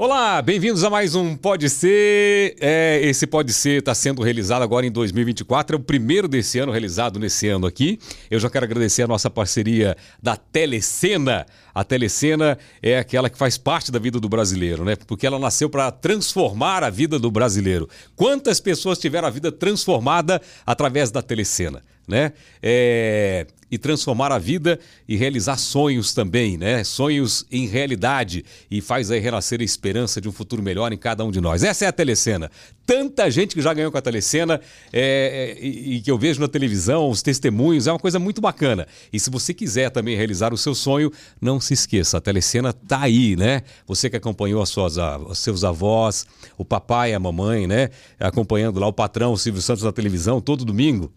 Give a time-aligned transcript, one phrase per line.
[0.00, 2.54] Olá, bem-vindos a mais um Pode Ser.
[2.60, 6.70] É, esse Pode Ser está sendo realizado agora em 2024, é o primeiro desse ano
[6.70, 7.98] realizado nesse ano aqui.
[8.30, 11.44] Eu já quero agradecer a nossa parceria da Telecena.
[11.74, 14.94] A Telecena é aquela que faz parte da vida do brasileiro, né?
[15.04, 17.88] Porque ela nasceu para transformar a vida do brasileiro.
[18.14, 21.82] Quantas pessoas tiveram a vida transformada através da Telecena?
[22.06, 22.32] Né?
[22.62, 24.78] É, e transformar a vida
[25.08, 26.82] e realizar sonhos também, né?
[26.84, 31.24] Sonhos em realidade e faz aí renascer a esperança de um futuro melhor em cada
[31.24, 31.62] um de nós.
[31.62, 32.50] Essa é a Telecena.
[32.86, 34.58] Tanta gente que já ganhou com a Telecena
[34.90, 38.40] é, é, e, e, que eu vejo na televisão, os testemunhos, é uma coisa muito
[38.40, 38.86] bacana.
[39.12, 43.02] E se você quiser também realizar o seu sonho, não se esqueça, a Telecena tá
[43.02, 43.62] aí, né?
[43.86, 46.26] Você que acompanhou as suas, os seus avós,
[46.56, 47.90] o papai, a mamãe, né?
[48.18, 51.12] Acompanhando lá o patrão, o Silvio Santos na televisão, todo domingo,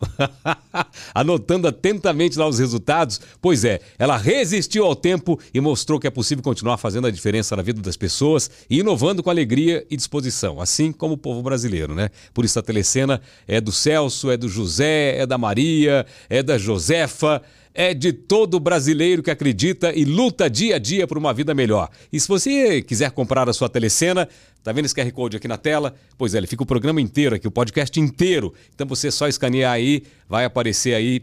[1.16, 3.20] anotando atentamente os resultados.
[3.42, 7.56] Pois é, ela resistiu ao tempo e mostrou que é possível continuar fazendo a diferença
[7.56, 11.94] na vida das pessoas e inovando com alegria e disposição, assim como o povo brasileiro,
[11.94, 12.10] né?
[12.34, 16.58] Por isso a telecena é do Celso, é do José, é da Maria, é da
[16.58, 17.42] Josefa
[17.74, 21.90] é de todo brasileiro que acredita e luta dia a dia por uma vida melhor.
[22.12, 24.28] E se você quiser comprar a sua telecena,
[24.64, 25.96] tá vendo esse QR Code aqui na tela?
[26.18, 28.54] Pois é, ele fica o programa inteiro aqui, o podcast inteiro.
[28.74, 31.22] Então você só escanear aí, vai aparecer aí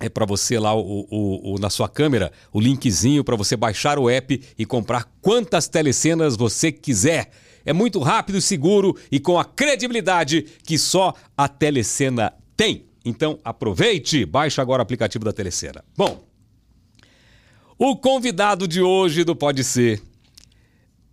[0.00, 3.98] é para você lá o, o, o, na sua câmera o linkzinho para você baixar
[3.98, 7.30] o app e comprar quantas telecenas você quiser.
[7.64, 12.84] É muito rápido, seguro e com a credibilidade que só a Telecena tem.
[13.04, 15.84] Então aproveite, baixe agora o aplicativo da Telecena.
[15.96, 16.22] Bom,
[17.78, 20.02] o convidado de hoje do Pode Ser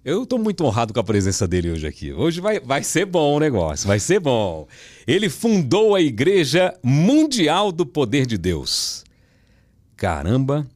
[0.05, 2.13] eu estou muito honrado com a presença dele hoje aqui.
[2.13, 4.67] Hoje vai, vai ser bom o negócio, vai ser bom.
[5.07, 9.03] Ele fundou a Igreja Mundial do Poder de Deus.
[9.97, 10.67] Caramba!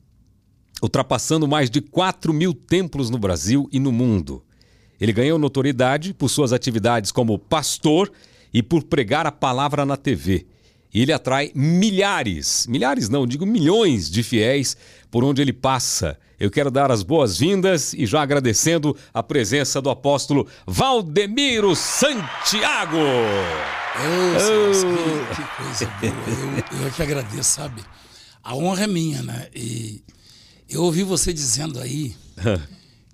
[0.82, 4.44] Ultrapassando mais de 4 mil templos no Brasil e no mundo.
[5.00, 8.12] Ele ganhou notoriedade por suas atividades como pastor
[8.52, 10.48] e por pregar a palavra na TV.
[10.94, 14.76] E ele atrai milhares, milhares não, digo milhões de fiéis
[15.12, 16.18] por onde ele passa.
[16.40, 22.98] Eu quero dar as boas-vindas e já agradecendo a presença do apóstolo Valdemiro Santiago.
[24.38, 25.36] oh.
[25.36, 26.82] que, que, coisa boa.
[26.82, 27.84] Eu, eu que agradeço, sabe?
[28.42, 29.48] A honra é minha, né?
[29.54, 30.02] E
[30.70, 32.16] eu ouvi você dizendo aí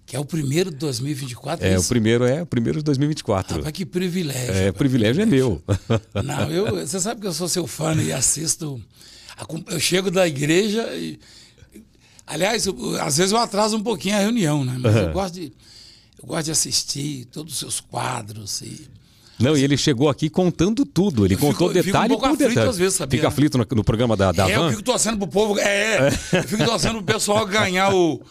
[0.06, 1.66] que é o primeiro de 2024.
[1.66, 3.58] É, é o primeiro é o primeiro de 2024.
[3.58, 4.54] Rapaz, que privilégio.
[4.54, 5.62] É, privilégio, é meu.
[6.24, 8.80] Não, eu, você sabe que eu sou seu fã e assisto.
[9.68, 11.20] Eu chego da igreja e.
[12.28, 14.78] Aliás, eu, às vezes eu atraso um pouquinho a reunião, né?
[14.80, 15.02] Mas uhum.
[15.02, 15.54] eu gosto de.
[16.22, 18.88] Eu gosto de assistir todos os seus quadros e.
[19.38, 21.26] Não, e ele chegou aqui contando tudo.
[21.26, 22.70] Ele eu contou fico, detalhe fico um por detalhe.
[22.70, 23.18] Às vezes, sabia?
[23.18, 24.66] Fica aflito no, no programa da, da é, Van?
[24.66, 25.60] Eu fico torcendo pro povo.
[25.60, 26.38] É, é.
[26.40, 28.22] eu fico torcendo pro pessoal ganhar o,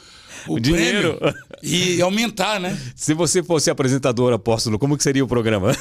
[0.47, 1.19] o, o dinheiro
[1.63, 2.79] e aumentar, né?
[2.95, 5.77] Se você fosse apresentador, apóstolo, como que seria o programa?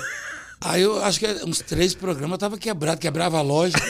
[0.62, 3.76] Aí eu acho que uns três programas eu tava quebrado, quebrava a loja.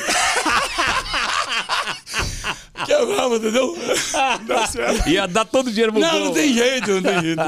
[2.86, 3.76] quebrava, entendeu?
[4.72, 5.10] Certo.
[5.10, 6.26] Ia dar todo o dinheiro pro Não, povo.
[6.26, 7.42] não tem jeito, não tem jeito.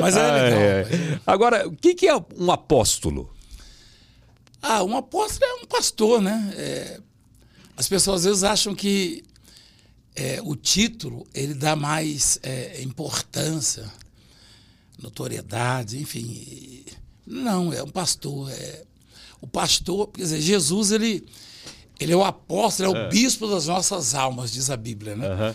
[0.00, 1.20] Mas é legal.
[1.26, 3.30] Agora, o que, que é um apóstolo?
[4.62, 6.52] Ah, um apóstolo é um pastor, né?
[6.56, 7.00] É,
[7.76, 9.22] as pessoas às vezes acham que
[10.16, 13.90] é, o título ele dá mais é, importância,
[15.00, 16.84] notoriedade, enfim.
[17.26, 18.50] Não, é um pastor.
[18.50, 18.84] É,
[19.40, 21.26] o pastor, quer dizer, Jesus ele,
[21.98, 23.08] ele é o apóstolo, é o é.
[23.08, 25.28] bispo das nossas almas, diz a Bíblia, né?
[25.28, 25.54] Uhum.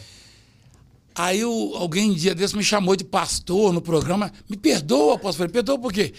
[1.21, 4.31] Aí o, alguém um dia desse me chamou de pastor no programa.
[4.47, 5.49] Me perdoa, apóstolo.
[5.49, 6.13] Me perdoa por quê?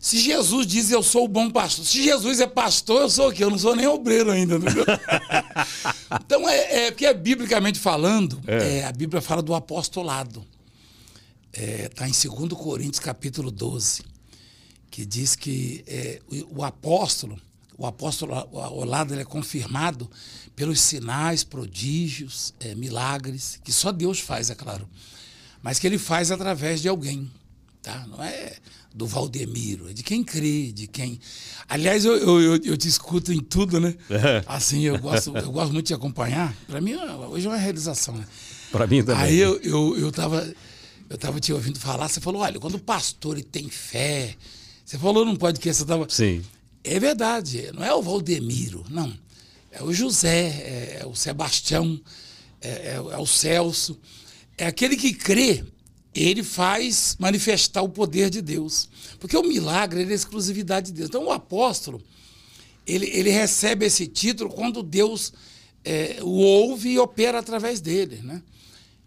[0.00, 3.32] Se Jesus diz eu sou o bom pastor, se Jesus é pastor, eu sou o
[3.34, 3.44] quê?
[3.44, 4.56] Eu não sou nem obreiro ainda.
[6.24, 8.78] então, é, é porque, é, biblicamente falando, é.
[8.78, 10.42] É, a Bíblia fala do apostolado.
[11.52, 14.04] Está é, em 2 Coríntios, capítulo 12,
[14.90, 17.38] que diz que é, o, o, apóstolo,
[17.78, 20.10] o apóstolo ao lado ele é confirmado
[20.54, 24.88] pelos sinais, prodígios, milagres, que só Deus faz, é claro.
[25.62, 27.30] Mas que ele faz através de alguém.
[27.82, 28.06] Tá?
[28.06, 28.56] Não é
[28.96, 31.20] do Valdemiro, é de quem crê, de quem.
[31.68, 33.94] Aliás, eu, eu, eu te escuto em tudo, né?
[34.08, 34.42] É.
[34.48, 36.56] Assim, eu gosto, eu gosto muito de acompanhar.
[36.66, 36.94] Para mim,
[37.28, 38.26] hoje é uma realização, né?
[38.72, 39.22] Para mim também.
[39.22, 40.50] Aí eu, eu, eu, tava,
[41.10, 44.34] eu tava te ouvindo falar, você falou, olha, quando o pastor tem fé.
[44.82, 46.06] Você falou num podcast, você tava.
[46.08, 46.42] Sim.
[46.86, 49.12] É verdade, não é o Valdemiro, não.
[49.72, 52.00] É o José, é, é o Sebastião,
[52.60, 53.98] é, é, é o Celso.
[54.56, 55.64] É aquele que crê
[56.14, 58.88] ele faz manifestar o poder de Deus.
[59.20, 61.08] Porque o milagre é a exclusividade de Deus.
[61.08, 62.00] Então, o apóstolo,
[62.86, 65.32] ele, ele recebe esse título quando Deus
[65.84, 68.20] é, o ouve e opera através dele.
[68.22, 68.42] Né?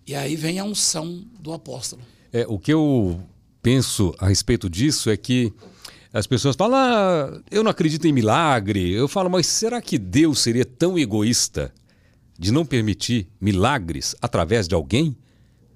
[0.06, 2.02] E aí vem a unção do apóstolo.
[2.32, 3.20] É, o que eu
[3.62, 5.52] penso a respeito disso é que
[6.12, 8.92] as pessoas falam, ah, eu não acredito em milagre.
[8.92, 11.72] Eu falo, mas será que Deus seria tão egoísta
[12.38, 15.16] de não permitir milagres através de alguém?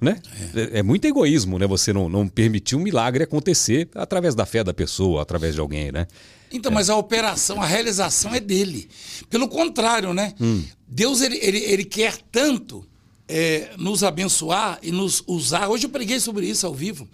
[0.01, 0.19] Né?
[0.53, 0.79] É.
[0.79, 1.65] é, muito egoísmo, né?
[1.65, 5.93] Você não, não permitir um milagre acontecer através da fé da pessoa, através de alguém,
[5.93, 6.07] né?
[6.51, 6.75] Então, é.
[6.75, 8.89] mas a operação, a realização é dele.
[9.29, 10.33] Pelo contrário, né?
[10.41, 10.61] Hum.
[10.85, 12.85] Deus, ele, ele, ele quer tanto
[13.29, 15.69] é, nos abençoar e nos usar.
[15.69, 17.07] Hoje eu preguei sobre isso ao vivo.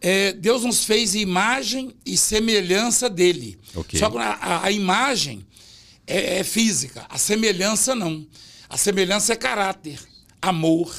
[0.00, 3.58] É, Deus nos fez imagem e semelhança dele.
[3.74, 3.98] Okay.
[3.98, 5.44] Só que a, a imagem
[6.06, 8.26] é, é, física, a semelhança não.
[8.68, 9.98] A semelhança é caráter,
[10.40, 10.94] amor.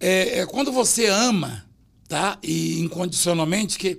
[0.00, 1.66] É, é quando você ama,
[2.08, 2.38] tá?
[2.42, 3.98] E incondicionalmente, que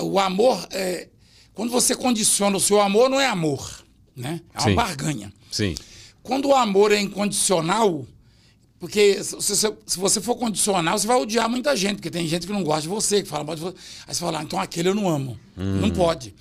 [0.00, 1.08] o amor, é,
[1.52, 3.84] quando você condiciona o seu amor, não é amor,
[4.14, 4.40] né?
[4.54, 4.74] É uma Sim.
[4.74, 5.32] barganha.
[5.50, 5.74] Sim.
[6.22, 8.06] Quando o amor é incondicional,
[8.78, 12.52] porque se, se, você for condicional, você vai odiar muita gente, porque tem gente que
[12.52, 13.76] não gosta de você, que fala mal de você.
[14.06, 15.38] Aí você fala, ah, então aquele eu não amo.
[15.56, 15.80] Hum.
[15.80, 16.34] Não pode.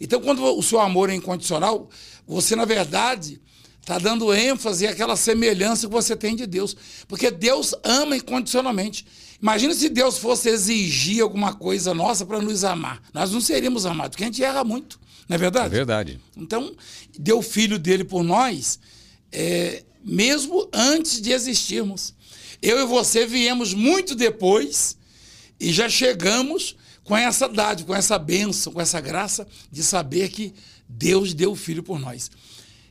[0.00, 1.88] Então, quando o seu amor é incondicional,
[2.26, 3.40] você, na verdade,
[3.80, 6.74] está dando ênfase àquela semelhança que você tem de Deus.
[7.06, 9.06] Porque Deus ama incondicionalmente.
[9.40, 13.02] Imagina se Deus fosse exigir alguma coisa nossa para nos amar.
[13.12, 14.98] Nós não seríamos amados, porque a gente erra muito,
[15.28, 15.66] não é verdade?
[15.66, 16.20] É verdade.
[16.34, 16.74] Então,
[17.18, 18.78] deu o filho dele por nós.
[19.30, 22.14] É, mesmo antes de existirmos.
[22.60, 24.96] Eu e você viemos muito depois
[25.58, 30.54] e já chegamos com essa dádiva, com essa bênção, com essa graça de saber que
[30.88, 32.30] Deus deu o Filho por nós.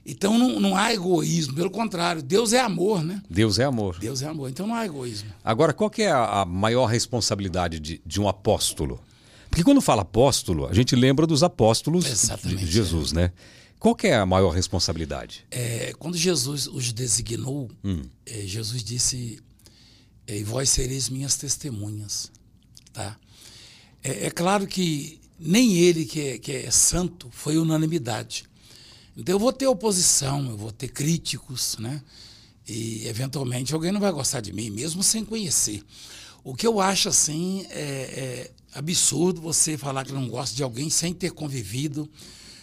[0.06, 3.22] Então não, não há egoísmo, pelo contrário, Deus é amor, né?
[3.30, 3.98] Deus é amor.
[4.00, 5.30] Deus é amor, então não há egoísmo.
[5.44, 9.00] Agora, qual que é a maior responsabilidade de, de um apóstolo?
[9.50, 13.16] Porque quando fala apóstolo, a gente lembra dos apóstolos Exatamente, de Jesus, é.
[13.16, 13.32] né?
[13.84, 15.46] Qual que é a maior responsabilidade?
[15.52, 18.04] É, quando Jesus os designou, hum.
[18.26, 19.42] é, Jesus disse:
[20.26, 22.32] é, "E vós sereis minhas testemunhas",
[22.94, 23.20] tá?
[24.02, 28.46] É, é, claro que nem ele que é, que é santo foi unanimidade.
[29.18, 32.02] Então eu vou ter oposição, eu vou ter críticos, né?
[32.66, 35.84] E eventualmente alguém não vai gostar de mim, mesmo sem conhecer.
[36.42, 40.90] O que eu acho assim é, é absurdo você falar que não gosta de alguém
[40.90, 42.10] sem ter convivido,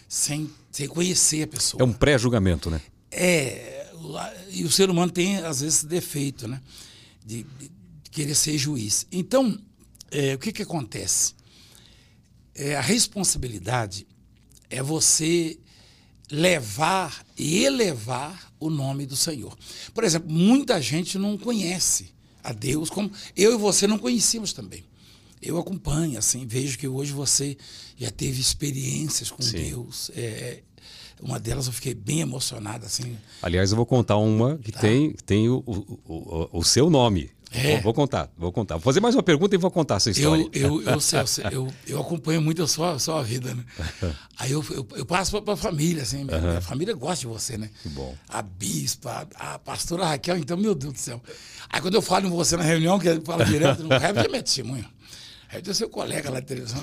[0.09, 1.83] sem, sem conhecer a pessoa.
[1.83, 2.81] É um pré-julgamento, né?
[3.11, 3.91] É.
[4.51, 6.61] E o ser humano tem, às vezes, defeito, né?
[7.25, 7.71] De, de
[8.11, 9.07] querer ser juiz.
[9.11, 9.59] Então,
[10.11, 11.35] é, o que, que acontece?
[12.55, 14.07] É, a responsabilidade
[14.69, 15.59] é você
[16.31, 19.57] levar e elevar o nome do Senhor.
[19.93, 22.13] Por exemplo, muita gente não conhece
[22.43, 24.85] a Deus como eu e você não conhecíamos também
[25.43, 27.57] eu acompanho, assim, vejo que hoje você
[27.97, 29.57] já teve experiências com Sim.
[29.57, 30.11] Deus.
[30.15, 30.63] É, é,
[31.23, 33.17] uma delas eu fiquei bem emocionada, assim.
[33.43, 34.81] Aliás, eu vou contar uma que tá.
[34.81, 37.31] tem, tem o, o, o, o seu nome.
[37.53, 37.73] É.
[37.73, 38.77] Vou, vou, contar, vou contar.
[38.77, 40.49] Vou fazer mais uma pergunta e vou contar essa história.
[40.53, 41.21] Eu, eu, eu, sei,
[41.51, 43.65] eu, eu, acompanho muito a sua, a sua vida, né?
[44.39, 47.59] Aí eu, eu, eu passo para a família, assim, minha, minha, família gosta de você,
[47.59, 47.69] né?
[47.83, 48.15] Que bom.
[48.29, 51.21] A bispa, a, a, pastora Raquel, então, meu Deus do céu.
[51.69, 54.43] Aí quando eu falo em você na reunião, que eu falo direto, no rap, é
[54.43, 54.87] testemunho.
[55.53, 56.83] Aí tem seu colega lá de televisão.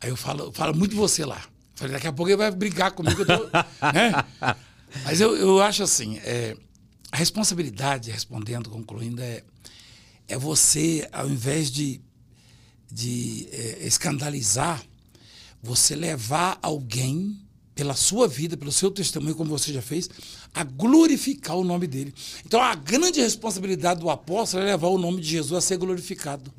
[0.00, 1.42] Aí eu falo, falo muito de você lá.
[1.74, 3.22] Falei, daqui a pouco ele vai brigar comigo.
[3.22, 3.44] Eu tô,
[3.92, 4.24] né?
[5.04, 6.56] Mas eu, eu acho assim, é,
[7.12, 9.42] a responsabilidade, respondendo, concluindo, é,
[10.26, 12.00] é você, ao invés de,
[12.90, 14.82] de é, escandalizar,
[15.62, 17.38] você levar alguém
[17.74, 20.08] pela sua vida, pelo seu testemunho, como você já fez,
[20.56, 22.14] a glorificar o nome dele.
[22.46, 26.50] Então, a grande responsabilidade do apóstolo é levar o nome de Jesus a ser glorificado.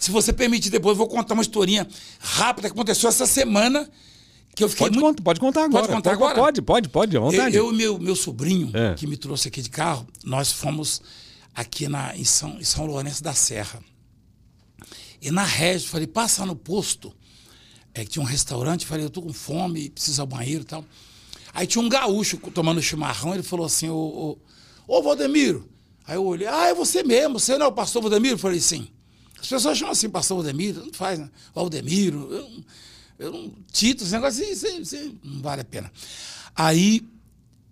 [0.00, 1.86] Se você permitir, depois eu vou contar uma historinha
[2.18, 3.88] rápida que aconteceu essa semana.
[4.52, 5.22] Que eu fiquei pode, muito...
[5.22, 5.82] pode contar agora.
[5.84, 6.34] Pode contar agora?
[6.34, 7.54] Pode, pode, pode, à vontade.
[7.54, 8.94] Eu e meu, meu sobrinho, é.
[8.94, 11.00] que me trouxe aqui de carro, nós fomos
[11.54, 13.80] aqui na, em, São, em São Lourenço da Serra.
[15.22, 17.14] E na Régio, falei, passa no posto
[17.94, 20.84] é, que tinha um restaurante, falei, eu tô com fome, preciso ao banheiro e tal.
[21.56, 23.96] Aí tinha um gaúcho tomando chimarrão, ele falou assim, ô,
[24.86, 25.66] ô, ô Valdemiro.
[26.06, 28.34] Aí eu olhei, ah, é você mesmo, você não é o pastor Valdemiro?
[28.34, 28.88] Eu falei, sim.
[29.40, 31.30] As pessoas chamam assim, pastor Valdemiro, não faz, né?
[31.54, 32.64] Valdemiro, eu,
[33.18, 35.90] eu não, Tito, esse negócio assim, assim, não vale a pena.
[36.54, 37.02] Aí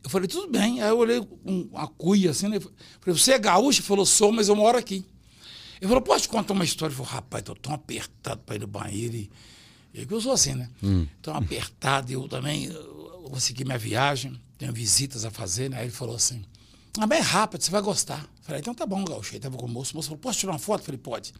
[0.03, 0.81] eu falei, tudo bem.
[0.81, 2.59] Aí eu olhei com uma cuia assim, né?
[2.59, 3.81] falei, você é gaúcho?
[3.81, 5.05] Ele falou, sou, mas eu moro aqui.
[5.79, 6.95] Ele falou, posso te contar uma história?
[6.95, 9.31] Eu falei, rapaz, tô tão apertado para ir no banheiro e
[9.95, 10.71] eu sou assim, né?
[10.83, 11.07] Hum.
[11.21, 12.69] Então, apertado, eu também
[13.31, 15.79] vou seguir minha viagem, tenho visitas a fazer, né?
[15.79, 16.43] Aí ele falou assim,
[16.99, 18.25] ah, mas é rápido, você vai gostar.
[18.43, 19.35] falei, então tá bom, Gaúcho.
[19.35, 20.85] Aí tava com o moço, o moço falou, posso tirar uma foto?
[20.85, 21.33] falei, pode.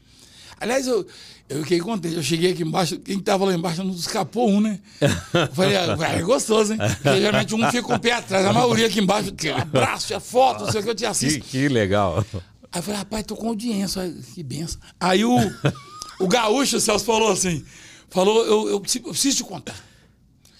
[0.61, 1.07] Aliás, eu,
[1.49, 2.15] eu fiquei contente.
[2.15, 4.81] Eu cheguei aqui embaixo, quem estava lá embaixo não escapou um, né?
[5.01, 6.79] Eu falei, ah, é gostoso, hein?
[6.79, 10.65] Porque geralmente um fica com o pé atrás, a maioria aqui embaixo, abraço, tinha foto,
[10.65, 11.41] não sei o que, eu te assisto.
[11.41, 12.25] Que, que legal.
[12.73, 14.81] Aí eu falei, rapaz, tô com audiência, que benção.
[14.99, 15.37] Aí o.
[16.19, 17.65] o gaúcho, o Celso, falou assim:
[18.11, 19.77] falou, eu, eu, eu preciso te contar.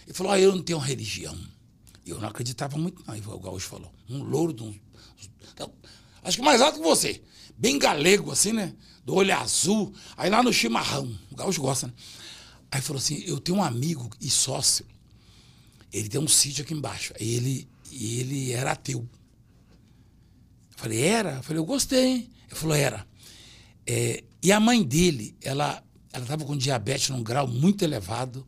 [0.05, 1.37] Ele falou: ah, eu não tenho religião.
[2.07, 3.35] Eu não acreditava muito, não.
[3.35, 4.75] O gaúcho falou: um louro um.
[6.23, 7.23] Acho que mais alto que você.
[7.57, 8.75] Bem galego, assim, né?
[9.05, 9.93] Do olho azul.
[10.17, 11.13] Aí lá no chimarrão.
[11.31, 11.93] O gaúcho gosta, né?
[12.71, 14.85] Aí falou assim: eu tenho um amigo e sócio.
[15.93, 17.15] Ele tem um sítio aqui embaixo.
[17.19, 19.09] Ele, ele era ateu.
[20.73, 21.37] Eu falei, era?
[21.37, 22.31] Eu falei, eu gostei, hein?
[22.49, 23.07] Ele falou, era.
[23.87, 25.83] É, e a mãe dele, ela
[26.13, 28.45] estava com diabetes num grau muito elevado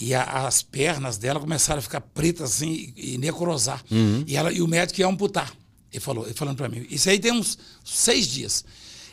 [0.00, 3.82] e a, as pernas dela começaram a ficar pretas assim e necrosar.
[3.90, 4.24] Uhum.
[4.26, 5.52] E, ela, e o médico ia amputar.
[5.92, 6.86] Ele falou, ele falando para mim.
[6.90, 8.64] Isso aí tem uns seis dias.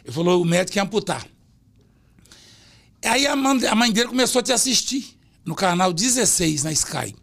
[0.04, 1.25] Ele falou, o médico ia amputar.
[3.04, 7.15] Aí a mãe, a mãe dele começou a te assistir no canal 16 na Sky.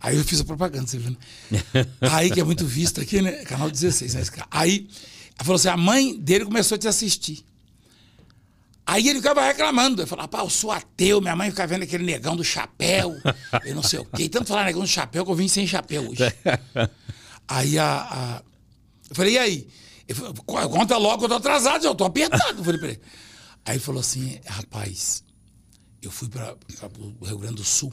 [0.00, 1.86] Aí eu fiz a propaganda, você viu, né?
[2.12, 3.44] Aí, que é muito visto aqui, né?
[3.44, 4.42] Canal 16 na Sky.
[4.50, 4.88] Aí,
[5.36, 7.44] ela falou assim: a mãe dele começou a te assistir.
[8.86, 10.02] Aí ele ficava reclamando.
[10.02, 13.16] Ele falava, pá, eu sou ateu, minha mãe ficava vendo aquele negão do chapéu,
[13.64, 14.28] eu não sei o quê.
[14.28, 16.22] Tanto falar negão do chapéu que eu vim sem chapéu hoje.
[17.48, 18.42] aí a, a,
[19.10, 19.68] Eu falei, e aí?
[20.14, 20.34] Falou,
[20.68, 22.60] Conta logo, eu tô atrasado, eu tô apertado.
[22.60, 23.00] Eu falei pra ele.
[23.64, 25.24] Aí ele falou assim, rapaz,
[26.00, 26.56] eu fui para
[27.20, 27.92] o Rio Grande do Sul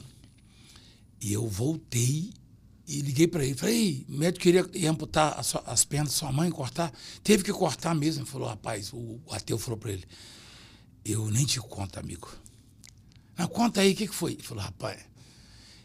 [1.20, 2.32] e eu voltei
[2.86, 3.54] e liguei para ele.
[3.54, 6.92] Falei, o médico queria amputar as, as pernas da sua mãe, cortar.
[7.24, 8.22] Teve que cortar mesmo.
[8.22, 10.04] Ele falou, rapaz, o, o ateu falou para ele,
[11.04, 12.28] eu nem te conto, amigo.
[13.36, 14.32] Não, conta aí, o que, que foi?
[14.32, 14.98] Ele falou, rapaz,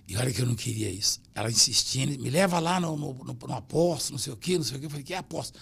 [0.07, 1.21] e olha que eu não queria isso.
[1.35, 4.63] Ela insistindo, me leva lá no, no, no, no aposto, não sei o quê, não
[4.63, 4.85] sei o quê.
[4.85, 5.59] Eu falei, que é aposto?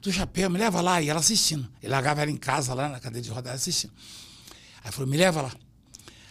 [0.00, 1.00] Do chapéu, me leva lá.
[1.02, 1.68] E ela assistindo.
[1.82, 3.92] Ele largava ela em casa, lá na cadeira de rodada, assistindo.
[4.84, 5.52] Aí falou, me leva lá.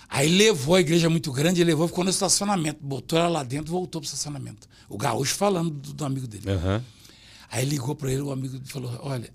[0.07, 4.01] Aí levou, a igreja muito grande, levou, ficou no estacionamento, botou ela lá dentro, voltou
[4.01, 4.67] pro estacionamento.
[4.89, 6.51] O gaúcho falando do, do amigo dele.
[6.51, 6.81] Uhum.
[7.49, 9.33] Aí ligou para ele, o amigo falou: Olha,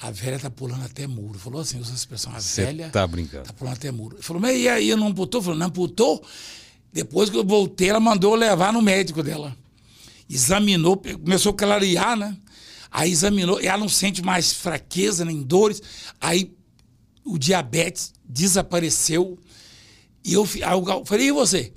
[0.00, 1.38] a velha tá pulando até muro.
[1.38, 3.44] Falou assim, usa essa expressão, a Cê velha tá brincando.
[3.44, 4.16] Tá pulando até muro.
[4.16, 5.42] Ele falou, mas e aí, não amputou?
[5.42, 6.24] Falou, não amputou.
[6.92, 9.56] Depois que eu voltei, ela mandou levar no médico dela.
[10.28, 12.36] Examinou, começou a clarear, né?
[12.90, 15.82] Aí examinou, e ela não sente mais fraqueza nem dores.
[16.20, 16.52] Aí
[17.24, 19.38] o diabetes desapareceu
[20.24, 21.72] e eu, eu falei, e você?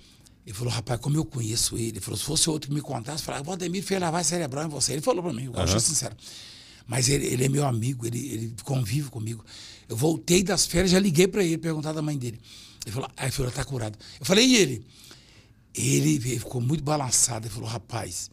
[0.45, 1.89] Ele falou, rapaz, como eu conheço ele?
[1.89, 4.93] Ele falou, se fosse outro que me contasse, falava, Valdemir fez lavar cerebral em você.
[4.93, 5.59] Ele falou para mim, eu uhum.
[5.59, 6.15] acho sincero.
[6.85, 9.43] Mas ele, ele, é meu amigo, ele, ele convive comigo.
[9.87, 12.39] Eu voltei das férias, já liguei para ele, perguntar da mãe dele.
[12.85, 13.97] Ele falou, aí ele falou, tá curado.
[14.19, 14.85] Eu falei, e ele?
[15.73, 17.47] Ele, ficou muito balançado.
[17.47, 18.29] Ele falou, rapaz,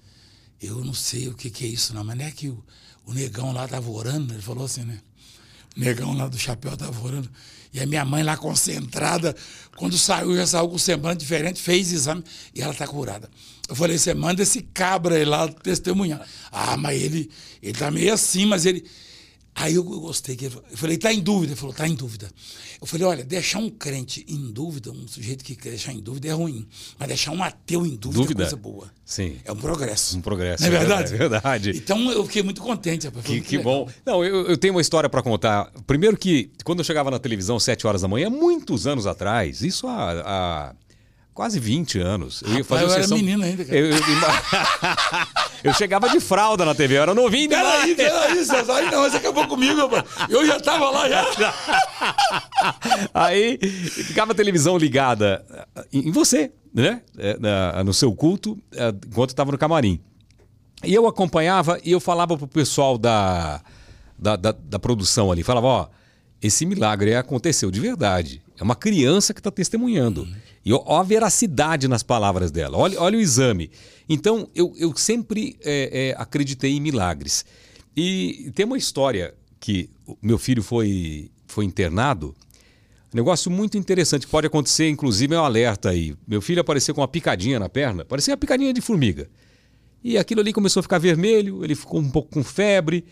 [0.61, 2.63] eu não sei o que, que é isso, não, mas não é que o,
[3.07, 5.01] o negão lá tava orando, ele falou assim, né?
[5.77, 7.31] O negão lá do chapéu tava orando.
[7.73, 9.35] E a minha mãe lá concentrada,
[9.77, 13.31] quando saiu, já saiu com semblante diferente, fez exame e ela está curada.
[13.71, 16.27] Eu falei, você manda esse cabra aí lá testemunhar.
[16.51, 17.31] Ah, mas ele,
[17.63, 18.85] ele tá meio assim, mas ele.
[19.55, 20.35] Aí eu gostei.
[20.35, 21.53] Que ele, eu falei, tá em dúvida?
[21.53, 22.29] Ele falou, tá em dúvida.
[22.81, 26.27] Eu falei, olha, deixar um crente em dúvida, um sujeito que quer deixar em dúvida
[26.27, 26.67] é ruim.
[26.99, 28.43] Mas deixar um ateu em dúvida, dúvida.
[28.43, 28.91] é coisa boa.
[29.05, 29.37] Sim.
[29.45, 30.19] É um progresso.
[30.19, 30.65] Um progresso.
[30.65, 31.15] Não é verdade?
[31.15, 31.71] É verdade.
[31.77, 33.07] Então eu fiquei muito contente.
[33.07, 33.25] Rapaz.
[33.25, 33.89] Que, que bom.
[34.05, 35.71] Não, eu, eu, tenho uma história para contar.
[35.87, 39.63] Primeiro que, quando eu chegava na televisão às 7 horas da manhã, muitos anos atrás,
[39.63, 40.75] isso há, há
[41.35, 42.43] quase 20 anos.
[42.43, 43.17] Eu ia fazer Rapaz, eu sessão...
[43.17, 43.79] era menino ainda, cara.
[43.79, 43.99] Eu, eu,
[45.65, 47.95] eu, chegava de fralda na TV, eu era novinho demais.
[47.95, 48.75] Peraí, peraí, César.
[48.75, 50.05] Aí não, você acabou comigo, rapaz.
[50.29, 51.55] Eu já tava lá, já.
[53.15, 55.45] Aí ficava a televisão ligada
[55.93, 57.03] em você, né?
[57.19, 60.01] É, no seu culto, é, enquanto estava no camarim.
[60.85, 63.61] E eu acompanhava e eu falava pro pessoal da,
[64.19, 65.89] da, da, da produção ali, falava, ó,
[66.43, 68.43] esse milagre aconteceu de verdade.
[68.59, 70.27] É uma criança que está testemunhando.
[70.65, 72.77] E ó a veracidade nas palavras dela.
[72.77, 73.71] Olha, olha o exame.
[74.09, 77.45] Então, eu, eu sempre é, é, acreditei em milagres.
[77.97, 79.91] E tem uma história que
[80.23, 82.35] meu filho foi, foi internado.
[83.13, 84.27] Um negócio muito interessante.
[84.27, 86.15] Pode acontecer, inclusive, é um alerta aí.
[86.27, 88.05] Meu filho apareceu com uma picadinha na perna.
[88.05, 89.29] Parecia uma picadinha de formiga.
[90.03, 93.05] E aquilo ali começou a ficar vermelho, ele ficou um pouco com febre.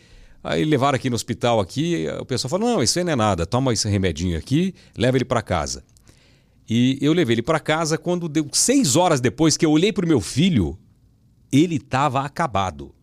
[0.43, 3.45] Aí levaram aqui no hospital aqui, o pessoal falou: "Não, isso aí não é nada.
[3.45, 5.85] Toma esse remedinho aqui, leva ele para casa".
[6.69, 10.05] E eu levei ele para casa quando deu seis horas depois que eu olhei para
[10.05, 10.79] o meu filho,
[11.51, 12.95] ele estava acabado.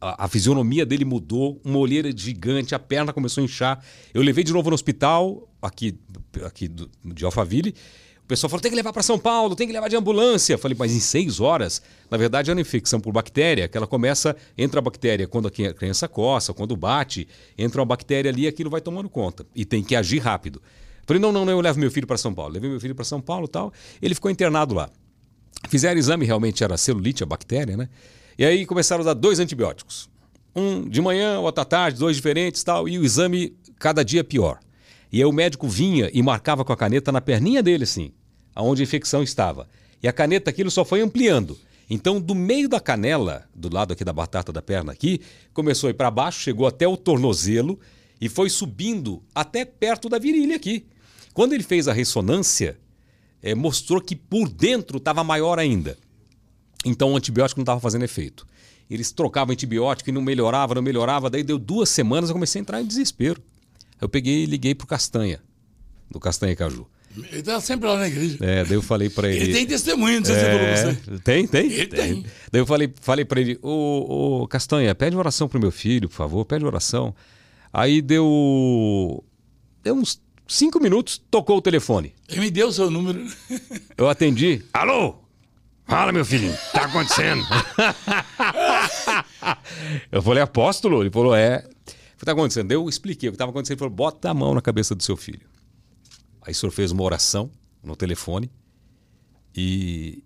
[0.00, 3.84] A, a, fisionomia dele mudou, uma olheira gigante, a perna começou a inchar.
[4.14, 5.98] Eu levei de novo no hospital, aqui,
[6.44, 7.74] aqui do, de Alphaville.
[8.22, 10.54] O pessoal falou: tem que levar para São Paulo, tem que levar de ambulância.
[10.54, 11.82] Eu falei, mas em seis horas?
[12.08, 15.50] Na verdade, é uma infecção por bactéria, que ela começa, entra a bactéria quando a
[15.50, 19.44] criança coça, quando bate, entra uma bactéria ali e aquilo vai tomando conta.
[19.56, 20.62] E tem que agir rápido.
[21.08, 22.52] Falei, não, não, não, eu levo meu filho para São Paulo.
[22.52, 23.72] Levei meu filho para São Paulo e tal.
[24.02, 24.90] Ele ficou internado lá.
[25.66, 27.88] Fizeram exame, realmente era celulite, a bactéria, né?
[28.38, 30.10] E aí começaram a dar dois antibióticos.
[30.54, 32.86] Um de manhã, outro à tarde, dois diferentes tal.
[32.86, 34.60] E o exame cada dia pior.
[35.10, 38.12] E aí o médico vinha e marcava com a caneta na perninha dele, assim,
[38.54, 39.66] aonde a infecção estava.
[40.02, 41.56] E a caneta, aquilo só foi ampliando.
[41.88, 45.22] Então, do meio da canela, do lado aqui da batata da perna aqui,
[45.54, 47.80] começou a ir para baixo, chegou até o tornozelo
[48.20, 50.84] e foi subindo até perto da virilha aqui.
[51.38, 52.76] Quando ele fez a ressonância,
[53.40, 55.96] é, mostrou que por dentro estava maior ainda.
[56.84, 58.44] Então o antibiótico não estava fazendo efeito.
[58.90, 61.30] Eles trocavam antibiótico e não melhorava, não melhorava.
[61.30, 63.40] Daí deu duas semanas eu comecei a entrar em desespero.
[64.00, 65.40] Eu peguei e liguei pro Castanha,
[66.10, 66.88] do Castanha Caju.
[67.16, 68.38] Ele tá sempre lá na igreja.
[68.40, 69.44] É, daí eu falei para ele.
[69.44, 71.18] Ele tem testemunho, não sei é, se você.
[71.20, 71.66] Tem, tem.
[71.70, 72.14] Ele tem.
[72.14, 72.26] tem.
[72.50, 76.16] Daí eu falei, falei para ele, ô, ô Castanha, pede oração pro meu filho, por
[76.16, 77.14] favor, pede oração.
[77.72, 79.22] Aí deu.
[79.84, 82.14] Deu uns cinco minutos, tocou o telefone.
[82.28, 83.24] Ele me deu o seu número.
[83.96, 84.64] Eu atendi.
[84.72, 85.16] Alô?
[85.86, 87.44] Fala, meu filho, tá acontecendo?
[90.10, 91.02] eu falei, apóstolo?
[91.02, 91.68] Ele falou, é.
[92.14, 92.72] O que tá acontecendo?
[92.72, 93.76] Eu expliquei o que estava acontecendo.
[93.76, 95.46] Ele falou, bota a mão na cabeça do seu filho.
[96.42, 97.50] Aí o senhor fez uma oração
[97.82, 98.50] no telefone
[99.54, 100.24] e,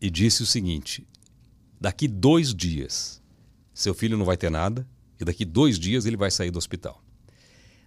[0.00, 1.06] e disse o seguinte:
[1.80, 3.20] daqui dois dias,
[3.74, 4.86] seu filho não vai ter nada,
[5.20, 7.01] e daqui dois dias ele vai sair do hospital.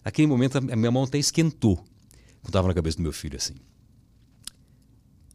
[0.05, 3.55] Naquele momento, a minha mão até esquentou quando estava na cabeça do meu filho assim.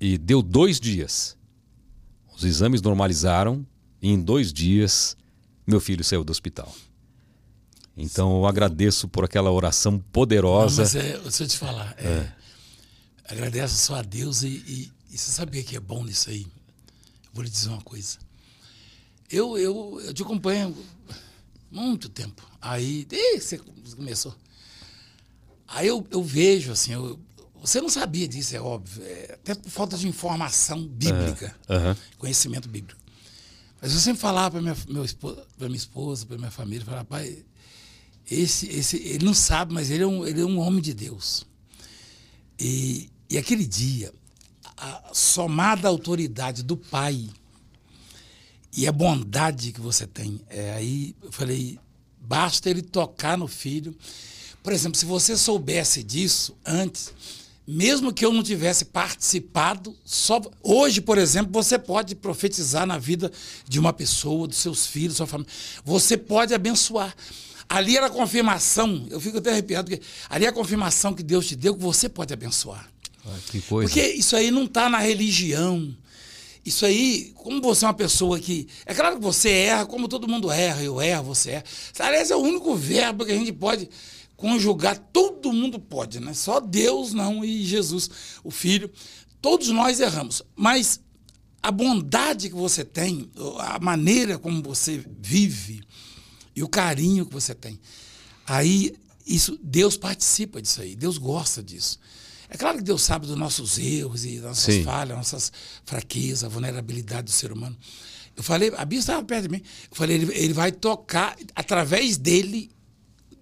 [0.00, 1.36] E deu dois dias.
[2.36, 3.66] Os exames normalizaram
[4.00, 5.16] e em dois dias
[5.66, 6.72] meu filho saiu do hospital.
[7.96, 10.84] Então eu agradeço por aquela oração poderosa.
[10.84, 11.94] Não, mas é, deixa eu te falar.
[11.98, 12.36] É, é.
[13.28, 16.42] Agradeço só a Deus e, e, e, você sabia que é bom nisso aí.
[16.42, 18.18] Eu vou lhe dizer uma coisa.
[19.28, 20.76] Eu, eu, eu te acompanho
[21.70, 22.48] muito tempo.
[22.60, 24.34] Aí, desde que você começou.
[25.70, 27.18] Aí eu, eu vejo, assim, eu,
[27.60, 31.94] você não sabia disso, é óbvio, é, até por falta de informação bíblica, uhum.
[32.18, 33.00] conhecimento bíblico.
[33.80, 37.04] Mas eu sempre falava para minha, meu esposa, para minha esposa, para minha família, falava,
[37.04, 37.44] pai,
[38.28, 41.46] esse, esse, ele não sabe, mas ele é um, ele é um homem de Deus.
[42.58, 44.12] E, e aquele dia,
[44.76, 47.28] a somada autoridade do pai
[48.72, 51.78] e a bondade que você tem, é, aí eu falei,
[52.20, 53.96] basta ele tocar no filho
[54.62, 57.12] por exemplo, se você soubesse disso antes,
[57.66, 63.30] mesmo que eu não tivesse participado, só hoje, por exemplo, você pode profetizar na vida
[63.68, 65.52] de uma pessoa, dos seus filhos, sua família.
[65.84, 67.14] Você pode abençoar.
[67.68, 71.46] Ali era a confirmação, eu fico até arrepiado, porque ali é a confirmação que Deus
[71.46, 72.90] te deu que você pode abençoar.
[73.24, 73.88] Ah, que coisa.
[73.88, 75.94] Porque isso aí não está na religião.
[76.66, 78.66] Isso aí, como você é uma pessoa que.
[78.84, 81.64] É claro que você erra, como todo mundo erra, eu erro, você erra.
[82.00, 83.88] Aliás, é o único verbo que a gente pode
[84.40, 86.32] conjugar, todo mundo pode, né?
[86.32, 88.10] Só Deus não e Jesus,
[88.42, 88.90] o Filho.
[89.40, 91.00] Todos nós erramos, mas
[91.62, 95.82] a bondade que você tem, a maneira como você vive
[96.56, 97.78] e o carinho que você tem,
[98.46, 98.94] aí
[99.26, 101.98] isso Deus participa disso aí, Deus gosta disso.
[102.48, 104.82] É claro que Deus sabe dos nossos erros e das nossas Sim.
[104.82, 105.52] falhas, nossas
[105.84, 107.76] fraquezas, a vulnerabilidade do ser humano.
[108.34, 109.62] Eu falei, a Bíblia estava perto de mim.
[109.90, 112.70] Eu falei, ele, ele vai tocar através dele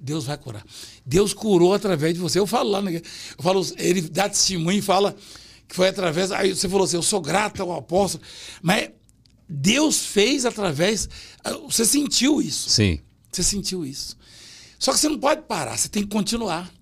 [0.00, 0.64] Deus vai curar.
[1.04, 2.38] Deus curou através de você.
[2.38, 2.96] Eu falo lá, né?
[2.96, 5.16] eu falo, ele dá testemunho e fala
[5.66, 6.32] que foi através.
[6.32, 8.22] Aí você falou assim: eu sou grato ao apóstolo,
[8.62, 8.90] mas
[9.48, 11.08] Deus fez através.
[11.68, 12.70] Você sentiu isso.
[12.70, 13.00] Sim.
[13.30, 14.16] Você sentiu isso.
[14.78, 16.72] Só que você não pode parar, você tem que continuar.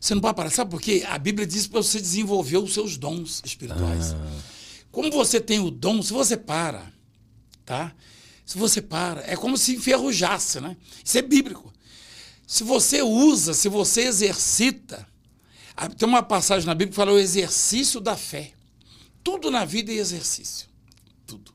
[0.00, 0.50] Você não pode parar.
[0.50, 1.04] Sabe por quê?
[1.06, 4.12] A Bíblia diz para você desenvolver os seus dons espirituais.
[4.12, 4.40] Ah.
[4.90, 6.92] Como você tem o dom, se você para,
[7.64, 7.94] tá?
[8.44, 10.76] Se você para, é como se enferrujasse, né?
[11.04, 11.72] Isso é bíblico.
[12.52, 15.06] Se você usa, se você exercita,
[15.96, 18.50] tem uma passagem na Bíblia que fala o exercício da fé.
[19.24, 20.68] Tudo na vida é exercício.
[21.26, 21.50] Tudo.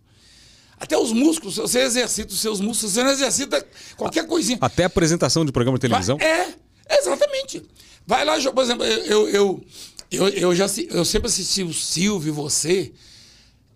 [0.76, 3.64] Até os músculos, você exercita os seus músculos, você não exercita
[3.96, 4.58] qualquer coisinha.
[4.60, 6.18] Até a apresentação de programa de televisão?
[6.20, 6.56] É,
[6.90, 7.62] exatamente.
[8.08, 9.66] Vai lá, por exemplo, eu, eu,
[10.10, 12.92] eu, eu, já, eu sempre assisti o Silvio e você.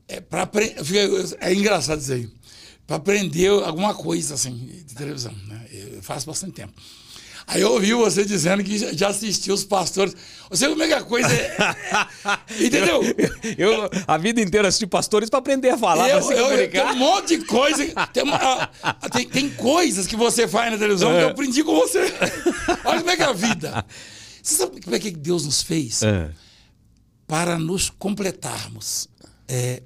[0.08, 0.50] É, pra,
[1.40, 2.30] é engraçado dizer aí.
[2.88, 4.56] Para aprender alguma coisa assim,
[4.88, 5.36] de televisão.
[5.46, 5.68] Né?
[5.72, 6.74] Eu faço bastante tempo.
[7.52, 10.16] Aí eu ouvi você dizendo que já assistiu os pastores.
[10.50, 11.58] Você como é que a coisa é.
[12.66, 13.02] Entendeu?
[13.58, 16.82] Eu, eu, a vida inteira assisti pastores para aprender a falar, eu, se eu, tem
[16.82, 17.86] um monte de coisa.
[18.14, 18.68] Tem, uma,
[19.12, 21.18] tem, tem, coisas que você faz na televisão é.
[21.18, 22.14] que eu aprendi com você.
[22.86, 23.86] Olha como é que é a vida.
[24.42, 26.04] Você sabe como é que Deus nos fez?
[26.04, 26.32] É.
[27.28, 29.10] Para nos completarmos.
[29.50, 29.82] É,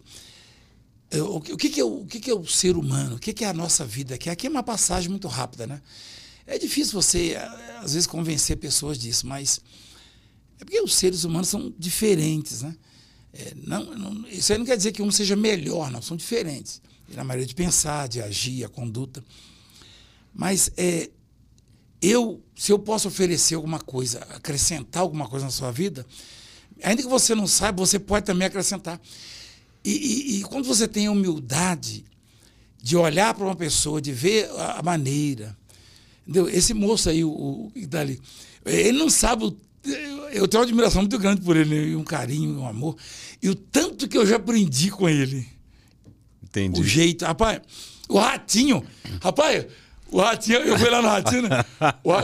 [1.19, 3.15] o, que, que, é, o que, que é o ser humano?
[3.15, 4.29] O que, que é a nossa vida aqui?
[4.29, 5.81] Aqui é uma passagem muito rápida, né?
[6.47, 9.59] É difícil você, eh, às vezes, convencer pessoas disso, mas
[10.59, 12.75] é porque os seres humanos são diferentes, né?
[13.33, 16.81] É, não, não, isso aí não quer dizer que um seja melhor, não, são diferentes.
[17.09, 19.23] Na maneira de pensar, de agir, a conduta.
[20.33, 21.09] Mas é,
[22.01, 26.05] eu, se eu posso oferecer alguma coisa, acrescentar alguma coisa na sua vida,
[26.81, 29.01] ainda que você não saiba, você pode também acrescentar.
[29.83, 32.05] E, e, e quando você tem a humildade
[32.81, 35.57] de olhar para uma pessoa, de ver a, a maneira.
[36.27, 36.49] Entendeu?
[36.49, 38.19] Esse moço aí, o, o dali,
[38.65, 39.45] ele não sabe.
[39.45, 39.57] O,
[40.31, 41.95] eu tenho uma admiração muito grande por ele, né?
[41.95, 42.97] um carinho, um amor.
[43.41, 45.47] E o tanto que eu já aprendi com ele.
[46.43, 46.81] Entendi.
[46.81, 47.25] O jeito.
[47.25, 47.61] Rapaz,
[48.09, 48.83] o ratinho.
[49.21, 49.65] Rapaz,
[50.11, 51.63] o ratinho, eu fui lá no ratinho, né?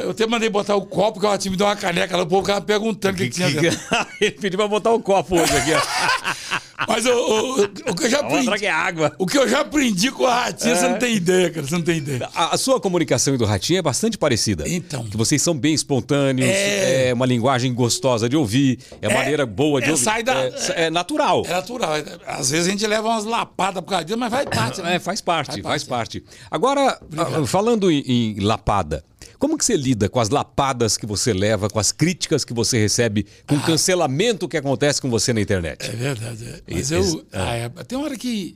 [0.04, 2.28] Eu até mandei botar o copo, que o ratinho me deu uma caneca lá, o
[2.28, 3.80] povo ficava perguntando o que, que, tinha dentro.
[4.22, 5.72] Ele pediu pra botar o copo hoje aqui,
[6.88, 8.60] Mas o, o, o, que eu já aprendi.
[8.60, 9.14] que é água.
[9.18, 10.76] O que eu já aprendi com o ratinho, é.
[10.76, 11.68] você não tem ideia, cara.
[11.68, 12.30] Você não tem ideia.
[12.34, 14.68] A, a, sua comunicação e do ratinho é bastante parecida.
[14.68, 15.04] Então.
[15.06, 19.46] Que vocês são bem espontâneos, é, é uma linguagem gostosa de ouvir, é, é maneira
[19.46, 20.04] boa de é, ouvir.
[20.04, 20.54] Sai da, é,
[20.86, 21.44] é natural.
[21.46, 21.92] É natural.
[22.26, 24.82] Às vezes a gente leva umas lapadas por causa disso, mas faz parte.
[24.82, 24.96] Né?
[24.96, 26.22] É, faz parte, faz, faz parte.
[26.22, 26.40] parte.
[26.50, 27.48] Agora, Obrigado.
[27.48, 29.04] falando em, em lapada.
[29.42, 32.78] Como que você lida com as lapadas que você leva, com as críticas que você
[32.78, 35.84] recebe, com ah, o cancelamento que acontece com você na internet?
[35.84, 36.46] É verdade.
[36.46, 36.62] É.
[36.72, 37.26] Mas eu.
[37.32, 37.70] Ah, é.
[37.70, 38.56] tem hora que.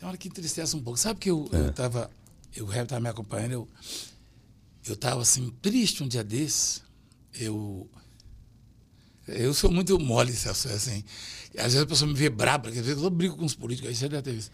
[0.00, 0.98] Tem hora que entristece um pouco.
[0.98, 1.56] Sabe que eu, é.
[1.56, 2.10] eu tava.
[2.52, 3.68] Eu estava me acompanhando, eu,
[4.88, 6.82] eu tava assim, triste um dia desse.
[7.38, 7.88] Eu.
[9.28, 11.04] Eu sou muito mole, assim.
[11.56, 13.94] Às vezes a pessoa me vê braba, às vezes eu brigo com os políticos, aí
[13.94, 14.50] você deve ter visto.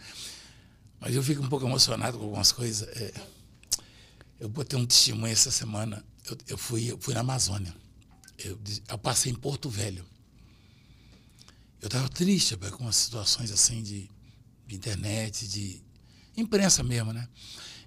[1.00, 2.86] Mas eu fico um pouco emocionado com algumas coisas.
[2.86, 3.14] É,
[4.40, 6.04] eu botei um testemunho essa semana.
[6.24, 7.74] Eu, eu fui, eu fui na Amazônia.
[8.38, 10.04] Eu, eu passei em Porto Velho.
[11.80, 14.10] Eu estava triste com as situações assim de,
[14.66, 15.82] de, internet, de
[16.36, 17.28] imprensa mesmo, né?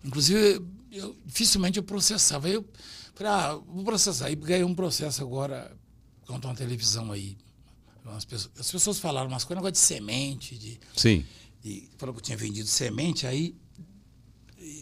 [0.03, 2.49] Inclusive, eu, dificilmente eu processava.
[2.49, 2.67] Eu
[3.13, 4.27] falei, ah, vou processar.
[4.27, 5.75] Aí ganhei um processo agora
[6.25, 7.37] contra uma televisão aí.
[8.05, 10.79] As pessoas, as pessoas falaram umas coisas, negócio de semente, de.
[10.95, 11.25] Sim.
[11.61, 13.55] De, falou que eu tinha vendido semente, aí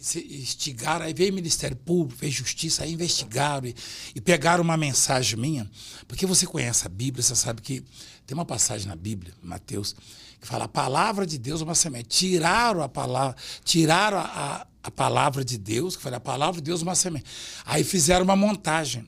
[0.00, 3.74] instigaram, aí veio o Ministério Público, veio Justiça, aí investigaram e,
[4.14, 5.70] e, pegaram uma mensagem minha,
[6.08, 7.84] porque você conhece a Bíblia, você sabe que
[8.26, 9.94] tem uma passagem na Bíblia, Mateus,
[10.40, 12.08] que fala a palavra de Deus é uma semente.
[12.08, 16.64] Tiraram a palavra, tiraram a, a, a palavra de Deus, que fala a palavra de
[16.64, 17.26] Deus é uma semente.
[17.64, 19.06] Aí fizeram uma montagem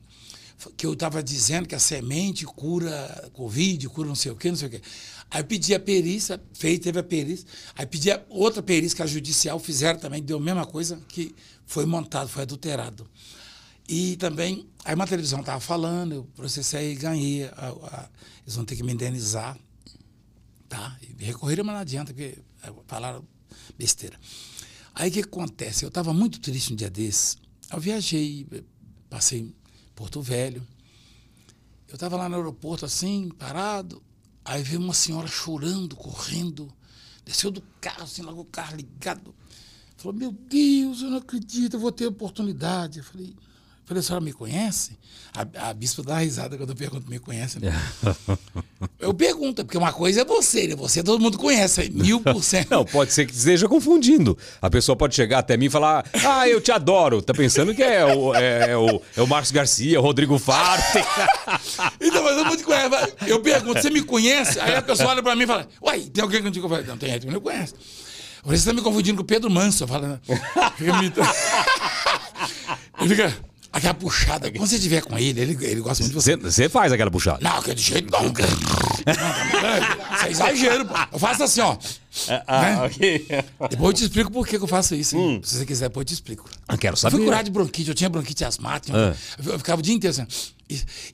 [0.76, 4.57] que eu estava dizendo que a semente cura Covid, cura não sei o quê, não
[4.57, 4.83] sei o quê.
[5.32, 7.46] Aí pedi a perícia, fez, teve a perícia.
[7.74, 11.86] Aí pedi outra perícia, que a judicial fizeram também, deu a mesma coisa, que foi
[11.86, 13.08] montado, foi adulterado.
[13.88, 17.44] E também, aí uma televisão estava falando, eu processei e ganhei.
[17.44, 18.08] A, a,
[18.42, 19.58] eles vão ter que me indenizar.
[20.68, 20.98] Tá?
[21.02, 22.38] E recorreram, mas não adianta, porque
[22.86, 23.26] falaram
[23.78, 24.20] besteira.
[24.94, 25.82] Aí o que acontece?
[25.82, 27.38] Eu estava muito triste um dia desses.
[27.72, 28.46] Eu viajei,
[29.08, 29.54] passei em
[29.94, 30.62] Porto Velho.
[31.88, 34.02] Eu estava lá no aeroporto assim, parado.
[34.44, 36.72] Aí veio uma senhora chorando, correndo,
[37.24, 39.35] desceu do carro, assim, logo o carro ligado.
[39.96, 42.98] Falou, meu Deus, eu não acredito, eu vou ter oportunidade.
[42.98, 43.37] Eu falei,
[43.92, 44.98] falei, a senhora me conhece?
[45.35, 47.59] A, a bispa dá risada quando eu pergunto, me conhece?
[47.59, 47.72] Né?
[49.00, 50.76] eu pergunto, porque uma coisa é você, né?
[50.76, 52.70] Você todo mundo conhece, mil por cento.
[52.70, 54.37] Não, pode ser que esteja confundindo.
[54.61, 57.22] A pessoa pode chegar até mim e falar, ah, eu te adoro.
[57.22, 60.83] Tá pensando que é o, é, é o, é o Marcos Garcia, o Rodrigo Faro.
[61.98, 63.14] então, mas eu vou te conhecer.
[63.26, 64.61] Eu pergunto, você me conhece?
[64.61, 66.88] Aí a pessoa olha pra mim e fala, uai, tem alguém que não te conhece?
[66.88, 67.74] Não, tem gente que não conhece.
[68.44, 69.87] Você está me confundindo com o Pedro Manso.
[69.87, 70.20] Fala,
[70.78, 71.12] me...
[73.00, 73.51] Ele fica...
[73.72, 76.37] Aquela puxada, quando você estiver com ele, ele, ele gosta muito de você.
[76.37, 77.38] Você faz aquela puxada?
[77.40, 78.26] Não, aquele jeito não.
[78.28, 80.94] Isso é exagero, pô.
[81.11, 81.78] Eu faço assim, ó.
[82.28, 82.82] Ah, ah né?
[82.82, 83.26] ok.
[83.70, 85.16] Depois eu te explico por que eu faço isso.
[85.16, 85.40] Hum.
[85.42, 86.44] Se você quiser, depois eu te explico.
[86.68, 87.14] Eu quero saber.
[87.14, 88.92] Eu fui curar de bronquite, eu tinha bronquite asmática.
[88.94, 89.16] Ah.
[89.42, 90.26] Eu ficava o dia inteiro assim.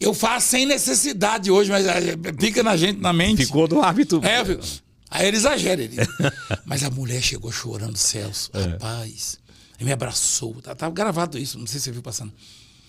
[0.00, 3.46] Eu faço sem necessidade hoje, mas eh, fica na gente, na mente.
[3.46, 4.20] Ficou do hábito.
[4.24, 4.64] É, eu fico.
[5.10, 5.80] Aí ele exagera.
[5.80, 5.96] Ele.
[6.66, 8.50] mas a mulher chegou chorando, Celso.
[8.52, 8.62] É.
[8.62, 9.37] Rapaz.
[9.78, 10.60] Ele me abraçou.
[10.60, 12.32] Tá, tava gravado isso, não sei se você viu passando.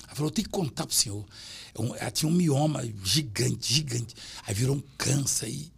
[0.05, 1.23] Ela falou, tem que contar pro senhor.
[1.99, 4.15] Ela tinha um mioma gigante, gigante.
[4.45, 5.49] Aí virou um câncer.
[5.49, 5.71] E,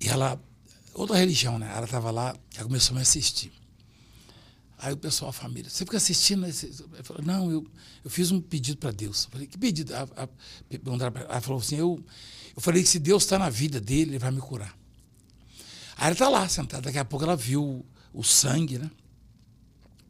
[0.00, 0.40] e ela,
[0.94, 1.70] outra religião, né?
[1.74, 3.52] Ela estava lá, ela começou a me assistir.
[4.78, 6.46] Aí o pessoal, a família, você fica assistindo?
[6.46, 7.66] Ela falou, não, eu,
[8.04, 9.24] eu fiz um pedido para Deus.
[9.24, 9.92] Eu falei, que pedido?
[9.92, 10.08] Ela,
[10.70, 12.00] ela falou assim, eu,
[12.54, 14.78] eu falei que se Deus está na vida dele, ele vai me curar.
[15.96, 16.82] Aí ela está lá, sentada.
[16.82, 18.88] Daqui a pouco ela viu o sangue, né?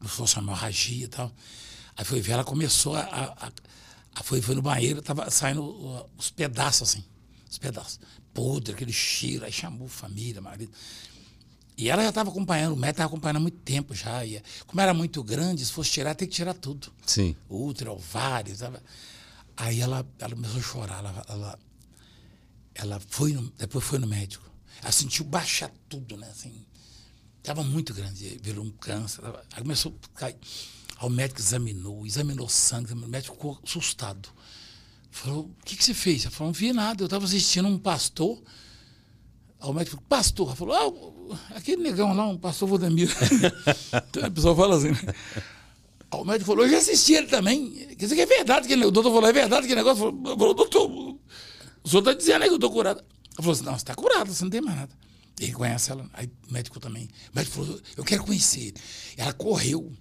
[0.01, 1.31] Se fosse uma hemorragia e tal.
[1.95, 3.01] Aí foi ver, ela começou a.
[3.01, 3.51] a,
[4.15, 7.03] a foi, foi no banheiro, tava saindo os pedaços assim.
[7.49, 7.99] Os pedaços.
[8.33, 9.45] Podre, aquele cheiro.
[9.45, 10.71] Aí chamou família, marido.
[11.77, 14.25] E ela já estava acompanhando, o médico estava acompanhando há muito tempo já.
[14.25, 16.91] E, como era muito grande, se fosse tirar, tem que tirar tudo.
[17.05, 17.35] Sim.
[17.49, 18.55] Útero, ovário.
[18.57, 18.83] Tava.
[19.55, 20.99] Aí ela, ela começou a chorar.
[20.99, 21.59] Ela, ela,
[22.75, 24.49] ela foi no, depois foi no médico.
[24.81, 26.27] Ela sentiu baixar tudo, né?
[26.29, 26.65] Assim,
[27.39, 29.23] estava muito grande, virou um câncer.
[29.53, 30.37] Aí começou a cair.
[31.01, 34.29] O médico examinou, examinou sangue, o médico ficou assustado.
[35.09, 36.23] Falou, o que, que você fez?
[36.23, 38.41] Ele falou, não vi nada, eu estava assistindo um pastor.
[39.59, 40.55] Aí o médico falou, pastor?
[40.55, 40.75] Falou,
[41.31, 43.11] ah, aquele negão lá, um pastor Valdemiro.
[44.09, 45.15] então a pessoa fala assim, né?
[46.11, 47.71] Aí o médico falou, eu já assisti ele também.
[47.71, 50.11] Quer dizer que é verdade, que o doutor falou, é verdade que negócio.
[50.23, 50.89] Falou doutor,
[51.83, 52.99] o senhor está dizendo aí que eu estou curado.
[52.99, 54.93] Ele falou assim, não, você está curado, você não tem mais nada.
[55.39, 57.05] Ele conhece ela, aí o médico também.
[57.33, 58.73] O médico falou, eu quero conhecer.
[59.15, 59.91] Ela correu.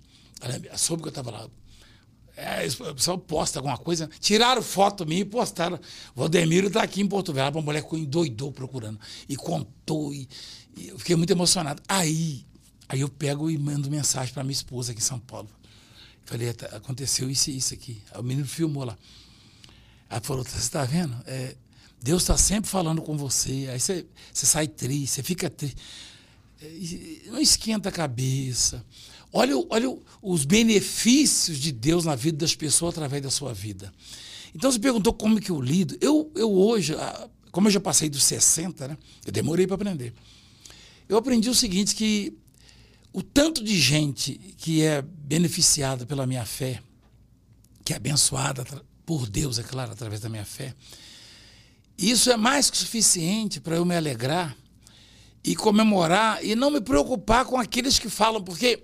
[0.40, 1.48] Ela soube que eu estava lá.
[2.36, 4.08] É, o pessoal posta alguma coisa.
[4.20, 5.78] Tiraram foto minha e postaram.
[6.14, 7.58] Valdemiro está aqui em Porto Velho.
[7.58, 8.98] A mulher ficou endoidou procurando.
[9.28, 10.12] E contou.
[10.12, 10.28] E,
[10.76, 11.82] e, eu fiquei muito emocionado.
[11.88, 12.44] Aí,
[12.88, 15.48] aí eu pego e mando mensagem para minha esposa aqui em São Paulo.
[16.24, 18.02] Falei, aconteceu isso e isso aqui.
[18.14, 18.98] O menino filmou lá.
[20.10, 21.16] Ela falou, você está vendo?
[21.26, 21.56] É,
[22.00, 23.68] Deus está sempre falando com você.
[23.70, 25.76] Aí você, você sai triste, você fica triste.
[26.60, 28.84] É, não esquenta a cabeça.
[29.32, 33.92] Olha, olha os benefícios de Deus na vida das pessoas através da sua vida.
[34.54, 35.96] Então você perguntou como que eu lido.
[36.00, 36.94] Eu, eu hoje,
[37.52, 38.98] como eu já passei dos 60, né?
[39.26, 40.14] Eu demorei para aprender.
[41.08, 42.34] Eu aprendi o seguinte, que
[43.12, 46.82] o tanto de gente que é beneficiada pela minha fé,
[47.84, 48.64] que é abençoada
[49.04, 50.74] por Deus, é claro, através da minha fé,
[51.98, 54.56] isso é mais que suficiente para eu me alegrar
[55.42, 58.82] e comemorar e não me preocupar com aqueles que falam, porque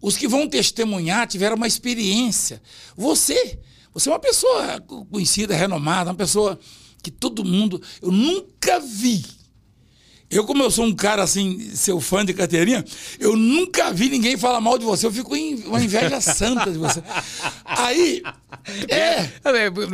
[0.00, 2.60] os que vão testemunhar tiveram uma experiência.
[2.96, 3.60] Você,
[3.94, 6.58] você é uma pessoa conhecida, renomada, uma pessoa
[7.00, 7.80] que todo mundo.
[8.00, 9.24] Eu nunca vi.
[10.32, 12.82] Eu, como eu sou um cara assim, seu fã de carteirinha,
[13.20, 15.06] eu nunca vi ninguém falar mal de você.
[15.06, 17.02] Eu fico em uma inveja santa de você.
[17.66, 18.22] Aí.
[18.88, 18.96] É.
[18.96, 19.30] é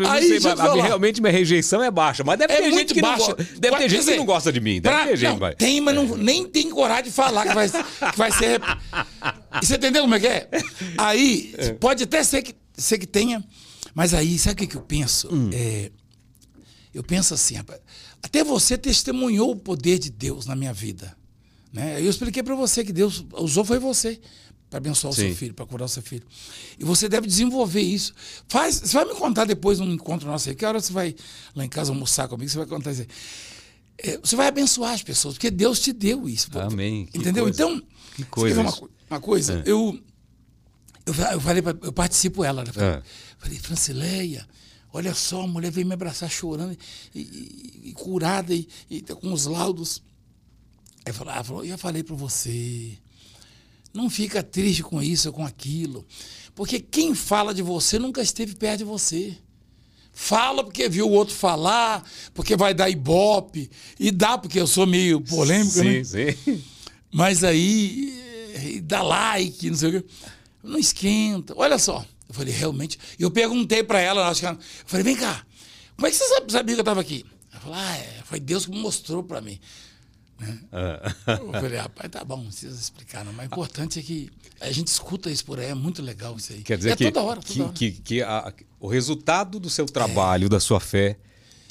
[0.08, 2.22] aí, sei, a, realmente minha rejeição é baixa.
[2.22, 3.34] Mas deve é ter gente que baixa.
[3.36, 4.80] não Deve ter gente dizer, que não gosta de mim.
[4.80, 5.56] Deve pra, ter gente, não, vai.
[5.56, 8.60] Tem, mas não, nem tem coragem de falar que vai, que vai ser.
[9.60, 10.48] Você entendeu como é que é?
[10.96, 11.72] Aí, é.
[11.72, 13.42] pode até ser que, ser que tenha,
[13.92, 15.28] mas aí, sabe o que, que eu penso?
[15.34, 15.50] Hum.
[15.52, 15.90] É,
[16.94, 17.56] eu penso assim,
[18.22, 21.16] até você testemunhou o poder de Deus na minha vida.
[21.72, 22.00] Né?
[22.00, 24.20] Eu expliquei para você que Deus usou foi você
[24.68, 25.22] para abençoar Sim.
[25.22, 26.24] o seu filho, para curar o seu filho.
[26.78, 28.12] E você deve desenvolver isso.
[28.48, 31.14] Faz, você vai me contar depois num encontro nosso aí, que hora você vai
[31.54, 33.06] lá em casa almoçar comigo, você vai contar isso.
[33.96, 36.50] É, você vai abençoar as pessoas, porque Deus te deu isso.
[36.58, 37.08] Amém.
[37.14, 37.44] Entendeu?
[37.44, 37.62] Coisa.
[37.62, 37.82] Então,
[38.14, 38.60] que coisa.
[38.60, 38.74] Uma,
[39.10, 39.70] uma, coisa, é.
[39.70, 39.98] eu,
[41.06, 42.62] eu, eu falei, pra, eu participo ela.
[42.62, 42.72] Né?
[42.72, 43.02] Falei, é.
[43.38, 44.46] falei, Francileia,
[44.92, 46.76] olha só, a mulher veio me abraçar chorando
[47.14, 50.02] e, e, e curada e, e, com os laudos.
[51.04, 52.98] Aí falou, ah, eu já falei para você,
[53.94, 56.06] não fica triste com isso ou com aquilo,
[56.54, 59.36] porque quem fala de você nunca esteve perto de você.
[60.20, 63.70] Fala porque viu o outro falar, porque vai dar ibope.
[64.00, 66.04] E dá, porque eu sou meio polêmico, sim, né?
[66.04, 66.64] Sim, sim.
[67.08, 68.20] Mas aí,
[68.54, 70.08] eh, dá like, não sei o quê.
[70.60, 71.54] Não esquenta.
[71.56, 72.04] Olha só.
[72.28, 72.98] Eu falei, realmente.
[73.18, 75.44] Eu perguntei para ela, acho que ela, eu falei, vem cá,
[75.96, 77.24] como é que você sabia que eu estava aqui?
[77.50, 79.58] Ela falou, ah, é, foi Deus que mostrou para mim.
[80.38, 80.58] Né?
[80.70, 81.14] Ah.
[81.26, 83.32] Eu falei, rapaz, tá bom, não precisa explicar, não.
[83.32, 86.52] Mas o importante é que a gente escuta isso por aí, é muito legal isso
[86.52, 86.62] aí.
[86.62, 87.72] Quer dizer é que, toda hora, toda que, hora.
[87.72, 90.48] que, que a, o resultado do seu trabalho, é.
[90.48, 91.18] da sua fé,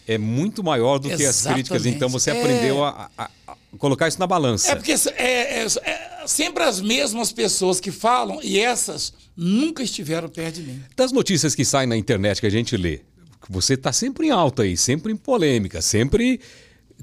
[0.07, 1.17] é muito maior do Exatamente.
[1.17, 1.85] que as críticas.
[1.85, 2.39] Então você é.
[2.39, 4.71] aprendeu a, a, a, colocar isso na balança.
[4.71, 10.29] É porque é, é, é, sempre as mesmas pessoas que falam e essas nunca estiveram
[10.29, 10.83] perto de mim.
[10.95, 13.01] Das notícias que saem na internet que a gente lê,
[13.49, 16.39] você está sempre em alta aí, sempre em polêmica, sempre.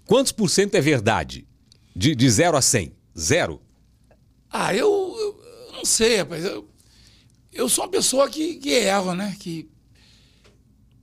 [0.06, 1.46] Quantos por cento é verdade?
[1.94, 2.92] De, de zero a cem?
[3.18, 3.60] Zero?
[4.50, 6.44] Ah, eu, eu não sei, rapaz.
[6.44, 6.68] Eu,
[7.52, 9.36] eu sou uma pessoa que, que erra, né?
[9.38, 9.68] Que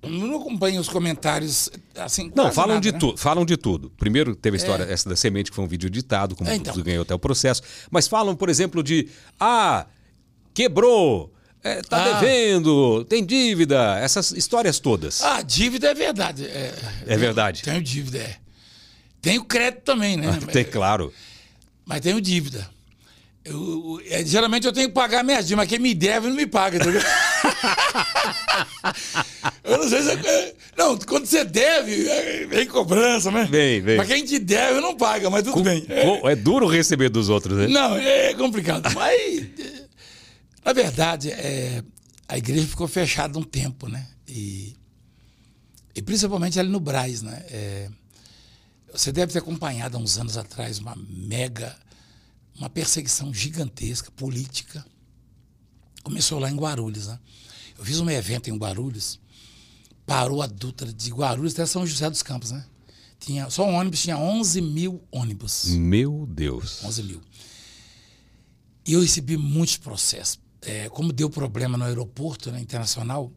[0.04, 2.32] não acompanho os comentários assim.
[2.36, 3.00] Não, falam nada, de né?
[3.00, 3.18] tudo.
[3.18, 3.92] Falam de tudo.
[3.98, 4.92] Primeiro teve a história é.
[4.92, 6.76] essa da semente que foi um vídeo editado, como é, então.
[6.82, 7.62] ganhou até o processo.
[7.92, 9.10] Mas falam, por exemplo, de
[9.40, 9.86] ah,
[10.54, 11.32] quebrou,
[11.64, 12.20] é, tá ah.
[12.20, 15.22] devendo, tem dívida, essas histórias todas.
[15.22, 16.46] Ah, dívida é verdade.
[16.46, 16.74] É,
[17.06, 17.62] é verdade.
[17.62, 18.38] Tenho dívida, é.
[19.22, 20.40] Tenho crédito também, né?
[20.42, 21.14] Ah, tem, claro.
[21.86, 22.68] Mas tenho dívida.
[23.43, 26.45] Eu, eu, geralmente eu tenho que pagar minhas dívidas, mas quem me deve não me
[26.45, 26.77] paga.
[26.80, 26.86] Tá
[29.63, 30.12] eu não sei se.
[30.12, 33.47] É, não, quando você deve, é, vem cobrança, né?
[33.49, 33.97] Vem, vem.
[33.97, 35.84] Mas quem te deve não paga, mas tudo Com, bem.
[35.89, 37.67] É, é duro receber dos outros, né?
[37.67, 38.93] Não, é complicado.
[38.93, 39.47] mas,
[40.63, 41.84] na verdade, é,
[42.27, 44.06] a igreja ficou fechada um tempo, né?
[44.27, 44.75] E,
[45.95, 47.43] e principalmente ali no Braz, né?
[47.49, 47.89] É,
[48.93, 51.75] você deve ter acompanhado há uns anos atrás uma mega
[52.58, 54.86] uma perseguição gigantesca, política.
[56.04, 57.08] Começou lá em Guarulhos.
[57.08, 57.20] Né?
[57.78, 59.20] Eu fiz um evento em Guarulhos,
[60.06, 62.52] parou a Dutra de Guarulhos até São José dos Campos.
[62.52, 62.66] Né?
[63.20, 65.66] Tinha, só um ônibus tinha 11 mil ônibus.
[65.66, 66.84] Meu Deus.
[66.84, 67.22] 11 mil.
[68.86, 70.40] E eu recebi muitos processos.
[70.64, 73.32] é, como deu problema no aeroporto né, internacional,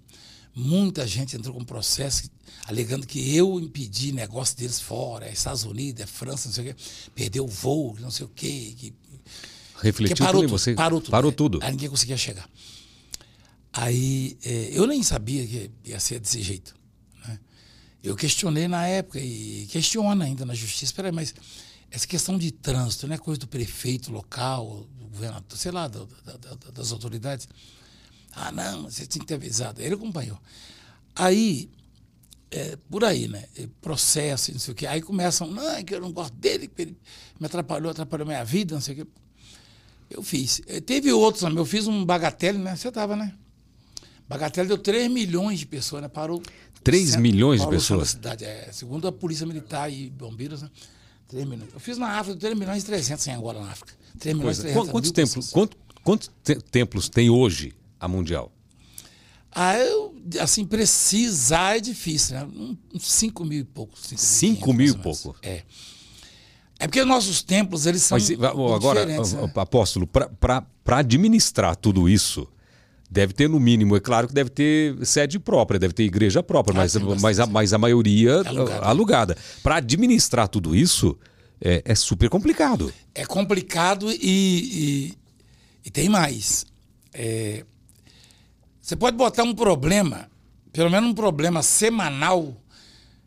[0.54, 2.30] muita gente entrou com processo
[2.66, 6.74] alegando que eu impedi negócio deles fora, é Estados Unidos, é França, não sei o
[6.74, 6.82] quê,
[7.14, 8.74] perdeu o voo, não sei o quê.
[8.76, 8.94] Que,
[9.80, 11.10] Refletiu que parou também, tudo, você parou tudo.
[11.10, 11.58] parou tudo.
[11.62, 12.48] Aí ninguém conseguia chegar.
[13.72, 16.74] Aí é, eu nem sabia que ia ser desse jeito.
[17.26, 17.38] né?
[18.02, 20.84] Eu questionei na época e questiono ainda na justiça.
[20.84, 21.34] Espera aí, mas
[21.90, 26.08] essa questão de trânsito não é coisa do prefeito local, do governador, sei lá, do-
[26.24, 27.48] da- da- das autoridades.
[28.32, 29.80] Ah, não, você tinha que ter avisado.
[29.80, 30.38] Ele acompanhou.
[31.14, 31.68] Aí,
[32.56, 33.44] é, por aí, né?
[33.80, 34.86] Processo, e não sei o quê.
[34.86, 36.96] Aí começam, não, é que eu não gosto dele, que ele
[37.40, 39.10] me atrapalhou, atrapalhou minha vida, não sei o quê.
[40.10, 40.60] Eu fiz.
[40.66, 41.42] Eh, Teve outros.
[41.42, 42.76] Eu fiz um bagatelle, né?
[42.76, 43.34] Você estava, né?
[44.28, 46.08] Bagatelle deu 3 milhões de pessoas, né?
[46.08, 46.42] Parou.
[46.82, 48.00] 3 centro- milhões de pessoas?
[48.00, 48.44] da cidade.
[48.44, 50.70] É, segundo a Polícia Militar e Bombeiros, né?
[51.28, 51.70] 3 milhões.
[51.72, 53.92] Eu fiz na África 3 milhões e 300 em Angola, na África.
[54.18, 54.74] 3 milhões e Pois é.
[54.74, 55.52] 300 Qu- Quantos templos, pessoas.
[55.52, 58.52] quanto- quantos te- templos tem hoje a Mundial?
[59.50, 62.44] Ah, eu, assim, precisar é difícil, né?
[62.44, 63.92] Um- 5 mil e pouco.
[63.98, 65.34] 5 mil e pouco?
[65.42, 65.62] É.
[66.78, 69.16] É porque nossos templos, eles são Mas agora, né?
[69.56, 70.64] apóstolo, para
[70.98, 72.46] administrar tudo isso,
[73.10, 76.74] deve ter no mínimo, é claro que deve ter sede própria, deve ter igreja própria,
[76.74, 78.84] Ah, mas, mas, a, mas a maioria Alugada.
[78.86, 79.36] alugada.
[79.62, 81.16] Para administrar tudo isso,
[81.60, 82.92] é, é super complicado.
[83.14, 85.14] é complicado e, e,
[85.86, 86.66] e tem mais.
[87.12, 87.64] É,
[88.84, 90.28] você pode botar um problema,
[90.70, 92.54] pelo menos um problema semanal,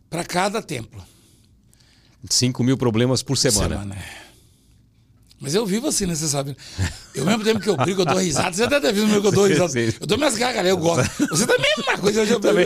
[0.07, 1.03] para cada templo.
[2.29, 3.95] 5 mil problemas por semana.
[3.95, 4.27] é.
[5.39, 6.13] Mas eu vivo assim, né?
[6.15, 6.55] Você sabe.
[7.13, 8.53] Eu mesmo tempo que eu brigo, eu dou risada.
[8.55, 9.69] Você até viu meu que eu dou risada.
[9.69, 9.93] sim.
[9.99, 11.27] Eu dou minhas gargalhadas, eu gosto.
[11.29, 12.21] Você também é a mesma coisa.
[12.21, 12.65] Eu já Também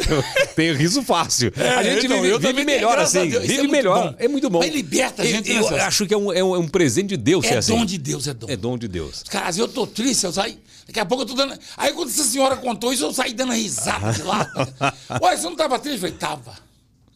[0.56, 1.52] tenho riso fácil.
[1.56, 3.28] a gente então, vive, eu vive melhor assim.
[3.30, 4.12] Vive é melhor.
[4.12, 4.16] bom.
[4.20, 4.60] É muito bom.
[4.60, 7.10] Mas liberta a gente, Eu, eu acho que é um, é um- é um presente
[7.10, 7.74] de Deus É assim.
[7.78, 8.48] dom de Deus, é dom.
[8.50, 9.24] É dom de Deus.
[9.30, 10.58] Cara, eu tô triste, eu saio.
[10.88, 11.58] Daqui a pouco eu tô dando.
[11.78, 14.46] Aí quando essa senhora contou isso, eu saí dando risada de lá.
[15.22, 15.96] Ué, você não tava triste?
[15.96, 16.56] Eu falei, tava.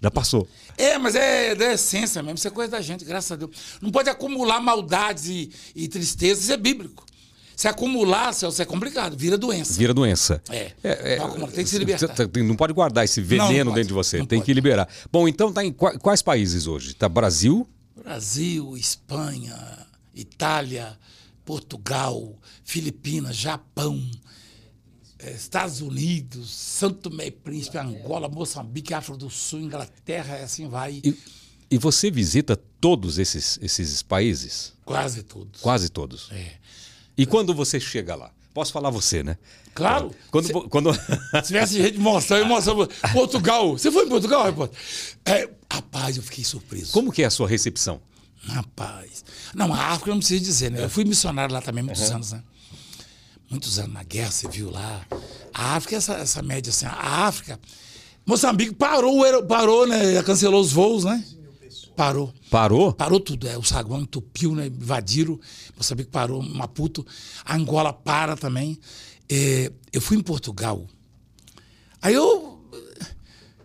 [0.01, 0.47] Já passou.
[0.77, 3.51] É, mas é da essência mesmo, isso é coisa da gente, graças a Deus.
[3.81, 7.05] Não pode acumular maldades e, e tristezas, isso é bíblico.
[7.55, 9.73] Se acumular, Celso, é complicado, vira doença.
[9.79, 10.43] Vira doença.
[10.49, 10.73] É.
[11.17, 12.13] Não, acumula, tem que se libertar.
[12.13, 14.17] Você tem- Não pode guardar esse veneno Não, não dentro de você.
[14.19, 14.45] Não tem pode.
[14.45, 14.89] que liberar.
[15.09, 16.93] Bom, então tá em qua- quais países hoje?
[16.93, 19.57] Tá Brasil, Brasil, Espanha,
[20.13, 20.97] Itália,
[21.45, 22.33] Portugal,
[22.65, 24.03] Filipinas, Japão,
[25.19, 30.67] eh, Estados Unidos, Santo Tomé e Príncipe, Angola, Moçambique, África do Sul, Inglaterra, e assim
[30.67, 30.99] vai.
[31.03, 31.15] e,
[31.69, 34.73] e você visita todos esses, esses países?
[34.83, 35.61] Quase todos.
[35.61, 36.29] Quase todos.
[36.31, 36.53] É.
[37.15, 38.31] E quando você chega lá?
[38.53, 39.37] Posso falar você, né?
[39.73, 40.11] Claro.
[40.31, 40.93] Quando, Cê- quando...
[41.43, 42.87] Se tivesse eu mostrava.
[43.13, 43.77] Portugal.
[43.77, 44.79] Você foi em Portugal, repórter?
[45.25, 46.91] É, rapaz, eu fiquei surpreso.
[46.93, 48.01] Como que é a sua recepção?
[48.47, 49.25] Rapaz.
[49.53, 50.83] Não, a África não precisa dizer, né?
[50.83, 52.41] Eu fui missionário lá também muitos anos, né?
[53.55, 55.05] Muitos anos na guerra civil lá.
[55.53, 57.57] A África, essa, essa média assim, a África.
[58.25, 60.21] Moçambique parou, parou, né?
[60.23, 61.23] Cancelou os voos, né?
[61.95, 62.33] Parou.
[62.51, 62.91] Parou?
[62.91, 63.47] Parou tudo.
[63.47, 64.67] É, o saguão entupiu, né?
[64.67, 65.39] Invadiram.
[65.77, 67.07] Moçambique parou, Maputo.
[67.49, 68.77] Angola para também.
[69.29, 70.85] É, eu fui em Portugal.
[72.01, 72.59] Aí eu.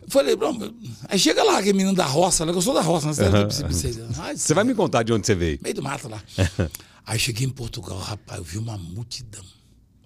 [0.07, 0.57] Falei, "Bom,
[1.09, 2.53] aí chega lá, aquele menino da roça, né?
[2.53, 3.15] que eu sou da roça, né?
[4.19, 5.59] Ai, Você vai me contar de onde você veio?
[5.61, 6.23] meio do mato lá.
[7.07, 9.45] Aí cheguei em Portugal, rapaz, eu vi uma multidão.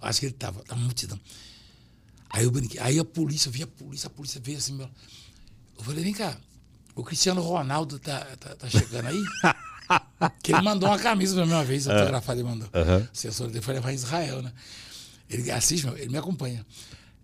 [0.04, 1.18] Acho que ele tava, tava uma multidão.
[2.30, 4.90] Aí eu brinquei, aí a polícia, eu vi a polícia, a polícia veio assim, meu.
[5.78, 6.36] Eu falei, vem cá,
[6.94, 9.22] o Cristiano Ronaldo tá, tá, tá chegando aí?
[10.42, 12.68] que ele mandou uma camisa pra mim uma vez, autografada, ele mandou.
[13.08, 14.52] O assessor dele foi levar em Israel, né?
[15.28, 16.64] Ele assiste, ele me acompanha.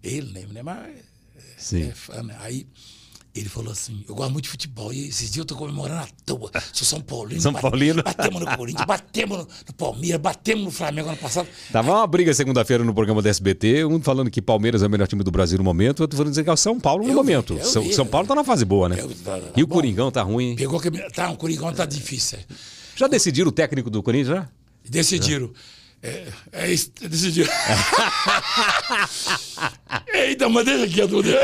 [0.02, 0.60] Ele, né?
[0.60, 1.04] É mais-
[1.58, 1.82] Sim.
[1.88, 2.36] é fã, né?
[2.40, 2.66] Aí
[3.34, 4.92] ele falou assim: Eu gosto muito de futebol.
[4.92, 6.50] E esses dias eu tô comemorando à toa.
[6.72, 7.40] Sou São Paulino.
[7.40, 8.02] São bate- Paulino.
[8.02, 11.48] Batemos no Corinthians, batemos no, no Palmeiras, batemos no Flamengo ano passado.
[11.72, 15.06] Tava uma briga segunda-feira no programa da SBT, um falando que Palmeiras é o melhor
[15.06, 17.54] time do Brasil no momento, outro falando que é o São Paulo no Eu momento.
[17.56, 17.92] vi, São, vi.
[17.94, 18.96] São Paulo tá na fase boa, né?
[18.98, 19.74] Eu- tá- tá e o bom.
[19.76, 20.56] Coringão tá ruim.
[20.56, 20.90] Pegou que.
[21.10, 22.38] Tá, o Coringão tá difícil.
[22.38, 22.42] é.
[22.96, 24.48] Já decidiram o técnico do Corinthians, já?
[24.88, 25.50] Decidiram.
[26.02, 27.50] É, é isso, decidiram.
[30.14, 31.38] Eita, mas deixa aqui a dúvida.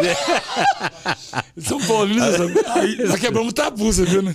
[1.59, 2.55] São Paulino, você sabe.
[2.81, 4.33] Aí, nós quebramos tabu, você viu, né?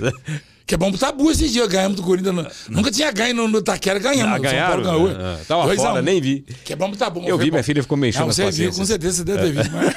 [0.66, 2.36] Quebramos tabu esse dia, ganhamos do Corinthians.
[2.36, 4.36] no- Nunca tinha ganho no, no Taquera, ganhamos.
[4.36, 4.84] Ah, ganharam?
[4.84, 5.26] São Paulo ganhou.
[5.26, 6.04] Ah, tava Dois fora, um.
[6.04, 6.46] nem vi.
[6.64, 7.24] Quebramos tabu.
[7.28, 9.52] Eu vi, minha filha ficou mexendo Não, nas você viu, com certeza você deve ter
[9.52, 9.72] visto.
[9.72, 9.96] Mas...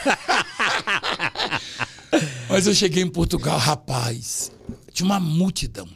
[2.48, 4.50] mas eu cheguei em Portugal, rapaz,
[4.92, 5.86] tinha uma multidão.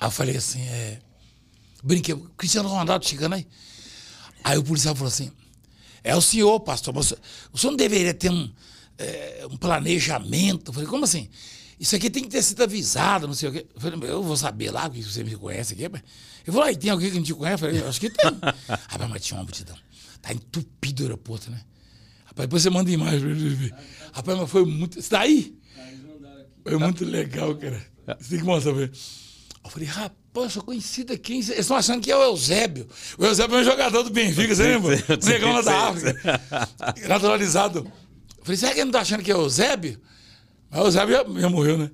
[0.00, 0.98] Aí eu falei assim, é...
[1.82, 3.46] Brinquei, Cristiano Ronaldo chegando aí.
[4.44, 5.30] Aí o policial falou assim,
[6.04, 7.12] é o senhor, pastor, mas
[7.52, 8.50] o senhor não deveria ter um,
[8.98, 10.70] é, um planejamento?
[10.70, 11.28] Eu falei, como assim?
[11.78, 13.66] Isso aqui tem que ter sido avisado, não sei o quê.
[13.74, 15.82] Eu falei, eu vou saber lá, que você me conhece aqui.
[15.82, 16.02] Ele
[16.46, 17.64] falou, aí tem alguém que não te conhece?
[17.64, 18.30] Eu falei, acho que tem.
[18.68, 19.76] Rapaz, mas tinha uma multidão.
[20.20, 21.60] Tá entupido o aeroporto, né?
[22.24, 23.74] Rapaz, depois você manda imagem pra ele ver.
[24.12, 25.02] Rapaz, mas foi muito.
[25.02, 25.58] Você tá aí?
[26.62, 27.84] Foi muito legal, cara.
[28.20, 28.92] Você tem que mostrar pra ele.
[29.64, 31.34] Eu falei, rapaz, eu sou conhecido aqui.
[31.34, 32.88] Eles estão achando que é o Eusébio.
[33.18, 34.96] O Eusébio é um jogador do Benfica, você lembra?
[35.22, 36.40] O negão lá da África.
[37.08, 37.80] Naturalizado.
[38.38, 40.00] Eu falei, será que ele não tá achando que é o Eusébio?
[40.70, 41.90] Mas o Eusébio já, já morreu, né?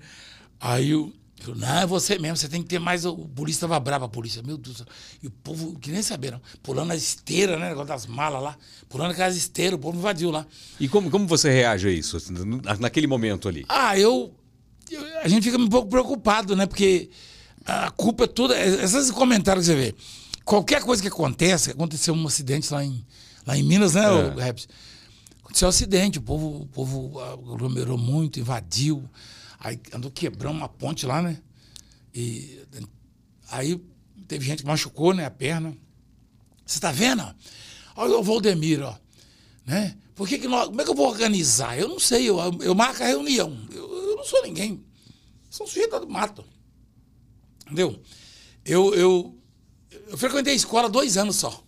[0.60, 1.12] Aí eu.
[1.46, 3.04] eu, Não, é você mesmo, você tem que ter mais.
[3.04, 4.76] O polícia tava bravo, a polícia, meu Deus.
[4.76, 4.86] do céu.
[5.22, 7.68] E o povo, que nem saberam, pulando a esteira, né?
[7.70, 8.56] Negócio das malas lá,
[8.88, 10.46] pulando aquelas esteiras, o povo invadiu lá.
[10.78, 13.64] E como, como você reage a isso, assim, na- naquele momento ali?
[13.68, 14.32] Ah, eu,
[14.90, 16.66] eu- A gente fica um pouco preocupado, né?
[16.66, 17.10] Porque
[17.68, 18.58] a culpa é toda.
[18.58, 19.94] Esses comentários que você vê.
[20.44, 23.04] Qualquer coisa que acontece, aconteceu um acidente lá em,
[23.46, 24.66] lá em Minas, né, o Reps?
[25.44, 29.04] Aconteceu um acidente, o povo, o povo aglomerou muito, invadiu,
[29.60, 31.38] aí andou quebrando uma ponte lá, né?
[32.14, 32.62] E
[33.50, 33.78] aí
[34.26, 35.76] teve gente que machucou, né, a perna.
[36.64, 37.22] Você tá vendo?
[37.94, 38.96] Olha o Valdemir, ó.
[39.66, 39.94] Né?
[40.14, 41.78] Por que que nós, como é que eu vou organizar?
[41.78, 43.54] Eu não sei, eu, eu marco a reunião.
[43.70, 44.82] Eu, eu não sou ninguém.
[45.50, 46.42] Sou um sujeito do mato.
[47.68, 47.98] Entendeu?
[48.64, 49.34] Eu, eu,
[50.10, 51.62] eu frequentei a escola dois anos só.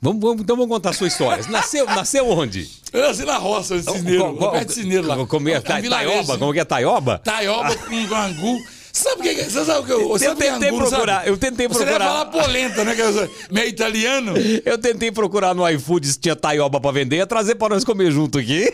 [0.00, 1.44] Vamos, vamos- então vamos contar a sua história.
[1.48, 2.70] Nasceu, nasceu onde?
[2.92, 5.26] Eu nasci na roça, em Cisneiro, Qual- qual- perto de Cisneiro lá.
[5.26, 5.52] Como é?
[5.52, 6.38] É um Ta- Taioba?
[6.38, 7.18] Como que é Taioba?
[7.20, 8.58] Taioba com angu.
[8.96, 9.44] Sabe o que é?
[9.44, 11.28] Você sabe o que eu, você Eu é tentei angu, não procurar, sabe?
[11.30, 12.06] eu tentei Você deve procurar.
[12.08, 12.94] falar polenta, né?
[12.94, 14.32] Que é meio italiano.
[14.64, 18.10] Eu tentei procurar no iFood se tinha taioba pra vender, ia trazer pra nós comer
[18.10, 18.72] junto aqui.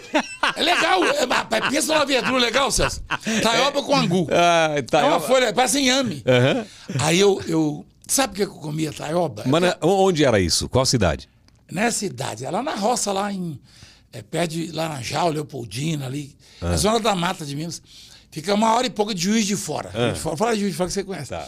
[0.56, 1.04] É legal.
[1.04, 3.02] É, mas pensa numa verdura legal, Celso.
[3.42, 4.28] Taioba com angu.
[4.30, 5.20] Ah, É uma taioba.
[5.26, 6.22] folha, parece inhame.
[6.24, 6.64] Aham.
[7.00, 7.84] Aí eu, eu.
[8.06, 9.42] Sabe o que eu comia taioba?
[9.46, 10.68] Mas na- onde era isso?
[10.68, 11.28] Qual cidade?
[11.70, 13.58] Nessa cidade, é lá na roça, lá em.
[14.12, 16.36] É, perto de Laranjal, Leopoldina, ali.
[16.60, 17.82] Na zona da mata de Minas.
[18.32, 19.92] Fica uma hora e pouco de juiz de fora.
[19.92, 21.28] Juiz de fora fala de juiz de fora que você conhece.
[21.28, 21.46] Tá.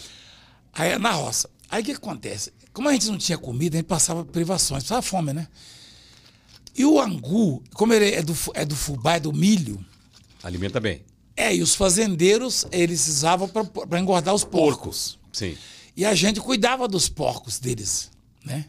[0.74, 1.48] Aí é na roça.
[1.70, 2.52] Aí o que, acontece?
[2.72, 5.48] Como a gente não tinha comida, a gente passava privações, passava fome, né?
[6.76, 9.84] E o angu, como ele é do, é do fubá, é do milho,
[10.42, 11.02] Alimenta bem.
[11.36, 15.18] é, e os fazendeiros, eles usavam para engordar os porcos.
[15.32, 15.56] Sim.
[15.96, 18.10] E a gente cuidava dos porcos deles,
[18.44, 18.66] né?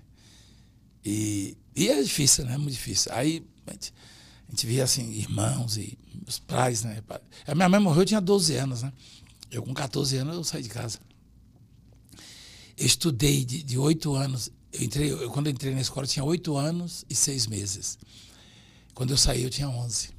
[1.04, 2.58] E, e é difícil, né?
[2.58, 3.12] Muito difícil.
[3.14, 3.94] Aí a gente,
[4.48, 5.98] a gente via assim, irmãos e
[6.28, 7.02] os pais, né?
[7.48, 8.92] A minha mãe morreu, eu tinha 12 anos, né?
[9.52, 11.00] Eu com 14 anos eu saí de casa.
[12.78, 14.52] Eu estudei de, de 8 anos.
[14.74, 17.98] Eu entrei, eu, quando eu entrei na escola, eu tinha 8 anos e 6 meses.
[18.94, 20.10] Quando eu saí, eu tinha 11.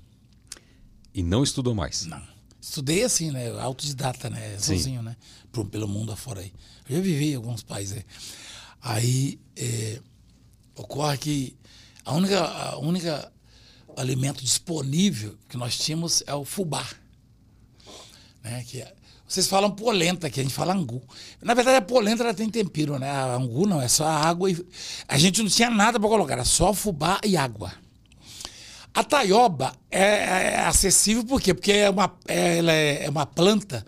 [1.12, 2.06] E não estudou mais.
[2.06, 2.22] Não.
[2.60, 3.50] Estudei assim, né?
[3.60, 4.58] Autodidata, né?
[4.58, 5.16] Sozinho, né?
[5.52, 6.52] Pro- pelo mundo afora aí.
[6.88, 8.04] Eu já vivi em alguns países aí.
[8.80, 10.00] Aí é,
[10.74, 11.56] ocorre que
[12.04, 13.32] a única, a única
[14.00, 16.84] alimento disponível que nós tínhamos é o fubá.
[18.42, 18.64] Né?
[18.66, 18.92] Que é-
[19.28, 21.02] vocês falam polenta, que a gente fala angu.
[21.42, 23.10] Na verdade, a polenta ela tem tempero, né?
[23.10, 24.66] A angu não, é só água e.
[25.08, 27.72] A gente não tinha nada para colocar, era só fubá e água.
[28.94, 30.00] A taioba é,
[30.54, 31.52] é acessível por quê?
[31.52, 33.84] Porque é uma, é- ela é, é uma planta.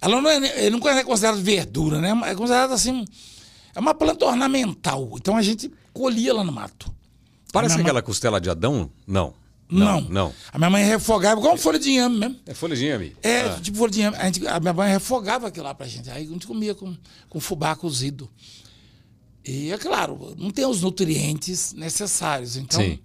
[0.00, 2.10] Ela não é, não é considerada verdura, né?
[2.26, 3.06] É considerada assim.
[3.74, 5.10] É uma planta ornamental.
[5.16, 6.94] Então a gente colhia lá no mato.
[7.52, 8.90] Parece aquela costela de Adão?
[9.06, 9.32] Não.
[9.78, 10.00] Não.
[10.02, 10.32] Não.
[10.52, 12.36] A minha mãe refogava, igual folha de inhame mesmo.
[12.46, 13.16] É folha de inhame.
[13.22, 13.58] É, Ah.
[13.60, 14.16] tipo folha de inhame.
[14.16, 16.10] A, gente- a minha mãe refogava aquilo lá pra gente.
[16.10, 16.96] Aí a gente comia com,
[17.28, 18.30] com fubá cozido.
[19.46, 22.56] E é claro, não tem os nutrientes necessários.
[22.56, 22.98] Então, Sim.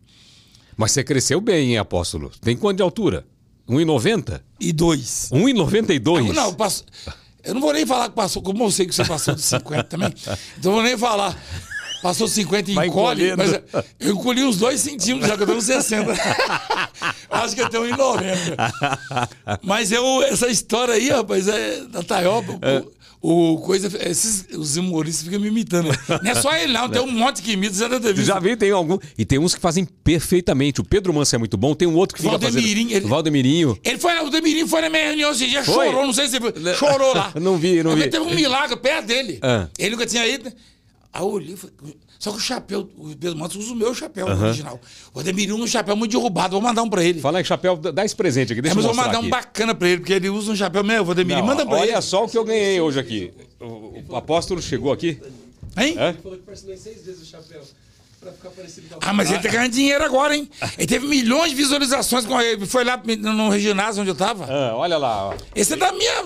[0.77, 2.31] Mas você cresceu bem, hein, apóstolo?
[2.41, 3.25] Tem quanto de altura?
[3.67, 4.41] 1,90?
[4.59, 5.29] e dois.
[5.33, 6.33] 1,92?
[6.33, 6.85] Não, passo,
[7.43, 9.83] eu não vou nem falar que passou, como eu sei que você passou de 50
[9.83, 10.09] também,
[10.57, 11.37] então eu vou nem falar.
[12.01, 13.51] Passou de 50 e Vai encolhe, mas
[13.99, 16.13] eu encolhi uns dois centímetros já, que eu nos 60.
[17.29, 19.59] Acho que eu tenho 1,90.
[19.63, 22.59] Mas eu, essa história aí, rapaz, é da Taioba.
[23.21, 25.89] O, o coisa, esses, os humoristas ficam me imitando.
[26.23, 26.87] Não é só ele, não.
[26.87, 28.23] Tem um monte que imita, você já deve.
[28.23, 28.97] Já vi, tem algum.
[29.17, 30.79] E tem uns que fazem perfeitamente.
[30.79, 33.01] O Pedro Manso é muito bom, tem um outro que fica Valdemirinho, fazendo.
[33.03, 33.77] ele- Valdemirinho.
[33.83, 35.87] Ele foi, o Demirinho foi na minha reunião esse dia, Foi?
[35.87, 37.33] chorou, não sei se você chorou lá.
[37.39, 38.09] Não vi, não Mas vi.
[38.09, 39.39] Teve um milagre perto dele.
[39.41, 39.67] Ah.
[39.77, 40.51] Ele nunca tinha ido.
[41.11, 41.75] Aí eu olhei, falei,
[42.19, 44.79] só que o chapéu, o Pedro Mantos usa o meu chapéu original.
[45.13, 47.19] O Demirinho usa um chapéu muito derrubado, vou mandar um pra ele.
[47.19, 49.27] Fala aí, chapéu, dá esse presente aqui, É, deixa mas eu eu vou mostrar mandar
[49.27, 51.93] um bacana pra ele, porque ele usa um chapéu meu, o Não, manda pra olha
[51.93, 52.01] ele.
[52.01, 53.33] só o que eu ganhei hoje aqui.
[53.59, 55.19] O, o apóstolo chegou aqui.
[55.77, 55.95] Hein?
[55.97, 56.09] É?
[56.09, 57.61] Ele falou que parcelou em seis vezes o chapéu.
[58.19, 60.49] Pra ficar parecido com a Ah, mas ele tá ganhando dinheiro agora, hein?
[60.77, 62.65] Ele teve milhões de visualizações com ele.
[62.65, 64.45] Foi lá no ginásio onde eu tava.
[64.45, 65.29] Ah, olha lá.
[65.29, 65.33] ó.
[65.55, 66.25] Esse é da minha.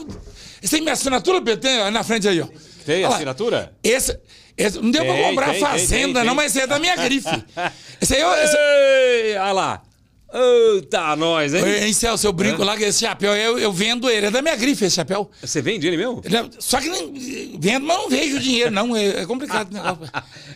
[0.61, 1.61] Esse tem minha assinatura, Pedro?
[1.61, 2.47] Tem aí na frente aí, ó.
[2.85, 3.73] Tem Olha assinatura?
[3.83, 4.17] Esse,
[4.57, 7.27] esse- não deu pra Tem, comprar tem, fazenda, tem, não, mas é da minha grife.
[8.01, 9.81] Esse aí, eu- esse, Ei, olha lá.
[10.35, 11.63] Eita, nós, hein?
[11.83, 14.25] Hein, Celso, eu brinco lá que esse chapéu, eu, eu vendo ele.
[14.25, 15.29] É da minha grife esse chapéu.
[15.39, 16.21] Você vende ele mesmo?
[16.25, 18.95] É- Só que nem, vendo, mas não vejo o dinheiro, não.
[18.95, 19.99] É, é complicado o negócio.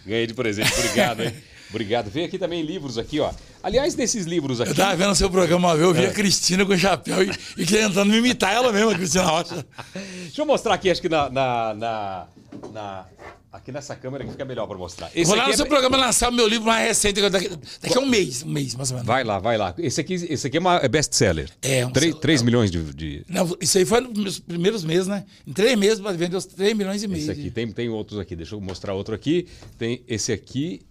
[0.05, 1.33] Ganhei de presente, obrigado, hein?
[1.69, 2.09] Obrigado.
[2.09, 3.31] Vem aqui também livros aqui, ó.
[3.61, 4.71] Aliás, desses livros aqui.
[4.71, 6.07] Eu tava vendo seu programa eu vi É.
[6.07, 9.65] a Cristina com o chapéu e, e tentando me imitar ela mesma, a Cristina Rocha.
[10.23, 11.29] Deixa eu mostrar aqui, acho que na.
[11.29, 12.27] na, na,
[12.71, 13.05] na-
[13.51, 15.09] aqui nessa câmera que fica melhor pra mostrar.
[15.15, 17.49] Esse Vou lá no é- seu programa lançar o meu livro mais recente, daqui,
[17.81, 19.07] daqui a um mês, um mês, mais ou menos.
[19.07, 19.73] Vai lá, vai lá.
[19.79, 21.49] Esse aqui, esse aqui é, uma- é best-seller.
[21.61, 25.25] É, um 3, selo- milhões de, de- Não, isso aí foi nos primeiros meses, né?
[25.45, 27.21] Em três meses, vendeu 3 milhões e meio.
[27.21, 27.49] Esse aqui.
[27.49, 28.35] Tem, tem outros aqui.
[28.35, 29.47] Deixa eu mostrar outro aqui.
[29.77, 30.81] Tem esse aqui.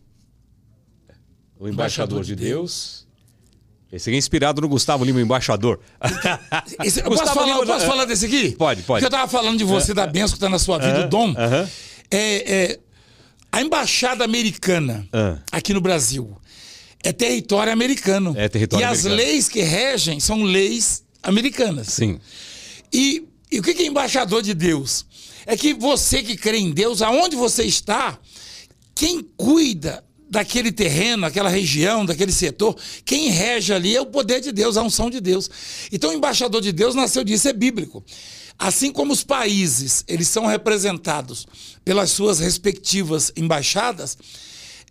[1.59, 3.07] O Embaixador, de de Deus.
[3.91, 5.81] Esse aqui é inspirado no Gustavo Lima, embaixador.
[6.85, 8.51] Esse- eu posso, falar, Lima- posso falar desse aqui?
[8.53, 9.03] Pode, pode.
[9.03, 11.33] Porque eu tava falando de você, da bênção que tá na sua vida, o dom.
[11.37, 11.69] aham.
[12.11, 12.79] É, é,
[13.51, 15.39] a embaixada americana Ah.
[15.53, 16.37] aqui no Brasil
[17.03, 18.35] é território americano.
[18.37, 19.15] É território E americano.
[19.15, 21.87] as leis que regem são leis americanas.
[21.89, 22.19] Sim.
[22.93, 25.07] E, e o que é embaixador de Deus?
[25.47, 28.19] É que você que crê em Deus, aonde você está,
[28.95, 34.53] quem cuida daquele terreno, daquela região, daquele setor, quem rege ali é o poder de
[34.53, 35.49] Deus, a unção de Deus.
[35.93, 38.05] Então, o embaixador de Deus nasceu disso, é bíblico.
[38.59, 41.47] Assim como os países, eles são representados
[41.85, 44.17] pelas suas respectivas embaixadas,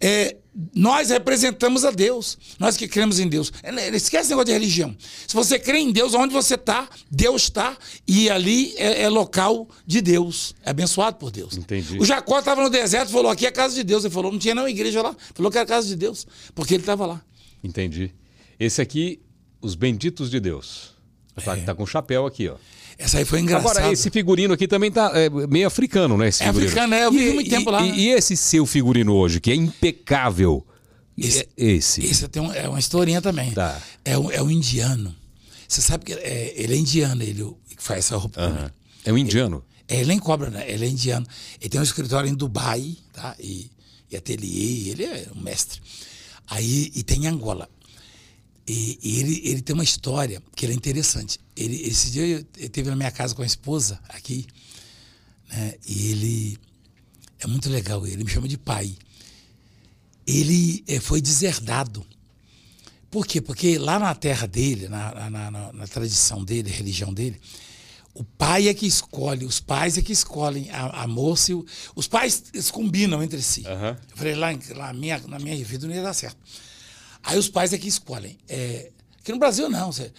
[0.01, 0.37] é,
[0.73, 2.37] nós representamos a Deus.
[2.59, 3.51] Nós que cremos em Deus.
[3.61, 4.95] É, Esquece esse negócio de religião.
[5.27, 7.77] Se você crê em Deus, onde você está, Deus está.
[8.07, 10.55] E ali é, é local de Deus.
[10.63, 11.57] É abençoado por Deus.
[11.57, 11.97] Entendi.
[11.99, 14.03] O Jacó estava no deserto e falou: aqui é a casa de Deus.
[14.05, 15.15] Ele falou: não tinha não igreja lá.
[15.33, 16.25] Falou que era a casa de Deus.
[16.53, 17.21] Porque ele estava lá.
[17.63, 18.11] Entendi.
[18.59, 19.21] Esse aqui,
[19.61, 20.93] Os Benditos de Deus.
[21.43, 22.55] Tá, tá com o chapéu aqui, ó.
[22.97, 23.79] Essa aí foi engraçada.
[23.79, 26.29] Agora, esse figurino aqui também tá é, meio africano, né?
[26.29, 26.67] Esse É figurino.
[26.71, 27.97] africano, é, eu vivi E- muito e- tempo lá, E, né?
[27.97, 30.65] e esse seu figurino hoje, que é impecável.
[31.17, 32.05] Esse- É esse.
[32.05, 33.51] Esse tem um- é uma historinha também.
[33.51, 33.81] Tá.
[34.03, 35.15] É, um, é um indiano.
[35.67, 37.43] Você sabe que é, ele é indiano, ele
[37.75, 38.49] que faz essa roupa.
[38.49, 38.69] mim.
[39.03, 39.63] É um indiano.
[39.87, 40.63] É, ele nem cobra, né?
[40.69, 41.25] Ele é indiano.
[41.59, 43.35] Ele tem um escritório em Dubai, tá?
[43.39, 43.69] E,
[44.11, 45.79] e ateliê, ele é um mestre.
[46.47, 47.69] Aí, e tem em Angola.
[48.67, 51.39] E, e ele, ele tem uma história que ele é interessante.
[51.55, 54.45] Ele, esse dia eu- ele esteve na minha casa com a esposa aqui,
[55.49, 55.75] né?
[55.87, 56.57] E ele
[57.39, 58.95] é muito legal, ele me chama de pai.
[60.27, 62.05] Ele eh, foi deserdado.
[63.11, 63.39] Por quê?
[63.39, 67.39] Porque lá na terra dele, na, na, na- na tradição dele, religião dele,
[68.13, 71.65] o pai é que escolhe, os pais é que escolhem a, a moça e o,
[71.95, 73.65] os pais eles combinam entre si.
[73.67, 73.97] Aham.
[74.11, 76.37] Eu falei, lá, lá na minha, na minha vida não ia dar certo.
[77.23, 78.37] Aí os pais é que escolhem.
[78.47, 79.91] É, aqui no Brasil não.
[79.91, 80.11] Você,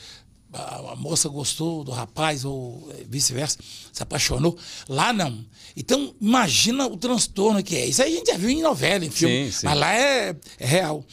[0.56, 3.58] a, a moça gostou do rapaz ou é, vice-versa,
[3.92, 4.56] se apaixonou.
[4.88, 5.44] Lá não.
[5.76, 7.86] Então, imagina o transtorno que é.
[7.86, 9.46] Isso aí a gente já viu em novela, em filme.
[9.46, 9.66] Sim, sim.
[9.66, 11.04] Mas lá é, é real.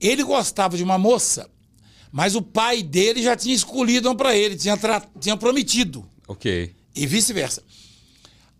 [0.00, 1.48] Ele gostava de uma moça,
[2.12, 4.78] mas o pai dele já tinha escolhido uma para ele, tinha,
[5.20, 6.08] tinha prometido.
[6.26, 6.74] Ok.
[6.94, 7.62] E vice-versa.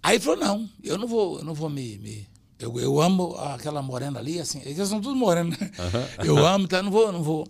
[0.02, 1.98] Aí ele falou: não, eu não vou, eu não vou me.
[1.98, 5.70] me- eu, eu amo aquela morena ali, assim, eles são todos morenos, né?
[6.22, 7.48] Eu amo, então eu não vou, não vou.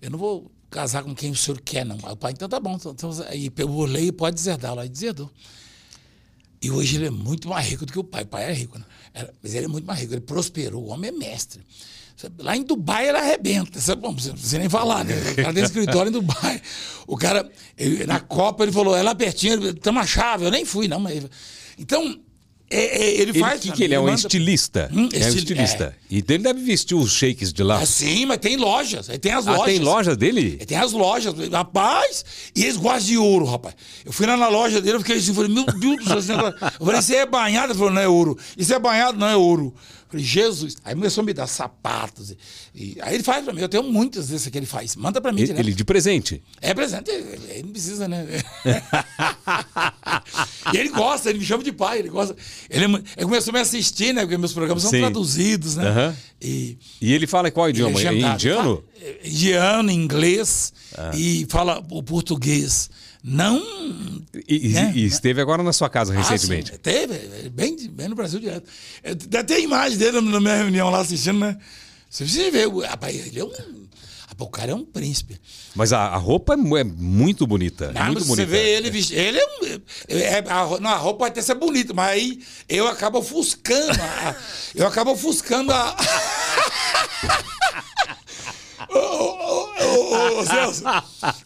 [0.00, 1.98] Eu não vou casar com quem o senhor quer, não.
[2.02, 2.74] Aí o pai, então tá bom.
[2.74, 4.80] Então, então, aí pegou lei e pode deserdá-lo.
[4.80, 5.30] Aí deserdou.
[6.60, 8.22] E hoje ele é muito mais rico do que o pai.
[8.22, 8.84] O pai era rico, né?
[9.12, 10.14] Era- mas ele é muito mais rico.
[10.14, 10.84] Ele prosperou.
[10.84, 11.60] O homem é mestre.
[12.38, 13.80] Lá em Dubai ele arrebenta.
[13.96, 15.12] Bom, não precisa- nem falar, né?
[15.32, 16.62] O cara tem escritório em Dubai.
[17.06, 20.44] O cara, ele- na Copa, ele falou, é lá pertinho, tamo a chave.
[20.44, 21.00] Eu nem fui, não.
[21.00, 21.24] Mas...
[21.76, 22.20] Então,
[22.74, 23.60] é- é, ele Ele, faz.
[23.60, 24.90] que, pra que ele é um manda- estilista.
[24.92, 25.96] Hum, é um estil- estilista.
[26.10, 27.78] E ele deve vestir os shakes de lá.
[27.80, 29.08] Ah, sim, mas tem lojas.
[29.10, 29.66] Aí tem as Ah, lojas.
[29.66, 30.56] tem loja dele?
[30.66, 32.24] Tem as lojas, rapaz,
[32.56, 33.74] e eles gostam de ouro, rapaz.
[34.04, 36.28] Eu fui lá na loja dele, eu fiquei assim, falei, meu Deus do céu, esse
[36.28, 36.56] negócio.
[36.80, 37.72] Eu falei, isso é banhado?
[37.72, 38.38] Ele falou, não é ouro.
[38.56, 39.74] Isso é banhado, não é ouro.
[40.12, 40.76] Falei, Jesus.
[40.84, 42.34] Aí começou a me dar sapatos.
[42.74, 44.94] E, aí ele faz pra mim, eu tenho muitas desses que ele faz.
[44.94, 45.66] Manda pra mim Ele, direto.
[45.66, 46.42] ele de presente.
[46.60, 48.26] É presente, ele, ele não precisa, né?
[50.72, 52.36] e ele gosta, ele me chama de pai, ele gosta.
[52.68, 54.22] Ele, é ele começou a me assistir, né?
[54.22, 55.00] Porque meus programas são Sim.
[55.00, 55.88] traduzidos, né?
[55.88, 56.16] Aham.
[56.40, 58.00] E, E ele fala qual idioma?
[58.00, 58.76] É indiano?
[58.76, 61.10] Fala- é, Indiano, inglês Ah.
[61.14, 62.90] e fala o português.
[63.24, 63.62] Não.
[64.48, 64.92] E, e- É.
[64.94, 66.72] e esteve agora na sua casa Ah, recentemente.
[66.84, 68.68] é, bem, bem no Brasil direto.
[69.02, 71.56] É, Deve ter imagem dele na minha reunião lá assistindo, né?
[72.10, 72.24] Você
[72.66, 73.52] o- Rapaz, ele é um.
[74.38, 75.38] o cara é um príncipe.
[75.74, 77.92] Mas a, a roupa é, é muito bonita.
[77.94, 78.50] Ah, muito mas bonita.
[78.50, 79.18] Você vê ele vestido.
[79.20, 79.80] Ele é um.
[80.08, 83.92] É, a, ro- não, a roupa pode até ser bonita, mas aí eu acabo ofuscando.
[83.92, 84.36] a-
[84.74, 85.96] eu acabo ofuscando a.
[89.92, 90.84] Ô, ô, ô, Celso,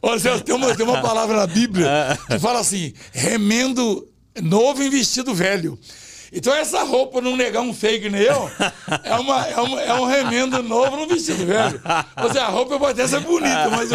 [0.03, 4.07] ô, Celso, tem uma, tem uma palavra na Bíblia que fala assim: remendo
[4.43, 5.79] novo em vestido velho.
[6.33, 8.51] Então essa roupa não negar um fake nem eu,
[9.05, 11.81] é, uma, é, um, é um remendo novo no vestido velho.
[12.21, 13.95] Ou seja, a roupa pode até ser bonita, mas o,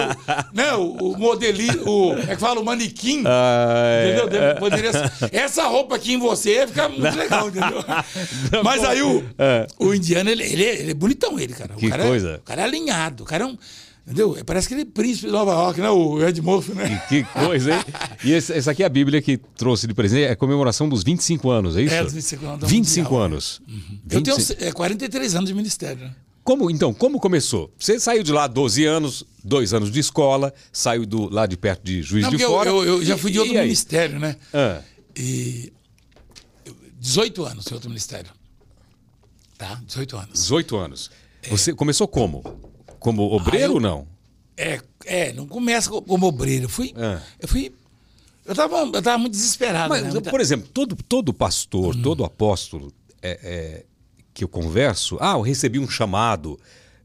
[0.53, 3.75] né, o, o modelinho, o, é que fala, o manequim, Ah,
[4.05, 4.17] é.
[4.17, 4.55] entendeu?
[4.57, 7.83] Poderia ser- essa roupa aqui em você ia ficar muito legal, entendeu?
[8.63, 9.67] Mas aí o, É.
[9.77, 11.73] o indiano, ele, ele, é, ele é bonitão, ele, cara.
[11.73, 12.35] O Que cara é- coisa.
[12.37, 13.57] o cara é alinhado, o cara é um...
[14.11, 14.37] Entendeu?
[14.45, 15.89] Parece aquele príncipe de Nova York, né?
[15.89, 17.01] O Ed Murphy, né?
[17.07, 17.81] Que coisa, hein?
[18.23, 21.03] E esse- essa aqui é a Bíblia que trouxe de presente, é a comemoração dos
[21.03, 21.93] 25 anos, é isso?
[21.95, 23.61] É, dos 25 anos da 25 Mundial, anos.
[24.09, 24.63] Eu tenho 25.
[24.63, 26.15] é, 43 anos de ministério, né?
[26.43, 27.71] Como, então, como começou?
[27.77, 31.83] Você saiu de lá 12 anos, dois anos de escola, saiu do, lá de perto
[31.83, 32.69] de Juiz Não, de porque eu, Fora.
[32.69, 34.35] eu, eu já E- fui de outro ministério, né?
[34.53, 34.81] Ah,
[35.15, 35.71] E.
[36.65, 38.31] eu- 18 anos em outro ministério.
[39.57, 39.79] Tá?
[39.85, 40.31] 18 anos.
[40.33, 41.11] 18 anos.
[41.49, 42.43] Você começou como?
[43.01, 44.07] Como obreiro ou não?
[44.55, 46.65] É, é, não começa co- como obreiro.
[46.65, 46.93] Eu fui.
[46.95, 47.19] Ah.
[47.39, 47.73] Eu fui.
[48.45, 49.89] Eu tava, eu tava muito desesperado.
[49.89, 50.21] Mas, né?
[50.21, 52.01] Por exemplo, todo, todo pastor, Hum.
[52.01, 53.85] todo apóstolo é, é,
[54.33, 56.57] que eu converso, ah, eu recebi um chamado.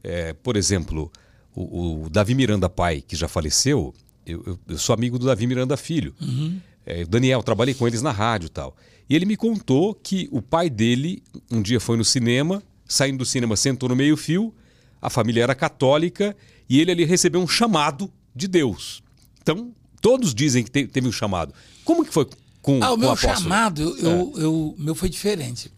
[0.03, 1.11] é, por exemplo,
[1.53, 3.93] o, o Davi Miranda pai, que já faleceu,
[4.25, 6.13] eu, eu- eu sou amigo do Davi Miranda filho.
[6.21, 6.61] Uhum.
[6.85, 8.73] É, o Daniel, trabalhei com eles na rádio e tal.
[9.09, 11.21] E ele me contou que o pai dele
[11.51, 14.53] um dia foi no cinema, saindo do cinema sentou no meio-fio,
[15.01, 16.35] a família era católica
[16.69, 19.01] e ele ali recebeu um chamado de Deus.
[19.41, 21.53] Então, todos dizem que te- teve um chamado.
[21.83, 22.27] Como que foi
[22.61, 24.43] com, Ah, o com meu chamado, eu, É.
[24.43, 25.71] eu- meu foi diferente.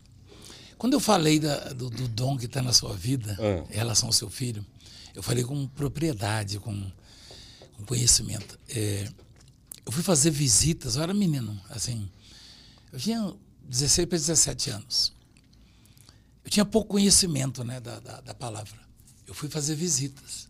[0.77, 3.63] Quando eu falei da- do, do dom que está na sua vida, É.
[3.73, 4.65] em relação ao seu filho,
[5.13, 6.73] eu falei com propriedade, com,
[7.77, 8.57] com conhecimento.
[8.69, 9.07] É,
[9.85, 12.09] eu fui fazer visitas, eu era menino, assim.
[12.91, 13.33] Eu tinha
[13.67, 15.13] 16 para 17 anos.
[16.43, 18.79] Eu tinha pouco conhecimento né, da, da, da palavra.
[19.29, 20.49] Eu fui fazer visitas.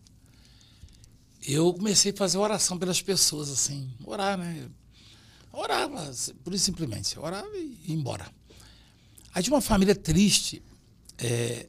[1.45, 4.69] Eu comecei a fazer oração pelas pessoas, assim, orar, né?
[5.51, 6.09] Orava,
[6.45, 7.19] por isso simplesmente.
[7.19, 8.25] Orava e ia embora.
[9.34, 10.63] Aí tinha uma família triste
[11.17, 11.67] é,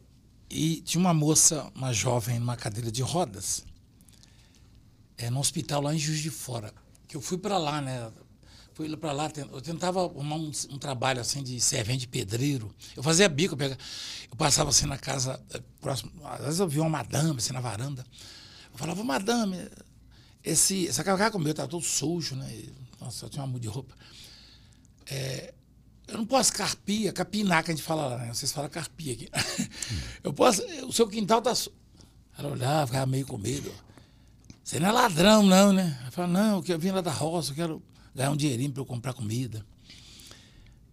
[0.49, 3.65] e tinha uma moça, uma jovem, numa cadeira de rodas,
[5.19, 6.73] é, no hospital lá em Juiz de Fora.
[7.09, 8.09] Que eu fui para lá, né?
[8.75, 12.75] Fui para lá, eu tentava arrumar um, um trabalho assim de servente pedreiro.
[12.97, 13.81] Eu fazia bico, eu, pegava,
[14.31, 17.61] eu passava assim na casa, é, próximo, às vezes eu via uma madame assim na
[17.61, 18.05] varanda.
[18.73, 19.69] Eu falava, madame,
[20.43, 22.65] esse, esse cacaco meu tá todo sujo, né?
[23.01, 23.95] Nossa, eu tinha uma muda de roupa.
[25.07, 25.53] É,
[26.07, 28.33] eu não posso carpir, capinar que a gente fala lá, né?
[28.33, 29.29] Vocês falam carpir aqui.
[30.25, 31.77] Eu posso, o seu quintal tá sujo.
[32.37, 33.73] Ela olhava, ficava meio com medo.
[34.63, 35.99] Você não é ladrão, não, né?
[36.03, 37.83] Ela falava, não, eu vim lá da roça, eu quero
[38.15, 39.65] ganhar um dinheirinho para eu comprar comida.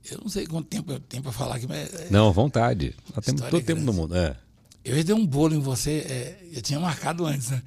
[0.09, 2.95] Eu não sei quanto tempo eu tenho para falar aqui, mas é, Não, vontade.
[3.13, 3.99] Nós temos todo tempo no grande.
[3.99, 4.15] mundo.
[4.15, 4.37] É.
[4.85, 7.61] eu dei um bolo em você, é, eu tinha marcado antes, né?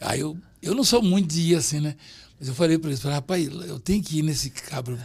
[0.00, 1.96] Aí eu, eu não sou muito de ir assim, né?
[2.38, 4.98] Mas eu falei para eles, falei, rapaz, eu tenho que ir nesse cabra,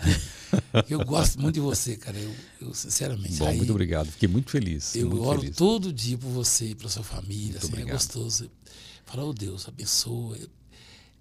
[0.71, 2.17] porque, eu gosto muito de você, cara.
[2.17, 3.37] Eu, eu sinceramente.
[3.37, 4.07] Bom, Aí muito obrigado.
[4.07, 4.95] Fiquei muito feliz.
[4.95, 5.55] Eu muito oro feliz.
[5.55, 8.49] todo dia por você e pela sua família, assim, é gostoso.
[9.05, 10.35] Fala, oh Deus, abençoa.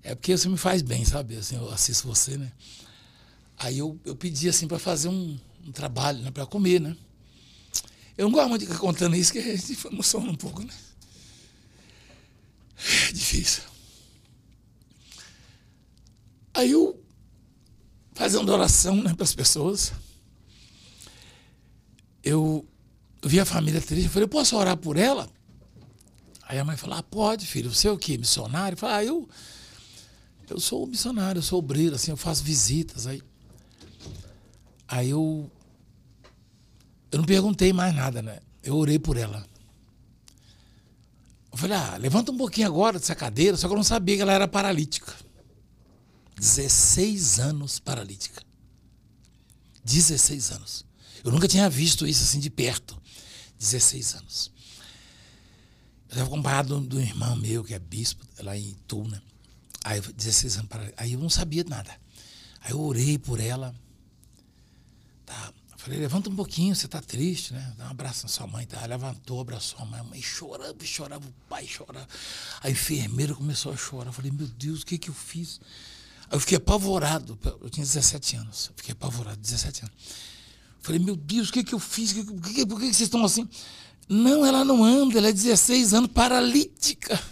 [0.07, 1.37] É porque você me faz bem, sabe?
[1.37, 2.53] Assim, eu assisto você, né?
[3.59, 5.37] Aí eu, eu pedi assim para fazer um,
[5.67, 6.31] um trabalho, né?
[6.31, 6.97] Para comer, né?
[8.17, 10.73] Eu não gosto muito de ficar contando isso, que a gente emociona um pouco, né?
[13.09, 13.65] É difícil.
[16.55, 17.03] Aí eu,
[18.15, 19.93] fazendo oração né, para as pessoas,
[22.23, 22.65] eu
[23.25, 25.29] vi a família triste, eu falei, posso orar por ela?
[26.45, 28.17] Aí a mãe falou, ah, pode, filho, você é o quê?
[28.17, 28.77] Missionário?
[28.77, 29.29] Eu falei, ah, eu,
[30.49, 33.07] eu sou missionário, eu sou obreiro, assim, eu faço visitas.
[33.07, 33.23] Aí,
[34.87, 35.51] aí eu,
[37.11, 38.41] eu não perguntei mais nada, né?
[38.63, 39.47] Eu orei por ela.
[41.51, 44.23] Eu falei, ah, levanta um pouquinho agora dessa cadeira, só que eu não sabia que
[44.23, 45.13] ela era paralítica.
[46.39, 48.43] 16 anos paralítica.
[49.85, 50.85] 16 anos.
[51.25, 53.01] Eu nunca tinha visto isso assim de perto.
[53.59, 54.53] 16 anos.
[56.09, 59.21] Eu estava acompanhado de um irmão meu, que é bispo, lá em Itu, né?
[59.87, 61.01] Aí, eu- 16 anos paralítica.
[61.03, 61.91] Aí eu não sabia nada.
[62.61, 63.73] Aí eu orei por ela.
[65.25, 65.53] Tá.
[65.77, 67.73] Falei, levanta um pouquinho, você tá triste, né?
[67.79, 68.67] Dá um abraço na sua mãe.
[68.67, 68.79] Tá?
[68.79, 70.01] Ela levantou, abraçou a mãe.
[70.01, 72.09] A mãe chorava, chorava, o pai chorava.
[72.61, 74.09] A enfermeira começou a chorar.
[74.09, 75.61] Eu falei, meu Deus, o que que eu fiz?
[76.29, 77.39] Aí eu fiquei apavorado.
[77.61, 78.73] Eu tinha 17 anos.
[78.75, 79.95] Fiquei apavorado, 17 anos.
[80.81, 82.13] Falei, meu Deus, o que que eu fiz?
[82.13, 83.49] Por que, que que vocês estão assim?
[84.09, 87.23] Não, ela não anda, ela é 16 anos, paralítica.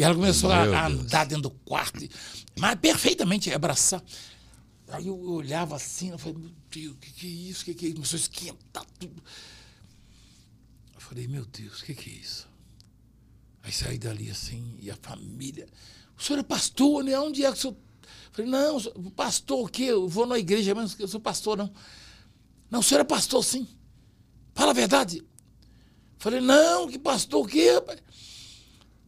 [0.00, 1.98] E ela começou a, a andar dentro do quarto,
[2.58, 4.02] mas perfeitamente, abraçar.
[4.88, 7.60] Aí eu olhava assim, eu falei, meu Deus, o que, que é isso?
[7.60, 7.96] O que, que é isso?
[7.96, 9.22] Começou a esquentar tudo.
[10.94, 12.48] Eu falei, meu Deus, o que, que é isso?
[13.62, 15.68] Aí saí dali assim, e a família.
[16.18, 17.20] O senhor é pastor, né?
[17.20, 17.74] Onde é que o senhor.
[17.74, 18.80] Eu falei, não,
[19.10, 19.82] pastor o quê?
[19.82, 21.70] Eu vou na igreja, mas eu sou pastor, não.
[22.70, 23.68] Não, o senhor é pastor, sim.
[24.54, 25.22] Fala a verdade.
[26.16, 28.00] Falei, não, que pastor o quê, rapaz?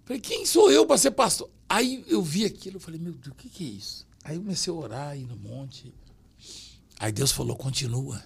[0.04, 1.48] Falei, quem sou eu para ser pastor?
[1.68, 4.06] Aí eu vi aquilo, eu falei, meu Deus, o que, que é isso?
[4.24, 5.92] Aí eu comecei a orar aí no monte.
[6.98, 8.22] Aí Deus falou, continua.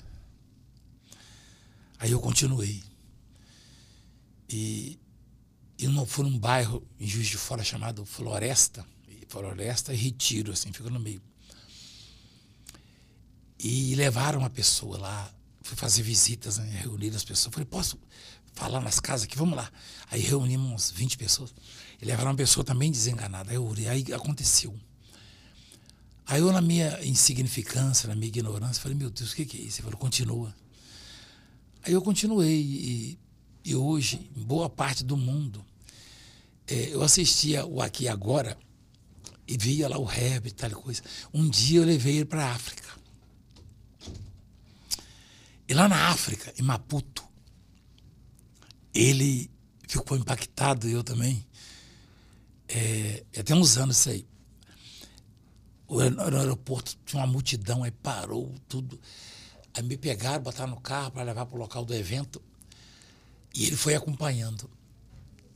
[1.99, 2.83] Aí eu continuei.
[4.49, 4.99] E
[5.79, 8.85] eu não fui num bairro em Juiz de Fora chamado Floresta.
[9.29, 11.21] Floresta e Retiro, assim, fica no meio.
[13.59, 17.53] E levaram uma pessoa lá, fui fazer visitas, né, reunir as pessoas.
[17.53, 17.99] Falei, posso
[18.57, 19.37] falar nas casas aqui?
[19.39, 19.71] Vamos lá.
[20.11, 21.55] Aí reunimos uns 20 pessoas.
[22.01, 23.51] E levaram uma pessoa também desenganada.
[23.51, 24.75] Aí, eu, aí aconteceu.
[26.27, 29.77] Aí eu, na minha insignificância, na minha ignorância, falei, meu Deus, o que, é isso?
[29.79, 30.55] Ele falou, continua.
[31.85, 32.61] Aí eu continuei.
[32.61, 33.19] E,
[33.65, 35.65] e hoje, em boa parte do mundo,
[36.67, 38.59] é, eu assistia o Aqui Agora
[39.47, 41.03] e via lá o Herbert e tal coisa.
[41.33, 42.87] Um dia eu levei ele para a África.
[45.69, 47.26] E lá na África, em Maputo,
[48.97, 49.51] ele
[49.87, 51.47] ficou impactado, eu também.
[52.69, 54.27] É, até uns anos isso aí.
[55.87, 58.99] O, aeroporto tinha uma multidão, aí parou tudo.
[59.75, 62.41] Aí me pegaram, botaram no carro para levar para o local do evento.
[63.55, 64.69] E ele foi acompanhando.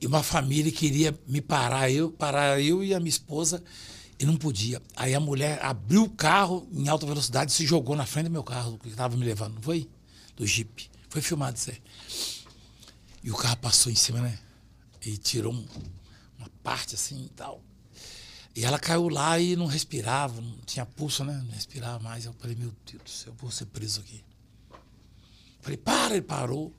[0.01, 3.63] E uma família queria me parar, eu, parar eu e a minha esposa,
[4.19, 4.81] e não podia.
[4.95, 8.31] Aí a mulher abriu o carro em alta velocidade e se jogou na frente do
[8.31, 9.89] meu carro, que estava me levando, não foi?
[10.37, 10.91] Do Jeep.
[11.09, 11.83] Foi filmado isso aí.
[13.23, 14.39] E o carro passou em cima, né?
[15.05, 15.67] E tirou um,
[16.39, 17.63] uma parte assim e tal.
[18.55, 21.41] E ela caiu lá e não respirava, não tinha pulso, né?
[21.45, 22.25] Não respirava mais.
[22.25, 24.25] Eu falei, meu Deus do céu, vou ser preso aqui.
[25.61, 26.75] Falei, para, ele parou.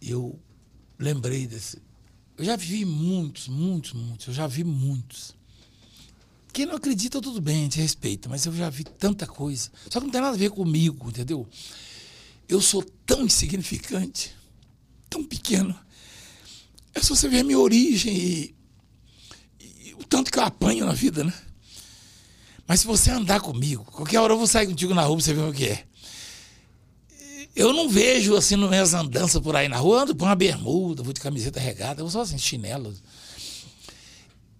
[0.00, 0.38] E eu
[0.98, 1.82] lembrei desse.
[2.36, 4.26] Eu já vi muitos, muitos, muitos.
[4.26, 5.34] Eu já vi muitos.
[6.52, 9.70] Quem não acredita, tudo bem, a gente respeita, mas eu já vi tanta coisa.
[9.90, 11.48] Só que não tem nada a ver comigo, entendeu?
[12.48, 14.32] Eu sou tão insignificante,
[15.14, 15.78] tão pequeno.
[16.92, 18.54] É só você ver a minha origem e,
[19.60, 21.32] e, o tanto que eu apanho na vida, né?
[22.66, 25.34] Mas se você andar comigo, qualquer hora eu vou sair contigo na rua pra você
[25.34, 25.84] ver o que é.
[27.54, 31.04] Eu não vejo assim nas minhas andanças por aí na rua, ando por uma bermuda,
[31.04, 32.92] vou de camiseta regada, eu vou só assim, chinelo.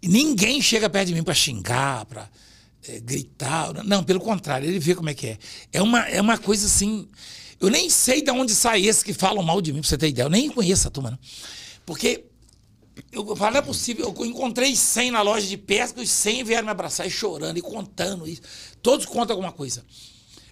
[0.00, 2.30] E ninguém chega perto de mim para xingar, para
[2.86, 3.72] é, gritar.
[3.82, 5.38] Não, pelo contrário, ele vê como é que é.
[5.72, 7.08] É uma, é uma coisa assim.
[7.60, 10.08] Eu nem sei de onde sai esses que falam mal de mim, pra você ter
[10.08, 10.26] ideia.
[10.26, 11.18] Eu nem conheço a turma, não.
[11.86, 12.24] Porque
[13.10, 14.14] eu falo, não é possível.
[14.16, 17.62] Eu encontrei 100 na loja de pesca, os 100 vieram me abraçar e chorando e
[17.62, 18.42] contando isso.
[18.82, 19.84] Todos contam alguma coisa.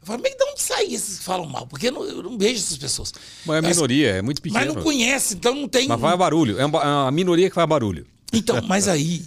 [0.00, 1.66] Eu falo, mas de onde saem esses que falam mal?
[1.66, 3.12] Porque eu não, eu não vejo essas pessoas.
[3.46, 4.64] Mas é a minoria, é muito pequena.
[4.64, 5.86] Mas não conhece, então não tem.
[5.86, 6.58] Mas faz barulho.
[6.58, 8.06] É uma minoria que faz barulho.
[8.32, 9.24] Então, mas aí,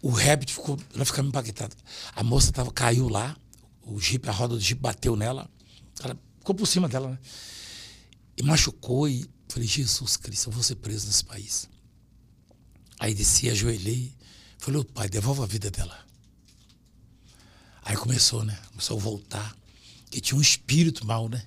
[0.00, 1.74] o Rabbit ficou, ela ficou impactada.
[2.14, 3.34] A moça tava, caiu lá,
[3.82, 5.48] o jipe, a roda do jipe bateu nela,
[6.02, 7.18] ela ficou por cima dela, né?
[8.36, 11.66] E machucou e falei, Jesus Cristo, eu vou ser preso nesse país.
[13.00, 14.12] Aí desci, ajoelhei,
[14.58, 15.98] falei, oh, pai, devolva a vida dela.
[17.82, 18.58] Aí começou, né?
[18.68, 19.56] Começou a voltar.
[20.12, 21.42] E tinha um espírito mal, né?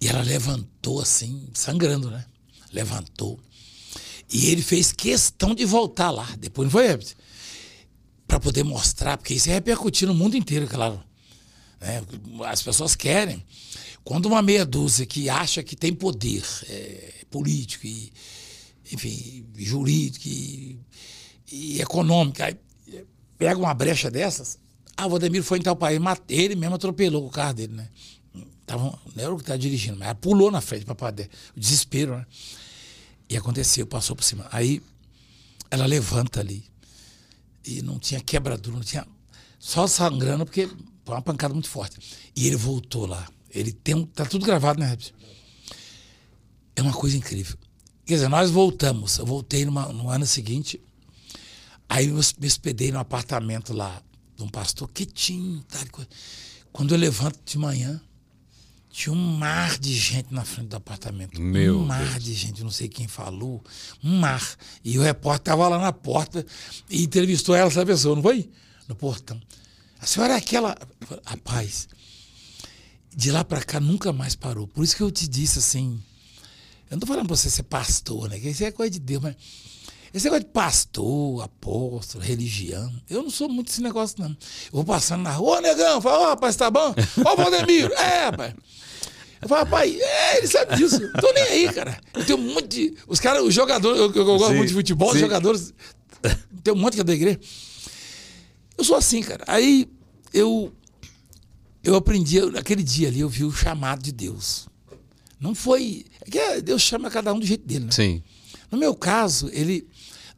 [0.00, 2.24] E ela levantou assim, sangrando, né?
[2.72, 3.38] Levantou.
[4.32, 6.34] E ele fez questão de voltar lá.
[6.38, 6.98] Depois não foi?
[8.26, 11.09] Para poder mostrar, porque isso é repercutir no mundo inteiro, claro.
[11.80, 12.02] Né?
[12.46, 13.44] As pessoas querem.
[14.04, 18.12] Quando uma meia dúzia que acha que tem poder é, político e,
[18.92, 20.78] enfim, jurídico e,
[21.50, 22.38] e econômico,
[23.38, 24.58] pega uma brecha dessas,
[24.96, 27.88] ah, o Valdemiro foi em tal país, ele mesmo atropelou o carro dele, né?
[28.66, 31.28] Tava, não era o que estava dirigindo, mas pulou na frente para.
[31.56, 32.26] O desespero, né?
[33.28, 34.46] E aconteceu, passou por cima.
[34.52, 34.82] Aí
[35.70, 36.64] ela levanta ali.
[37.64, 39.06] E não tinha quebradura, não tinha.
[39.58, 40.68] Só sangrando, porque
[41.10, 41.98] foi uma pancada muito forte.
[42.36, 43.26] E ele voltou lá.
[43.50, 44.06] Ele tem um.
[44.06, 45.12] Tá tudo gravado, né, Rebs?
[46.76, 47.56] É uma coisa incrível.
[48.06, 49.18] Quer dizer, nós voltamos.
[49.18, 50.80] Eu voltei numa, no ano seguinte.
[51.88, 54.00] Aí eu me hospedei no apartamento lá
[54.36, 55.62] de um pastor quietinho.
[55.64, 55.78] Tá,
[56.72, 58.00] Quando eu levanto de manhã,
[58.88, 61.40] tinha um mar de gente na frente do apartamento.
[61.40, 62.24] Meu um mar Deus.
[62.24, 63.62] de gente, não sei quem falou.
[64.02, 64.56] Um mar.
[64.84, 66.46] E o repórter estava lá na porta
[66.88, 68.48] e entrevistou ela, essa pessoa, não foi?
[68.88, 69.40] No portão.
[70.00, 70.76] A senhora é aquela.
[71.24, 71.88] Rapaz,
[73.14, 74.66] de lá para cá nunca mais parou.
[74.66, 76.00] Por isso que eu te disse assim.
[76.90, 78.40] Eu não tô falando pra você ser pastor, né?
[78.40, 79.36] Que isso é coisa de Deus, mas.
[80.12, 84.30] Esse negócio de pastor, apóstolo, religião, eu não sou muito desse negócio, não.
[84.30, 84.36] Eu
[84.72, 86.92] vou passando na rua, ô negão, fala, ó, rapaz, tá bom?
[87.24, 88.54] Ô, Valdemiro, é, rapaz.
[89.40, 91.00] Eu falo, rapaz, é, ele sabe disso.
[91.20, 91.96] Tô nem aí, cara.
[92.12, 92.94] Eu tenho um monte de.
[93.06, 95.20] Os caras, os jogadores, eu, eu gosto Sim, muito de futebol, os sim.
[95.20, 95.72] jogadores.
[96.64, 97.38] Tem um monte que é da igreja.
[98.80, 99.44] Eu sou assim, cara.
[99.46, 99.86] Aí
[100.32, 100.72] eu
[101.84, 104.68] eu aprendi, naquele dia ali, eu vi o chamado de Deus.
[105.38, 106.06] Não foi.
[106.22, 107.92] É que Deus chama cada um do jeito dele, né?
[107.92, 108.22] Sim.
[108.70, 109.86] No meu caso, ele,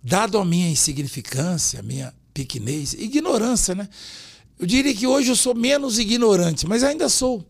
[0.03, 3.89] dado a minha insignificância, a minha pequenez, ignorância, né?
[4.59, 7.47] Eu diria que hoje eu sou menos ignorante, mas ainda sou.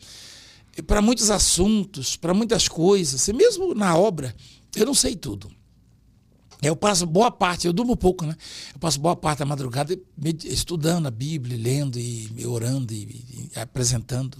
[0.86, 4.34] Para muitos assuntos, para muitas coisas, mesmo na obra,
[4.76, 5.50] eu não sei tudo.
[6.62, 8.36] Eu passo boa parte, eu durmo pouco, né?
[8.72, 9.98] Eu passo boa parte da madrugada
[10.44, 14.38] estudando a Bíblia, lendo e orando e, e apresentando.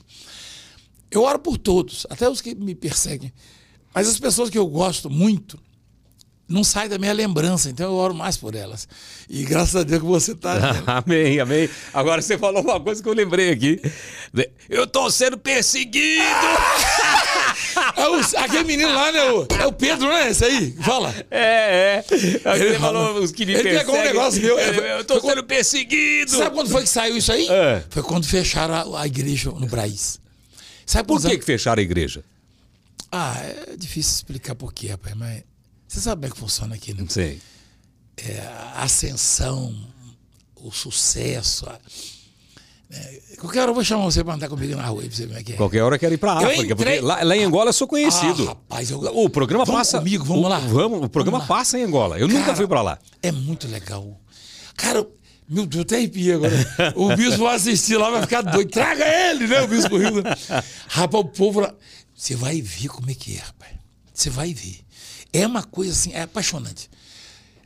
[1.11, 3.33] Eu oro por todos, até os que me perseguem.
[3.93, 5.59] Mas as pessoas que eu gosto muito,
[6.49, 8.87] não sai da minha lembrança, então eu oro mais por elas.
[9.29, 10.55] E graças a Deus que você está.
[10.87, 11.69] amém, amém.
[11.93, 13.81] Agora você falou uma coisa que eu lembrei aqui.
[14.69, 16.23] Eu estou sendo perseguido!
[17.97, 19.23] é o, aquele menino lá, né?
[19.31, 20.73] O, é o Pedro, não é esse aí?
[20.83, 21.15] Fala.
[21.31, 22.05] É,
[22.45, 22.55] é.
[22.59, 24.59] Ele falou os que me Ele pegou um negócio meu.
[24.59, 26.31] Eu estou sendo perseguido!
[26.31, 27.47] Sabe quando foi que saiu isso aí?
[27.49, 27.85] É.
[27.91, 30.21] Foi quando fecharam a, a igreja no Braz.
[30.87, 32.25] Sabe por que, que fecharam a igreja?
[33.11, 35.43] Ah, é difícil explicar por quê, rapaz, mas
[35.87, 37.05] você sabe como é que funciona aqui, né?
[37.09, 37.39] Sim.
[38.17, 38.41] É,
[38.75, 39.75] a ascensão,
[40.57, 41.67] o sucesso.
[41.69, 41.79] A,
[42.93, 45.29] é, qualquer hora eu vou chamar você para andar comigo na rua pra você ver
[45.29, 45.57] como é que é.
[45.57, 46.75] Qualquer hora eu quero ir para África, entrei...
[46.77, 48.45] porque lá, lá, em Angola eu sou conhecido.
[48.45, 48.99] Ah, rapaz, eu...
[49.01, 49.99] O programa vamos passa.
[49.99, 50.59] comigo, vamos o, lá.
[50.59, 52.19] Vamos, o programa vamos passa em Angola.
[52.19, 52.99] Eu Cara, nunca fui para lá.
[53.23, 54.21] É muito legal.
[54.77, 55.07] Cara,
[55.49, 56.53] meu Deus, até arrepia agora.
[56.95, 58.71] O bispo vai assistir lá, vai ficar doido.
[58.71, 59.63] Traga ele, né?
[59.63, 60.23] O bispo Rio.
[60.89, 61.75] Rapaz, o povo lá.
[62.15, 63.73] Você vai ver como é que é, rapaz.
[64.13, 64.81] Você vai ver.
[65.33, 66.91] É uma coisa assim, é apaixonante.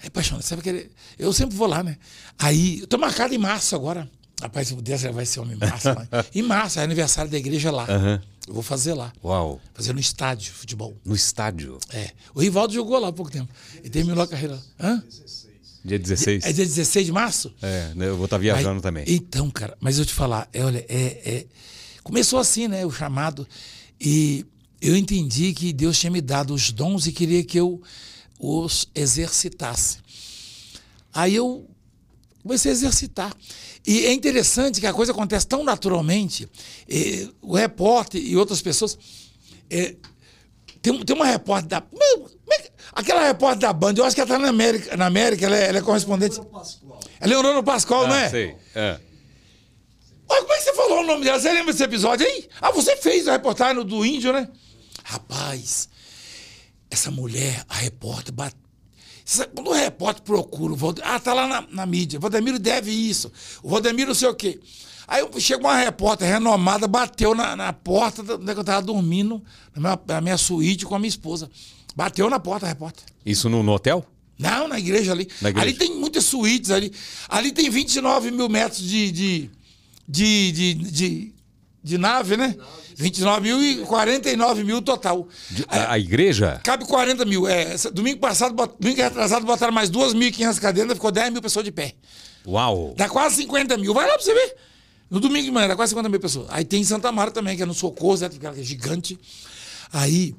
[0.03, 0.47] É apaixonante.
[0.47, 1.97] Sabe que eu sempre vou lá, né?
[2.39, 4.09] Aí, eu tô marcado em março agora.
[4.41, 6.07] Rapaz, se puder, vai ser homem em março lá.
[6.35, 7.85] Em março, é aniversário da igreja lá.
[7.85, 8.21] Uhum.
[8.47, 9.13] Eu vou fazer lá.
[9.25, 9.61] Uau.
[9.75, 10.97] Fazer no estádio futebol.
[11.05, 11.79] No estádio?
[11.91, 12.11] É.
[12.35, 13.53] O Rivaldo jogou lá há pouco tempo.
[13.83, 14.61] E terminou a carreira.
[14.79, 15.03] Hã?
[15.85, 16.45] Dia 16.
[16.45, 17.55] É dia 16 de março?
[17.63, 19.05] É, né, eu vou estar tá viajando Aí, também.
[19.07, 21.47] Então, cara, mas eu te falar, é, olha, é, é,
[22.07, 22.87] Começou assim, né?
[22.87, 23.49] O chamado.
[24.01, 24.47] E
[24.81, 27.83] eu entendi que Deus tinha me dado os dons e queria que eu
[28.39, 29.99] os exercitasse.
[31.13, 31.69] Aí eu
[32.45, 33.35] comecei a exercitar.
[33.87, 36.49] E é interessante que a coisa acontece tão naturalmente.
[36.89, 38.99] E, o repórter e outras pessoas.
[39.71, 39.95] É,
[40.83, 41.83] tem, tem uma repórter da.
[42.93, 45.69] Aquela repórter da Band, eu acho que ela está na América, na América ela, é,
[45.69, 46.41] ela é correspondente.
[47.21, 48.31] É Leonardo Pascoal, ah, não é?
[48.31, 48.57] Sei.
[48.75, 48.99] É.
[50.29, 51.39] Olha, como é que você falou o nome dela?
[51.39, 52.49] Você lembra desse episódio aí?
[52.61, 54.49] Ah, você fez a reportagem do índio, né?
[55.05, 55.89] Rapaz,
[56.91, 58.57] essa mulher, a repórter, bate...
[59.55, 62.93] quando o repórter procura o Valdemiro, ah, tá lá na, na mídia, o Valdemiro deve
[62.93, 63.31] isso,
[63.63, 64.61] o Valdemiro não sei o quê.
[65.09, 69.43] Aí chegou uma repórter renomada, bateu na, na porta onde eu tava dormindo,
[69.75, 71.51] na minha, na minha suíte com a minha esposa.
[71.95, 73.05] Bateu na porta a repórter.
[73.25, 74.05] Isso no, no hotel?
[74.39, 75.29] Não, na igreja ali.
[75.41, 75.69] Na igreja.
[75.69, 76.93] Ali tem muitas suítes ali.
[77.29, 79.51] Ali tem 29 mil metros de, de,
[80.07, 81.35] de, de, de,
[81.83, 82.57] de nave, né?
[82.97, 85.29] 29 mil e 49 mil total.
[85.51, 86.61] De, a, a, igreja?
[86.65, 87.47] Cabe 40 mil.
[87.47, 91.95] É, domingo passado, domingo retrasado, botaram mais 2.500 cadeiras, ficou 10 mil pessoas de pé.
[92.47, 92.95] Uau!
[92.97, 93.93] Dá quase 50 mil.
[93.93, 94.57] Vai lá pra você ver.
[95.11, 96.47] No domingo de manhã, dá quase 50 mil pessoas.
[96.51, 99.19] Aí tem em Santa Mara também, que é no Socorro, né, que é gigante.
[99.93, 100.35] Aí,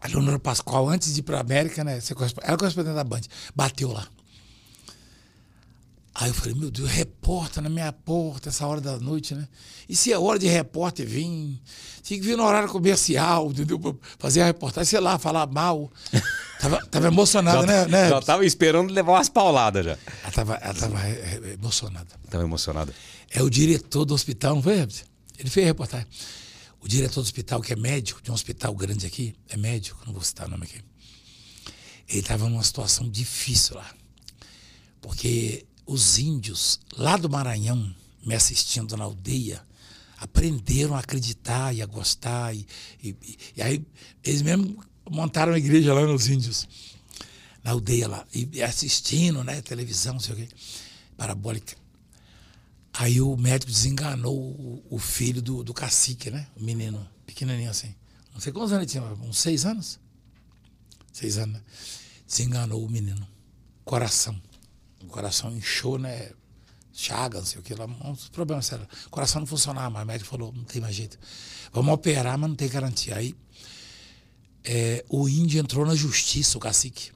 [0.00, 1.98] a Leonora Pascoal, antes de ir pra América, né?
[1.98, 3.22] Ela é correspondente da Band,
[3.56, 4.06] bateu lá.
[6.14, 9.48] Aí eu falei, meu Deus, repórter na minha porta, essa hora da noite, né?
[9.88, 11.58] E se é hora de repórter vir?
[12.02, 13.98] Tinha que vir no horário comercial, entendeu?
[14.18, 15.90] Fazer a reportagem, sei lá, falar mal.
[16.60, 18.08] Tava, tava emocionada, né, né?
[18.08, 19.98] Já tava esperando levar umas pauladas já.
[20.22, 21.08] Ela tava, ela tava
[21.52, 22.06] emocionada.
[22.30, 22.94] Tava emocionada.
[23.32, 26.06] É o diretor do hospital, não foi, Ele fez a reportagem.
[26.80, 30.12] O diretor do hospital, que é médico, de um hospital grande aqui, é médico, não
[30.12, 30.80] vou citar o nome aqui.
[32.08, 33.90] Ele estava numa situação difícil lá.
[35.00, 39.62] Porque os índios lá do Maranhão, me assistindo na aldeia,
[40.16, 42.54] aprenderam a acreditar e a gostar.
[42.54, 42.66] E,
[43.02, 43.16] e,
[43.56, 43.84] e aí
[44.24, 46.66] eles mesmo montaram a igreja lá nos índios,
[47.62, 50.48] na aldeia lá, e assistindo, né, televisão, não sei o quê,
[51.16, 51.76] parabólica.
[52.94, 56.46] Aí o médico desenganou o, o filho do, do, cacique, né?
[56.54, 57.94] O menino, pequenininho assim.
[58.34, 59.98] Não sei quantos anos ele tinha, uns seis anos?
[61.10, 61.62] Seis anos, né?
[62.26, 63.26] Desenganou o menino.
[63.84, 64.38] Coração.
[65.02, 66.30] O coração inchou, né?
[66.92, 67.86] Chaga, não sei o que lá.
[67.86, 68.86] Uns problemas sérios.
[69.06, 70.04] O coração não funcionava mais.
[70.04, 71.18] O médico falou, não tem mais jeito.
[71.72, 73.16] Vamos operar, mas não tem garantia.
[73.16, 73.34] Aí
[74.64, 77.10] é, o índio entrou na justiça, o cacique.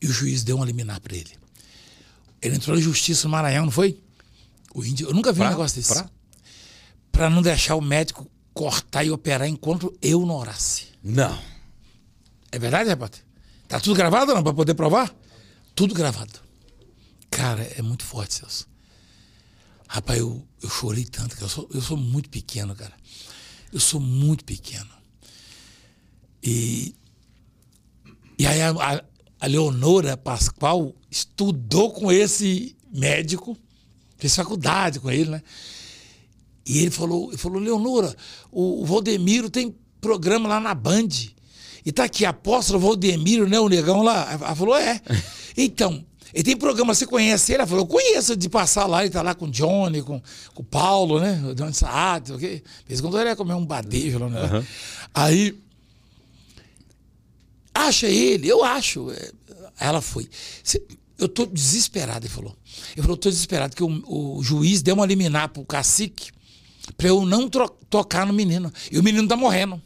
[0.00, 1.32] E o juiz deu um liminar para ele.
[2.40, 4.00] Ele entrou na justiça no Maranhão, não foi?
[4.74, 5.08] O índio.
[5.08, 6.04] Eu nunca vi pra, um negócio desse.
[7.10, 10.86] Pra não deixar o médico cortar e operar enquanto eu não orasse.
[11.02, 11.38] Não.
[12.52, 13.22] É verdade, repórter?
[13.68, 14.42] Tá tudo gravado não?
[14.42, 15.14] Pra poder provar?
[15.76, 16.40] Tudo gravado.
[17.30, 18.66] Cara, é muito forte, Celso.
[19.86, 22.94] Rapaz, eu, eu chorei tanto, eu sou, eu sou muito pequeno, cara.
[23.70, 24.88] Eu sou muito pequeno.
[26.42, 26.94] E,
[28.38, 29.04] e aí a, a,
[29.38, 33.56] a Leonora Pascoal estudou com esse médico,
[34.16, 35.42] fez faculdade com ele, né?
[36.64, 38.16] E ele falou, ele falou Leonora,
[38.50, 41.08] o, o Valdemiro tem programa lá na Band.
[41.84, 43.60] E tá aqui, apóstolo Valdemiro, né?
[43.60, 44.32] O negão lá.
[44.32, 45.00] Ela falou, é.
[45.56, 46.04] Então,
[46.34, 47.62] ele tem programa, você conhece ele?
[47.62, 50.20] Ela falou, eu conheço de passar lá, ele tá lá com o Johnny, com,
[50.54, 51.42] com o Paulo, né?
[51.46, 52.62] O Johnny Saad, ok?
[52.86, 54.42] Vez quando ele ia comer um badejo lá, né?
[54.42, 54.64] Uhum.
[55.14, 55.58] Aí,
[57.74, 59.10] acha ele, eu acho.
[59.10, 59.30] É,
[59.80, 60.28] ela foi.
[61.18, 62.54] Eu tô desesperado, ele falou.
[62.92, 66.30] Ele falou, eu tô desesperado, que o, o juiz deu uma liminar pro cacique
[66.96, 67.48] para eu não
[67.88, 68.72] tocar no menino.
[68.90, 69.80] E o menino tá morrendo.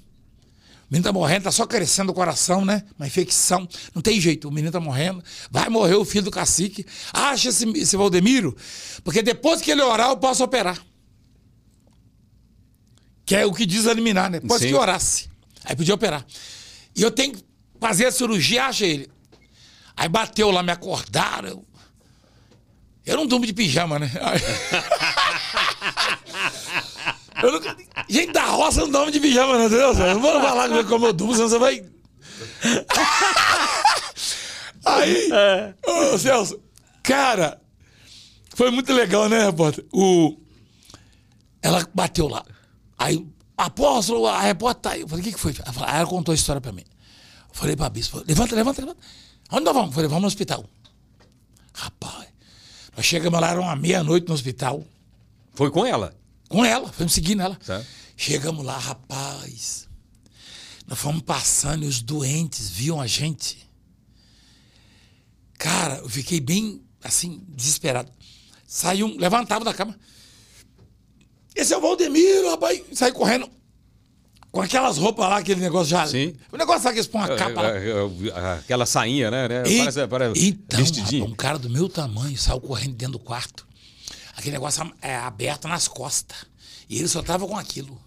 [0.90, 2.82] O menino tá morrendo, tá só crescendo o coração, né?
[2.98, 3.68] Uma infecção.
[3.94, 5.22] Não tem jeito, o menino tá morrendo.
[5.48, 6.84] Vai morrer o filho do cacique.
[7.12, 8.56] Acha esse, esse Valdemiro,
[9.04, 10.84] porque depois que ele orar, eu posso operar.
[13.24, 14.40] Que é o que diz eliminar, né?
[14.40, 14.68] Depois Sim.
[14.68, 15.30] que orasse.
[15.64, 16.26] Aí podia operar.
[16.96, 17.44] E eu tenho que
[17.78, 19.08] fazer a cirurgia, acha ele.
[19.96, 21.64] Aí bateu lá, me acordaram.
[23.06, 24.10] Eu não durmo de pijama, né?
[27.42, 27.76] Eu nunca...
[28.08, 29.94] Gente da roça não dorme de pijama, não, entendeu?
[29.94, 31.84] Não vou falar como eu durmo, senão você vai.
[34.84, 35.74] Aí, é.
[35.86, 36.60] ô Celso,
[37.02, 37.60] cara,
[38.54, 39.84] foi muito legal, né, repórter?
[39.92, 40.36] O...
[41.62, 42.44] Ela bateu lá.
[42.98, 43.26] Aí,
[43.56, 45.02] apóstolo, a repórter tá aí.
[45.02, 45.54] Eu falei, o que, que foi?
[45.62, 46.84] Ela, falou, ela contou a história pra mim.
[47.48, 49.00] Eu falei pra bispo, levanta, levanta, levanta.
[49.52, 49.90] Onde nós vamos?
[49.90, 50.64] Eu falei, vamos no hospital.
[51.74, 52.28] Rapaz,
[52.96, 54.84] nós chegamos lá, era uma meia-noite no hospital.
[55.52, 56.14] Foi com ela?
[56.50, 57.56] Com ela, fomos seguindo ela.
[57.62, 57.86] Certo.
[58.16, 59.88] Chegamos lá, rapaz.
[60.84, 63.70] Nós fomos passando e os doentes viam a gente.
[65.56, 68.10] Cara, eu fiquei bem, assim, desesperado.
[68.66, 69.96] Saiu um, levantava da cama.
[71.54, 72.82] Esse é o Valdemiro, rapaz.
[72.94, 73.48] Saí correndo.
[74.50, 76.04] Com aquelas roupas lá, aquele negócio já.
[76.04, 76.34] Sim.
[76.50, 77.68] O negócio sabe que eles põem uma capa lá.
[77.76, 79.46] É, é, aquela sainha, né?
[79.68, 81.22] E, parece, parece então, vestidinho.
[81.22, 83.69] Rapaz, um cara do meu tamanho saiu correndo dentro do quarto
[84.40, 86.46] aquele negócio é, aberto nas costas.
[86.88, 88.00] E ele só tava com aquilo.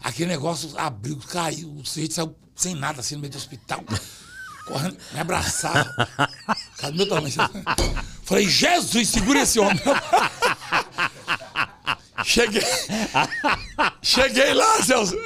[0.00, 3.82] Aquele negócio abriu, caiu, o sujeito saiu sem nada, assim, no meio do hospital.
[4.66, 5.92] Correndo, me abraçava.
[6.78, 7.34] Cadê meu tamanho?
[8.22, 9.80] Falei, Jesus, segura esse homem.
[12.24, 12.62] Cheguei.
[14.02, 15.16] Cheguei lá, Celso.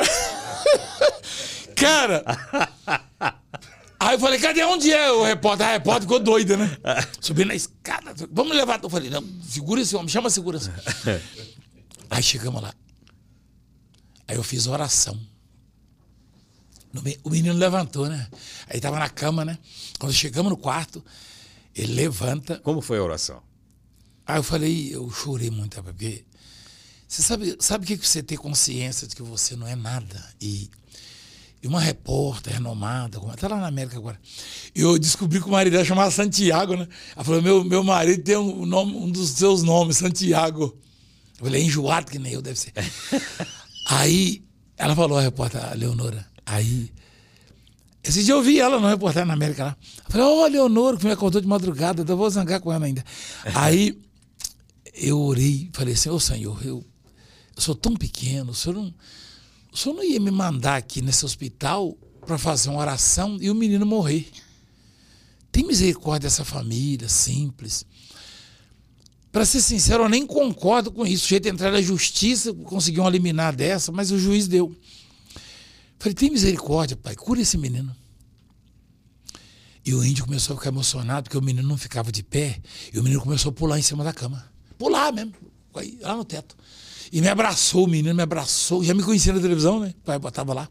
[1.76, 2.24] Cara,
[4.00, 5.66] Aí eu falei, cadê onde é o repórter?
[5.66, 6.78] A repórter ficou doida, né?
[7.20, 8.14] Subindo na escada.
[8.30, 8.80] Vamos levar.
[8.82, 10.72] Eu falei, não, segura esse homem, chama a segurança.
[12.08, 12.72] Aí chegamos lá.
[14.28, 15.18] Aí eu fiz oração.
[17.24, 18.28] O menino levantou, né?
[18.68, 19.58] Aí tava na cama, né?
[19.98, 21.04] Quando chegamos no quarto,
[21.74, 22.58] ele levanta.
[22.60, 23.42] Como foi a oração?
[24.24, 26.24] Aí eu falei, eu chorei muito, porque
[27.06, 30.70] você sabe, sabe o que você ter consciência de que você não é nada e
[31.62, 34.18] e uma repórter renomada, está lá na América agora.
[34.74, 36.86] E eu descobri que o marido dela chamava Santiago, né?
[37.16, 40.76] Ela falou: meu, meu marido tem um, nome, um dos seus nomes, Santiago.
[41.38, 42.72] Eu falei: é enjoado que nem eu, deve ser.
[43.86, 44.44] aí
[44.76, 46.24] ela falou, a repórter, a Leonora.
[46.46, 46.92] Aí.
[48.04, 49.76] Esse dia eu vi ela no reportagem na América lá.
[50.06, 52.86] Eu falei: Ó, oh, Leonora, que me acordou de madrugada, eu vou zangar com ela
[52.86, 53.04] ainda.
[53.52, 54.00] aí
[54.94, 56.84] eu orei, falei assim: Ô oh, Senhor, eu,
[57.56, 58.94] eu sou tão pequeno, o senhor não
[59.72, 61.96] o senhor não ia me mandar aqui nesse hospital
[62.26, 64.28] para fazer uma oração e o menino morrer.
[65.50, 67.84] Tem misericórdia dessa família, simples.
[69.32, 71.26] Para ser sincero, eu nem concordo com isso.
[71.26, 74.74] O jeito de entrar na justiça, conseguiu eliminar dessa, mas o juiz deu.
[75.98, 77.94] Falei, tem misericórdia, pai, cura esse menino.
[79.84, 82.60] E o índio começou a ficar emocionado, porque o menino não ficava de pé,
[82.92, 84.44] e o menino começou a pular em cima da cama.
[84.76, 85.32] Pular mesmo,
[86.00, 86.56] lá no teto.
[87.10, 88.84] E me abraçou, o menino me abraçou.
[88.84, 89.94] Já me conhecia na televisão, né?
[90.04, 90.68] Pai botava lá.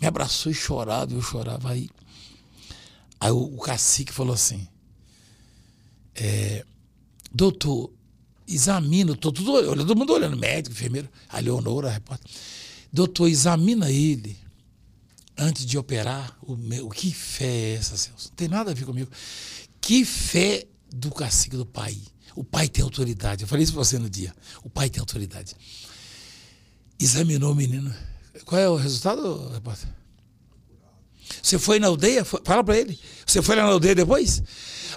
[0.00, 1.70] Me abraçou e chorava, eu chorava.
[1.70, 1.88] Aí,
[3.20, 4.66] aí o, o cacique falou assim:
[6.14, 6.64] é,
[7.32, 7.92] Doutor,
[8.48, 12.30] examina, tô tudo todo mundo olhando, médico, enfermeiro, a Leonora, a repórter.
[12.92, 14.36] Doutor, examina ele
[15.36, 16.36] antes de operar.
[16.42, 18.28] O, meu, que fé é essa, Celso?
[18.28, 19.10] Não tem nada a ver comigo.
[19.80, 21.96] Que fé do cacique do pai.
[22.36, 23.42] O pai tem autoridade.
[23.42, 24.32] Eu falei isso para você no dia.
[24.62, 25.56] O pai tem autoridade.
[27.00, 27.92] Examinou o menino.
[28.44, 29.88] Qual é o resultado, repórter?
[31.42, 32.24] Você foi na aldeia?
[32.24, 32.98] Fala para ele.
[33.24, 34.42] Você foi lá na aldeia depois?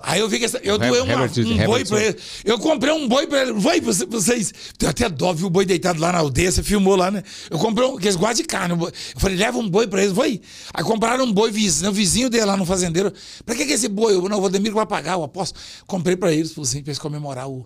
[0.02, 2.18] Aí eu vi que essa, eu doei uma, um boi para ele.
[2.44, 3.54] Eu comprei um boi para ele.
[3.54, 4.54] Vai, vocês.
[4.78, 6.52] Tem até dó, viu o boi deitado lá na aldeia.
[6.52, 7.24] Você filmou lá, né?
[7.50, 8.76] Eu comprei um, que eles gostam de carne.
[8.80, 10.14] Eu falei, leva um boi para eles.
[10.14, 10.40] Vai.
[10.74, 13.14] Aí compraram um boi vizinho, vizinho dele lá no fazendeiro.
[13.46, 14.16] Para que, que esse boi?
[14.16, 15.60] Eu, não, o Valdemiro vai pagar, eu aposto.
[15.86, 17.66] Comprei para eles, assim, para eles comemorar o,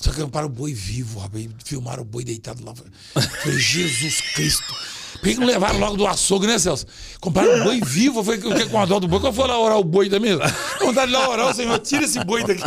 [0.00, 1.46] Só que compraram o boi vivo, rapaz.
[1.64, 2.74] Filmaram o boi deitado lá.
[3.14, 4.74] Falei, Jesus Cristo.
[5.16, 6.86] Por que não levaram logo do açougue, né, Celso?
[7.20, 8.22] Compraram o boi vivo.
[8.22, 9.20] Foi o que com a dó do boi?
[9.22, 10.42] Eu for lá orar o boi da mesmo?
[10.80, 12.62] Vontade de lá orar, o Senhor, tira esse boi daqui.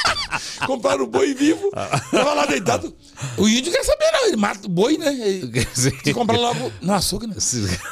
[0.66, 1.70] Compraram o boi vivo.
[1.70, 2.94] Tava lá deitado.
[3.36, 4.26] O índio quer saber, não.
[4.28, 5.12] Ele mata o boi, né?
[5.12, 5.52] Ele
[6.14, 7.36] compra logo no açougue, né?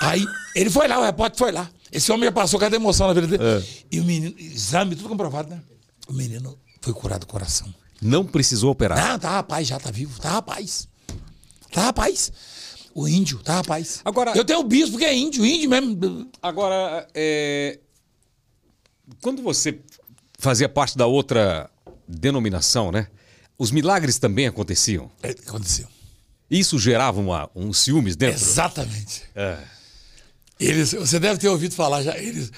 [0.00, 0.24] Aí
[0.54, 1.68] ele foi lá, o repórter foi lá.
[1.90, 3.42] Esse homem já passou cada emoção na vida dele.
[3.42, 3.62] É.
[3.90, 5.60] E o menino, exame, tudo comprovado, né?
[6.08, 7.72] O menino foi curado do coração.
[8.00, 8.98] Não precisou operar.
[8.98, 10.20] Não, tá rapaz, já tá vivo.
[10.20, 10.86] Tá rapaz.
[11.72, 12.32] Tá rapaz.
[13.00, 14.00] O índio, tá rapaz.
[14.04, 16.28] Agora- Eu tenho o bispo que é índio, índio mesmo.
[16.42, 17.78] Agora, é,
[19.22, 19.78] quando você
[20.38, 21.70] fazia parte da outra
[22.08, 23.08] denominação, né?
[23.58, 25.10] Os milagres também aconteciam.
[25.22, 25.86] É, aconteceu.
[26.50, 28.40] Isso gerava uma, um ciúmes dentro?
[28.42, 29.22] Exatamente.
[29.34, 29.58] É.
[30.58, 32.16] Eles, você deve ter ouvido falar já.
[32.18, 32.50] Eles,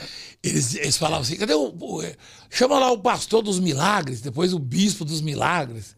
[0.42, 2.14] eles, eles falavam assim: cadê o, o- é,
[2.48, 5.94] Chama lá o pastor dos milagres, depois o bispo dos milagres.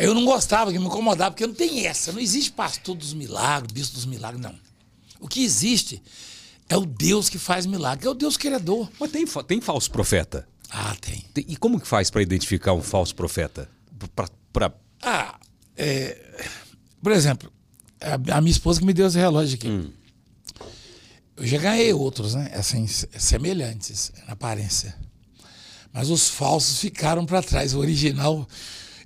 [0.00, 2.12] Eu não gostava, que me incomodava, porque não tem essa.
[2.12, 4.54] Não existe pastor dos milagres, bispo dos milagres, não.
[5.20, 6.02] O que existe
[6.68, 8.90] é o Deus que faz milagre, é o Deus criador.
[8.98, 10.48] Mas tem, tem falso profeta?
[10.70, 11.24] Ah, tem.
[11.34, 13.68] Tem- E como que faz para identificar um falso profeta?
[14.14, 14.72] Pra, pra-
[15.02, 15.38] Ah,
[15.76, 16.46] é,
[17.02, 17.52] por exemplo,
[18.00, 19.92] a, a minha esposa que me deu esse relógio aqui.
[21.36, 22.50] Eu já ganhei outros, né?
[22.54, 24.94] Assim, se- semelhantes na aparência.
[25.92, 27.74] Mas os falsos ficaram para trás.
[27.74, 28.46] O original,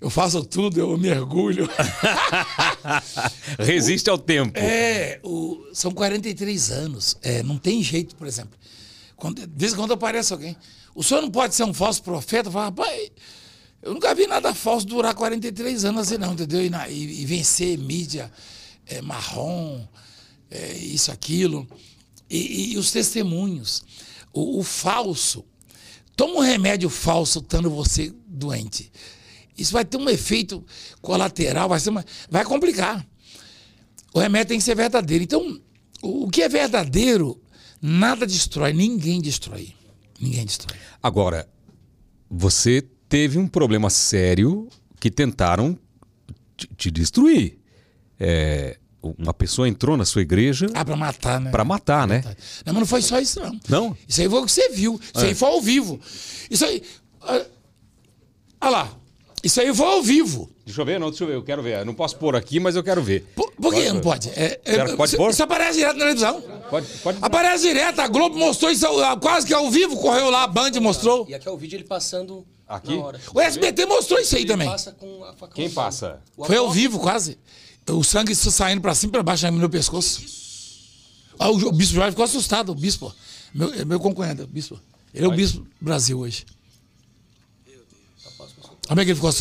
[0.04, 1.66] eu faço tudo, eu mergulho.
[3.58, 4.58] Resiste ao tempo.
[4.58, 7.16] É, o- são 43 anos.
[7.22, 8.58] É, não tem jeito, por exemplo.
[9.16, 10.54] Quando, de vez em quando aparece alguém.
[10.94, 12.50] O senhor não pode ser um falso profeta?
[12.50, 13.10] Fala, rapaz,
[13.82, 16.64] eu nunca vi nada falso durar 43 anos assim, não, entendeu?
[16.64, 18.30] E, na- e- e vencer mídia
[18.86, 19.86] é, marrom,
[20.50, 21.66] é, isso, aquilo.
[22.28, 23.82] E, e- e os testemunhos.
[24.32, 25.44] O, o falso.
[26.16, 28.92] Toma um remédio falso estando você doente.
[29.56, 30.64] Isso vai ter um efeito
[31.00, 33.06] colateral, vai, ser uma, vai complicar.
[34.12, 35.24] O remédio tem que ser verdadeiro.
[35.24, 35.60] Então,
[36.02, 37.40] o o que é verdadeiro,
[37.80, 39.74] nada destrói, ninguém destrói.
[40.20, 40.78] Ninguém destrói.
[41.02, 41.48] Agora,
[42.30, 44.68] você teve um problema sério
[45.00, 45.78] que tentaram
[46.56, 47.58] te, te destruir.
[48.18, 51.50] É, uma pessoa entrou na sua igreja Ah, pra matar, né?
[51.50, 52.22] para matar, né?
[52.64, 53.58] Não, mas não foi só isso, não.
[53.68, 53.96] Não?
[54.08, 55.00] Isso aí foi o que você viu.
[55.14, 56.00] Isso aí foi ao vivo.
[56.50, 56.82] Isso aí.
[57.22, 57.46] ah,
[58.60, 58.96] Olha lá.
[59.44, 60.50] Isso aí foi ao vivo.
[60.64, 61.80] Deixa eu ver, não, deixa eu ver, eu quero ver.
[61.80, 63.26] Eu não posso pôr aqui, mas eu quero ver.
[63.36, 64.30] Por, por que não pode?
[64.30, 65.30] É, é, pode isso, pôr?
[65.30, 66.40] isso aparece direto na televisão.
[66.70, 67.18] Pode, pode...
[67.20, 68.86] Aparece direto, a Globo mostrou isso
[69.20, 71.26] quase que ao vivo, correu lá, a Band mostrou.
[71.28, 72.96] E aqui é o vídeo ele passando Aqui?
[72.96, 73.20] na hora.
[73.34, 74.66] O SBT mostrou isso aí Ele também.
[74.66, 75.74] passa com a facão Quem mão.
[75.74, 76.22] passa?
[76.38, 77.38] O Foi ao vivo quase.
[77.86, 80.22] O sangue saindo pra cima e pra baixo no meu pescoço.
[81.38, 83.14] Ah, o, o bispo Jorge ficou assustado, o bispo.
[83.52, 84.80] Meu, é meu concorrente, o bispo.
[85.12, 86.46] Ele é o bispo do Brasil hoje.
[88.88, 89.32] Como é que ele ficou?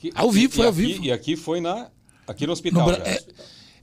[0.00, 1.04] Que- Ao vivo, foi ao aqui- vivo.
[1.04, 1.88] E aqui foi na,
[2.26, 2.84] aqui no No hospital.
[2.86, 3.04] Bra- já.
[3.04, 3.22] é,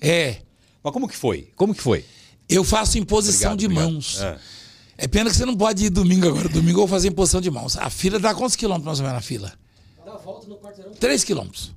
[0.02, 0.42] é,
[0.84, 1.52] Mas como que foi?
[1.56, 2.06] Como que foi?
[2.48, 3.92] eu faço imposição Obrigado, de obrigado.
[3.94, 4.22] mãos.
[4.22, 4.40] É.
[4.98, 5.08] É.
[5.08, 6.50] pena que você não pode ir domingo agora.
[6.50, 7.78] Domingo eu vou fazer imposição de mãos.
[7.78, 9.54] A fila dá quantos quilômetros mais ou menos na fila?
[10.06, 10.92] Dá a volta no quarteirão.
[10.94, 11.72] 3 quilômetros.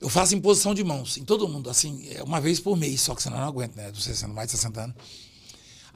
[0.00, 3.14] Eu faço imposição de mãos em todo mundo, assim, é uma vez por mês, só
[3.14, 3.90] que senão eu não aguento, né?
[3.90, 4.96] Dos 60, mais de 60 anos.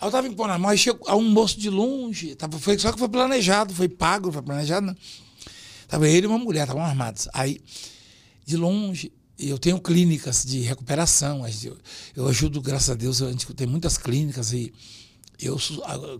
[0.00, 2.78] Aí eu tava impondo a mão, aí chegou a um moço de longe, tava, foi,
[2.78, 4.96] só que foi planejado, foi pago, foi planejado, né?
[5.86, 7.28] Tava ele e uma mulher, estavam armados.
[7.34, 7.60] Aí,
[8.46, 11.76] de longe, eu tenho clínicas de recuperação, eu,
[12.16, 14.72] eu ajudo, graças a Deus, a gente tem muitas clínicas e
[15.38, 15.58] eu,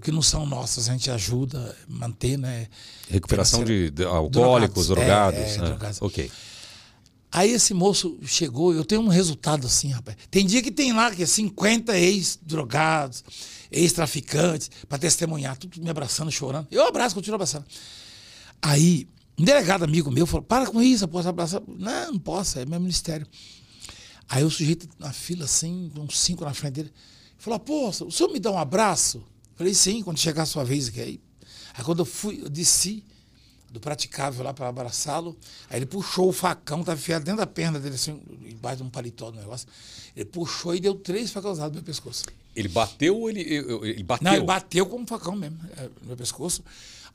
[0.03, 2.67] que não são nossas, a gente ajuda a manter, né?
[3.09, 5.39] Recuperação de, de alcoólicos, Drogados.
[5.39, 5.39] drogados.
[5.39, 5.69] É, é, né?
[5.69, 6.03] drogados.
[6.03, 6.31] Ok.
[7.33, 10.19] Aí esse moço chegou, eu tenho um resultado assim, rapaz.
[10.31, 13.25] Tem dia que tem lá que é 50 ex-drogados,
[13.71, 16.67] ex-traficantes, para testemunhar, tudo me abraçando, chorando.
[16.71, 17.65] Eu abraço, continuo abraçando.
[18.61, 21.63] Aí, um delegado amigo meu falou: para com isso, eu posso abraçar.
[21.67, 23.27] Não, não posso, é meu ministério.
[24.29, 26.93] Aí o sujeito na fila, assim, uns cinco na frente dele,
[27.39, 29.23] falou: pô, o senhor me dá um abraço?
[29.57, 31.01] Falei, sim, quando chegar a sua vez aqui.
[31.01, 31.21] Aí,
[31.75, 33.05] aí quando eu fui, eu desci
[33.71, 35.37] do praticável lá para abraçá-lo,
[35.69, 38.91] aí ele puxou o facão, estava enfiado dentro da perna dele, assim, embaixo de um
[38.91, 39.69] paletó do negócio.
[40.17, 42.25] Ele puxou e deu três facazadas no meu pescoço.
[42.61, 44.25] Ele bateu ou ele, ele bateu?
[44.25, 46.63] Não, ele bateu com um facão mesmo, é, no meu pescoço.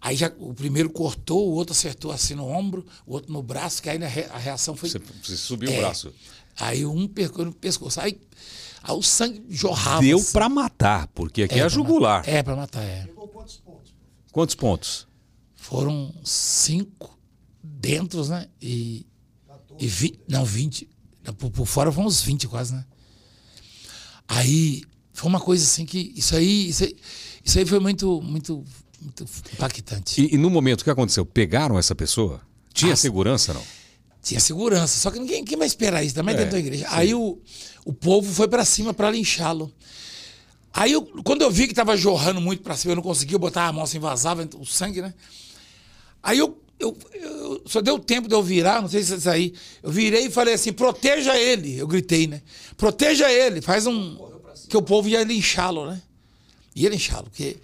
[0.02, 3.82] Aí já o primeiro cortou, o outro acertou assim no ombro, o outro no braço,
[3.82, 4.90] que aí a re- a reação foi.
[4.90, 5.78] Você, você subiu É.
[5.78, 6.14] o braço.
[6.60, 8.00] Aí um percou no pescoço.
[8.02, 8.20] Aí,
[8.84, 10.02] aí o sangue jorrava.
[10.02, 10.32] Deu assim.
[10.34, 12.20] pra matar, porque aqui é, pra jugular.
[12.20, 12.32] matar.
[12.32, 13.08] É, pra matar, é.
[14.32, 15.08] Quantos pontos?
[15.56, 17.18] Foram cinco
[17.64, 18.48] dentro, né?
[18.62, 19.06] E.
[19.80, 20.88] e vi, não, 20.
[21.38, 22.86] Por, por fora foram uns 20 quase, né?
[24.28, 24.84] Aí
[25.16, 26.14] foi uma coisa assim que.
[26.16, 26.70] Isso aí.
[26.70, 26.96] Isso aí,
[27.44, 28.64] isso aí foi muito, muito,
[29.02, 30.22] muito impactante.
[30.22, 31.26] E, e no momento o que aconteceu?
[31.26, 32.42] Pegaram essa pessoa?
[32.74, 33.64] Tinha Ah, segurança, não?
[34.22, 36.88] Tinha segurança, só que ninguém quem vai esperar isso, também É, dentro da igreja.
[36.90, 37.40] Aí o,
[37.86, 39.72] o povo foi pra cima pra linchá-lo.
[40.74, 43.68] Aí eu, quando eu vi que tava jorrando muito pra cima, eu não conseguia botar
[43.68, 45.14] a mão assim, vazava o sangue, né?
[46.24, 49.54] Aí eu, eu, eu- só deu tempo de eu virar, não sei se isso aí.
[49.84, 51.78] Eu virei e falei assim: proteja ele.
[51.78, 52.42] Eu gritei, né?
[52.76, 54.18] Proteja ele, faz um.
[54.68, 56.02] Que o povo ia linchá-lo, né?
[56.76, 57.58] Ia linchá-lo, porque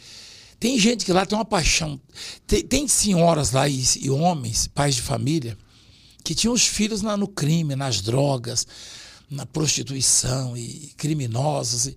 [0.60, 2.00] tem gente que lá tem uma paixão.
[2.48, 5.58] Tem, tem senhoras lá e, e homens, pais de família,
[6.24, 8.66] que tinham os filhos na- no crime, nas drogas,
[9.30, 11.88] na prostituição e criminosos.
[11.88, 11.96] e-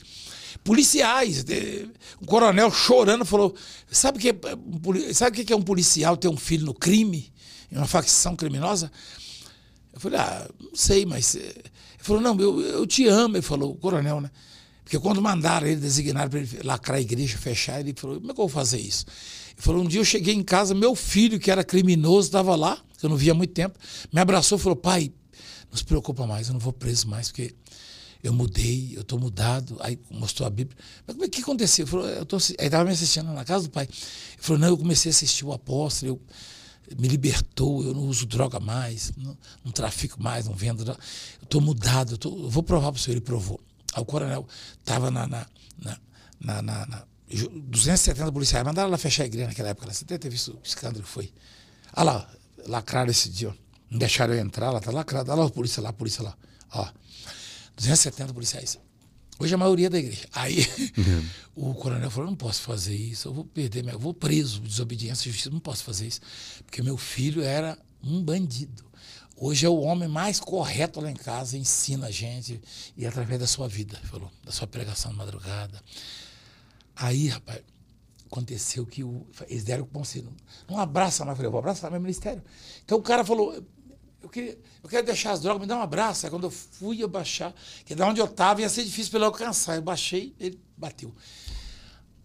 [0.63, 1.45] policiais.
[2.23, 3.55] Um coronel chorando falou:
[3.91, 7.31] sabe o que, é sabe que é um policial ter um filho no crime,
[7.71, 8.91] em uma facção criminosa?
[9.93, 11.35] Eu falei, ah, não sei, mas.
[11.37, 11.65] eh, Ele
[11.99, 14.31] falou, não, eu, eu te amo, ele falou, coronel, né?
[14.85, 18.35] Porque quando mandaram ele, designaram para ele lacrar a igreja, fechar, ele falou, como é
[18.35, 19.07] que eu vou fazer isso?
[19.53, 22.83] Ele falou, um dia eu cheguei em casa, meu filho, que era criminoso, estava lá,
[22.99, 23.79] que eu não via há muito tempo,
[24.13, 25.11] me abraçou e falou, pai,
[25.71, 27.55] não se preocupa mais, eu não vou preso mais, porque
[28.23, 29.77] eu mudei, eu estou mudado.
[29.81, 30.77] Aí mostrou a Bíblia.
[31.07, 31.85] Mas como é que aconteceu?
[31.85, 33.85] Ele falou, eu tô, aí estava me assistindo na casa do pai.
[33.85, 33.93] Ele
[34.39, 36.21] falou, não, eu comecei a assistir o apóstolo, eu
[36.99, 41.01] me libertou, eu não uso droga mais, não, não trafico mais, não vendo droga.
[41.41, 43.15] Eu estou mudado, eu, tô- eu vou provar para o senhor.
[43.17, 43.61] Ele provou.
[44.01, 44.47] O coronel
[44.79, 45.47] estava na, na,
[45.79, 45.99] na,
[46.41, 49.93] na, na- na- ju- 270 policiais, mandaram lá fechar a igreja naquela época.
[49.93, 51.33] Você deve ter visto o escândalo que foi.
[51.97, 52.31] Olha lá,
[52.67, 53.55] lacraram esse dia, ó.
[53.91, 55.31] Não deixaram eu entrar, lá tá lacrado.
[55.31, 56.37] Olha lá a polícia lá, a polícia lá.
[56.73, 56.89] Ó.
[57.77, 58.79] 270 policiais.
[59.39, 60.27] Hoje a maioria da igreja.
[60.33, 60.67] Aí
[61.55, 65.31] o coronel falou: não posso fazer isso, eu vou perder, meu- eu vou preso, desobediência,
[65.31, 66.21] justiça, não posso fazer isso.
[66.65, 68.84] Porque meu filho era um bandido.
[69.37, 72.61] Hoje é o homem mais correto lá em casa, ensina a gente,
[72.97, 75.83] e através da sua vida, falou, da sua pregação de madrugada.
[76.95, 77.61] Aí, rapaz,
[78.27, 80.33] aconteceu que o, eles deram o conselho.
[80.69, 81.35] Não abraça mais.
[81.35, 82.43] Eu falei, eu vou abraçar meu ministério.
[82.85, 83.55] Então o cara falou,
[84.23, 86.27] eu, queria, eu quero deixar as drogas, me dá um abraço.
[86.27, 87.53] Aí quando eu fui abaixar,
[87.85, 89.77] que da onde eu estava ia ser difícil para ele alcançar.
[89.77, 91.13] Eu baixei, ele bateu.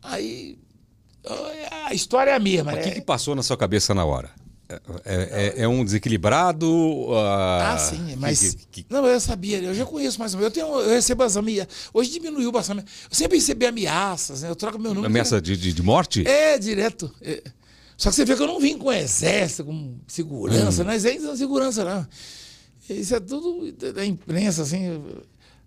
[0.02, 0.60] Aí
[1.86, 2.72] a história é a mesma.
[2.72, 2.82] O né?
[2.82, 4.32] que, que passou na sua cabeça na hora?
[5.04, 6.68] É, é- é um desequilibrado?
[7.16, 8.40] ah, Ah, sim, mas.
[8.72, 10.56] que- que- Não, eu sabia, eu já conheço mais ou menos.
[10.56, 11.74] Eu, tenho, eu recebo as ameaças.
[11.94, 12.82] Hoje diminuiu bastante.
[12.82, 14.50] Eu sempre recebi ameaças, né?
[14.50, 15.08] Eu troco meu número.
[15.08, 16.28] ameaça de, de, de morte?
[16.28, 17.12] É, direto.
[17.22, 17.42] É.
[17.98, 21.26] Só que você vê que eu não vim com exército, com segurança, não é exército,
[21.26, 22.08] não é segurança, não.
[22.96, 24.88] Isso é tudo da imprensa, assim.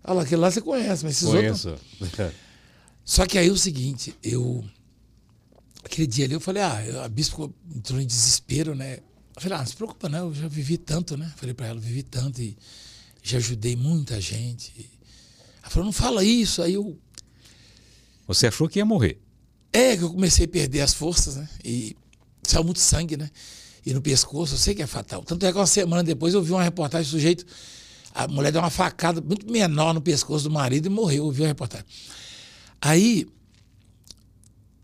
[0.03, 1.61] Olha lá, aquele lá você conhece, mas esses outros.
[1.63, 2.33] Conheço.
[3.05, 4.63] Só que aí é o seguinte, eu.
[5.83, 8.99] Aquele dia ali eu falei, ah, a bispo entrou em desespero, né?
[9.35, 11.31] Eu falei, ah, não se preocupa, não, eu já vivi tanto, né?
[11.35, 12.57] Falei pra ela, vivi tanto e
[13.21, 14.89] já ajudei muita gente.
[15.61, 16.61] Ela falou, não fala isso.
[16.61, 16.97] Aí eu.
[18.27, 19.19] Você achou que ia morrer?
[19.71, 21.49] É, que eu comecei a perder as forças, né?
[21.63, 21.95] E
[22.43, 23.29] saiu muito sangue, né?
[23.85, 25.23] E no pescoço, eu sei que é fatal.
[25.23, 27.45] Tanto é que uma semana depois eu vi uma reportagem do sujeito,
[28.13, 31.43] a mulher deu uma facada muito menor no pescoço do marido e morreu, eu vi
[31.43, 31.85] a reportagem.
[32.79, 33.27] Aí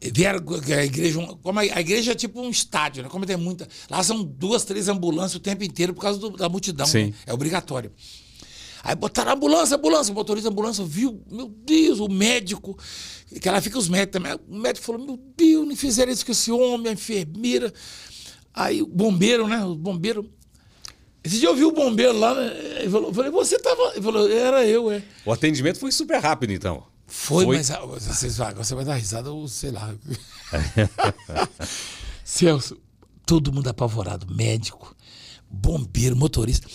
[0.01, 0.39] vieram
[0.77, 3.09] a igreja, como a igreja é tipo um estádio, né?
[3.09, 6.47] Como tem muita, lá são duas, três ambulâncias o tempo inteiro por causa do- da
[6.47, 7.13] multidão, né?
[7.25, 7.91] É obrigatório.
[8.81, 12.77] Aí botaram ambulância, ambulância, o motorista da ambulância viu, meu Deus, o médico,
[13.41, 14.39] que ela fica os médicos também.
[14.47, 17.73] O médico falou, meu Deus, não fizeram isso com esse homem, a enfermeira.
[18.53, 19.63] Aí o bombeiro, né?
[19.65, 20.31] O bombeiro.
[21.21, 22.53] Esse dia eu vi o bombeiro lá, né?
[22.79, 23.91] Ele falou, eu falei, você tava.
[23.91, 25.03] Ele falou, era eu, é.
[25.25, 26.81] O atendimento foi super rápido, então.
[27.09, 27.57] Foi, Foi.
[27.57, 29.93] mas ah, vocês, você vai dar risada ou sei lá.
[32.23, 32.77] Celso,
[33.25, 34.95] todo mundo apavorado, médico,
[35.49, 36.67] bombeiro, motorista.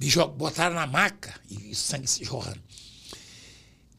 [0.00, 2.60] Me jo- botaram na maca e o sangue se jorrando.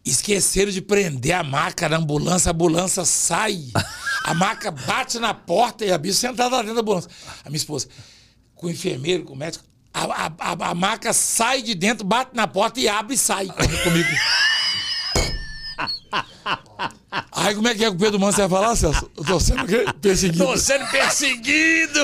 [0.05, 3.67] Esqueceram de prender a maca na ambulância, a ambulância sai.
[4.23, 7.11] A maca bate na porta e a bicha sentada lá dentro da ambulância.
[7.43, 7.89] A minha esposa,
[8.55, 12.31] com o enfermeiro, com o médico, a, a, a, a maca sai de dentro, bate
[12.33, 14.09] na porta e abre e sai comigo.
[17.31, 19.09] Aí como é que é que o Pedro Manso ia falar, Celso?
[19.15, 19.63] Eu tô sendo
[20.01, 20.45] perseguido.
[20.45, 21.99] Tô sendo perseguido!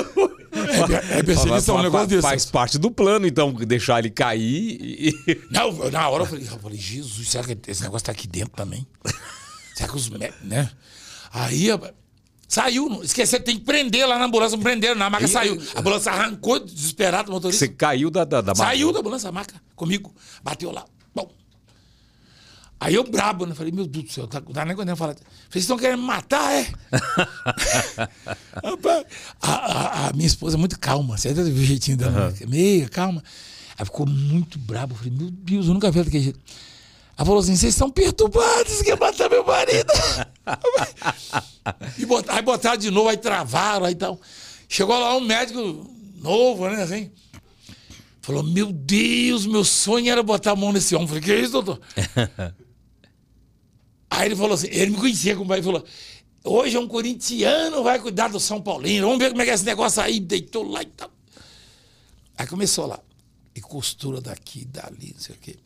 [1.12, 2.22] É, é perseguição, um negócio desse.
[2.22, 5.40] Faz parte do plano, então, deixar ele cair e.
[5.50, 8.26] Não, eu- na hora eu falei, eu falei, Jesus, será que esse negócio tá aqui
[8.26, 8.86] dentro também?
[9.74, 10.70] Será que os médicos, né?
[11.32, 11.68] Aí,
[12.46, 15.28] saiu, esqueceu, tem que prender lá na ambulância, não prenderam, na maca Ih.
[15.28, 15.60] saiu.
[15.74, 17.66] A ambulância arrancou, desesperado, o motorista.
[17.66, 20.84] Você caiu da, da, da Saiu da ambulância, a maca, comigo, bateu lá.
[22.84, 23.54] Aí eu brabo, né?
[23.54, 25.14] Falei, meu Deus do céu, tá, tá nem aguentando falar.
[25.48, 26.66] Vocês estão querendo me matar, é?
[29.40, 32.46] A, a- a minha esposa é muito calma, você viu o jeitinho dela, né?
[32.46, 33.22] meia calma.
[33.76, 34.92] Ela ficou muito braba.
[34.92, 36.40] Eu falei, meu Deus, eu nunca vi ela daquele jeito.
[37.16, 39.92] Ela falou assim: vocês estão perturbados, quer matar meu marido.
[41.98, 44.20] e bot- aí botaram de novo, aí travaram, aí tal.
[44.68, 45.90] Chegou lá um médico
[46.20, 46.82] novo, né?
[46.82, 47.10] Assim.
[48.22, 51.06] Falou, meu Deus, meu sonho era botar a mão nesse homem.
[51.08, 51.80] Falei, que é isso, doutor?
[54.14, 55.84] Aí ele falou assim, ele me conhecia como ele falou,
[56.44, 59.54] hoje é um corintiano, vai cuidar do São Paulino, vamos ver como é que é
[59.54, 61.10] esse negócio aí, deitou lá e tal.
[62.38, 63.00] Aí começou lá,
[63.54, 65.56] e costura daqui, dali, não sei o quê.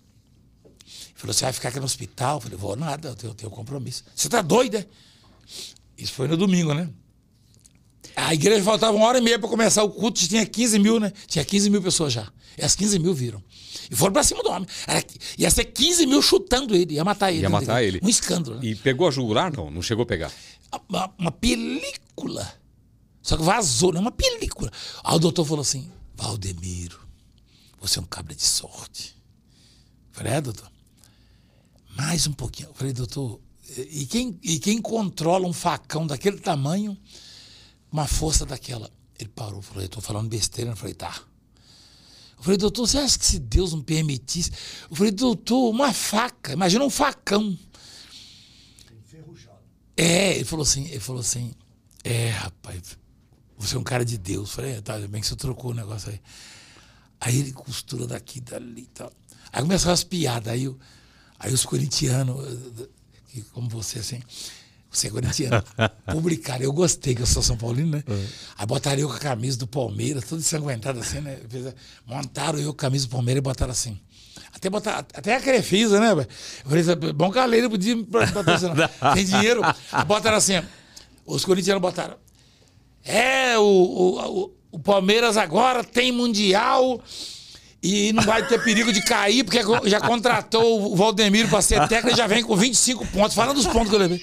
[1.15, 2.37] Falou, você vai ficar aqui no hospital?
[2.37, 4.05] Eu falei, vou nada, eu tenho, eu tenho compromisso.
[4.15, 4.87] Você tá doido, né?
[5.97, 6.89] Isso foi no domingo, né?
[8.17, 11.13] A igreja faltava uma hora e meia para começar o culto, tinha 15 mil, né?
[11.27, 12.33] Tinha 15 mil pessoas já.
[12.59, 13.43] E as 15 mil viram.
[13.91, 14.69] E foram pra cima do homem.
[14.87, 15.05] Era,
[15.39, 17.43] ia ser 15 mil chutando ele, ia matar ele.
[17.43, 18.01] Ia matar ele.
[18.03, 18.57] Um escândalo.
[18.57, 18.67] Né?
[18.67, 19.55] E pegou a jugular?
[19.57, 20.33] Não, não chegou a pegar.
[20.89, 22.53] Uma, uma película.
[23.23, 24.01] Só que vazou, né?
[24.01, 24.71] Uma película.
[25.05, 26.99] Aí o doutor falou assim: Valdemiro,
[27.81, 29.17] você é um cabra de sorte.
[30.09, 30.71] Eu falei, é, doutor?
[31.97, 32.69] Mais um pouquinho.
[32.71, 33.41] Eu falei, doutor,
[33.77, 36.97] e quem, e quem controla um facão daquele tamanho,
[37.91, 38.91] uma força daquela?
[39.19, 40.71] Ele parou, falou, eu estou falando besteira.
[40.71, 41.23] Eu falei, tá.
[42.39, 44.51] Eu falei, doutor, você acha que se Deus não permitisse?
[44.89, 47.59] Eu falei, doutor, uma faca, imagina um facão.
[48.93, 49.59] Enferrujado.
[49.97, 51.53] É, ele falou assim, ele falou assim,
[52.05, 52.97] é, rapaz,
[53.59, 54.51] você é um cara de Deus.
[54.51, 56.21] Eu falei, é, tá, bem que você trocou o negócio aí.
[57.21, 59.13] Aí ele costura daqui, dali e tal.
[59.53, 60.73] Aí começaram as piadas, aí,
[61.39, 62.37] aí os corintianos,
[63.29, 64.23] que, como você assim,
[64.91, 65.63] você é corintiano,
[66.11, 66.63] publicaram.
[66.63, 68.05] Eu gostei, que eu sou São Paulino, né?
[68.09, 68.27] Uhum.
[68.57, 71.39] Aí botaram eu com a camisa do Palmeiras, tudo ensanguentado assim, né?
[72.07, 73.99] Montaram eu com a camisa do Palmeiras e botaram assim.
[74.55, 76.13] Até, botar, até a Crefisa, né?
[76.13, 77.97] Eu falei, bom que a Leila podia
[78.33, 78.91] patrocinar.
[79.15, 79.63] Tem dinheiro.
[80.07, 80.61] Botaram assim,
[81.27, 82.17] os corintianos botaram.
[83.05, 87.01] É, o, o, o Palmeiras agora tem Mundial
[87.83, 92.15] e não vai ter perigo de cair, porque já contratou o Valdemiro para ser técnico
[92.15, 93.35] e já vem com 25 pontos.
[93.35, 94.23] Falando dos pontos que eu levei.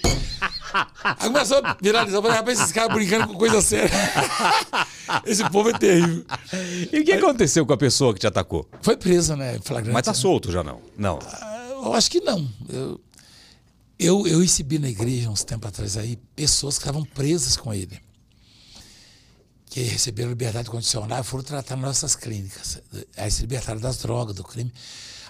[1.04, 2.18] Aí começou a viralizar.
[2.18, 3.92] Eu falei, rapaz, esses caras brincando com coisa séria.
[5.26, 6.26] Esse povo é terrível.
[6.92, 8.68] E o que aconteceu com a pessoa que te atacou?
[8.82, 9.60] Foi presa, né?
[9.64, 9.94] Flagrante.
[9.94, 10.82] Mas tá solto já não?
[10.98, 11.20] Não.
[11.24, 12.48] Ah, eu acho que não.
[12.68, 13.02] Eu,
[14.00, 18.00] eu, eu recebi na igreja uns tempos atrás aí pessoas que estavam presas com ele
[19.76, 22.82] que receberam liberdade condicional foram tratar nas nossas clínicas.
[23.18, 24.72] Aí se libertaram das drogas, do crime.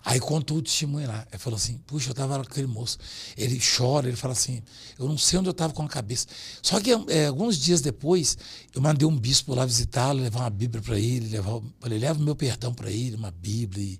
[0.06, 1.26] Aí contou o testemunho lá.
[1.32, 3.00] Ele falou assim: Puxa, eu estava com aquele moço.
[3.36, 4.62] Ele chora, ele fala assim:
[5.00, 6.28] Eu não sei onde eu estava com a cabeça.
[6.62, 8.38] Só que é, alguns dias depois,
[8.76, 12.24] eu mandei um bispo lá visitá-lo, levar uma Bíblia para ele, levar, falei: Leva o
[12.24, 14.00] meu perdão para ele, uma Bíblia, e,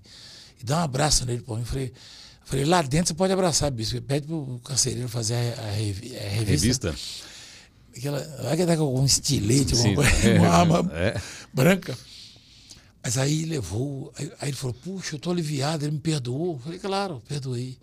[0.60, 1.62] e dá um abraço nele para mim.
[1.62, 1.92] Eu falei,
[2.44, 4.00] falei: Lá dentro você pode abraçar, bispo.
[4.00, 6.20] Pede para o carcereiro fazer a, a, a revista.
[6.44, 6.94] revista?
[7.96, 11.20] Aquela, vai que tá com algum estilete, alguma coisa, é, uma arma é.
[11.52, 11.98] branca.
[13.06, 16.54] Mas aí levou, aí, aí, ele falou, puxa, eu tô aliviado, ele me perdoou.
[16.54, 17.78] Eu falei, claro, perdoei.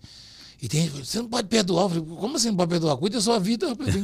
[0.60, 1.84] E tem você não pode perdoar.
[1.84, 2.98] Eu falei, como assim não pode perdoar?
[2.98, 3.94] Cuida da sua vida, rapaz.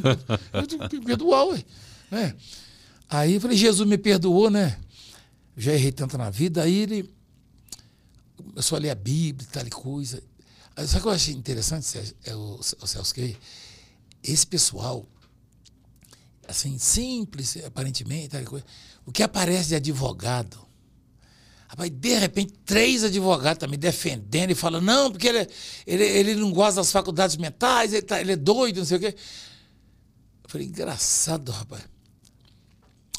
[0.51, 1.63] Eu tenho que perdoar, ué.
[2.11, 2.35] Né?
[3.07, 4.79] Aí eu falei, Jesus me perdoou, né?
[5.55, 6.63] Eu já errei tanto na vida.
[6.63, 7.13] Aí ele
[8.39, 10.23] começou a ler a Bíblia e tal coisa.
[10.75, 13.37] Sabe o que eu achei interessante, é o, o Celso, que
[14.23, 15.07] esse pessoal
[16.49, 18.35] assim, simples, aparentemente,
[19.05, 20.70] o que aparece de advogado.
[21.71, 25.49] Rapaz, de repente, três advogados estão me defendendo e falando, não, porque ele,
[25.87, 29.01] ele, ele não gosta das faculdades mentais, ele, tá, ele é doido, não sei o
[29.01, 29.15] quê.
[30.43, 31.83] Eu falei, engraçado, rapaz.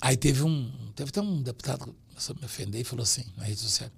[0.02, 3.23] Aí teve um, teve até um deputado que começou a me ofender e falou assim,
[3.38, 3.90] na rede social,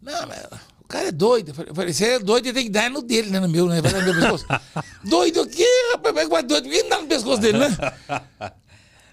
[0.00, 0.38] não, mas
[0.80, 1.52] o cara é doido.
[1.66, 3.40] Eu falei, você é doido, ele tem que dar no dele, né?
[3.40, 3.82] No meu, né?
[3.82, 4.46] Vai dar no meu pescoço.
[5.02, 6.28] doido o quê, rapaz?
[6.28, 7.76] Vai doido, quem dá no pescoço dele, né?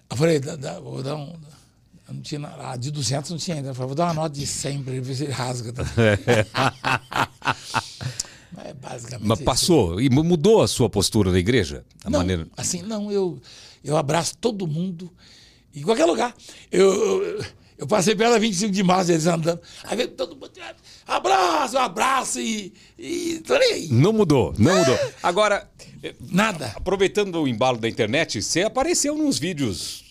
[0.07, 1.33] Eu falei, dá, dá, vou dar um.
[2.07, 3.69] Não tinha, a de 200 não tinha ainda.
[3.69, 5.73] Eu falei, vou dar uma nota de 100 para ele ver se ele rasga.
[5.73, 5.83] Tá?
[8.51, 10.01] Mas, é basicamente Mas passou isso.
[10.01, 11.83] e mudou a sua postura da igreja?
[12.03, 12.47] A não, maneira...
[12.55, 13.41] assim, não, eu,
[13.83, 15.11] eu abraço todo mundo
[15.75, 16.35] em qualquer lugar.
[16.71, 17.45] Eu, eu,
[17.79, 19.59] eu passei pela 25 de março, eles andando.
[19.83, 20.51] Aí veio todo mundo,
[21.07, 22.71] abraço, abraço e.
[22.99, 23.41] e.
[23.89, 24.79] Não mudou, não é.
[24.79, 24.99] mudou.
[25.23, 25.69] Agora.
[26.19, 26.71] Nada.
[26.75, 30.04] Aproveitando o embalo da internet, você apareceu nos vídeos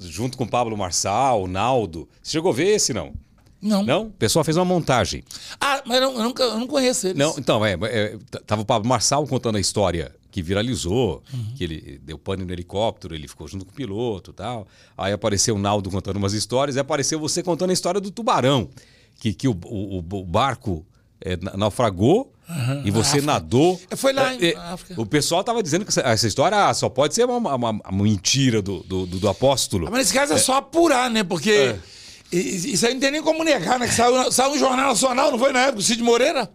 [0.00, 2.08] junto com Pablo Marçal, Naldo.
[2.22, 3.12] Você chegou a ver esse, não?
[3.60, 3.84] Não.
[3.84, 4.02] Não?
[4.04, 5.22] O pessoal fez uma montagem.
[5.60, 7.18] Ah, mas eu, nunca, eu não conheço eles.
[7.18, 11.54] Não, então, é, é, tava o Pablo Marçal contando a história que viralizou, uhum.
[11.56, 14.66] que ele deu pane no helicóptero, ele ficou junto com o piloto tal.
[14.96, 18.70] Aí apareceu o Naldo contando umas histórias e apareceu você contando a história do tubarão,
[19.18, 20.86] que, que o, o, o barco
[21.20, 23.80] é, naufragou uhum, e você nadou.
[23.96, 24.56] Foi lá em é,
[24.96, 28.80] O pessoal estava dizendo que essa, história só pode ser uma, uma, uma mentira do,
[28.80, 29.88] do, do, apóstolo.
[29.90, 31.22] Mas nesse caso é, é só apurar, né?
[31.22, 31.76] Porque
[32.32, 32.36] é.
[32.36, 33.86] isso aí não tem nem como negar, né?
[33.86, 36.50] Que saiu, saiu um jornal nacional, não foi na época, o Cid Moreira?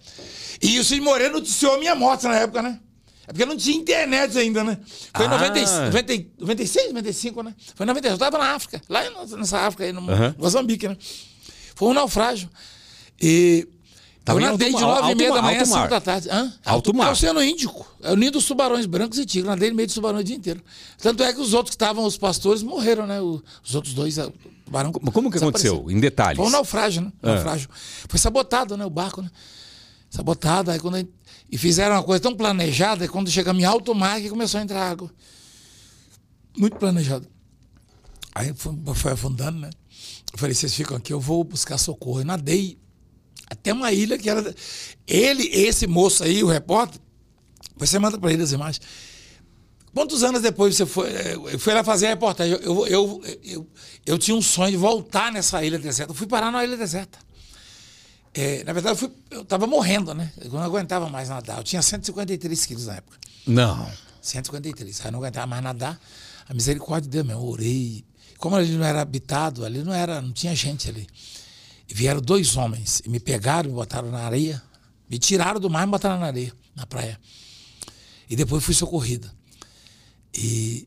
[0.62, 2.80] E o Cid Moreira noticiou a minha morte na época, né?
[3.28, 4.78] É porque não tinha internet ainda, né?
[5.16, 5.38] Foi em Ah.
[5.38, 7.56] 90, 90, 96, 95, né?
[7.74, 8.14] Foi em 96.
[8.14, 9.04] Eu tava na África, lá
[9.38, 10.02] nessa África aí, no
[10.38, 10.96] Moçambique, né?
[11.76, 12.50] Foi um naufrágio.
[13.22, 13.68] E.
[14.26, 16.02] Tava eu em nadei de mar- 9 e meia da manhã às alto 5 da
[16.02, 16.30] tarde.
[16.32, 16.54] Hã?
[16.66, 17.06] Alto mar.
[17.06, 17.88] É o Oceano Índico.
[18.02, 19.48] É o ninho dos tubarões brancos e tigres.
[19.48, 20.64] Nadei no meio dos tubarões o dia inteiro.
[20.98, 23.22] Tanto é que os outros que estavam, os pastores, morreram, né?
[23.22, 24.34] Os outros dois, o
[24.66, 24.92] tubarão.
[24.92, 25.86] Como, como que aconteceu?
[25.92, 26.38] Em detalhes.
[26.38, 27.14] Foi um naufrágio, né?
[27.22, 27.34] Ah.
[27.36, 27.70] Naufrágio.
[28.10, 28.84] Foi sabotado, né?
[28.84, 29.30] O barco, né?
[30.10, 30.72] Sabotado.
[30.72, 31.12] Aí quando gente-
[31.52, 34.64] E fizeram uma coisa tão planejada que quando chegamos em alto mar que começou a
[34.64, 35.12] entrar água.
[36.58, 37.28] Muito planejado.
[38.34, 39.70] Aí foi, foi afundando, né?
[40.34, 42.22] Eu falei, vocês ficam aqui, eu vou buscar socorro.
[42.22, 42.78] Eu nadei
[43.50, 44.54] até uma ilha que era.
[45.08, 47.00] Ele, esse moço aí, o repórter,
[47.78, 48.82] você manda para ele as imagens.
[49.94, 51.10] Quantos anos depois você foi?
[51.10, 52.54] eh, Eu fui lá fazer a reportagem.
[52.62, 53.68] Eu, eu, eu,
[54.06, 56.12] eu, tinha um sonho de voltar nessa ilha deserta.
[56.12, 57.18] Eu fui parar na ilha deserta.
[58.34, 60.34] É, na verdade, eu, fui, eu tava morrendo, né?
[60.42, 61.60] Eu não aguentava mais nadar.
[61.60, 63.18] Eu tinha 153 quilos na época.
[63.48, 63.90] Não.
[64.22, 65.00] 153.
[65.00, 65.98] Aí eu não aguentava mais nadar.
[66.50, 67.38] A misericórdia de Deus, meu.
[67.38, 68.04] Eu orei.
[68.38, 71.08] Como ali não era habitado, ali não era, não tinha gente ali.
[71.88, 74.62] Vieram dois homens e me pegaram, me botaram na areia,
[75.10, 77.20] me tiraram do mar e me botaram na areia, na praia.
[78.30, 79.34] E depois fui socorrida.
[80.34, 80.86] E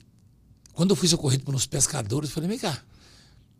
[0.72, 2.82] quando eu fui socorrido pelos pescadores, falei, vem cá,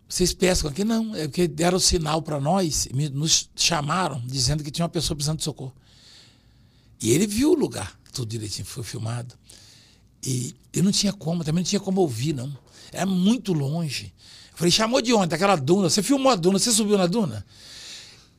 [0.09, 0.85] vocês pescam aqui?
[0.85, 5.15] Não, é porque deram sinal para nós, e nos chamaram dizendo que tinha uma pessoa
[5.15, 5.75] precisando de socorro.
[7.01, 9.35] E ele viu o lugar, tudo direitinho, foi filmado.
[10.25, 12.57] E eu não tinha como, também não tinha como ouvir, não.
[12.91, 14.13] Era muito longe.
[14.59, 15.29] Falei, chamou de onde?
[15.29, 15.89] Daquela duna.
[15.89, 17.47] Você filmou a duna, você subiu na duna?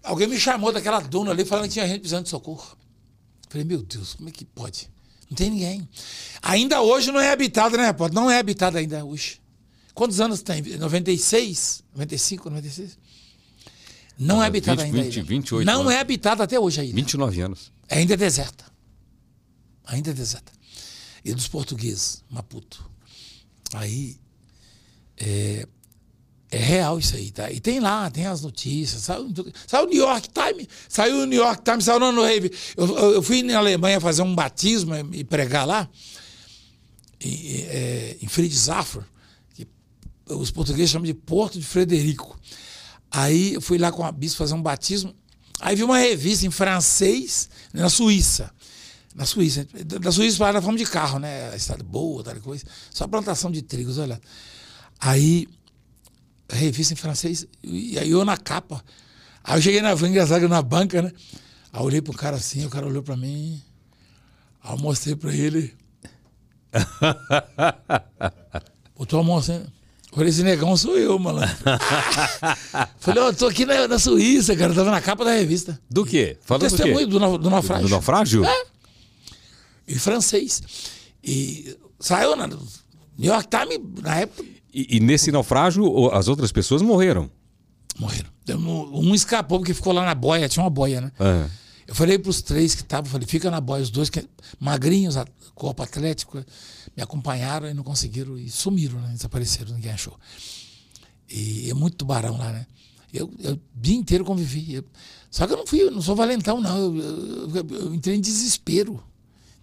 [0.03, 2.75] Alguém me chamou daquela duna ali falando que tinha gente precisando de socorro.
[3.47, 4.89] Falei, meu Deus, como é que pode?
[5.29, 5.87] Não tem ninguém.
[6.41, 8.13] Ainda hoje não é habitado, né, Pode?
[8.13, 9.39] Não é habitado ainda hoje.
[9.93, 10.61] Quantos anos tem?
[10.61, 11.85] 96?
[11.95, 12.97] 95, 96?
[14.17, 14.99] Não é habitado 20, ainda.
[14.99, 15.23] a 20, ilha.
[15.23, 15.93] 28 Não anos.
[15.93, 16.95] é habitado até hoje ainda.
[16.95, 17.71] 29 anos.
[17.89, 18.65] Ainda é deserta.
[19.85, 20.51] Ainda é deserta.
[21.23, 22.91] E dos portugueses, Maputo.
[23.73, 24.19] Aí
[25.15, 25.65] é,
[26.51, 27.51] é real isso aí, tá?
[27.51, 29.03] E tem lá, tem as notícias.
[29.03, 29.31] Saiu,
[29.67, 32.51] saiu o New York Times, saiu o New York Times, saiu no Rave.
[32.76, 35.88] Eu, eu, eu fui na Alemanha fazer um batismo e pregar lá,
[37.21, 39.03] em, é, em Friedrichshafen,
[39.53, 39.67] que
[40.27, 42.39] os portugueses chamam de Porto de Frederico.
[43.11, 45.13] Aí eu fui lá com a bispo fazer um batismo.
[45.59, 48.51] Aí vi uma revista em francês na Suíça.
[49.13, 49.67] Na Suíça.
[50.01, 51.55] Da Suíça para nós fomos de carro, né?
[51.55, 52.65] Estado boa, tal coisa.
[52.91, 54.19] Só plantação de trigos, olha.
[54.99, 55.47] Aí,
[56.51, 58.84] a revista em francês, e aí eu na capa.
[59.43, 61.11] Aí eu cheguei na van, engraçado, na banca, né?
[61.71, 63.61] Aí eu olhei pro cara assim, o cara olhou pra mim.
[64.63, 65.73] Aí eu mostrei pra ele.
[68.97, 69.63] Botou a mão assim.
[70.11, 71.39] Falei, esse negão sou eu, mano.
[72.99, 74.73] Falei, ó, eu tô aqui na, na Suíça, cara.
[74.73, 75.80] Tava na capa da revista.
[75.89, 76.35] Do quê?
[76.41, 76.76] Falando do quê?
[76.76, 77.88] Testemunho do, do naufrágio.
[77.88, 78.43] Do naufrágio?
[78.43, 78.65] É.
[79.88, 80.63] Em francês.
[81.23, 82.59] E saiu na New
[83.19, 84.43] York Times, na época,
[84.73, 87.29] E, e nesse naufrágio, as outras pessoas morreram.
[87.99, 88.29] morreram.
[88.93, 91.11] Um escapou porque ficou lá na boia, tinha uma boia, né?
[91.19, 91.47] Ah.
[91.87, 94.23] Eu falei pros três que estavam, falei, fica na boia, os dois que
[94.59, 95.25] magrinhos, a-
[95.55, 96.37] corpo atlético,
[96.95, 99.11] me acompanharam e não conseguiram, e sumiram, né?
[99.13, 100.15] Desapareceram, ninguém achou.
[101.29, 102.65] E é muito tubarão lá, né?
[103.13, 104.75] Eu, eu o dia inteiro convivi.
[104.75, 104.85] Eu-
[105.31, 106.95] só que eu não fui, eu não sou valentão, não.
[106.95, 109.03] Eu- eu entrei em desespero.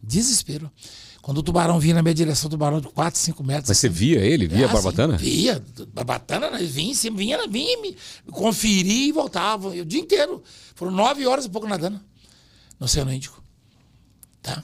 [0.02, 0.70] Desespero.
[1.26, 3.68] Quando o tubarão vinha na minha direção, o tubarão de 4, 5 metros.
[3.68, 4.46] Mas você assim, via ele?
[4.46, 5.18] Via a ah, barbatana?
[5.18, 5.60] sim, via.
[5.92, 6.58] Barbatana, né?
[6.62, 7.96] vinha, vinha, vinha, me
[8.30, 9.74] conferir e voltava.
[9.74, 10.40] Eu, o dia inteiro.
[10.76, 12.00] Foram nove horas e pouco nadando
[12.78, 13.42] no Oceano Índico.
[14.40, 14.62] Tá?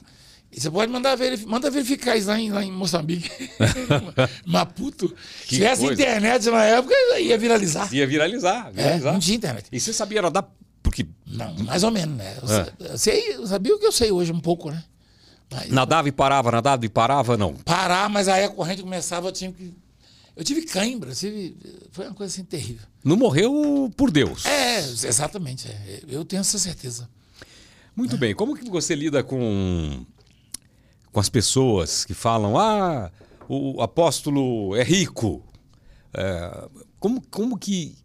[0.53, 3.29] E você pode mandar verif manda verificar isso lá em, lá em Moçambique.
[4.47, 5.09] Maputo.
[5.41, 6.01] Se Que tivesse coisa.
[6.01, 7.93] internet na época, ia viralizar.
[7.93, 8.69] Ia viralizar.
[8.69, 9.11] É, viralizar.
[9.11, 9.67] não tinha internet.
[9.69, 10.49] E você sabia nadar?
[10.81, 12.37] Porque Não, mais ou menos, né?
[12.41, 12.91] Eu, É.
[12.93, 14.81] eu sei, eu sabia o que eu sei hoje um pouco, né?
[15.53, 17.53] Mas nadava e parava, nadava e parava, não.
[17.55, 19.73] parar, mas aí a corrente começava, eu tinha que.
[20.35, 21.55] Eu tive cãibra, eu tive,
[21.91, 22.87] foi uma coisa assim terrível.
[23.03, 24.45] Não morreu por Deus.
[24.45, 25.67] É, exatamente.
[25.67, 26.01] é.
[26.07, 27.07] Eu tenho essa certeza.
[27.95, 28.33] Muito bem.
[28.33, 30.03] Como que você lida com,
[31.11, 33.11] com as pessoas que falam, ah,
[33.47, 35.43] o apóstolo é rico?
[36.11, 36.67] É,
[36.99, 37.95] como, como que,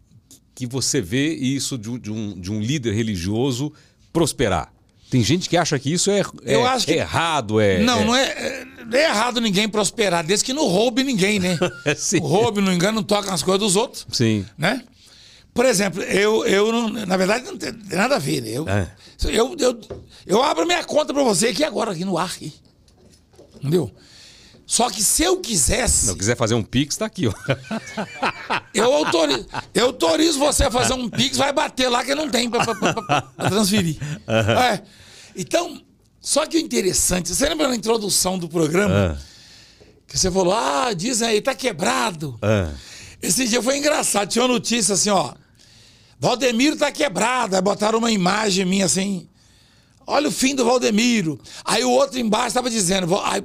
[0.53, 3.73] que você vê isso de, de um, de um líder religioso
[4.13, 4.71] prosperar?
[5.09, 7.79] Tem gente que acha que isso é, é- Eu acho que- errado, é.
[7.79, 11.39] não, é- não é, é, não é errado ninguém prosperar, desde que não roube ninguém,
[11.39, 11.57] né?
[11.97, 12.19] Sim.
[12.19, 14.45] Roube, não engana, não toca nas coisas dos outros, Sim.
[14.57, 14.83] né?
[15.53, 18.41] Por exemplo, eu, eu não, na verdade não tem nada a ver.
[18.41, 18.49] né?
[18.51, 18.87] Eu, É.
[19.25, 19.79] eu, eu,
[20.27, 22.27] eu abro minha conta pra você aqui agora, aqui no ar.
[22.29, 22.53] Aqui.
[23.57, 23.91] Entendeu?
[24.71, 27.33] Só que se eu quisesse, Se quiser fazer um pix, tá aqui, ó.
[28.71, 32.47] eu autorizo, eu autorizo você a fazer um Pix, vai bater lá que não tem
[32.47, 33.97] pra, pra- pra- pra- transferir.
[34.27, 34.81] É.
[35.35, 35.81] Então,
[36.21, 39.17] Só que o interessante, você lembra na introdução do programa?
[39.19, 39.23] Ah,
[40.05, 42.37] Que você falou, ah, dizem aí, tá quebrado.
[42.43, 42.69] ah.
[43.21, 44.29] Esse dia foi engraçado.
[44.29, 45.33] Tinha uma notícia assim, ó.
[46.19, 47.55] Valdemiro tá quebrado.
[47.55, 49.27] Aí botaram uma imagem minha assim.
[50.05, 51.39] Olha o fim do Valdemiro.
[51.65, 53.19] Aí o outro embaixo tava dizendo.
[53.23, 53.43] Aí,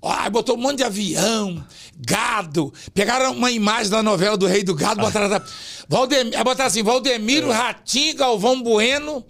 [0.00, 1.64] ó, botou um monte de avião,
[1.98, 2.72] gado.
[2.94, 5.28] Pegaram uma imagem da novela do Rei do Gado, botaram.
[5.28, 5.44] da-
[5.88, 9.24] Valdemiro, aí botaram assim: Valdemiro, Ratinho, Galvão Bueno.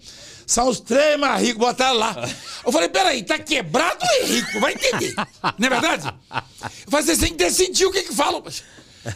[0.45, 2.15] São os três mais ricos, botaram lá.
[2.65, 4.61] Eu falei, peraí, tá quebrado é rico?
[4.61, 5.13] Vai entender.
[5.57, 6.07] Não é verdade?
[6.07, 8.41] Eu falei, vocês têm que decidir o que que falam.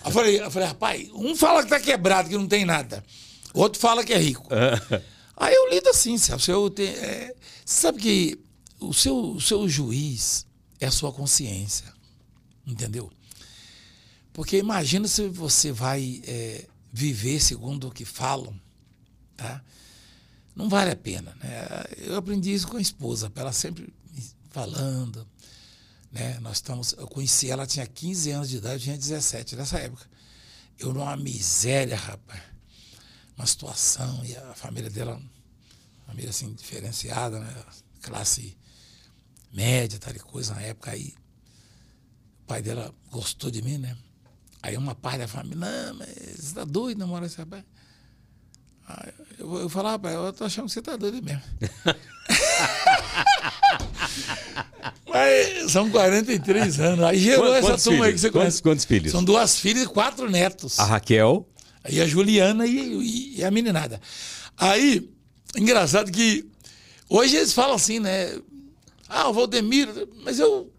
[0.06, 3.02] Eu falei, eu falei, rapaz, um fala que tá quebrado, que não tem nada.
[3.54, 4.46] O outro fala que é rico.
[5.38, 6.44] Aí eu lido assim, sabe?
[6.50, 7.34] Eu te- é,
[7.66, 8.40] você sabe que
[8.82, 10.46] o seu, o seu juiz
[10.82, 11.94] é a sua consciência.
[12.66, 13.10] Entendeu?
[14.34, 18.60] Porque imagina se você vai é, viver segundo o que falam,
[19.38, 19.64] tá?
[20.56, 21.86] Não vale a pena, né?
[21.98, 23.94] Eu aprendi isso com a esposa, ela sempre
[24.50, 25.26] falando,
[26.12, 26.40] né?
[26.40, 29.80] Nós estamos, eu conheci ela, ela tinha 15 anos de idade, eu tinha 17 nessa
[29.80, 30.10] época.
[30.80, 32.42] Eu numa miséria, rapaz.
[33.38, 35.22] Uma situação, e a família dela,
[36.06, 37.66] família assim, diferenciada, né?
[38.02, 38.58] Classe
[39.54, 41.14] média, tal e coisa, na época aí.
[42.44, 43.96] O pai dela gostou de mim, né?
[44.64, 46.10] Aí uma parte da família, não, mas
[46.40, 47.64] você tá doido namorar esse rapaz?
[48.88, 51.42] Aí eu, eu falava, rapaz, eu tô achando que você tá doido mesmo.
[55.08, 57.06] Mas são 43 anos.
[57.06, 58.62] Aí gerou Quantos- essa quantos turma aí que você Quantos- conhece.
[58.64, 59.12] quantos filhos?
[59.12, 60.80] São duas filhas e quatro netos.
[60.80, 61.48] A Raquel.
[61.84, 64.00] Aí a Juliana e, e- e a meninada.
[64.58, 65.10] Aí,
[65.58, 66.48] engraçado que
[67.10, 68.40] hoje eles falam assim, né?
[69.14, 70.72] Ah, o Valdemiro, mas eu.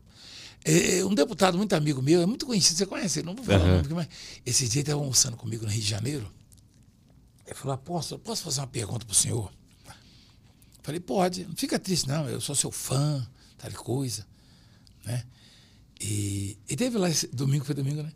[0.64, 3.58] é, um deputado muito amigo meu, é muito conhecido, você conhece ele, não vou falar
[3.58, 3.82] o Aham.
[3.82, 4.08] nome, mas
[4.46, 6.32] esse dia ele estava almoçando comigo no Rio de Janeiro.
[7.46, 9.52] Ele falou, apóstolo, posso fazer uma pergunta pro senhor?
[10.82, 13.26] Falei, pode, não fica triste, não, eu sou seu fã,
[13.58, 14.26] tal coisa,
[15.04, 15.24] né?
[16.00, 18.12] E, e teve lá esse domingo, foi domingo, né?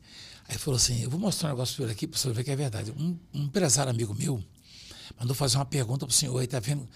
[0.48, 2.34] Aí falou assim: eu vou mostrar um negócio para o senhor aqui para o senhor
[2.34, 2.92] ver que é verdade.
[2.92, 4.42] Um, um empresário amigo meu
[5.18, 6.88] mandou fazer uma pergunta para o senhor aí, tá vendo?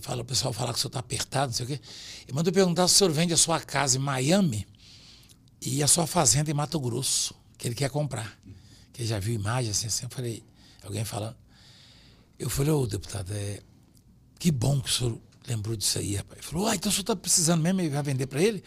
[0.00, 1.80] Fala, o pessoal fala que o senhor está apertado, não sei o quê.
[2.26, 4.66] Ele mandou perguntar se o senhor vende a sua casa em Miami
[5.60, 8.38] e a sua fazenda em Mato Grosso, que ele quer comprar.
[8.92, 10.04] Que ele já viu imagens assim, assim.
[10.06, 10.42] Eu falei,
[10.82, 11.36] alguém falando.
[12.38, 13.60] Eu falei, ô deputado, é,
[14.38, 16.38] que bom que o senhor lembrou disso aí, rapaz.
[16.40, 18.62] Ele falou, ah, então o senhor está precisando mesmo e vai vender para ele?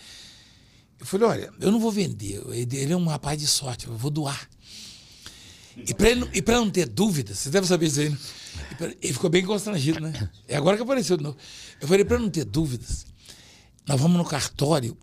[0.99, 2.41] Eu falei, olha, eu não vou vender.
[2.51, 4.49] Ele é um rapaz de sorte, eu vou doar.
[5.75, 8.17] E para não- não ter dúvidas, você deve saber isso aí, né?
[9.01, 10.29] Ele ficou bem constrangido, né?
[10.47, 11.37] É agora que apareceu de novo.
[11.79, 13.05] Eu falei, para não ter dúvidas,
[13.87, 14.97] nós vamos no cartório,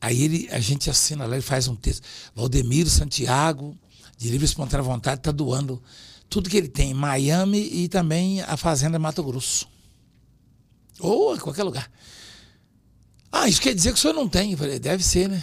[0.00, 2.06] aí ele, a gente assina lá, ele faz um texto.
[2.34, 3.76] Valdemiro Santiago,
[4.16, 5.82] de livre espontânea vontade, está doando
[6.28, 9.68] tudo que ele tem em Miami e também a Fazenda Mato Grosso.
[11.00, 11.90] Ou em qualquer lugar.
[13.32, 14.52] Ah, isso quer dizer que o senhor não tem.
[14.52, 15.42] Eu falei, deve ser, né?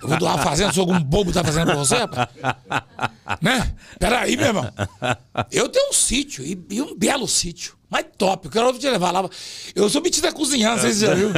[0.00, 2.28] Eu vou doar a fazenda, se algum bobo tá fazendo pra você, rapaz?
[3.40, 3.74] Né?
[3.98, 4.72] Peraí, meu irmão.
[5.50, 7.74] Eu tenho um sítio, e, e um belo sítio.
[7.90, 9.28] Mas top, eu quero te levar lá.
[9.74, 11.30] Eu sou metido a cozinhar, não sei se você já viu.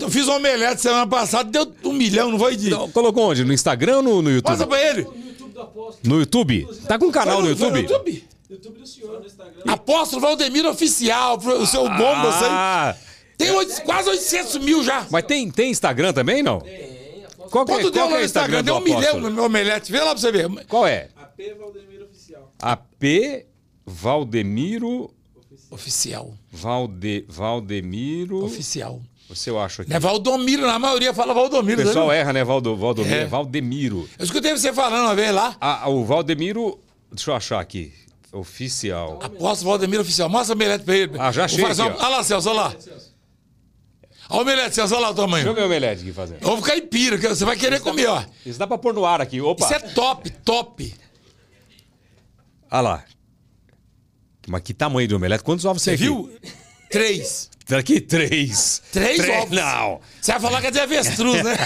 [0.00, 2.68] Eu, fiz um omelete semana passada, deu um milhão, não foi de.
[2.68, 3.44] Então, colocou onde?
[3.44, 4.52] No Instagram ou no, no YouTube?
[4.52, 5.02] Passa pra ele.
[5.02, 5.98] No YouTube do Apóstolo.
[6.04, 6.68] No YouTube?
[6.86, 7.80] Tá com um canal no foi YouTube?
[7.80, 8.28] YouTube?
[8.50, 9.62] YouTube do senhor no Instagram.
[9.66, 13.11] Apóstolo Valdemiro Oficial, o seu bomba, isso aí.
[13.46, 15.06] Tem oito- quase 800 mil já.
[15.10, 16.60] mas tem, tem Instagram também, não?
[16.60, 16.92] Tem.
[17.50, 18.62] Qual que é, Quanto deu qual que lá é no o Instagram Instagram?
[18.62, 19.92] Deu um milhão no meu omelete.
[19.92, 20.48] Vê lá pra você ver.
[20.66, 21.08] Qual é?
[21.16, 22.52] AP Valdemiro Oficial.
[22.58, 23.46] AP
[23.86, 25.10] Valdemiro...
[25.70, 26.34] Oficial.
[26.50, 28.44] Valde, Valdemiro...
[28.44, 29.00] Oficial.
[29.28, 29.90] Você eu acho aqui.
[29.90, 31.82] Não é Valdomiro, na maioria fala O Valdomiro.
[31.82, 32.18] pessoal sabe?
[32.18, 32.44] erra, né?
[32.44, 33.14] Valdo, Valdomiro.
[33.14, 33.20] É.
[33.22, 34.08] É Valdemiro.
[34.18, 35.56] Eu escutei você falando uma vez lá.
[35.60, 36.78] Ah, o Valdemiro...
[37.10, 37.92] Deixa eu achar aqui.
[38.32, 39.18] Oficial.
[39.22, 40.28] Apóstolo Valdemiro Oficial.
[40.28, 41.12] Mostra o omelete pra ele.
[41.18, 41.64] Ah, já achei.
[41.64, 42.74] Olha lá, Celso, olha lá.
[44.32, 45.54] Olha o omelete, Celso, olha lá o Deixa eu tamanho.
[45.54, 46.42] ver o omelete aqui fazendo.
[46.42, 48.24] Eu vou ficar pira, que você vai querer comer, ó.
[48.46, 49.40] Isso dá pra pôr no ar aqui.
[49.42, 49.62] Opa.
[49.64, 50.94] Isso é top, top.
[52.70, 53.04] Olha lá.
[54.48, 55.44] Mas que tamanho de omelete?
[55.44, 56.04] Quantos ovos Você tem aqui?
[56.04, 56.34] viu?
[56.90, 57.50] Três.
[57.66, 58.82] Tá aqui três.
[58.90, 59.50] Três ovos.
[59.56, 60.00] Não.
[60.20, 61.54] Você vai falar que é de avestruz, né?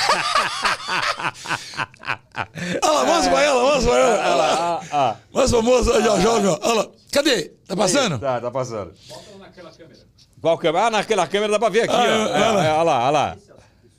[2.83, 4.19] olha lá, mostra pra ela, mostra pra ela.
[4.19, 5.21] Olha lá.
[5.33, 6.89] Mostra pra moça, olha, olha, olha, olha lá.
[7.13, 7.43] Cadê?
[7.67, 8.19] Tá passando?
[8.19, 8.93] Tá, tá passando.
[9.09, 10.01] Bota naquela câmera.
[10.41, 10.87] Qual câmera?
[10.87, 11.97] Ah, naquela câmera dá pra ver aqui, ó.
[11.99, 12.65] Ah, É, olha lá.
[12.67, 13.37] é, Olha lá, olha lá.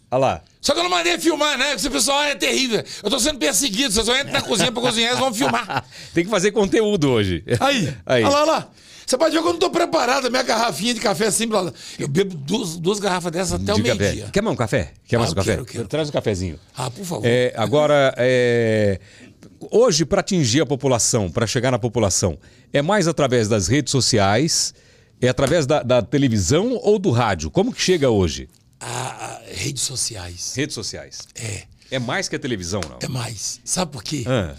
[0.10, 0.42] Olha lá.
[0.62, 1.74] Só que eu não mandei filmar, né?
[1.74, 2.84] Esse pessoal é terrível.
[3.04, 3.92] Eu tô sendo perseguido.
[3.94, 5.84] Vocês só entram na cozinha pra cozinhar, eles vão filmar.
[6.14, 7.44] Tem que fazer conteúdo hoje.
[7.60, 8.24] Aí, Aí.
[8.24, 8.70] olha lá, olha lá.
[9.06, 10.30] Você pode ver que eu não tô preparado.
[10.30, 11.60] Minha garrafinha de café é simples.
[11.60, 11.74] olha lá.
[12.00, 13.96] Eu bebo duas, duas garrafas dessas até o De café.
[13.98, 14.30] meio-dia.
[14.32, 14.94] Quer mais um café?
[15.08, 15.50] Quer mais Ah, um café?
[15.52, 15.88] quero, eu quero.
[15.88, 16.60] Traz um cafezinho.
[16.76, 17.26] Ah, por favor.
[17.26, 19.00] É, agora, é,
[19.72, 22.38] hoje, para atingir a população, para chegar na população,
[22.74, 24.74] é mais através das redes sociais,
[25.22, 27.50] é através da, da televisão ou do rádio?
[27.50, 28.50] Como que chega hoje?
[28.80, 30.54] A, a redes sociais.
[30.56, 31.20] Redes sociais.
[31.36, 31.64] É.
[31.90, 33.00] É mais que a televisão, não?
[33.02, 33.60] É mais.
[33.64, 34.24] Sabe por quê?
[34.28, 34.56] Ah.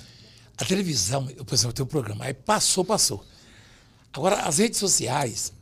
[0.56, 3.24] A televisão, eu, por exemplo, tenho um programa, aí passou, passou.
[4.12, 5.52] Agora, as redes sociais,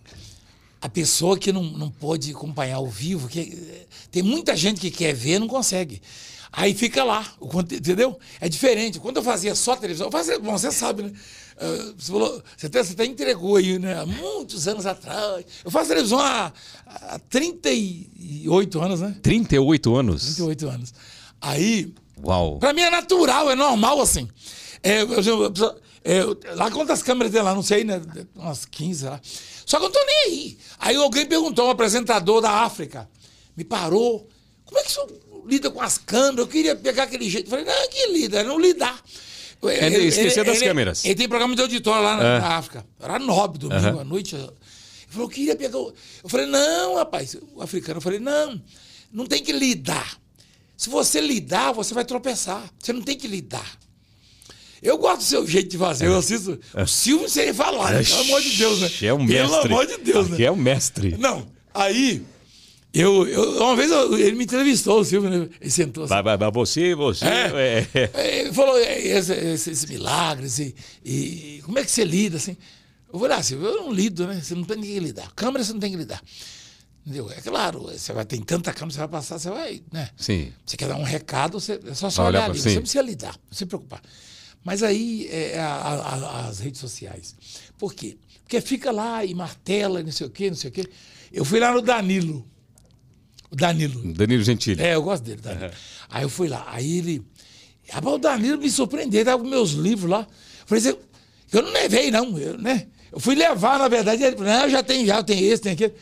[0.81, 5.13] a pessoa que não, não pode acompanhar ao vivo, que, tem muita gente que quer
[5.13, 6.01] ver não consegue.
[6.53, 7.27] Aí fica lá,
[7.73, 8.19] entendeu?
[8.41, 8.99] É diferente.
[9.01, 11.13] Quando eu fazia só televisão, eu fazia, bom, você sabe, né?
[11.59, 13.99] Ah, Você, falou, você, até, você até entregou aí, né?
[13.99, 15.45] Há muitos anos atrás.
[15.65, 16.53] Eu faço televisão há,
[16.87, 19.17] há 38 anos, né?
[19.23, 20.23] 38 anos.
[20.25, 20.95] 38 anos.
[21.41, 21.93] Aí,
[22.25, 22.59] Uau.
[22.59, 24.29] Pra mim é natural, é normal assim.
[24.83, 25.53] É, eu- eu-
[26.05, 28.01] eu- lá quantas câmeras tem lá, não sei, né?
[28.35, 29.21] Umas 15 lá.
[29.67, 30.59] Só que eu não tô nem aí.
[30.79, 33.09] Aí alguém perguntou, um apresentador da África,
[33.57, 34.29] me parou.
[34.65, 35.09] Como é que o senhor
[35.47, 36.39] lida com as câmeras?
[36.39, 37.47] Eu queria pegar aquele jeito.
[37.47, 39.01] Eu falei, não, que lida, é não lidar.
[39.65, 41.05] É esquecer das ele- câmeras.
[41.05, 42.41] Ele tem programa de auditório lá na, É.
[42.41, 42.87] na África.
[43.01, 44.35] Era nobre, domingo à noite.
[44.37, 44.47] Ele
[45.09, 45.79] falou, eu queria pegar.
[45.79, 47.97] o-" Eu falei, não, rapaz, o africano.
[47.99, 48.61] Eu falei, não,
[49.13, 50.19] não tem que lidar.
[50.77, 52.63] Se você lidar, você vai tropeçar.
[52.79, 53.79] Você não tem que lidar.
[54.83, 56.07] Eu gosto do seu jeito de fazer.
[56.07, 58.03] Eu assisto o Silvio sem falar, né?
[58.05, 58.91] pelo amor de Deus, né?
[59.03, 59.49] É um mestre.
[59.63, 60.45] Pelo amor de Deus, Aqui né?
[60.45, 61.17] é o mestre.
[61.19, 62.23] Não, aí,
[63.01, 65.49] eu, eu- uma vez eu- ele me entrevistou, o Silvio, né?
[65.61, 66.23] Ele sentou assim.
[66.23, 67.25] Vai, vai, você, você.
[67.25, 67.87] É.
[67.95, 68.11] é.
[68.15, 70.75] É, Ele falou, é, esse, esse, esse milagres e,
[71.05, 72.57] e como é que você lida, assim?
[73.13, 74.41] Eu falei, ah, Silvio, eu não lido, né?
[74.43, 75.33] Você não tem que lidar.
[75.35, 76.23] Câmera você não tem que lidar.
[77.05, 77.31] Entendeu?
[77.31, 80.11] É claro, você vai ter tanta câmera, você vai passar, você vai, né?
[80.17, 80.53] Sim.
[80.65, 83.33] Você quer dar um recado, você, é só só olhar ali, você não precisa lidar,
[83.49, 84.03] não se preocupar.
[84.65, 87.37] Mas aí é a- a- a- as redes sociais.
[87.79, 88.17] Por quê?
[88.43, 90.89] Porque fica lá e martela, e não sei o quê, não sei o quê.
[91.33, 92.45] Eu fui lá no Danilo.
[93.57, 94.13] Danilo.
[94.13, 94.83] Danilo Gentili.
[94.83, 95.71] É, eu gosto dele, Danilo.
[96.11, 96.65] Aí eu fui lá.
[96.69, 97.23] Aí ele.
[97.89, 100.21] Rapaz, o Danilo me surpreendeu, ele tava com meus livros lá.
[100.21, 100.99] Eu falei assim,
[101.53, 102.87] eu não levei, não, eu, né?
[103.13, 105.95] Eu fui levar, na verdade, ele falou, não, já tenho, já, tenho esse, tem aquele.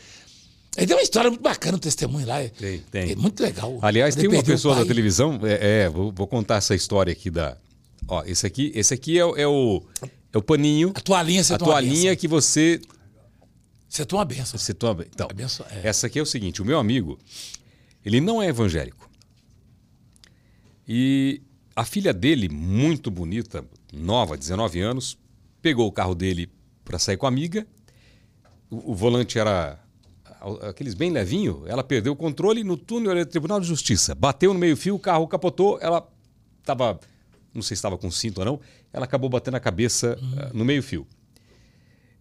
[0.77, 2.41] Aí tem uma história muito bacana, o testemunho lá.
[2.41, 3.11] é- Tem, tem.
[3.11, 3.77] É muito legal.
[3.81, 5.39] Aliás, tem uma pessoa da televisão.
[5.43, 7.55] É, é, vou, vou contar essa história aqui da.
[8.07, 9.81] Ó, esse aqui, esse aqui é, o- é o,
[10.33, 10.91] é o paninho.
[10.95, 12.81] A toalhinha, você A toma toalhinha que você.
[13.87, 14.59] Você uma benção.
[14.59, 15.05] Você toma.
[15.05, 15.27] Então,
[15.71, 15.87] é.
[15.87, 17.17] essa aqui é o seguinte: o meu amigo,
[18.05, 19.09] ele não é evangélico.
[20.87, 21.41] E
[21.75, 25.17] a filha dele, muito bonita, nova, 19 anos,
[25.61, 26.49] pegou o carro dele
[26.83, 27.65] para sair com a amiga.
[28.69, 29.79] O, o volante era
[30.61, 31.63] aqueles bem levinho.
[31.65, 34.13] Ela perdeu o controle no túnel do Tribunal de Justiça.
[34.13, 35.79] Bateu no meio-fio, o carro capotou.
[35.81, 36.07] Ela
[36.59, 36.99] estava,
[37.53, 38.59] não sei se estava com cinto ou não,
[38.91, 41.07] ela acabou batendo a cabeça ah, no meio-fio.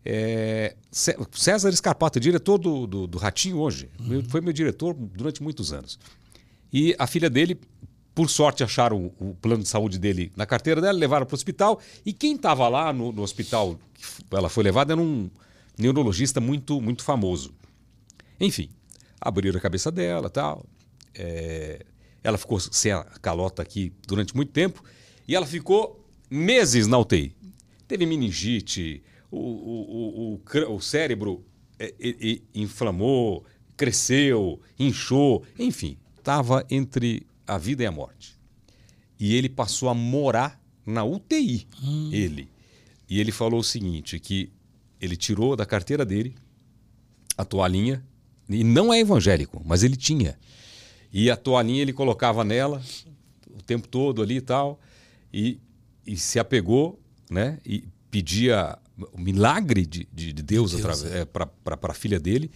[0.04, 5.42] É, Cé- César Escarpato, diretor do, do, do Ratinho hoje, meu- foi meu diretor durante
[5.42, 5.98] muitos anos.
[6.72, 7.58] E a filha dele,
[8.14, 11.80] por sorte, acharam o, plano de saúde dele na carteira dela, levaram para o hospital.
[12.04, 14.04] E quem estava lá no, no hospital que
[14.36, 15.30] ela foi levada era um
[15.78, 17.54] neurologista muito, muito famoso.
[18.38, 18.68] Enfim,
[19.20, 20.66] abriram a cabeça dela tal.
[21.14, 21.84] É,
[22.22, 24.82] ela ficou sem a calota aqui durante muito tempo
[25.26, 27.34] e ela ficou meses na UTI.
[27.86, 29.02] Teve meningite,
[29.34, 31.44] o, o, o, o cérebro
[31.78, 33.44] é, é, inflamou,
[33.76, 38.38] cresceu, inchou, enfim, estava entre a vida e a morte.
[39.18, 41.66] E ele passou a morar na UTI,
[42.12, 42.48] ele.
[43.08, 44.50] E ele falou o seguinte, que
[45.00, 46.34] ele tirou da carteira dele
[47.36, 48.04] a toalhinha,
[48.48, 50.38] e não é evangélico, mas ele tinha.
[51.12, 52.82] E a toalhinha ele colocava nela
[53.50, 54.80] o tempo todo ali e tal,
[55.32, 55.60] e,
[56.06, 57.00] e se apegou,
[57.30, 57.58] né?
[57.64, 58.78] E pedia
[59.12, 61.48] o milagre de, de, de Deus, De Deus, através- é, para
[61.82, 62.50] a filha dele.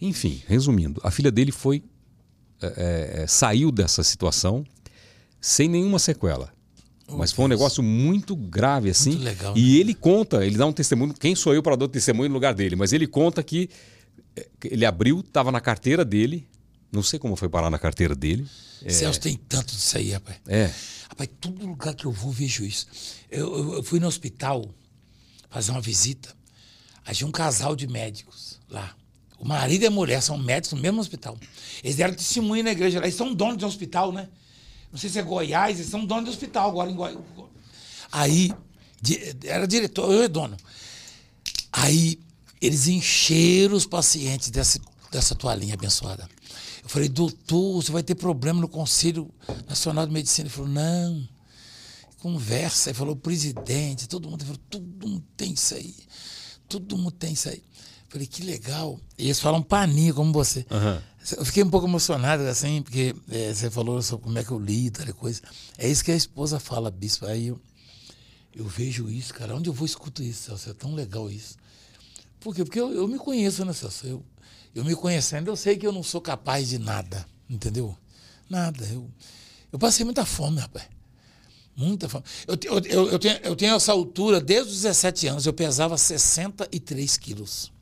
[0.00, 1.82] Enfim, resumindo, a filha dele foi
[2.60, 4.64] é, é, saiu dessa situação
[5.40, 6.52] sem nenhuma sequela.
[7.08, 9.10] Mas foi um negócio muito grave assim.
[9.10, 11.12] Muito legal, E ele conta, ele dá um testemunho.
[11.12, 12.74] Quem sou eu para dar um testemunho no lugar dele?
[12.76, 13.68] Mas ele conta que
[14.34, 16.48] é, ele abriu, estava na carteira dele.
[16.90, 18.46] Não sei como foi parar na carteira dele.
[18.88, 20.38] Celso tem tanto disso aí, rapaz.
[20.46, 20.70] É.
[21.08, 22.86] Rapaz, todo lugar que eu vou, vejo isso.
[23.30, 24.74] Eu, eu- eu fui no hospital
[25.54, 26.34] fazer uma visita.
[27.06, 28.92] Aí tinha um casal de médicos lá.
[29.38, 31.38] O marido e a mulher são médicos no mesmo hospital.
[31.82, 33.06] Eles deram testemunho na igreja lá.
[33.06, 34.28] Eles são donos de um hospital, né?
[34.90, 37.18] Não sei se é Goiás, eles são donos de hospital agora em Goiás.
[38.10, 38.52] Aí,
[39.44, 40.56] era diretor, eu é dono.
[41.72, 42.18] Aí,
[42.60, 44.80] eles encheram os pacientes dessa,
[45.12, 46.28] dessa toalhinha abençoada.
[46.82, 49.30] Eu falei, doutor, você vai ter problema no Conselho
[49.68, 50.48] Nacional de Medicina.
[50.48, 51.28] Ele falou, não,
[52.24, 52.88] conversa.
[52.88, 54.42] Ele falou, presidente, todo mundo.
[54.44, 55.94] Falou, todo mundo tem isso aí.
[56.66, 57.62] Todo mundo tem isso aí.
[58.08, 58.98] Falei, que legal.
[59.18, 60.64] E eles falam paninho, como você.
[61.36, 64.58] Eu fiquei um pouco emocionado, assim, porque eh, você falou sobre como é que eu
[64.58, 65.42] lido, aquela coisa.
[65.76, 67.26] É isso que a esposa fala, bispo.
[67.26, 67.60] Aí eu,
[68.54, 69.54] eu vejo isso, cara.
[69.54, 70.70] Onde eu vou, escuto isso, Celso.
[70.70, 71.56] É tão legal isso.
[72.40, 72.64] Por quê?
[72.64, 74.06] Porque eu, eu me conheço, né, Celso?
[74.06, 74.24] Eu,
[74.74, 77.96] eu me conhecendo, eu sei que eu não sou capaz de nada, entendeu?
[78.48, 78.86] Nada.
[78.86, 79.10] Eu,
[79.72, 80.93] eu passei muita fome, rapaz.
[81.76, 82.22] Muita fome.
[82.46, 85.96] Eu, eu, eu, eu, tenho, eu tenho essa altura desde os 17 anos, eu pesava
[85.98, 87.72] 63 quilos.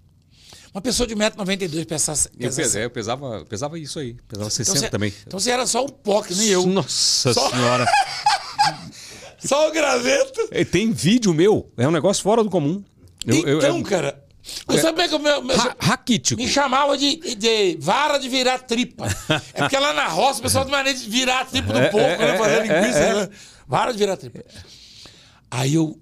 [0.74, 4.16] Uma pessoa de 1,92m pesava, Eu, pes- é, eu pesava, pesava isso aí.
[4.27, 5.12] Pesava 60 você, também.
[5.27, 6.64] Então você era só um pó, que nem eu.
[6.66, 7.86] Nossa Só- senhora.
[9.44, 10.48] Só o graveto.
[10.51, 11.70] É, Tem vídeo meu.
[11.77, 12.82] É um negócio fora do comum.
[13.27, 14.24] Eu- eu- então, é- cara.
[14.66, 16.40] Como é que o meu, meu- Ra- raquítico.
[16.40, 19.06] me chamava de, de vara de virar tripa.
[19.55, 21.98] É porque lá na roça o pessoal tem maneira de virar a tripa do porco,
[21.98, 22.39] é, né?
[22.39, 22.98] Fazer é, linguiça.
[22.98, 23.14] é.
[23.14, 23.28] né?
[23.73, 24.44] Vara de virar tripa.
[25.51, 25.99] Aí eu,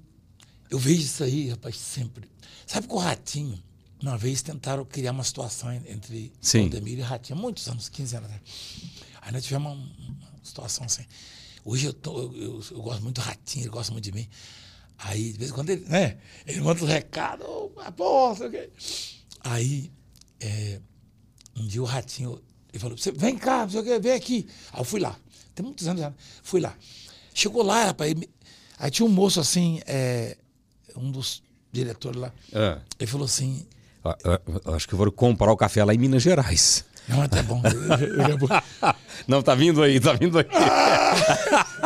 [0.69, 2.29] eu vejo isso aí, rapaz, sempre.
[2.67, 3.63] Sabe que o Ratinho,
[4.03, 6.63] uma vez tentaram criar uma situação en- entre Sim.
[6.63, 8.43] Valdemir e Ratinho, há muitos anos, 15 anos atrás.
[9.23, 11.05] Aí nós tivemos uma, uma situação assim.
[11.65, 14.29] Hoje eu, tô, eu, eu- eu gosto muito do Ratinho, ele gosta muito de mim.
[14.99, 16.19] Aí, de vez em quando, ele, né?
[16.49, 18.71] Ele manda os recados, ô, pô, sei o quê.
[19.45, 19.93] Aí,
[20.41, 20.81] é,
[21.55, 22.43] um dia o Ratinho,
[22.73, 24.49] ele falou, "Você- vem cá, não sei o quê, vem aqui.
[24.73, 25.17] Aí eu fui lá.
[25.55, 26.11] Tem muitos anos já.
[26.11, 26.17] né?
[26.43, 26.77] Fui lá.
[27.41, 28.29] Chegou lá, rapaz, me-
[28.79, 30.37] aí tinha um moço assim, é,
[30.95, 31.43] um dos
[31.73, 32.31] diretores lá.
[32.53, 32.79] Ah.
[32.99, 33.67] Ele falou assim,
[34.05, 36.85] Ah, ah, eu acho que eu vou comprar o café lá em Minas Gerais.
[37.09, 37.63] não, bom.
[37.99, 38.47] Ele é bom.
[39.27, 40.45] Não, tá vindo aí, tá vindo aí.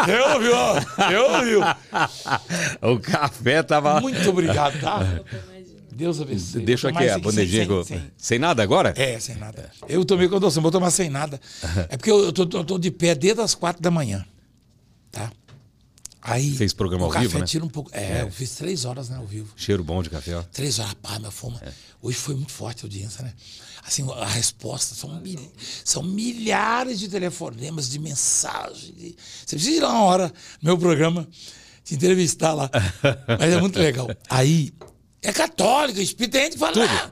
[0.09, 1.11] Eu ouvi, ó.
[1.11, 1.55] Eu ouvi.
[2.83, 4.01] o café tava.
[4.01, 5.01] Muito obrigado, tá?
[5.93, 6.63] Deus abençoe.
[6.63, 7.63] Deixa aqui a sem- bandejinha.
[7.65, 8.93] sem- com- sem- Sem nada agora?
[8.97, 9.71] É, sem nada.
[9.89, 11.41] Eu tomei com adoção, vou tomar sem nada.
[11.89, 14.27] É porque eu, eu tô, eu tô de pé desde as quatro da manhã.
[15.13, 15.31] Tá?
[16.27, 16.57] Aí.
[16.57, 17.45] Fez programa ao café vivo, né?
[17.45, 17.91] tira um pouco.
[17.93, 19.53] É, eu fiz três horas, né, ao vivo.
[19.57, 20.43] Cheiro bom de café, ó.
[20.43, 21.59] Três horas, pá, meu fome.
[21.61, 21.71] É.
[22.01, 23.35] Hoje foi muito forte a audiência, né?
[23.87, 25.53] Assim, a resposta são, mil-
[25.85, 28.95] são milhares de telefonemas, de mensagens.
[28.97, 29.15] de-
[29.45, 30.29] Você precisa ir lá uma hora
[30.63, 31.29] no meu programa,
[31.85, 32.71] te entrevistar lá.
[33.39, 34.09] Mas é muito legal.
[34.31, 34.73] Aí,
[35.21, 37.11] é católico, espírita, tem gente que fala, ah,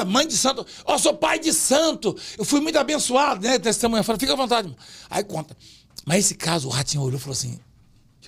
[0.00, 3.56] é, mãe de santo, ó, sou pai de santo, eu fui muito abençoado, né?
[3.60, 4.74] Testemunha, fala, fica à vontade.
[5.08, 5.56] Aí conta.
[6.04, 7.58] Mas esse caso, o Ratinho olhou e falou assim,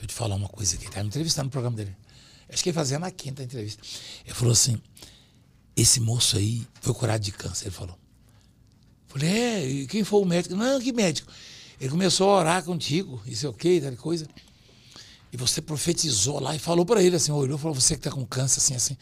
[0.01, 1.94] deixa eu te falar uma coisa aqui, tá me entrevistando no programa dele.
[2.48, 3.82] Acho que ele fazia na quinta entrevista.
[4.24, 4.81] Ele falou assim,
[5.77, 7.97] esse moço aí foi curado de câncer, ele falou.
[9.09, 10.55] Falei, é, e quem foi o médico?
[10.55, 11.31] Não, que médico?
[11.81, 14.27] Ele começou a orar contigo, isso é o quê, tal coisa.
[15.32, 18.10] E você profetizou lá e falou para ele assim, olhou e falou, você que está
[18.10, 18.97] com câncer, assim, assim,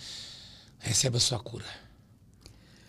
[0.78, 1.64] recebe a sua cura.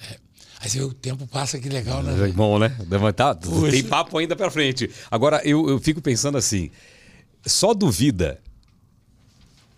[0.09, 0.17] É.
[0.59, 2.29] Aí você vê o tempo passa, que legal, né?
[2.29, 2.75] É bom, né?
[3.15, 3.71] Tá, Poxa.
[3.71, 4.89] tem papo ainda pra frente.
[5.09, 6.69] Agora, eu, eu fico pensando assim:
[7.49, 8.41] só duvida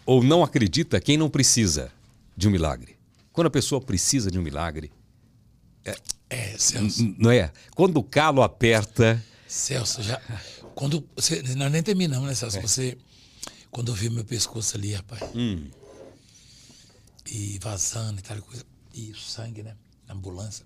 [0.06, 1.92] ou não acredita quem não precisa
[2.38, 2.98] de um milagre.
[3.34, 4.92] Quando a pessoa precisa de um milagre,
[6.30, 7.02] É, Celso.
[7.04, 7.52] n- não é?
[7.76, 9.22] Quando o calo aperta.
[9.48, 10.22] Celso, já.
[10.76, 11.06] Quando.
[11.16, 12.62] Você, nós nem terminamos, né, Celso?
[12.62, 12.98] Você.
[13.70, 15.22] Quando eu vi meu pescoço ali, rapaz.
[17.28, 18.66] E vazando e tal coisa.
[18.94, 19.76] E o sangue, né?
[20.08, 20.66] Na ambulância.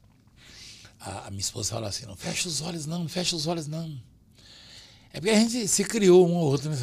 [1.00, 3.68] A, a minha esposa falou assim: não fecha os olhos, não, não fecha os olhos,
[3.68, 4.00] não.
[5.16, 6.76] É porque a gente se criou um ao outro, né?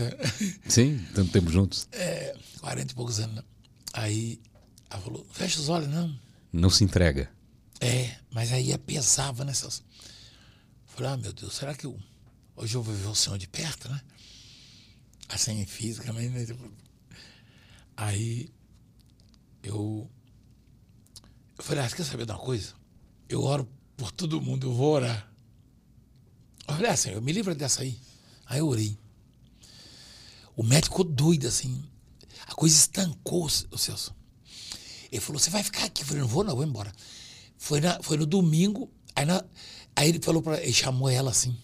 [0.66, 1.86] Sim, tanto tempo juntos.
[1.92, 3.44] É, 40 e poucos anos?
[3.92, 4.40] Aí
[4.88, 6.18] ela falou: fecha os olhos, não.
[6.50, 7.30] Não se entrega.
[7.78, 9.84] É, mas aí pesava, né, Celso?
[10.86, 11.94] Falei, ah, meu Deus, será que eu,
[12.56, 14.00] hoje eu vou ver o senhor de perto, né?
[15.28, 16.46] Assim, fisicamente, né?
[16.46, 16.72] Tipo,
[17.94, 18.48] Aí
[19.62, 20.10] eu,
[21.58, 22.72] eu falei, ah, você quer saber de uma coisa?
[23.28, 25.30] Eu oro por todo mundo, eu vou orar.
[26.66, 28.00] Eu falei, ah, senhor, me livra dessa aí.
[28.52, 28.98] Aí eu orei.
[30.54, 31.82] O médico ficou doido, assim.
[32.46, 34.14] A coisa estancou, o Celso.
[35.10, 36.02] Ele falou, você vai ficar aqui?
[36.02, 36.92] Eu falei, não vou não, vou embora.
[37.56, 39.42] Foi, na, foi no domingo, aí, na-
[39.96, 41.56] aí ele falou para ele chamou ela assim,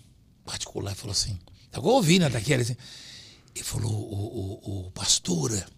[0.47, 1.39] particular, falou assim,
[1.71, 2.77] tá igual ouvindo né, daquele assim.
[3.55, 5.69] Ele falou, o, o, o pastora,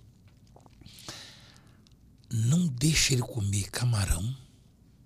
[2.30, 4.36] não deixa ele comer camarão,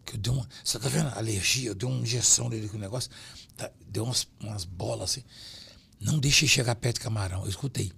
[0.05, 2.81] que eu dei uma, você tá vendo, alergia, eu dei uma injeção nele com o
[2.81, 3.11] negócio,
[3.57, 5.25] tá, deu umas, umas bolas assim,
[6.01, 7.93] não deixa ele chegar perto de camarão, eu escutei.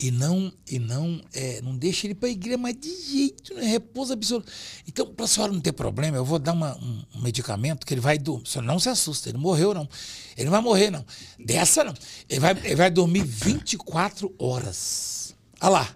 [0.00, 3.64] E não, e não, é, não deixa ele para a igreja, mas de jeito, né?
[3.66, 4.50] Repouso absoluto.
[4.86, 7.94] Então, para a senhora não ter problema, eu vou dar uma- um, um medicamento que
[7.94, 8.44] ele vai dormir.
[8.46, 9.88] A senhora não se assusta, ele morreu, não.
[10.36, 11.04] Ele não vai morrer, não.
[11.36, 11.94] Dessa, não.
[12.28, 15.34] Ele vai, ele vai dormir 24 horas.
[15.60, 15.94] Olha lá.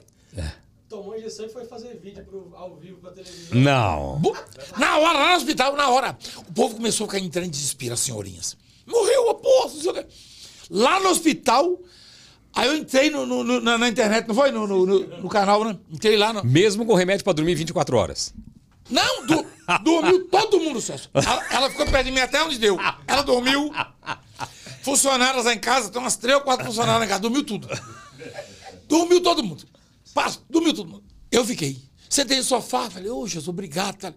[0.88, 3.56] Tomou a injeção e foi fazer vídeo pro, ao vivo pra televisão.
[3.56, 4.20] Não.
[4.76, 6.18] Na hora, lá no hospital, na hora.
[6.48, 8.56] O povo começou a ficar entrando em desespero, as senhorinhas.
[8.84, 10.06] Morreu a porra, não sei o quê.
[10.70, 11.78] Lá no hospital,
[12.54, 14.50] aí eu entrei no, no- no- na, na internet, não foi?
[14.50, 15.78] No, canal, né?
[15.90, 16.32] Entrei lá.
[16.32, 16.44] No...
[16.44, 18.34] Mesmo com remédio pra dormir 24 horas.
[18.90, 19.26] Não,
[19.82, 21.08] dormiu todo mundo, Celso.
[21.14, 22.76] Ela, ela ficou perto de mim até onde deu.
[23.06, 23.72] Ela dormiu.
[24.82, 27.68] Funcionárias lá em casa, tem umas três ou quatro funcionárias lá em casa, dormiu tudo.
[28.88, 29.64] Dormiu todo mundo.
[30.12, 31.04] Passa, dormiu todo mundo.
[31.30, 31.78] Eu fiquei.
[32.10, 33.96] Sentei no sofá, falei, ô Jesus, obrigado.
[33.96, 34.12] Tá?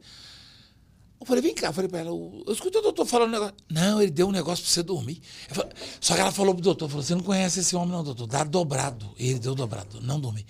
[1.26, 3.56] Eu falei, vem cá, eu falei pra ela, eu escutei o doutor falando um negócio.
[3.68, 5.19] Não, ele deu um negócio pra você dormir.
[5.49, 8.27] Falei, só que ela falou pro doutor, falou, você não conhece esse homem não, doutor,
[8.27, 9.10] dá dobrado.
[9.18, 10.45] Ele deu dobrado, não dormi.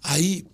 [0.00, 0.46] Aí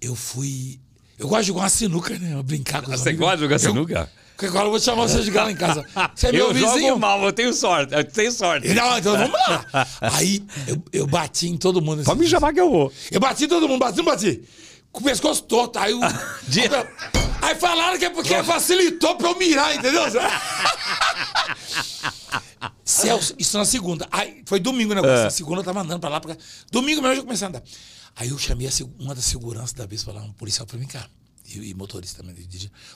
[0.00, 0.78] eu fui.
[1.18, 2.34] Eu gosto de jogar uma sinuca, né?
[2.34, 3.24] Eu brincar com os Você amigos.
[3.26, 4.12] gosta de jogar Eu- sinuca?
[4.36, 5.84] Porque agora eu vou te chamar você de lá em casa.
[6.14, 6.88] Você é meu eu vizinho.
[6.88, 7.92] jogo mal, eu tenho sorte.
[7.94, 8.68] Eu tenho sorte.
[8.72, 9.86] Não, então vamos lá.
[10.00, 12.04] Aí eu, eu bati em todo mundo.
[12.04, 12.90] Pode me chamar que eu vou.
[13.10, 14.42] Eu bati em todo mundo, bati, não bati.
[14.92, 15.78] Com o pescoço torto.
[15.78, 16.00] Aí, o,
[17.42, 20.02] aí falaram que é porque facilitou pra eu mirar, entendeu?
[22.84, 24.06] Celso, isso na segunda.
[24.10, 25.16] Aí, foi domingo o negócio.
[25.16, 25.24] É.
[25.24, 26.42] Na segunda eu tava andando pra lá, pra cá.
[26.70, 27.62] Domingo mesmo eu já comecei a andar.
[28.16, 31.08] Aí eu chamei a uma da segurança da vez, falar, um policial, falei, vem cá.
[31.46, 32.34] E, e motorista também.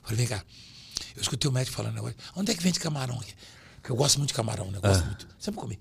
[0.02, 0.44] Falei, vem cá.
[1.16, 2.16] Eu escutei o médico falando negócio.
[2.34, 3.32] Onde é que vende camarão aqui?
[3.76, 4.78] Porque eu gosto muito de camarão, né?
[4.82, 4.92] Eu É.
[4.92, 5.28] gosto muito.
[5.38, 5.78] Sempre comi.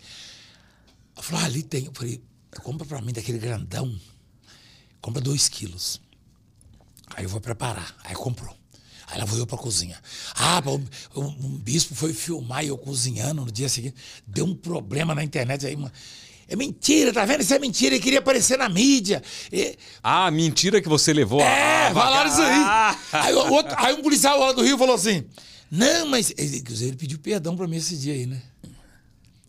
[1.15, 1.85] Ela falou, ah, ali tem.
[1.85, 2.22] Eu falei,
[2.61, 3.99] compra pra mim daquele grandão.
[5.02, 5.99] Compra dois quilos.
[7.15, 7.95] Aí eu vou preparar.
[8.03, 8.56] Aí comprou.
[9.07, 9.99] Aí lá vou eu pra cozinha.
[10.35, 10.61] Ah,
[11.15, 13.95] um, um bispo foi filmar eu cozinhando no dia seguinte.
[14.26, 15.91] Deu um problema na internet aí, mano.
[16.48, 17.41] É mentira, tá vendo?
[17.41, 17.95] Isso é mentira.
[17.95, 19.22] Ele queria aparecer na mídia.
[19.52, 22.53] E- Ah, mentira que você levou a- é, a- falaram isso aí.
[22.65, 22.98] Ah.
[23.14, 25.23] Aí, outro- aí um policial lá do Rio falou assim:
[25.72, 26.34] Não, mas.
[26.38, 28.41] Ele, ele pediu perdão pra mim esse dia aí, né?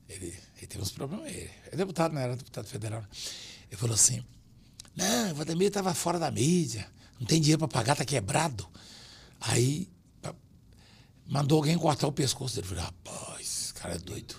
[0.09, 1.27] Ele, ele teve uns problemas.
[1.27, 3.01] Ele é deputado, não era deputado federal.
[3.01, 3.07] né?
[3.70, 4.23] Ele falou assim:
[4.97, 6.86] Não, o Vladimir tava fora da mídia,
[7.20, 8.66] não tem dinheiro pra pagar, tá quebrado.
[9.41, 9.89] Aí
[11.27, 12.66] mandou alguém cortar o pescoço dele.
[12.66, 14.35] Eu falei: Rapaz, esse cara é doido.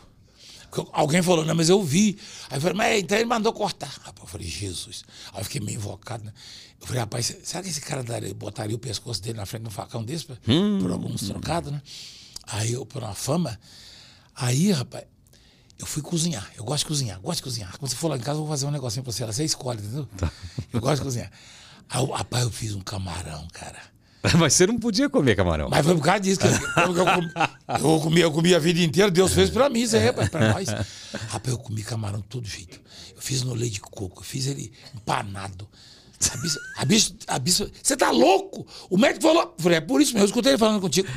[0.69, 2.19] Porque Alguém falou, não, mas eu vi.
[2.49, 3.87] Aí eu falei, mas então ele mandou cortar.
[3.87, 5.05] Rapaz, eu falei, Jesus.
[5.31, 6.33] Aí eu fiquei meio invocado, né?
[6.81, 9.67] Eu falei, rapaz, será que esse cara daria- botaria o pescoço dele na frente de
[9.69, 10.25] um facão desse?
[10.25, 10.35] pra-
[10.81, 11.81] Por alguns trocados, né?
[12.47, 13.57] Aí eu, por uma fama.
[14.35, 15.05] Aí, rapaz,
[15.79, 16.51] eu fui cozinhar.
[16.57, 17.77] Eu gosto de cozinhar, gosto de cozinhar.
[17.77, 19.25] Quando você for lá em casa, eu vou fazer um negocinho pra você.
[19.25, 20.07] Você escolhe, entendeu?
[20.73, 21.31] Eu gosto de cozinhar.
[21.89, 23.79] Aí, eu- rapaz, eu fiz um camarão, cara.
[24.39, 25.69] Mas você não podia comer camarão.
[25.69, 26.47] Mas foi por causa disso que
[26.81, 27.31] eu, eu, comi,
[27.79, 30.53] eu, comi, eu comi a vida inteira, Deus fez pra mim, isso aí, rapaz, pra
[30.53, 30.67] nós.
[31.29, 32.79] Rapaz, eu comi camarão de todo jeito.
[33.15, 35.67] Eu fiz no leite de coco, eu fiz ele empanado.
[36.33, 38.65] A bicha, a bicha, a bicha, você tá louco?
[38.89, 41.07] O médico falou, falei, é por isso mesmo, eu escutei ele falando contigo.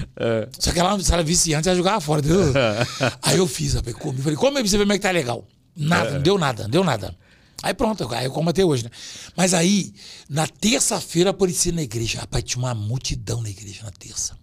[0.59, 2.53] Só que ela, se ela viciante, ela jogava fora, entendeu?
[3.23, 5.47] Aí eu fiz, rapaz, comi, falei, come pra você ver como é que tá legal.
[5.75, 7.17] Nada, não deu nada, não deu nada.
[7.63, 8.91] Aí pronto, aí eu como até hoje, né?
[9.37, 9.93] Mas aí,
[10.29, 12.21] na terça-feira, apareci na igreja.
[12.21, 14.39] Rapaz, tinha uma multidão na igreja na terça.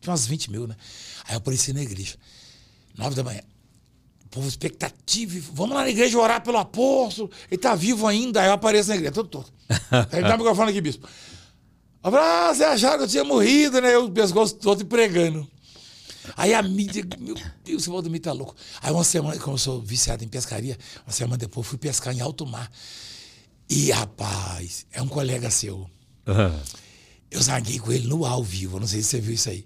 [0.00, 0.74] Tinha umas 20 mil, né?
[1.24, 2.16] Aí eu apareci na igreja.
[2.96, 3.42] Nove da manhã.
[4.24, 5.38] O povo expectativa.
[5.52, 7.30] Vamos lá na igreja orar pelo apóstolo.
[7.50, 8.40] Ele tá vivo ainda.
[8.40, 9.52] Aí eu apareço na igreja, todo torto.
[10.10, 11.06] Aí dá o microfone aqui, bispo.
[12.02, 13.94] Ah, você acharam que eu tinha morrido, né?
[13.94, 15.46] Eu, o pescoço todo e pregando.
[16.36, 18.54] Aí a mídia, meu Deus, o Valdemir tá louco.
[18.82, 20.76] Aí uma semana, como eu sou viciado em pescaria,
[21.06, 22.70] uma semana depois eu fui pescar em alto mar.
[23.68, 25.88] E, rapaz, é um colega seu.
[27.30, 29.64] Eu zaguei com ele no ao vivo, eu não sei se você viu isso aí.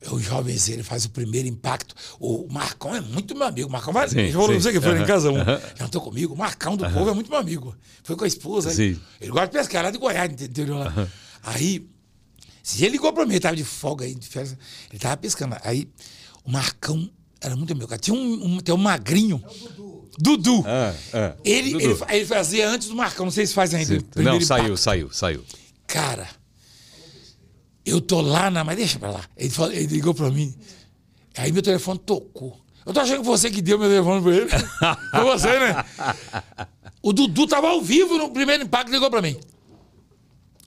[0.00, 1.94] É o jovem ele faz o primeiro impacto.
[2.20, 3.68] O Marcão é muito meu amigo.
[3.68, 4.08] O Marcão vai.
[4.08, 5.36] Sim, Ele falou, não sei que foi lá em casa um.
[5.40, 5.60] aham.
[5.74, 6.34] Jantou comigo.
[6.34, 7.74] O Marcão do povo é muito meu amigo.
[8.04, 8.70] Foi com a esposa.
[8.70, 9.00] Sim.
[9.20, 10.76] Ele gosta de pescar lá de Goiás, entendeu?
[10.78, 11.08] Lá.
[11.42, 11.88] Aí,
[12.68, 14.56] se ele ligou pra mim, ele tava de folga aí, de férias,
[14.90, 15.56] ele tava pescando.
[15.62, 15.88] Aí,
[16.44, 17.08] o Marcão
[17.40, 18.00] era muito meu cara.
[18.00, 19.40] Tinha um, um, tem um magrinho.
[20.18, 20.64] Dudu.
[20.66, 21.36] Ah, ah.
[21.44, 21.84] Ele, Dudu.
[21.84, 23.98] ele, ele fazia antes do Marcão, não sei se faz ainda.
[24.16, 24.76] o Não, saiu, impacto.
[24.78, 25.44] saiu, saiu.
[25.86, 26.28] Cara,
[27.84, 28.64] eu tô lá na.
[28.64, 29.24] Mas deixa pra lá.
[29.36, 30.52] Ele, falou- ele ligou pra mim.
[31.36, 32.58] Aí meu telefone tocou.
[32.84, 34.48] Eu tô achando que você que deu meu telefone pra ele.
[35.12, 35.84] Foi você, né?
[37.02, 39.36] O Dudu tava ao vivo no primeiro impacto ligou pra mim.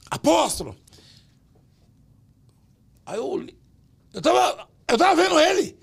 [0.10, 0.76] Apóstolo!
[3.10, 3.28] Aí eu.
[3.28, 3.58] olhei.
[4.14, 4.68] Eu tava.
[4.88, 5.78] Eu tava vendo ele.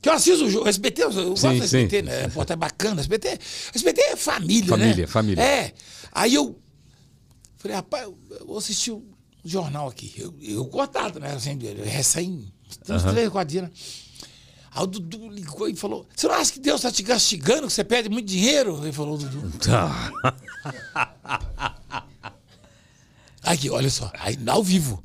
[0.00, 0.68] Que eu assisto o jogo.
[0.68, 2.02] SBT, eu gosto Sim, do SBT, sim.
[2.02, 2.28] né?
[2.28, 3.00] Pô, é bacana.
[3.00, 3.38] SBT,
[3.74, 4.84] SBT é família, né?
[4.84, 5.42] Família, família.
[5.42, 5.72] É.
[6.12, 6.58] Aí eu
[7.56, 9.02] falei, rapaz, eu vou assistir o
[9.42, 10.12] jornal aqui.
[10.18, 11.32] Eu, eu cortado, né?
[11.32, 12.52] Assim, recém,
[12.88, 13.70] uns três, quatro dias, né?
[14.72, 17.72] Aí o Dudu ligou e falou: Você não acha que Deus está te castigando, que
[17.72, 18.78] você perde muito dinheiro?
[18.82, 19.58] Ele falou, Dudu.
[19.58, 20.12] Tá.
[23.42, 25.04] Aqui, olha só, aí ao vivo.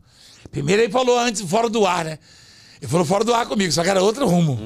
[0.51, 2.19] Primeiro ele falou antes, fora do ar, né?
[2.81, 4.57] Ele falou fora do ar comigo, só que era outro rumo.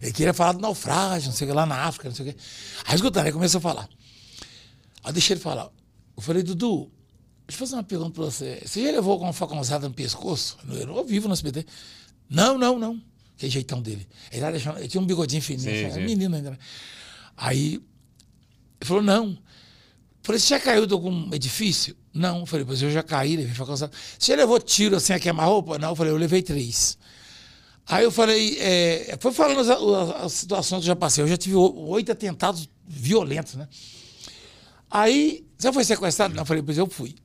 [0.00, 2.32] Ele queria falar do naufrágio, não sei o que, lá na África, não sei o
[2.32, 2.38] que.
[2.86, 3.88] Aí escutando, aí começou a falar.
[5.04, 5.70] Aí eu deixei ele falar.
[6.16, 6.90] Eu falei, Dudu,
[7.46, 8.60] deixa eu fazer uma pergunta pra você.
[8.66, 10.58] Você já levou com uma facãozada no pescoço?
[10.68, 11.64] Eu não vivo no SBT.
[12.28, 13.00] Não, não, não.
[13.36, 14.06] Que jeitão dele.
[14.30, 16.04] Ele, deixando, ele tinha um bigodinho fininho, Sim, sim.
[16.04, 16.50] menino ainda.
[16.50, 16.58] né?
[17.36, 17.82] Aí ele
[18.88, 19.38] falou, não.
[20.22, 21.96] Falei, você já caiu de algum edifício?
[22.14, 22.46] Não.
[22.46, 23.92] Falei, pois eu já caí, levei facãozada.
[24.18, 25.78] Você já levou tiro assim a queima-roupa?
[25.78, 25.90] Não.
[25.90, 26.96] Eu falei, eu levei três.
[27.86, 29.68] Aí eu falei, é, foi falando as,
[30.24, 31.24] as- situações que eu já passei.
[31.24, 33.68] Eu já tive oito atentados violentos, né?
[34.90, 36.34] Aí, você foi sequestrado?
[36.34, 37.16] Não, falei, pois eu fui.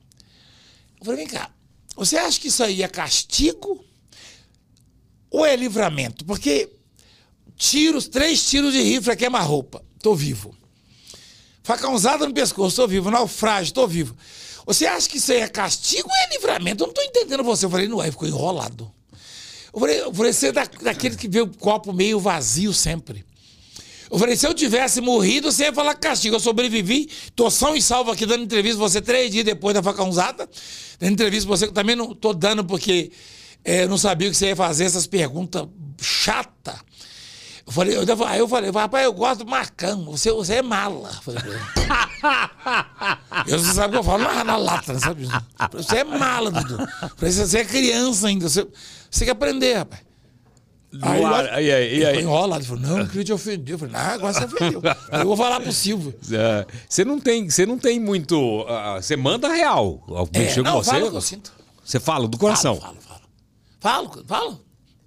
[0.98, 1.50] Eu falei, vem cá,
[1.94, 3.84] você acha que isso aí é castigo
[5.30, 6.24] ou é livramento?
[6.24, 6.68] Porque
[7.56, 10.56] tiros, três tiros de rifle queima-roupa, tô vivo.
[11.68, 13.10] Facãozada no pescoço, tô vivo.
[13.10, 14.16] Naufrágio, tô vivo.
[14.64, 16.82] Você acha que isso aí é castigo ou é livramento?
[16.82, 17.66] Eu não tô entendendo você.
[17.66, 18.90] Eu falei, não é, ficou enrolado.
[19.74, 23.22] Eu falei, eu falei você é da, daquele que vê o copo meio vazio sempre.
[24.10, 26.36] Eu falei, se eu tivesse morrido, você ia falar castigo.
[26.36, 30.48] Eu sobrevivi, tô são e salvo aqui dando entrevista você três dias depois da facãozada.
[30.98, 33.12] Dando entrevista você que também não tô dando porque
[33.62, 35.68] é, não sabia o que você ia fazer, essas perguntas
[36.00, 36.76] chatas.
[37.68, 41.10] Eu falei, eu, aí eu falei, rapaz, eu gosto do Marcão, você, você é mala.
[41.14, 41.42] Eu falei,
[43.46, 45.28] eu, você sabe que eu falo na, na lata, né, sabe?
[45.72, 46.78] Você é mala, Dudu.
[47.16, 48.62] Falei, você é criança ainda, você,
[49.10, 50.00] você tem que aprender, rapaz.
[51.02, 52.02] Aí, ar, eu, aí, aí?
[52.04, 53.74] Ele enrolado, ele falou, não, não queria te ofender.
[53.74, 54.80] Eu falei, não, agora você ofendeu.
[55.12, 56.14] Aí eu vou falar pro Silvio.
[56.32, 58.64] É, Você não tem, você não tem muito.
[58.66, 60.02] ah, Você manda real.
[60.08, 60.90] Alguém É, chega não, com você.
[60.92, 61.52] fala o que eu sinto.
[61.84, 62.76] Você fala do coração.
[62.76, 63.20] Falo, falo,
[63.80, 64.08] falo.
[64.08, 64.60] Falo, falo.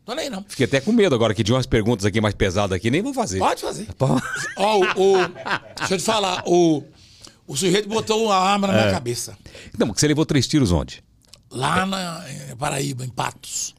[0.05, 0.43] Tô nem não.
[0.47, 3.13] Fiquei até com medo agora que de umas perguntas aqui mais pesadas aqui, nem vou
[3.13, 3.39] fazer.
[3.39, 3.85] Pode fazer.
[3.93, 4.21] Pode.
[4.57, 4.81] Ó, o,
[5.15, 5.27] o-
[5.77, 6.83] deixa eu te falar, o,
[7.47, 8.79] o sujeito botou uma arma na É.
[8.81, 9.37] minha cabeça.
[9.73, 11.03] Então, porque você levou três tiros onde?
[11.51, 13.75] Lá na em Paraíba, em Patos.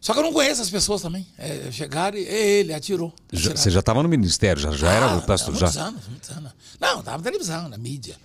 [0.00, 1.26] Só que eu não conheço as pessoas também.
[1.36, 3.12] É, chegaram e é ele atirou.
[3.32, 5.52] Já- você já estava no ministério, já, já era Ah, o pastor.
[5.54, 6.52] muitos Já, anos, muitos anos.
[6.80, 8.16] Não, tava na televisão, na mídia.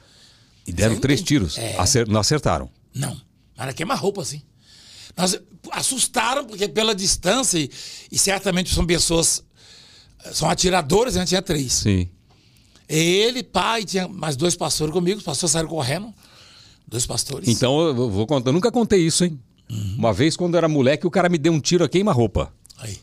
[0.68, 1.58] e deram Sim, três tiros.
[1.58, 1.76] é.
[1.78, 2.70] Acer- não acertaram.
[2.94, 3.20] Não.
[3.58, 4.42] Era queima-roupa, assim.
[5.16, 5.40] Nós
[5.72, 7.70] assustaram, porque pela distância, e,
[8.12, 9.44] e certamente são pessoas.
[10.32, 11.74] São atiradores, a gente tinha três.
[11.74, 12.10] Sim.
[12.88, 16.14] Ele, pai, tinha mais dois pastores comigo, os pastores saíram correndo.
[16.88, 17.48] Dois pastores.
[17.50, 18.50] Então eu vou contar.
[18.50, 19.40] Eu nunca contei isso, hein?
[19.70, 19.96] Uhum.
[19.98, 22.54] Uma vez, quando eu era moleque, o cara me deu um tiro a queima-roupa.
[22.78, 23.00] Aí.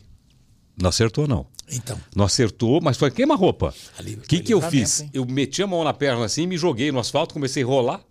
[0.81, 1.45] Não acertou, não.
[1.71, 1.99] Então.
[2.15, 3.73] Não acertou, mas foi queima-roupa.
[3.99, 5.01] O que, que eu fiz?
[5.01, 5.09] hein?
[5.13, 8.01] Eu meti a mão na perna assim, me joguei no asfalto, comecei a rolar,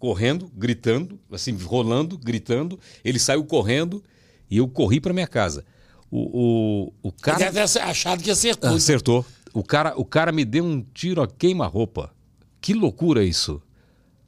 [0.00, 2.80] correndo, gritando, assim, rolando, gritando.
[3.04, 4.02] Ele saiu correndo
[4.50, 5.64] e eu corri para minha casa.
[6.10, 7.38] O, o, o Cara...
[7.38, 8.70] cara Deve ter achado que acertou.
[8.74, 9.24] acertou.
[9.54, 12.12] O cara, o cara me deu um tiro a queima-roupa.
[12.60, 13.62] Que loucura isso.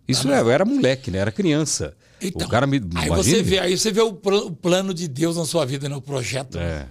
[0.07, 1.19] Isso é, eu era moleque, né?
[1.19, 1.97] Era criança.
[2.21, 2.77] Então, o cara me.
[2.95, 5.65] aí imagine- você vê, aí você vê o, pl- o plano de Deus na sua
[5.65, 6.59] vida, no projeto.
[6.59, 6.87] É.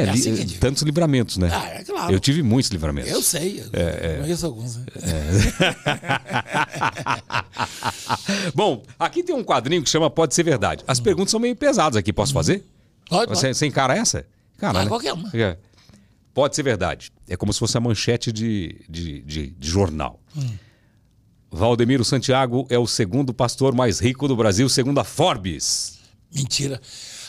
[0.00, 1.50] É, É assim tantos livramentos, né?
[1.52, 2.12] Ah, é claro.
[2.12, 3.10] Eu tive muitos livramentos.
[3.10, 4.76] Eu sei, eu É, conheço alguns.
[4.76, 4.84] Né?
[8.54, 10.84] Bom, aqui tem um quadrinho que chama Pode Ser Verdade.
[10.86, 12.64] As perguntas são meio pesadas aqui, posso fazer?
[13.08, 13.58] Pode, Você, pode.
[13.58, 14.24] você encara essa?
[14.58, 14.88] Cara, Ah, né?
[14.88, 15.30] qualquer uma.
[15.34, 15.56] É.
[16.34, 17.10] Pode ser verdade.
[17.28, 20.20] É como se fosse a manchete de, de, de- de jornal.
[20.36, 20.46] Hum.
[21.50, 25.98] Valdemiro Santiago é o segundo pastor mais rico do Brasil, segundo a Forbes.
[26.34, 26.80] Mentira.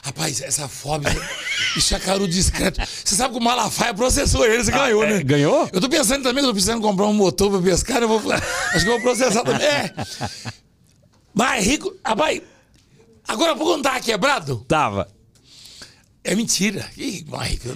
[0.10, 1.06] Rapaz, essa fome,
[1.78, 2.82] isso é caro discreto.
[2.82, 5.24] Você sabe que o Malafaia processou ele, você ganhou, é, né?
[5.24, 5.70] ganhou?
[5.72, 8.20] Eu tô pensando também que eu tô precisando comprar um motor pra pescar, eu vou,
[8.32, 9.68] acho que eu vou processar também.
[9.68, 9.94] É.
[11.32, 11.96] Mais rico.
[12.04, 12.42] Rapaz,
[13.28, 15.08] agora por contar tá quebrado, Tava.
[16.24, 16.90] é mentira.
[16.98, 17.68] Ih, rico.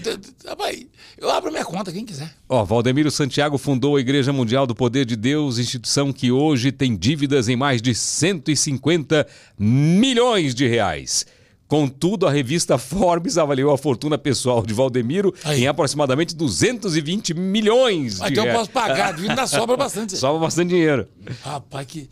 [0.44, 0.88] Rapaz,
[1.20, 2.34] eu abro minha conta, quem quiser.
[2.50, 6.96] Ó, Valdemiro Santiago fundou a Igreja Mundial do Poder de Deus, instituição que hoje tem
[6.96, 9.28] dívidas em mais de 150
[9.60, 11.28] milhões de reais.
[11.74, 15.64] Contudo, a revista Forbes avaliou a fortuna pessoal de Valdemiro Aí.
[15.64, 18.60] em aproximadamente 220 milhões Mas de então eu reais.
[18.60, 20.14] posso pagar, a ainda sobra bastante.
[20.18, 21.08] Sobra bastante dinheiro.
[21.42, 22.08] Rapaz, que.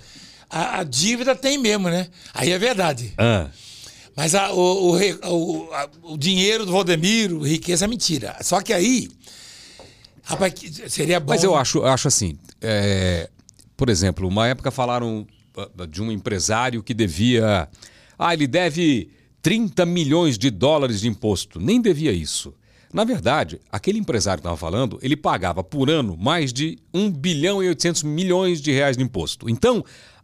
[0.49, 2.07] A, a dívida tem mesmo, né?
[2.33, 3.13] Aí é verdade.
[3.19, 3.49] Ah,
[4.15, 8.35] Mas a- o, o re- o- a- o dinheiro do Valdemiro, riqueza é mentira.
[8.41, 9.09] Só que aí.
[10.23, 11.33] Rapaz, que seria bom.
[11.33, 13.29] Mas eu acho, acho assim, é,
[13.77, 17.69] por exemplo, uma época falaram ah, de um empresário que devia,
[18.17, 21.59] ah, ele deve 30 milhões de dólares de imposto.
[21.59, 22.53] Nem devia isso.
[22.93, 27.63] Na verdade, aquele empresário que estava falando, ele pagava por ano mais de 1 bilhão
[27.63, 29.49] e 800 milhões de reais de imposto.
[29.49, 29.83] Então,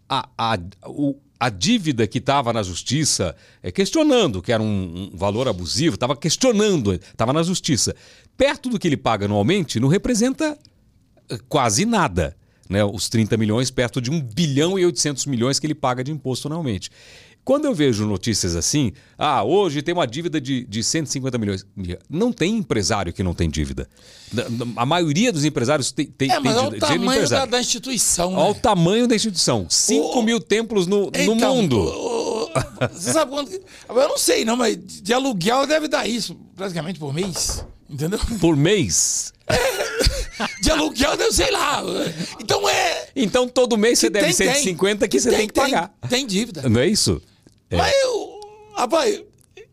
[0.10, 5.18] a, a, o- a dívida que estava na justiça, é, questionando que era um, um
[5.18, 7.96] valor abusivo, estava questionando, estava na justiça.
[8.36, 10.58] Perto do que ele paga anualmente, não representa
[11.30, 12.36] eh, quase nada.
[12.70, 12.84] Né?
[12.84, 16.48] Os 30 milhões perto de 1 bilhão e 800 milhões que ele paga de imposto
[16.48, 16.90] anualmente.
[17.48, 21.66] Quando eu vejo notícias assim, ah, hoje tem uma dívida de, de 150 milhões.
[22.10, 23.88] Não tem empresário que não tem dívida.
[24.34, 26.88] Da- da- A maioria dos empresários tem, tem, É, tem mas o dívida.
[26.88, 28.34] Dinheiro tamanho da, da instituição.
[28.34, 28.60] Olha o Né?
[28.62, 29.66] tamanho da instituição.
[29.70, 31.78] 5 O- mil templos no, no mundo.
[31.80, 32.50] o- o-
[32.92, 33.50] Você sabe quanto.
[33.54, 37.66] Eu não sei, não, mas de aluguel deve dar isso, praticamente por mês.
[37.90, 38.20] Entendeu?
[38.42, 39.32] Por mês.
[40.62, 41.82] De aluguel deve, sei lá.
[42.42, 43.08] Então é.
[43.16, 45.94] Então todo mês você que deve tem, 150 que você tem, que pagar.
[46.10, 46.68] Tem, dívida.
[46.70, 47.22] Não é isso?
[47.70, 47.78] É.
[47.78, 48.40] Mas eu.
[48.76, 49.22] Rapaz,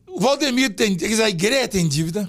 [0.09, 0.97] o Valdemiro tem.
[0.97, 2.29] Quer dizer, a igreja tem dívida.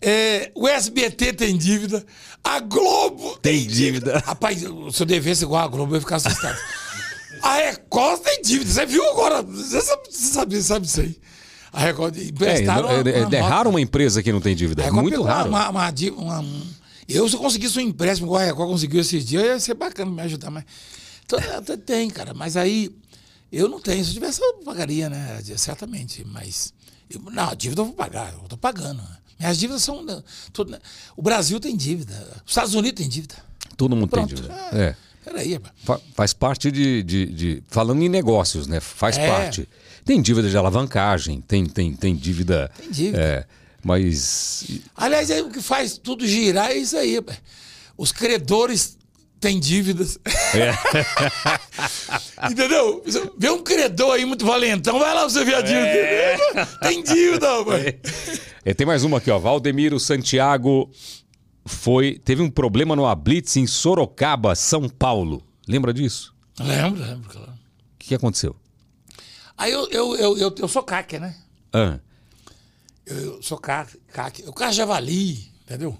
[0.00, 2.04] É, o SBT tem dívida.
[2.42, 4.18] A Globo Tem dívida.
[4.26, 6.58] Rapaz, se eu devesse igual a Globo, eu ia ficar assustado.
[7.40, 8.68] A Record tem dívida.
[8.72, 9.42] Você viu agora?
[9.42, 11.16] Você sabe, você sabe, sabe isso aí.
[11.72, 14.56] A Record É, emprestaram é, uma- é, uma é raro uma empresa que não tem
[14.56, 14.82] dívida.
[14.82, 15.48] É muito raro.
[15.48, 16.66] Uma, uma, uma- um-
[17.08, 20.10] eu, se eu conseguisse um empréstimo igual a Record conseguiu esses dias, ia ser bacana
[20.10, 20.50] me ajudar.
[20.50, 20.64] Mas
[21.24, 21.38] Então,
[21.78, 22.34] tem, cara.
[22.34, 22.90] Mas aí
[23.52, 24.02] eu não tenho.
[24.04, 25.40] Se eu tivesse, eu pagaria, né?
[25.56, 26.24] Certamente.
[26.26, 26.72] Mas.
[27.10, 28.32] eu- não, a dívida eu vou pagar.
[28.32, 29.02] Eu tô pagando.
[29.38, 30.02] Minhas dívidas são.
[30.04, 30.22] né,
[30.52, 30.78] tudo-
[31.16, 32.14] o Brasil tem dívida.
[32.44, 33.34] Os Estados Unidos tem dívida.
[33.76, 34.26] Todo mundo Pronto.
[34.28, 34.54] tem dívida.
[34.72, 34.78] É.
[34.84, 34.96] É.
[35.24, 35.60] Peraí.
[35.84, 38.80] Fa- Faz parte de, de- de- Falando em negócios, né?
[38.80, 39.28] Faz É.
[39.28, 39.68] parte.
[40.04, 42.70] Tem dívida de alavancagem, tem, tem, tem dívida.
[42.76, 43.20] Tem dívida.
[43.22, 43.46] É,
[43.84, 44.64] mas.
[44.96, 47.20] Aliás, aí o que faz tudo girar é isso aí.
[47.96, 48.96] Os credores
[49.42, 50.18] têm dívidas.
[50.54, 50.72] É.
[52.50, 53.02] Entendeu?
[53.36, 55.86] Vê um credor aí muito valentão, vai lá você ver a dívida.
[55.86, 56.38] É.
[56.80, 57.84] Tem dívida, rapaz.
[58.64, 59.38] É, tem mais uma aqui, ó.
[59.38, 60.88] Valdemiro Santiago
[61.66, 62.20] foi.
[62.24, 65.42] Teve um problema no Blitz em Sorocaba, São Paulo.
[65.66, 66.32] Lembra disso?
[66.60, 67.50] Lembro, lembro, claro.
[67.50, 68.54] O que aconteceu?
[69.58, 71.34] Aí eu, eu, eu, eu, eu sou caque, né?
[71.72, 71.98] Ah.
[73.04, 74.42] Eu, eu sou caque, caque.
[74.44, 75.98] Eu caço javali, entendeu?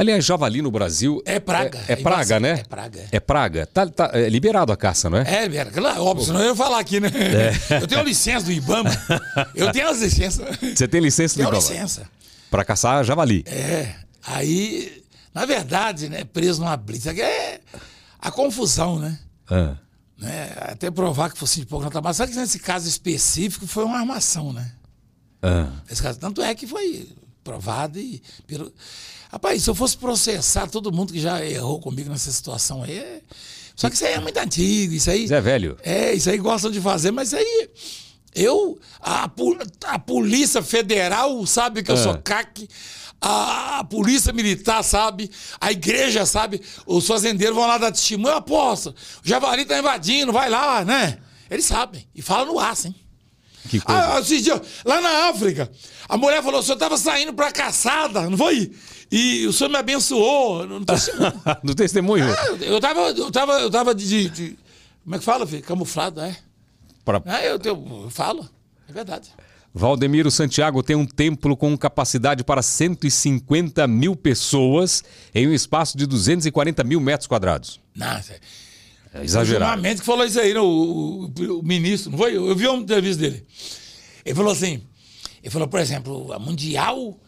[0.00, 1.20] Aliás, javali no Brasil.
[1.26, 1.78] É praga.
[1.86, 2.40] É, é praga, invasão.
[2.40, 2.50] né?
[2.52, 3.08] É praga.
[3.12, 3.66] É praga.
[3.66, 5.44] Tá, tá é liberado a caça, não é?
[5.44, 7.10] É, Vera, claro, óbvio, senão eu ia falar aqui, né?
[7.78, 8.88] Eu tenho licença do Ibama.
[9.54, 10.56] Eu tenho as licenças.
[10.74, 12.08] Você tem licença Tenho Ibama licença.
[12.50, 13.44] pra caçar javali.
[13.46, 13.94] É.
[14.26, 15.04] Aí,
[15.34, 17.60] na verdade, né, preso numa blitz, aqui é
[18.18, 19.18] a confusão, né?
[19.50, 19.76] Ah.
[20.18, 20.50] né?
[20.62, 22.14] Até provar que fosse de pouco na trabalho.
[22.14, 24.72] Sabe que nesse caso específico foi uma armação, né?
[25.42, 25.68] Ah.
[25.90, 27.06] Esse caso, tanto é que foi
[27.42, 28.22] provado e.
[28.46, 28.72] Pelo...
[29.30, 32.98] Rapaz, se eu fosse processar todo mundo que já errou comigo nessa situação aí.
[32.98, 33.20] é-
[33.76, 35.26] Só que isso aí é muito antigo, isso aí.
[35.26, 35.76] Zé é Velho.
[35.82, 37.70] É, isso aí gostam de fazer, mas aí.
[38.34, 38.78] Eu.
[39.00, 39.30] A,
[39.84, 42.68] a Polícia Federal sabe que eu sou CAC.
[43.20, 45.30] A, a Polícia Militar sabe.
[45.60, 46.60] A igreja sabe.
[46.86, 48.32] Os fazendeiros vão lá dar testemunho.
[48.32, 48.90] Eu aposto.
[49.24, 51.18] O Javali tá invadindo, vai lá, né?
[51.50, 52.06] Eles sabem.
[52.14, 52.94] E fala no ar, sim.
[53.68, 54.14] Que coisa.
[54.16, 55.70] Ah, esses dias, lá na África,
[56.10, 58.70] a mulher falou: o senhor estava saindo pra caçada, não foi?
[59.10, 60.66] E o senhor me abençoou.
[60.66, 60.92] Não tô
[61.62, 62.24] no testemunho.
[62.60, 64.58] eu tava, eu tava, eu tava de, de-
[65.04, 65.62] Como é que fala, filho?
[65.62, 66.36] Camuflado, é?
[67.04, 68.48] Pra- É, eu, eu, eu falo.
[68.88, 69.28] É verdade.
[69.72, 75.02] Valdemiro Santiago tem um templo com capacidade para 150 mil pessoas
[75.34, 77.80] em um espaço de 240 mil metros quadrados.
[77.94, 79.80] Não, isso é- exagerado.
[79.82, 82.36] Mendes que falou isso aí, não, o, o- o ministro, não foi?
[82.36, 83.44] Eu, eu vi uma entrevista dele.
[84.24, 84.82] Ele falou assim:
[85.42, 87.18] ele falou, por exemplo, a Mundial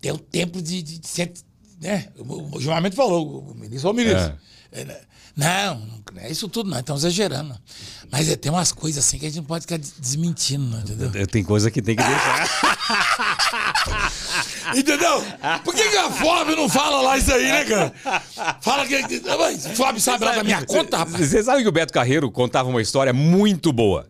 [0.00, 1.32] tem um templo de, de, de
[1.80, 2.08] né?
[2.18, 4.36] O, o Gilmar falou, o ministro o ministro.
[4.72, 4.96] É, né?
[5.36, 5.78] Não,
[6.12, 7.56] não é isso tudo, não, estão exagerando.
[8.10, 10.80] Mas é, tem umas coisas assim que a gente não pode ficar des- desmentindo, não,
[10.80, 11.26] entendeu?
[11.28, 12.48] Tem coisa que tem que deixar.
[14.76, 15.24] Entendeu?
[15.64, 17.92] Por que, que a Fábio não fala lá isso aí, né, cara?
[18.60, 19.00] Fala que.
[19.38, 21.26] Mas, Fábio sabe lá da minha conta, rapaz.
[21.26, 24.06] Você sabe que o Beto Carreiro contava uma história muito boa.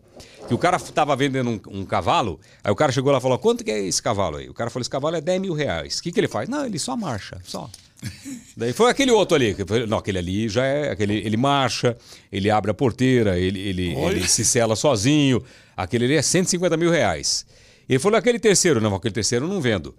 [0.49, 3.37] Que o cara tava vendendo um, um cavalo, aí o cara chegou lá e falou:
[3.37, 4.49] quanto que é esse cavalo aí?
[4.49, 5.99] O cara falou: esse cavalo é 10 mil reais.
[5.99, 6.49] O que, que ele faz?
[6.49, 7.69] Não, ele só marcha, só.
[8.57, 9.53] Daí foi aquele outro ali.
[9.53, 10.91] que foi- Não, aquele ali já é.
[10.91, 11.95] Aquele, ele marcha,
[12.31, 15.43] ele abre a porteira, ele, ele, ele se sela sozinho.
[15.77, 17.45] Aquele ali é 150 mil reais.
[17.87, 19.93] Ele falou: aquele terceiro, não, aquele terceiro eu não vendo.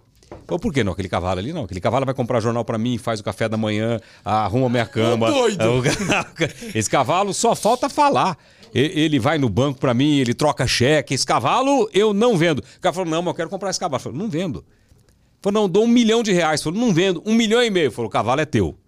[0.47, 0.93] Pô, por que não?
[0.93, 1.65] Aquele cavalo ali não.
[1.65, 5.31] Aquele cavalo vai comprar jornal pra mim, faz o café da manhã, arruma minha cama.
[5.31, 5.83] Doido.
[6.75, 8.37] Esse cavalo só falta falar.
[8.75, 11.15] Ele vai no banco pra mim, ele troca cheque.
[11.15, 12.61] Esse cavalo eu não vendo.
[12.61, 13.97] O cara falou: não, mas eu quero comprar esse cavalo.
[13.97, 14.65] Eu falei, não vendo.
[15.43, 16.63] Falou, não, dou um milhão de reais.
[16.63, 17.23] Falou, não vendo.
[17.27, 17.91] Um milhão e meio.
[17.91, 18.79] Falou, o cavalo é teu.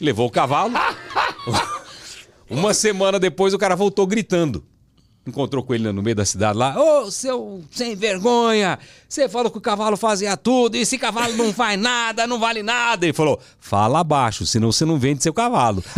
[0.00, 0.72] Levou o cavalo.
[2.48, 4.64] Uma semana depois o cara voltou gritando.
[5.26, 6.74] Encontrou com ele no meio da cidade lá.
[6.80, 8.78] Ô, seu sem vergonha!
[9.06, 12.62] Você falou que o cavalo fazia tudo e esse cavalo não faz nada, não vale
[12.62, 13.04] nada.
[13.04, 15.84] Ele falou: fala abaixo, senão você não vende seu cavalo.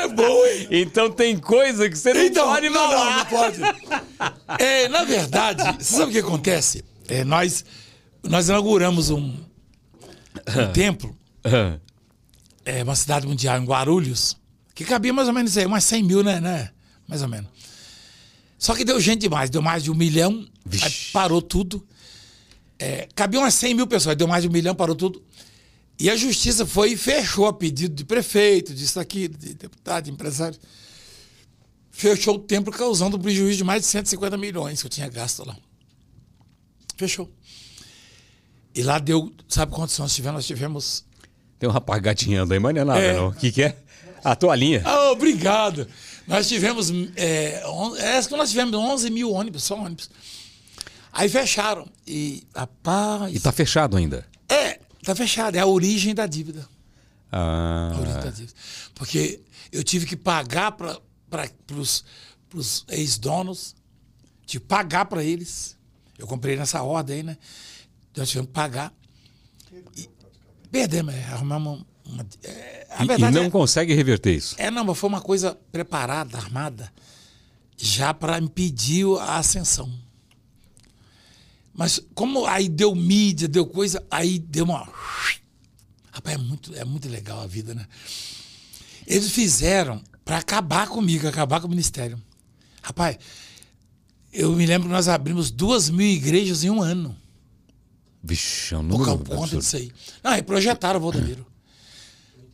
[0.00, 0.39] É bom, hein?
[0.70, 3.60] Então tem coisa que você não Então, pode não, não, não pode.
[4.58, 6.84] É, na verdade, você sabe o que acontece?
[7.08, 7.64] É, nós,
[8.22, 9.34] nós inauguramos um,
[10.56, 11.16] um templo,
[12.64, 14.36] é, uma cidade mundial em Guarulhos,
[14.74, 16.40] que cabia mais ou menos aí, umas 100 mil, né?
[16.40, 16.70] né?
[17.06, 17.50] Mais ou menos.
[18.58, 20.46] Só que deu gente demais, deu mais de um milhão,
[21.12, 21.86] parou tudo.
[22.78, 25.22] É, cabia umas 100 mil pessoas, deu mais de um milhão, parou tudo.
[26.00, 30.10] E a justiça foi e fechou a pedido de prefeito, disso aqui, de deputado, de
[30.10, 30.58] empresário.
[31.90, 35.46] Fechou o templo causando um prejuízo de mais de 150 milhões que eu tinha gasto
[35.46, 35.54] lá.
[36.96, 37.30] Fechou.
[38.74, 40.36] E lá deu, sabe quantos nós tivemos?
[40.36, 41.04] Nós tivemos.
[41.58, 43.16] Tem um rapaz gatinhando aí, mas não é nada, É.
[43.16, 43.28] não.
[43.28, 43.76] O que, que é?
[44.24, 44.80] A toalhinha.
[44.86, 45.86] Ah, obrigado.
[46.26, 46.90] Nós tivemos.
[47.16, 50.08] É, on, é que nós tivemos 11 mil ônibus, só ônibus.
[51.12, 51.86] Aí fecharam.
[52.06, 53.34] E, rapaz.
[53.34, 54.26] E tá fechado ainda.
[54.48, 55.56] É, tá fechado.
[55.56, 56.68] É a origem da dívida.
[57.32, 58.54] Ah, orientativos.
[58.94, 59.40] Porque
[59.70, 61.00] eu tive que pagar para
[62.54, 63.74] os ex-donos,
[64.46, 65.76] tive que pagar para eles.
[66.18, 67.38] Eu comprei nessa ordem aí, né?
[68.16, 68.92] Nós tivemos que pagar.
[69.96, 70.10] E
[70.70, 72.26] perdemos, é, arrumamos uma.
[72.42, 74.56] é, a e, e verdade não é, consegue reverter isso.
[74.58, 76.92] é, não, mas foi uma coisa preparada, armada,
[77.76, 79.90] já para impedir a ascensão.
[81.80, 84.86] Mas como aí deu mídia, deu coisa, aí deu uma.
[86.12, 87.86] Rapaz, é muito, é muito legal a vida, né?
[89.06, 92.20] Eles fizeram para acabar comigo, acabar com o ministério.
[92.82, 93.16] Rapaz,
[94.30, 97.16] eu me lembro que nós abrimos duas mil igrejas em um ano.
[98.22, 99.90] Vixe, é um Por conta disso aí.
[100.22, 101.46] Não, aí projetaram o Valdomiro.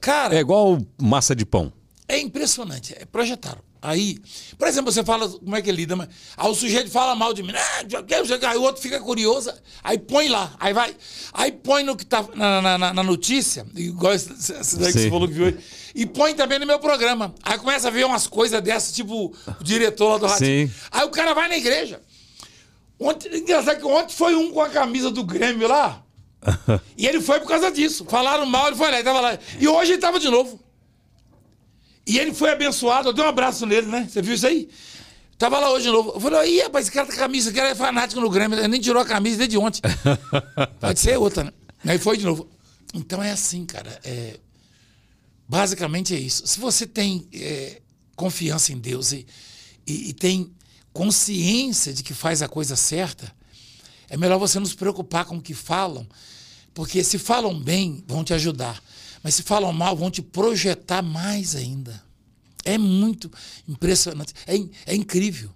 [0.01, 1.73] Cara, É igual massa de pão.
[2.07, 3.66] É impressionante, é, projetaram.
[3.83, 4.19] Aí,
[4.59, 7.33] por exemplo, você fala como é que ele lida, mas aí o sujeito fala mal
[7.33, 9.53] de mim, ah, aí o outro fica curioso,
[9.85, 10.97] aí põe lá, aí vai,
[11.33, 14.99] aí põe no que tá na, na- na- na notícia, igual esse, esse daí que
[14.99, 15.57] você falou que viu
[15.95, 17.35] e põe também no meu programa.
[17.43, 20.69] Aí começa a ver umas coisas dessas, tipo o diretor lá do Ratinho.
[20.69, 20.75] Sim.
[20.91, 22.01] Aí o cara vai na igreja.
[22.99, 26.03] Ontem, engraçado que ontem foi um com a camisa do Grêmio lá.
[26.97, 28.05] e ele foi por causa disso.
[28.09, 29.39] Falaram mal, ele foi lá, ele tava lá.
[29.61, 30.59] E hoje ele tava de novo.
[32.07, 34.07] E ele foi abençoado, eu dei um abraço nele, né?
[34.09, 34.69] Você viu isso aí?
[35.37, 36.13] Tava lá hoje de novo.
[36.15, 38.69] Eu falei, ih, rapaz, esse cara tá camisa, esse cara é fanático no Grêmio, ele
[38.69, 39.81] nem tirou a camisa desde ontem.
[40.81, 41.53] Pode ser outra, né?
[41.85, 42.49] Aí foi de novo.
[42.95, 44.01] Então é assim, cara.
[44.05, 44.39] É...
[45.49, 46.47] Basicamente é isso.
[46.47, 47.81] Se você tem é,
[48.17, 49.27] confiança em Deus e,
[49.87, 50.53] e- e tem
[50.93, 53.31] consciência de que faz a coisa certa,
[54.09, 56.07] é melhor você não se preocupar com o que falam,
[56.73, 58.83] porque se falam bem, vão te ajudar.
[59.27, 62.01] Mas se falam mal, vão te projetar mais ainda.
[62.65, 63.29] É muito
[63.69, 64.33] impressionante.
[64.47, 64.55] É,
[64.87, 65.51] é incrível.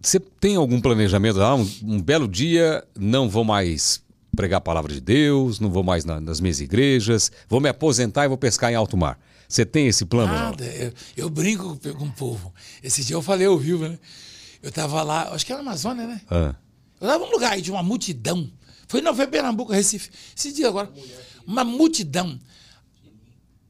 [0.00, 1.38] Você tem algum planejamento?
[1.42, 4.02] Ah, um, um belo dia não vou mais
[4.34, 8.24] pregar a palavra de Deus, não vou mais na- nas minhas igrejas, vou me aposentar
[8.24, 9.20] e vou pescar em alto mar.
[9.46, 10.32] Você tem esse plano?
[10.32, 10.64] Nada.
[10.64, 12.54] Eu, eu brinco com, o povo.
[12.82, 13.98] Esse dia eu falei ao vivo, né?
[14.62, 16.22] Eu tava lá, acho que era na Amazônia, né?
[16.30, 16.54] Ah.
[16.98, 18.50] Eu tava num lugar aí de uma multidão.
[18.86, 20.08] Foi, não, foi Pernambuco, Recife.
[20.34, 20.90] Esse dia agora.
[21.46, 22.38] Uma multidão.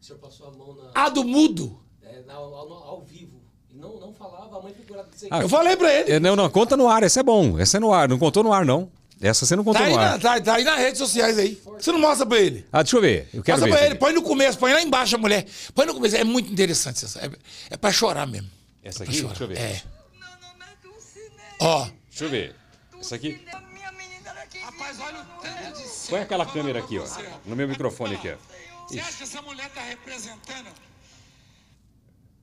[0.08, 1.78] O senhor passou a mão na, A do mudo.
[2.02, 3.38] é, na- ao, ao- ao vivo.
[3.70, 6.12] E não, não falava, a mãe figurada Ah, Eu falei pra ele.
[6.12, 7.58] É, não, não, conta no ar, essa é bom.
[7.58, 8.90] Essa é no ar, não contou no ar, não.
[9.20, 10.18] Essa você não contou Tá aí, no na, ar.
[10.20, 11.60] tá, tá aí nas redes sociais aí.
[11.78, 12.64] Você não mostra pra ele?
[12.72, 13.28] Ah, deixa eu ver.
[13.34, 13.70] Eu quero Mostra ver.
[13.72, 14.00] pra ele, aqui.
[14.00, 15.44] põe no começo, põe lá embaixo a mulher.
[15.74, 16.16] Põe no começo.
[16.16, 17.18] É muito interessante essa.
[17.20, 17.30] É,
[17.70, 18.48] é pra chorar mesmo.
[18.82, 19.16] Essa É aqui?
[19.16, 19.28] chorar.
[19.30, 19.58] Deixa eu ver.
[19.58, 19.82] É.
[20.12, 21.54] Meu nome é Dulcinea.
[21.60, 21.88] Ó.
[22.08, 22.54] Deixa eu ver.
[22.98, 23.32] Essa aqui.
[23.32, 24.58] Dulcinea, Minha menina daqui.
[24.60, 27.04] Rapaz, olha o tanto de Põe aquela câmera aqui, ó.
[27.44, 28.57] No meu microfone aqui, ó.
[28.88, 30.66] Você acha que essa mulher tá representando?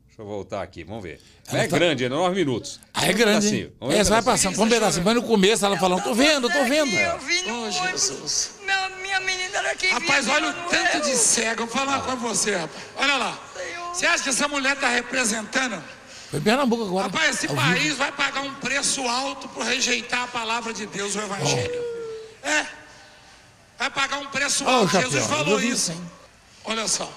[0.08, 1.22] Deixa eu voltar aqui, vamos ver.
[1.48, 2.80] Ela é tá- grande, é nove minutos.
[2.94, 3.52] Ah, é grande, hein?
[3.52, 4.56] pedacinho, vamos ver É, um você vai passando.
[4.56, 5.04] Põe um pedacinho.
[5.04, 6.94] Põe no começo, ela falando, tô vendo, tô vendo.
[6.96, 7.72] Eu vim no Oh.
[7.72, 8.52] Jesus.
[8.64, 9.88] Minha, minha menina daqui.
[9.88, 11.64] Rapaz, vinha olha o tanto de cego.
[11.64, 12.84] Eu vou falar com você, rapaz.
[12.96, 13.40] Olha lá.
[13.94, 15.84] Você acha que essa mulher tá representando?
[16.32, 17.08] Foi Pernambuco agora.
[17.08, 17.96] Rapaz, esse Ao país vivo.
[17.98, 21.82] vai pagar um preço alto por rejeitar a palavra de Deus, o Evangelho.
[22.44, 22.66] É.
[23.78, 24.92] Vai pagar um preço Ó, o alto.
[24.92, 25.12] chapéu.
[25.12, 25.92] Jesus falou vi isso.
[25.92, 26.12] hein?
[26.66, 27.12] Olha só.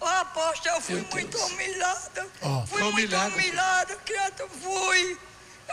[0.00, 1.50] Ô, apóstolo, eu fui Meu muito Deus.
[1.50, 2.26] humilhada.
[2.42, 3.34] Ó, fui foi muito humilhada.
[3.34, 5.16] humilhada, criado, fui.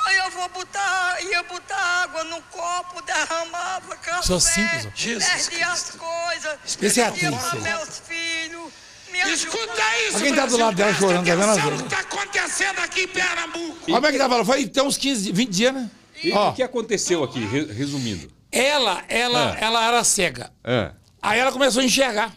[0.05, 4.21] Aí eu vou botar, ia botar água no copo, derramava café.
[4.21, 4.89] Sou simples, ó.
[4.95, 6.45] Jesus Perdi as coisas.
[6.53, 7.61] É perdi atriz, pra isso.
[7.61, 8.73] meus filhos.
[9.11, 11.89] Me Escuta isso, quem tá do lado dela Presta chorando, tá vendo, atenção no que
[11.89, 13.79] tá acontecendo aqui em Pernambuco.
[13.91, 14.45] Como é que tá falando?
[14.45, 15.89] Foi tem uns 15, 20 dias, né?
[16.23, 18.31] E Ó, o que aconteceu aqui, re- resumindo?
[18.51, 19.57] ela, ela, Ah.
[19.59, 20.51] ela era cega.
[20.63, 22.31] Ah, Aí ela começou a enxergar.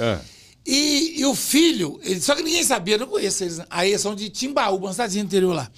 [0.00, 0.20] Ah.
[0.66, 3.58] E, e o filho, ele- só que ninguém sabia, eu não conheço eles.
[3.58, 3.66] né?
[3.70, 5.70] Aí eles são de Timbaúba, uma cidadezinha interior lá.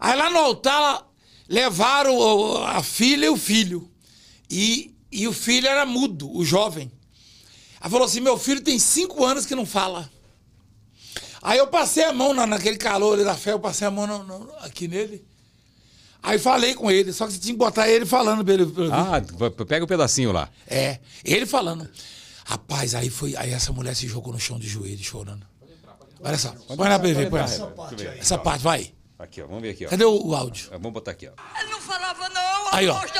[0.00, 1.06] Aí lá no altar
[1.48, 3.88] levaram a filha e o filho.
[4.50, 6.90] E, e o filho era mudo, o jovem.
[7.80, 10.10] Ela falou assim: meu filho tem cinco anos que não fala.
[11.42, 14.06] Aí eu passei a mão na, naquele calor ali da fé, eu passei a mão
[14.06, 15.24] no- no- aqui nele.
[16.22, 18.66] Aí falei com ele, só que você tinha que botar ele falando pra ele.
[18.66, 20.50] pra Ah, pega o pedacinho lá.
[20.66, 21.88] é, ele falando.
[22.50, 23.36] Rapaz, aí foi.
[23.36, 25.46] Aí essa mulher se jogou no chão de joelho, chorando.
[26.20, 26.52] Olha só.
[26.76, 28.18] Põe ele ver, põe eu ver.
[28.18, 28.92] Essa parte, vai.
[29.20, 29.46] Aqui, ó.
[29.46, 29.88] Vamos ver aqui, ó.
[29.88, 30.66] Cadê o, o áudio?
[30.72, 31.60] Ah, Vamos botar aqui, ó.
[31.60, 32.68] Ele não falava, não.
[32.72, 33.00] Aí, ó.
[33.00, 33.10] Eu.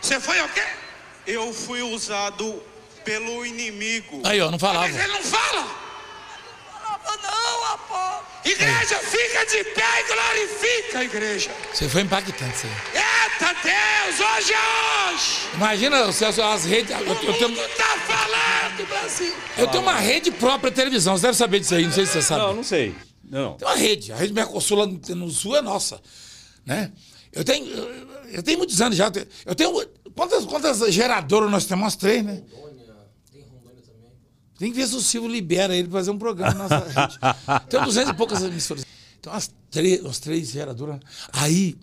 [0.00, 0.62] Você foi o quê?
[1.26, 2.62] Eu fui usado
[3.04, 4.22] pelo inimigo.
[4.24, 4.88] Aí, ó, não falava.
[4.88, 5.66] Mas ele não fala.
[6.72, 8.26] Falava, não, apóstolo.
[8.44, 11.50] Igreja, fica de pé e glorifica a igreja.
[11.74, 13.02] Você foi impactante, aí.
[13.02, 15.48] Eita Deus, hoje é hoje.
[15.54, 16.90] Imagina as, redes.
[16.92, 17.95] Eu, O eu tenho, mundo tá
[19.06, 19.34] Brasil.
[19.56, 21.16] eu tenho uma rede própria de televisão.
[21.16, 22.40] Você deve saber disso aí, não sei se você sabe.
[22.40, 22.94] Não, não sei.
[23.24, 23.54] Não.
[23.54, 24.12] Tem uma rede.
[24.12, 26.00] A rede Mercosul lá no, sul é nossa.
[26.64, 26.92] Né?
[27.32, 27.66] Eu tenho.
[28.32, 29.10] Eu tenho muitos anos já.
[29.44, 29.86] Eu tenho.
[30.14, 31.84] Quantas, quantas geradoras nós temos?
[31.84, 32.42] Umas três, né?
[32.52, 32.94] Rondônia,
[33.30, 34.10] tem Rondônia também.
[34.58, 37.18] Tem que ver se o Silvio libera ele pra fazer um programa na nossa rede.
[37.68, 38.84] Tem 200 e poucas emissoras.
[39.20, 40.98] Tem umas três, umas três geradoras.
[41.32, 41.76] Aí,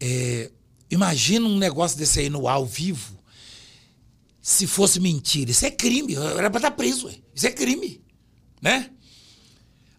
[0.00, 0.50] é,
[0.90, 3.21] imagina um negócio desse aí no ao vivo.
[4.42, 6.16] Se fosse mentira, isso é crime.
[6.16, 7.14] Era pra estar preso, ué.
[7.32, 8.02] Isso é crime.
[8.60, 8.90] Né?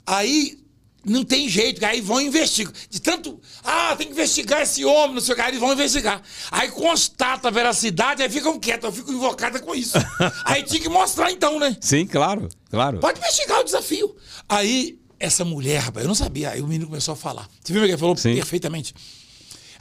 [0.06, 0.62] Aí
[1.06, 2.74] não tem jeito, aí vão investigar.
[2.90, 5.74] De tanto, ah, tem que investigar esse homem, não sei o que, aí eles vão
[5.74, 6.22] investigar.
[6.52, 9.98] Aí constata a veracidade, aí ficam quietos, eu fico invocada com isso.
[10.44, 11.76] aí tinha que mostrar então, né?
[11.80, 13.00] Sim, claro, claro.
[13.00, 14.16] Pode investigar o desafio.
[14.48, 17.50] Aí, essa mulher, rapaz, eu não sabia, aí o menino começou a falar.
[17.62, 18.36] Você viu o que ele falou Sim.
[18.36, 18.94] perfeitamente?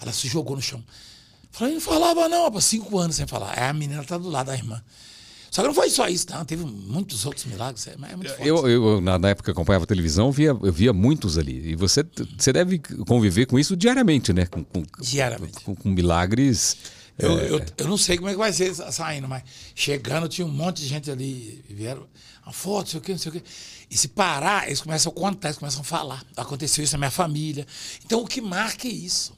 [0.00, 0.82] Ela se jogou no chão.
[1.52, 3.52] Falei, não falava não, rapaz, cinco anos sem falar.
[3.56, 4.82] Aí a menina tá do lado da irmã.
[5.50, 6.42] Só que não foi só isso, não.
[6.46, 7.86] Teve muitos outros milagres.
[7.86, 7.96] É, é.
[8.40, 11.72] Eu, eu na, na época que acompanhava televisão, eu via, eu via muitos ali.
[11.72, 12.02] E você,
[12.38, 14.46] você deve conviver com isso diariamente, né?
[14.46, 15.60] Com, com, Diariamente.
[15.62, 16.78] com- com milagres.
[17.18, 19.42] Eu, eu, eu não sei como é que vai ser saindo, mas
[19.74, 22.06] chegando tinha um monte de gente ali, vieram
[22.42, 23.42] uma foto, não sei o quê, não sei o quê.
[23.90, 26.24] E se parar, eles começam a contar, eles começam a falar.
[26.34, 27.66] Aconteceu isso na minha família.
[28.06, 29.34] Então o que marca é isso.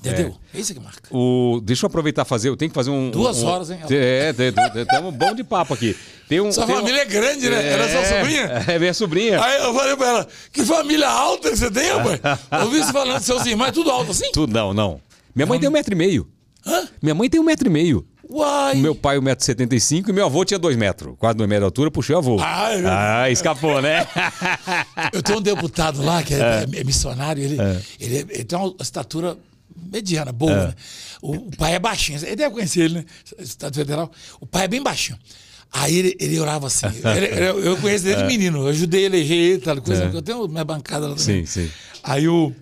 [0.00, 0.34] Entendeu?
[0.54, 1.14] É, isso que marca.
[1.14, 2.48] O, deixa eu aproveitar e fazer.
[2.48, 3.10] Eu tenho que fazer um.
[3.10, 3.78] Duas um- horas, hein?
[3.90, 4.32] É,
[4.80, 5.94] estamos bom de papo aqui.
[6.26, 7.66] Tem um, Sua tem um- família é grande, né?
[7.68, 8.42] Era sua sobrinha?
[8.66, 9.42] É minha sobrinha.
[9.44, 12.20] Aí eu falei pra ela, que família alta que você tem, rapaz?
[12.64, 14.30] Eu vi você falando de seus irmãos, é tudo alto assim?
[14.32, 15.00] Tu, não, não.
[15.34, 16.26] Minha mãe tem um metro e meio.
[16.66, 16.88] Hã?
[17.02, 18.06] Minha mãe tem um metro e meio.
[18.32, 18.76] Uai!
[18.76, 21.14] Meu pai, 1,75m e meu avô tinha 2 metros.
[21.18, 22.36] Quase 2 metros de altura, puxei o avô.
[22.40, 24.06] Ah, é ah, escapou, né?
[25.12, 27.56] Eu tenho um deputado lá que é, é missionário, ele,
[27.98, 29.36] ele, é- ele tem uma estatura
[29.92, 30.74] mediana, boa, né?
[31.22, 33.04] O, o pai é baixinho, ele deve conhecer ele, né?
[33.38, 34.10] Estado Federal.
[34.40, 35.18] O pai é bem baixinho.
[35.72, 36.86] Aí ele, ele orava assim.
[36.86, 40.22] Ele- ele- eu conheço desde menino, eu ajudei a eleger ele, tal coisa, porque eu
[40.22, 41.46] tenho minha bancada lá também.
[41.46, 41.70] Sim, sim.
[42.02, 42.52] Aí o,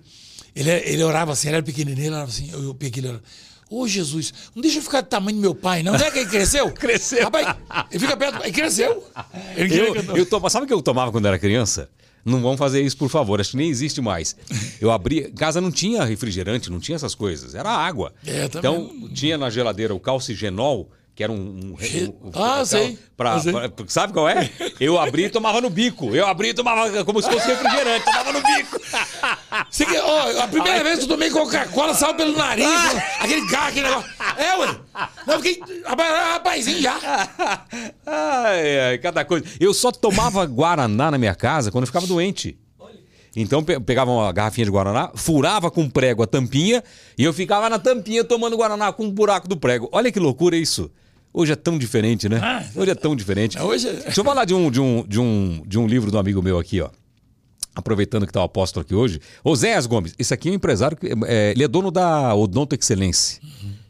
[0.55, 3.23] ele, ele orava assim, ele era pequenininho, ele orava assim, eu, eu peguei ele, orava,
[3.71, 5.93] Ô Jesus, não deixa eu ficar do tamanho do meu pai, não.
[5.93, 6.71] Não é que ele cresceu?
[6.73, 7.25] Cresceu.
[7.25, 7.55] Rapaz,
[7.91, 9.07] ele fica perto, ele cresceu.
[9.57, 11.89] Ele Eu, eu- eu tomo- sabe o que eu tomava quando era criança?
[12.29, 13.41] Não vamos fazer isso, por favor.
[13.41, 14.37] Acho que nem existe mais.
[14.81, 15.31] Eu abria.
[15.31, 17.55] Casa não tinha refrigerante, não tinha essas coisas.
[17.55, 18.13] Era água.
[18.27, 21.35] É, também então, tinha na geladeira o calcigenol, que era um.
[21.35, 21.75] um,
[22.23, 22.97] um- Ah, um- sei.
[23.17, 23.53] pra- Eu sei.
[23.53, 24.49] pra- sabe qual é?
[24.79, 26.15] Eu abri e tomava no bico.
[26.15, 28.79] Eu abri e tomava como se fosse refrigerante, tomava no bico.
[29.69, 32.65] Você que- a primeira vez que eu tomei Coca-Cola saiu pelo nariz,
[33.19, 34.11] aquele garro, aquele negócio.
[34.37, 34.77] É, ué.
[35.27, 36.97] Não, fiquei rapaz, rapazinho já.
[38.07, 39.45] Ai, ai, cada coisa.
[39.59, 42.57] Eu só tomava Guaraná na minha casa quando eu ficava doente.
[43.37, 46.83] Então pe- pegava uma garrafinha de Guaraná, furava com prego a tampinha
[47.17, 49.89] e eu ficava na tampinha tomando Guaraná com um buraco do prego.
[49.93, 50.91] Olha que loucura isso.
[51.41, 52.41] Hoje é tão diferente, né?
[52.43, 53.57] Ah, Hoje é tão diferente.
[53.61, 56.17] hoje é- Deixa eu falar de um, de, um, de, um, de um livro de
[56.17, 56.91] um amigo meu aqui, ó.
[57.77, 59.21] Aproveitando que tá o apóstolo aqui hoje.
[59.45, 63.41] Oséias Gomes, esse aqui é um empresário, que, é, ele é dono da Odonto Excelência.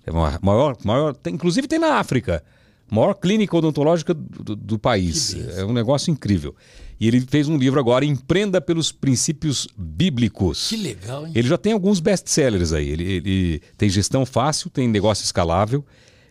[0.07, 2.45] É uma maior, maior, tem- inclusive tem na África.
[2.91, 5.35] Maior clínica odontológica do, do- do país.
[5.57, 6.55] É um negócio incrível.
[7.01, 10.69] E ele fez um livro agora, Empreenda pelos Princípios Bíblicos.
[10.69, 11.33] Que legal, hein?
[11.35, 12.89] Ele já tem alguns best-sellers aí.
[12.91, 15.83] Ele, ele tem gestão fácil, tem negócio escalável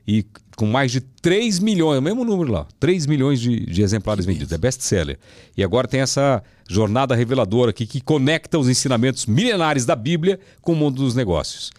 [0.08, 0.24] e
[0.58, 4.26] com mais de 3 milhões, é o mesmo número lá, 3 milhões de, de exemplares
[4.26, 4.52] vendidos.
[4.52, 5.20] É best-seller.
[5.56, 10.74] E agora tem essa jornada reveladora aqui que conecta os ensinamentos milenares da Bíblia com
[10.74, 11.72] o mundo dos negócios.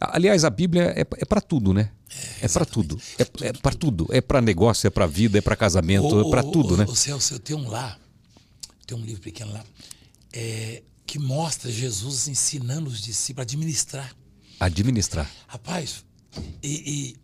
[0.00, 1.90] Aliás, a Bíblia é, é para tudo, né?
[2.40, 2.98] É, para tudo.
[3.18, 4.06] É, é para tudo.
[4.10, 6.86] É para negócio, é para vida, é para casamento, é para tudo, né?
[6.88, 7.98] O Celso, eu tenho um lá,
[8.86, 9.62] tem um livro pequeno lá,
[10.32, 14.16] é, que mostra Jesus ensinando os discípulos a administrar.
[14.58, 15.30] Administrar.
[15.46, 16.02] Rapaz,
[16.62, 17.22] e, e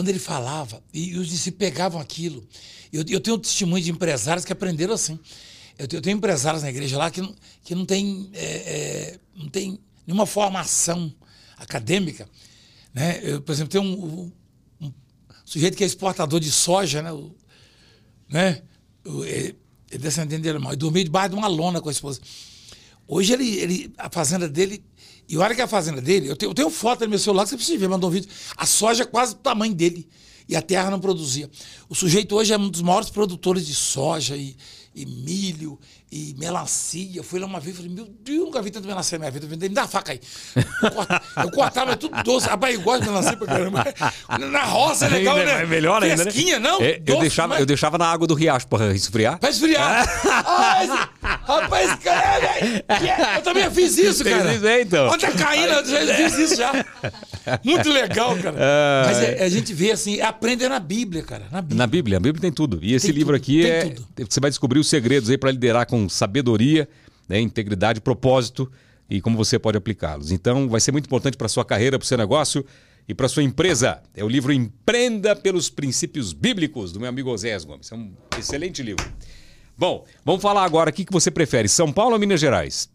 [0.00, 2.42] quando ele falava, e os discípulos pegavam aquilo.
[2.90, 5.18] Eu, eu tenho testemunho de empresários que aprenderam assim.
[5.78, 9.46] Eu eu tenho empresários na igreja lá que não, que não tem, é, é, não
[9.50, 11.12] tem nenhuma formação
[11.58, 12.26] acadêmica.
[12.94, 13.20] Né?
[13.22, 13.92] Eu, por exemplo, tem um,
[14.80, 14.92] um- um
[15.44, 17.12] sujeito que é exportador de soja, né?
[17.12, 17.34] O-
[18.26, 18.62] né?
[19.04, 19.54] O- é,
[19.90, 20.72] é descendente de alemão.
[20.72, 22.20] E dormia debaixo de uma lona com a esposa.
[23.06, 24.82] Hoje ele, ele, a fazenda dele,
[25.30, 27.50] e olha que a fazenda dele, eu tenho, eu tenho foto no meu celular que
[27.50, 28.28] você precisa ver, mandou um vídeo.
[28.56, 30.08] A soja é quase do tamanho dele.
[30.48, 31.48] E a terra não produzia.
[31.88, 34.56] O sujeito hoje é um dos maiores produtores de soja e,
[34.92, 35.78] e milho
[36.10, 37.08] e melancia.
[37.14, 39.30] Eu fui lá uma vez e falei, meu Deus, nunca vi tanto melancia na minha
[39.40, 39.46] vida.
[39.46, 40.20] Me dá a faca aí.
[40.82, 42.48] Eu cortava, eu cortava, é tudo doce.
[42.48, 43.84] Rapaz, eu gosto de melancia pra caramba.
[44.50, 45.62] Na roça é legal, Ainda né?
[45.62, 46.22] é melhor ainda, né?
[46.32, 46.80] Fresquinha, não?
[46.82, 47.60] É, eu, Doce deixava, demais.
[47.60, 49.38] eu deixava na água do riacho para esfriar.
[49.38, 50.04] Pra esfriar.
[50.44, 51.08] Ah, esse-
[51.50, 54.54] rapaz, cara, é- é- eu também fiz isso, Fez cara.
[54.54, 55.08] isso aí, então?
[55.08, 56.72] Onde tá caindo, eu já fiz isso já.
[57.64, 58.56] Muito legal, cara.
[58.58, 61.46] Ah, Mas é- a gente vê assim, é aprender na Bíblia, cara.
[61.50, 61.78] Na Bíblia.
[61.78, 62.78] Na Bíblia, a Bíblia tem tudo.
[62.82, 63.84] E esse Tem livro tudo, aqui é.
[63.90, 64.06] tudo.
[64.28, 66.88] Você vai descobrir os segredos aí para liderar com sabedoria,
[67.28, 68.70] né, integridade, propósito
[69.08, 70.30] e como você pode aplicá-los.
[70.30, 72.64] Então, vai ser muito importante para sua carreira, para o seu negócio.
[73.08, 74.00] e para sua empresa.
[74.14, 77.90] É o livro Empreenda pelos Princípios Bíblicos, do meu amigo Osés Gomes.
[77.90, 79.04] É um excelente livro.
[79.80, 82.90] Bom, vamos falar agora o que que você prefere, São Paulo ou Minas Gerais?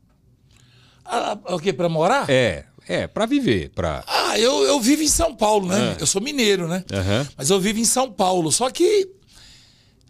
[1.03, 1.73] Ah, o quê?
[1.73, 2.29] Pra morar?
[2.29, 5.97] É, é, para viver, para Ah, eu, eu vivo em São Paulo, né?
[5.99, 6.83] Eu sou mineiro, né?
[6.93, 6.97] Ah.
[6.97, 7.27] Aham.
[7.35, 8.51] Mas eu vivo em São Paulo.
[8.51, 9.09] Só que.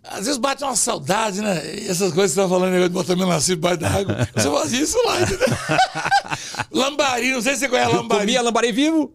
[0.03, 1.61] Às vezes bate uma saudade, né?
[1.77, 4.27] E essas coisas que você tá falando, negócio de botar meu nascido debaixo da água.
[4.35, 5.47] Você fazia isso lá, entendeu?
[6.71, 8.19] lambari, não sei se você conhece lambari.
[8.19, 9.13] Comia lambari vivo?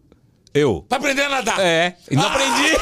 [0.54, 0.82] Eu.
[0.88, 1.60] Pra aprender a nadar.
[1.60, 2.26] É, e não Ah!
[2.32, 2.76] aprendi.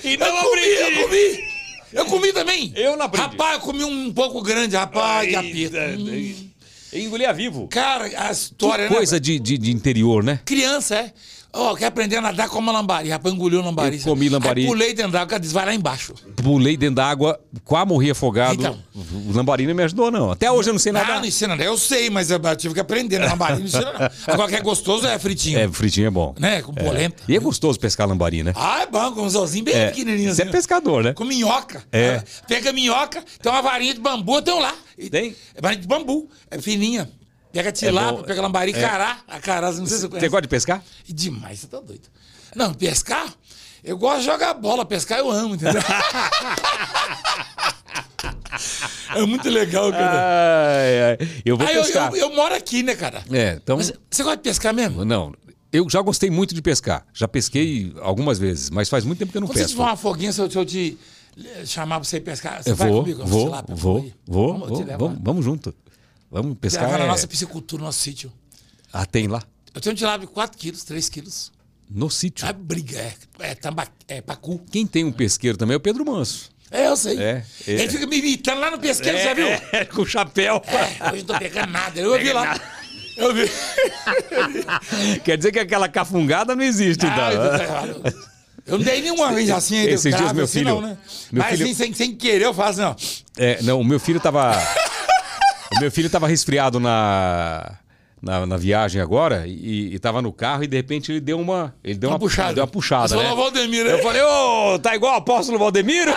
[0.04, 1.00] E não eu comi, aprendi.
[1.00, 1.57] eu comi.
[1.92, 2.72] Eu comi também.
[2.76, 3.28] Eu não aprendi.
[3.28, 6.02] Rapaz, eu comi um pouco grande, rapaz, de aperto.
[6.02, 6.48] Hum.
[6.92, 7.68] Engolia vivo.
[7.68, 8.94] Cara, a Que história, né?
[8.94, 10.40] coisa de, de, de interior, né?
[10.44, 11.12] Criança, é.
[11.50, 13.08] Ó, quer aprender a nadar como lambari.
[13.08, 13.96] Rapaz, engoliu o lambari.
[13.96, 14.60] Eu comi lambari.
[14.62, 16.12] Aí pulei dentro d'água, disse, vai lá embaixo.
[16.36, 18.54] Pulei dentro da água, quase morri afogado.
[18.60, 18.78] Então.
[19.26, 20.30] O lambarino não me ajudou, não.
[20.30, 21.18] Até hoje eu não sei Ah, nadar.
[21.20, 21.66] não ensina, né?
[21.66, 23.18] Eu sei, mas eu tive que aprender.
[23.18, 24.10] Lambari não ensina, não.
[24.34, 25.58] Agora que é gostoso é fritinho.
[25.58, 26.34] É, fritinho é bom.
[26.38, 26.60] Né?
[26.60, 27.22] Com polenta.
[27.26, 28.52] E é gostoso pescar lambari, né?
[28.54, 29.88] Ah, é bom, com um anzolzinho bem É.
[29.88, 30.52] pequenininho Você é assim.
[30.52, 31.12] pescador, né?
[31.14, 31.82] Com minhoca.
[31.90, 32.22] É.
[32.46, 34.74] Pega minhoca, tem uma varinha de bambu, eu tenho lá.
[35.10, 35.34] Tem?
[35.54, 37.08] É varinha de bambu, é fininha.
[37.58, 38.22] Pega tilápia, bom.
[38.22, 38.80] pega lambari, É.
[38.80, 39.18] cará.
[39.26, 40.28] A cará, não sei se você Você conhece.
[40.28, 40.82] gosta de pescar?
[41.08, 42.08] Demais, você tá doido.
[42.54, 43.26] Não, pescar,
[43.84, 45.82] eu gosto de jogar bola, pescar eu amo, entendeu?
[49.14, 50.76] é muito legal, cara.
[50.78, 51.28] Ai, ai.
[51.44, 52.10] Eu vou eu, pescar.
[52.12, 53.22] eu, eu moro aqui, né, cara?
[53.30, 53.76] É, então.
[53.76, 55.04] Mas você gosta de pescar mesmo?
[55.04, 55.32] Não.
[55.70, 57.04] Eu já gostei muito de pescar.
[57.12, 59.76] Já pesquei algumas vezes, mas faz muito tempo que eu não Quando você pesco.
[59.76, 60.98] tiver uma folguinha, se eu, se eu te
[61.44, 63.26] eh, chamar pra você pescar, você Eu vai vou, comigo?
[63.26, 65.74] vou, lá, vou, vou, Vamos, eu vou, vamos junto.
[66.30, 66.90] Vamos pescar.
[66.90, 68.32] Na é- nossa piscicultura, no nosso sítio.
[68.92, 69.42] Ah, tem lá.
[69.74, 71.52] Eu tenho um tilápia de 4 quilos, 3 quilos.
[71.90, 72.46] No sítio.
[72.46, 74.60] É briga, é, é, tamba, é pacu.
[74.70, 76.50] Quem tem um pesqueiro também é o Pedro Manso.
[76.70, 77.18] É, eu sei.
[77.18, 77.70] É, é.
[77.72, 79.46] Ele fica me imitando lá no pesqueiro, você já viu?
[79.72, 80.62] É, com chapéu.
[80.66, 81.98] É, hoje eu tô pegando nada.
[81.98, 82.60] Eu vi lá.
[83.16, 83.50] Eu vi.
[85.24, 87.24] Quer dizer que aquela cafungada não existe, então.
[87.24, 87.32] Ah,
[87.86, 88.18] eu, tô-
[88.66, 89.88] eu não dei nenhuma vez assim aí.
[89.88, 90.98] Esses dias meu assim, filho- Não, né?
[91.32, 93.42] meu Mas filho- assim, sem, sem querer, eu faço assim, ó.
[93.42, 94.52] É, não, o meu filho tava.
[95.80, 97.78] meu filho tava resfriado na,
[98.20, 101.74] na, na viagem agora e, e tava no carro e de repente ele deu uma.
[101.82, 102.54] Ele deu uma, Uma puxada.
[102.54, 103.08] Deu uma puxada.
[103.08, 103.22] Você Né?
[103.84, 103.92] né?
[103.94, 106.12] Eu falei, ô, tá igual o apóstolo Valdemiro?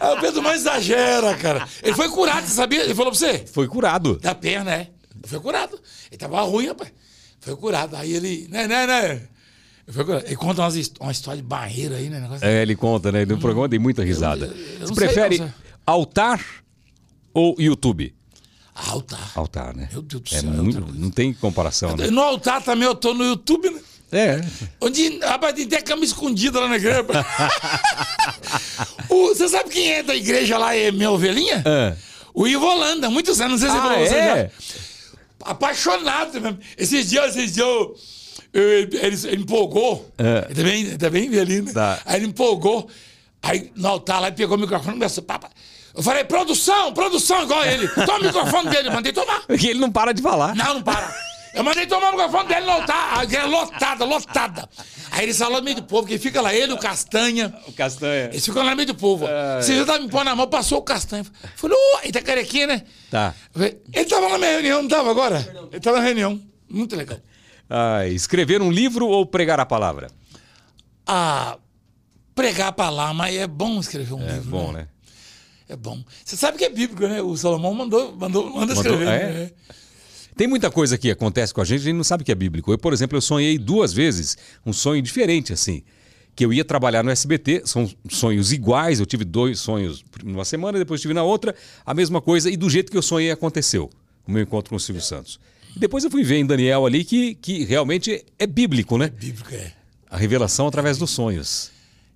[0.00, 1.66] Ah, o Pedro mais exagera, cara.
[1.82, 2.84] Ele foi curado, você sabia?
[2.84, 3.44] Ele falou pra você?
[3.52, 4.18] Foi curado.
[4.18, 4.88] Da perna, é.
[5.24, 5.78] Foi curado.
[6.10, 6.92] Ele tava ruim, rapaz.
[7.40, 7.96] Foi curado.
[7.96, 8.46] Aí ele.
[8.50, 9.22] Né, né, né?
[10.26, 12.20] Ele, conta umas, uma história de barreira aí, né?
[12.20, 13.24] Negócio É, ele conta, né?
[13.24, 14.46] No programa eu dei muita risada.
[14.46, 15.52] eu não Você sei prefere
[15.84, 16.40] altar
[17.34, 18.14] ou YouTube?
[18.74, 19.30] Altar.
[19.34, 19.88] Altar, né?
[19.92, 22.08] Meu Deus do É céu, é muito, não tem comparação, né?
[22.10, 23.80] No altar também eu tô no YouTube, né?
[24.14, 24.40] É.
[24.80, 27.04] Onde, rapaz, tem até cama escondida lá na igreja.
[29.08, 31.62] O- você sabe quem é da igreja lá, é minha ovelhinha?
[31.64, 31.96] É.
[32.34, 34.44] O Ivo Holanda, muitos anos, não sei se Ah, falou você é?
[34.44, 34.50] já.
[35.50, 36.58] Apaixonado mesmo.
[36.78, 37.96] Esses dias, esses dias, eu,
[38.52, 40.10] eu- ele, ele empolgou.
[40.18, 40.46] É.
[40.50, 41.72] Ele tá bem, ele tá velhinho, né?
[41.72, 42.00] Tá.
[42.04, 42.88] Aí ele empolgou.
[43.42, 45.50] Aí no altar lá, ele pegou o microfone e começou, papa.
[45.94, 47.86] Eu falei, produção, produção, igual ele.
[47.88, 49.40] Toma o microfone dele, mandei tomar.
[49.46, 50.54] Porque ele não para de falar.
[50.54, 51.14] Não, não para.
[51.54, 53.18] Eu mandei tomar o microfone dele no altar.
[53.18, 54.68] A igreja lotada, lotada.
[55.10, 57.54] Aí ele falou no meio do povo, que fica lá, ele, o Castanha.
[57.68, 58.30] O Castanha.
[58.32, 59.26] Eles ficam lá no meio do povo.
[59.60, 61.26] Você já tava me pondo na mão, passou o Castanha.
[61.56, 62.82] Falei, ô, ele tá carequinha, né?
[63.10, 63.34] Tá.
[63.54, 65.68] Ele tava na minha reunião, não tava agora?
[65.70, 66.40] Ele tava na reunião.
[66.70, 67.18] Muito legal.
[67.68, 70.08] Ah, escrever um livro ou pregar a palavra?
[71.06, 71.58] Ah,
[72.34, 74.50] pregar pra lá, mas é bom escrever um É livro.
[74.50, 74.88] bom, né?
[75.72, 76.04] É bom.
[76.22, 77.22] Você sabe que é bíblico, né?
[77.22, 78.92] O Salomão mandou, mandou, manda Mandou?
[78.92, 79.08] escrever.
[79.08, 79.32] É?
[79.32, 79.50] né?
[80.36, 82.70] Tem muita coisa que acontece com a gente, a gente não sabe que é bíblico.
[82.70, 84.36] Eu, por exemplo, eu sonhei duas vezes
[84.66, 85.82] um sonho diferente, assim.
[86.36, 90.78] Que eu ia trabalhar no SBT, são sonhos iguais, eu tive dois sonhos numa semana,
[90.78, 91.54] depois tive na outra,
[91.86, 93.88] a mesma coisa, e do jeito que eu sonhei aconteceu,
[94.26, 95.40] o meu encontro com o Silvio Santos.
[95.74, 99.08] E depois eu fui ver em Daniel ali que, que realmente é bíblico, né?
[99.08, 99.72] Bíblico é.
[100.10, 101.71] A revelação através dos sonhos.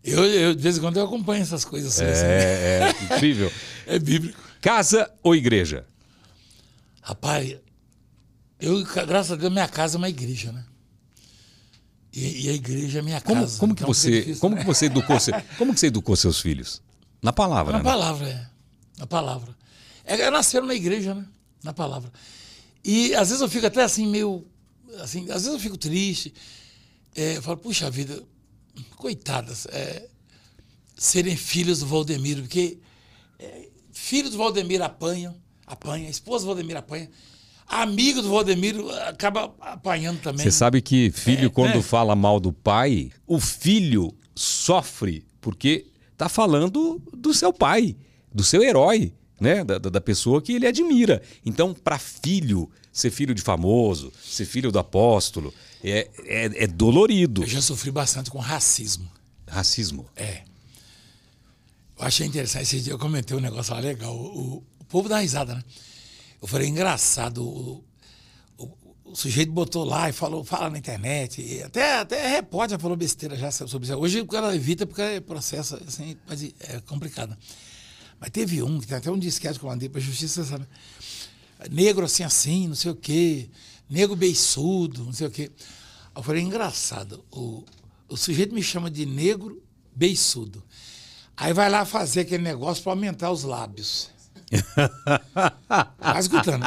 [0.06, 2.00] Eu, eu, de vez em quando, eu acompanho essas coisas.
[2.00, 2.04] assim.
[2.04, 3.52] É, é incrível.
[3.86, 4.40] é bíblico.
[4.60, 5.84] Casa ou igreja?
[7.02, 7.56] Rapaz,
[8.60, 10.64] eu, graças a Deus, minha casa é uma igreja, né?
[12.12, 13.58] E, e a igreja é minha Como, casa.
[13.58, 14.60] como que então você, difícil, como né?
[14.62, 15.16] que você educou,
[15.58, 16.80] como que você educou seus filhos?
[17.20, 17.84] Na palavra, Na né?
[17.84, 18.46] palavra, é.
[18.98, 19.54] Na palavra.
[20.04, 21.26] É, é, nasceram na igreja, né?
[21.62, 22.10] Na palavra.
[22.82, 24.46] E às vezes eu fico até assim, meio.
[25.00, 26.32] Assim, às vezes eu fico triste.
[27.14, 28.22] É, eu falo, puxa vida,
[28.96, 30.08] coitadas, é,
[30.96, 32.78] serem filhos do Valdemiro, porque
[33.38, 35.34] é, filho do Valdemiro apanham,
[35.66, 37.10] apanha, esposa do Valdemiro apanha,
[37.66, 40.44] amigo do Valdemiro acaba apanhando também.
[40.44, 41.82] Você sabe que filho, É, quando né?
[41.82, 45.86] fala mal do pai, o filho sofre porque
[46.16, 47.96] tá falando do seu pai,
[48.32, 51.22] do seu herói, né, da da pessoa que ele admira.
[51.44, 55.52] Então, para filho, ser filho de famoso, ser filho do apóstolo,
[55.84, 57.42] é, é, é dolorido.
[57.42, 59.06] Eu já sofri bastante com racismo.
[59.46, 60.06] Racismo.
[60.16, 60.44] É.
[61.98, 62.62] Eu achei interessante.
[62.62, 64.16] Esse dia eu comentei um negócio lá legal.
[64.16, 65.62] O, o povo dá risada, né?
[66.40, 67.46] Eu falei, engraçado.
[67.46, 67.84] O,
[68.56, 68.70] o,
[69.04, 71.42] o sujeito botou lá e falou, fala na internet.
[71.42, 73.98] e até, até repórter falou besteira já sobre isso.
[73.98, 77.36] Hoje o cara evita porque é processo, assim, mas é complicado.
[78.18, 80.66] Mas teve um, que tem até um disquete que eu mandei pra justiça, você sabe?
[81.70, 83.48] Negro assim, assim, não sei o quê.
[83.88, 85.50] Negro beiçudo, não sei o quê.
[86.14, 87.24] Eu falei, engraçado.
[87.30, 87.64] O,
[88.08, 89.62] o sujeito me chama de negro
[89.94, 90.62] beiçudo.
[91.36, 94.10] Aí vai lá fazer aquele negócio para aumentar os lábios.
[95.68, 96.64] Tá escutando?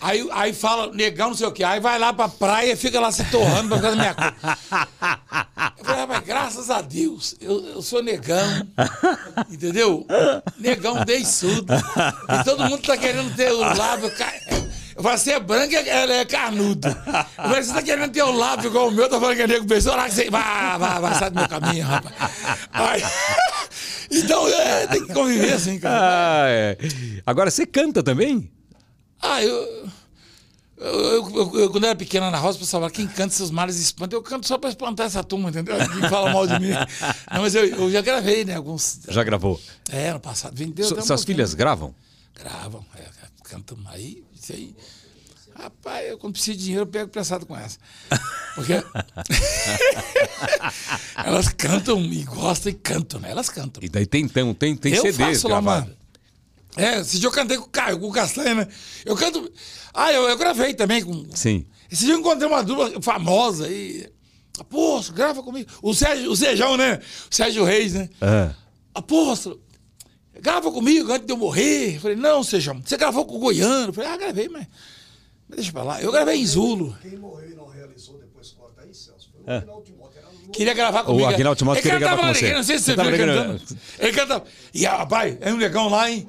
[0.00, 1.64] Aí, aí fala, negão, não sei o quê.
[1.64, 4.34] Aí vai lá pra praia e fica lá se torrando pra da minha cor.
[5.78, 8.66] Eu falei, graças a Deus, eu, eu sou negão.
[9.50, 10.06] Entendeu?
[10.58, 11.72] Negão beiçudo.
[11.72, 14.10] E todo mundo tá querendo ter o lábio.
[14.14, 14.32] ca-
[14.96, 16.86] Eu falei, você é branco, ela é carnudo.
[16.88, 16.94] Eu
[17.44, 19.64] falei, você tá querendo ter o lábio igual o meu, tá falando que é negro
[19.64, 19.96] beiçudo.
[19.96, 20.30] Lá que você...
[20.30, 22.14] Vai, vai, vai, sai do meu caminho, rapaz.
[22.72, 23.02] Aí-
[24.10, 26.44] Então, é, tem que conviver assim, cara.
[26.44, 26.78] Ah, é.
[27.26, 28.48] Agora, você canta também?
[29.20, 29.88] Ah, eu.
[30.76, 33.34] Eu, eu- eu- eu- quando eu era pequena na roça, o pessoal falava, quem canta
[33.34, 34.14] seus males espanta.
[34.14, 35.76] Eu canto só pra espantar essa turma, entendeu?
[35.76, 36.70] Que fala mal de mim.
[37.32, 38.54] Não, mas eu, já gravei, né?
[38.54, 39.00] Alguns.
[39.08, 39.60] Já gravou?
[39.90, 40.54] É, ano passado.
[40.54, 41.94] Vendeu um suas filhas gravam?
[42.38, 43.02] Gravam, é,
[43.54, 44.74] cantam aí, isso aí.
[45.54, 47.78] Rapaz, eu quando preciso de dinheiro, eu pego prestado com essa.
[48.56, 48.72] Porque
[51.24, 53.30] elas cantam e gostam e cantam, né?
[53.30, 53.82] Elas cantam.
[53.82, 55.88] E daí tem, então, tem, tem eu CDs faço lá uma...
[56.76, 58.68] É, esse dia eu cantei com o Caio, com o Castanha, né?
[59.04, 59.48] Eu canto...
[59.92, 61.24] Ah, eu, eu gravei também com...
[61.32, 61.64] Sim.
[61.88, 64.12] Esse dia eu encontrei uma dupla famosa e...
[64.68, 65.70] Poxa, grava comigo.
[65.80, 67.00] O Sérgio, o Sejão, né?
[67.30, 68.08] O Sérgio Reis, né?
[68.92, 69.60] Apóstolo,
[70.40, 71.96] grava comigo antes de eu morrer.
[71.96, 73.88] Eu falei, não, Sejão, você gravou com o Goiano.
[73.88, 74.66] Eu falei, ah, gravei, mas,
[75.48, 76.02] mas deixa pra lá.
[76.02, 76.96] Eu gravei em Zulo.
[77.02, 79.30] Quem morreu e não realizou, depois corta aí, Celso.
[79.32, 80.18] Foi o Aguinaldo Timóteo.
[80.18, 80.50] Era louco.
[80.52, 81.26] Queria gravar comigo.
[81.26, 82.54] Aguinaldo Timóteo Ele queria cantava gravar com você.
[82.54, 83.62] Não sei se Você viu cantando.
[83.98, 84.44] Ele cantava.
[84.72, 86.28] E, rapaz, é um negão lá, hein?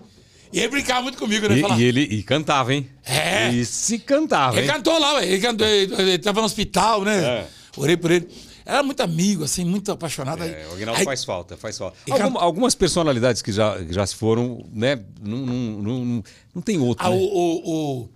[0.54, 1.58] E ele brincava muito comigo, né?
[1.58, 2.90] E, e ele e cantava, hein?
[3.04, 3.50] É.
[3.50, 4.72] E se cantava, Ele hein?
[4.74, 5.28] cantou lá, ué.
[5.28, 7.24] ele cantou, ele, ele tava no hospital, né?
[7.24, 7.46] É.
[7.76, 8.26] Orei por ele.
[8.66, 10.44] Era muito amigo, assim, muito apaixonado.
[10.44, 11.96] É, o Aguinaldo aí- faz falta, faz falta.
[12.10, 15.00] Algum- algumas personalidades que já, que já se foram, né?
[15.22, 16.24] Não, não, não, não-
[16.56, 17.06] não tem outro.
[17.06, 17.16] Ah, né?
[17.16, 18.10] o, o, o,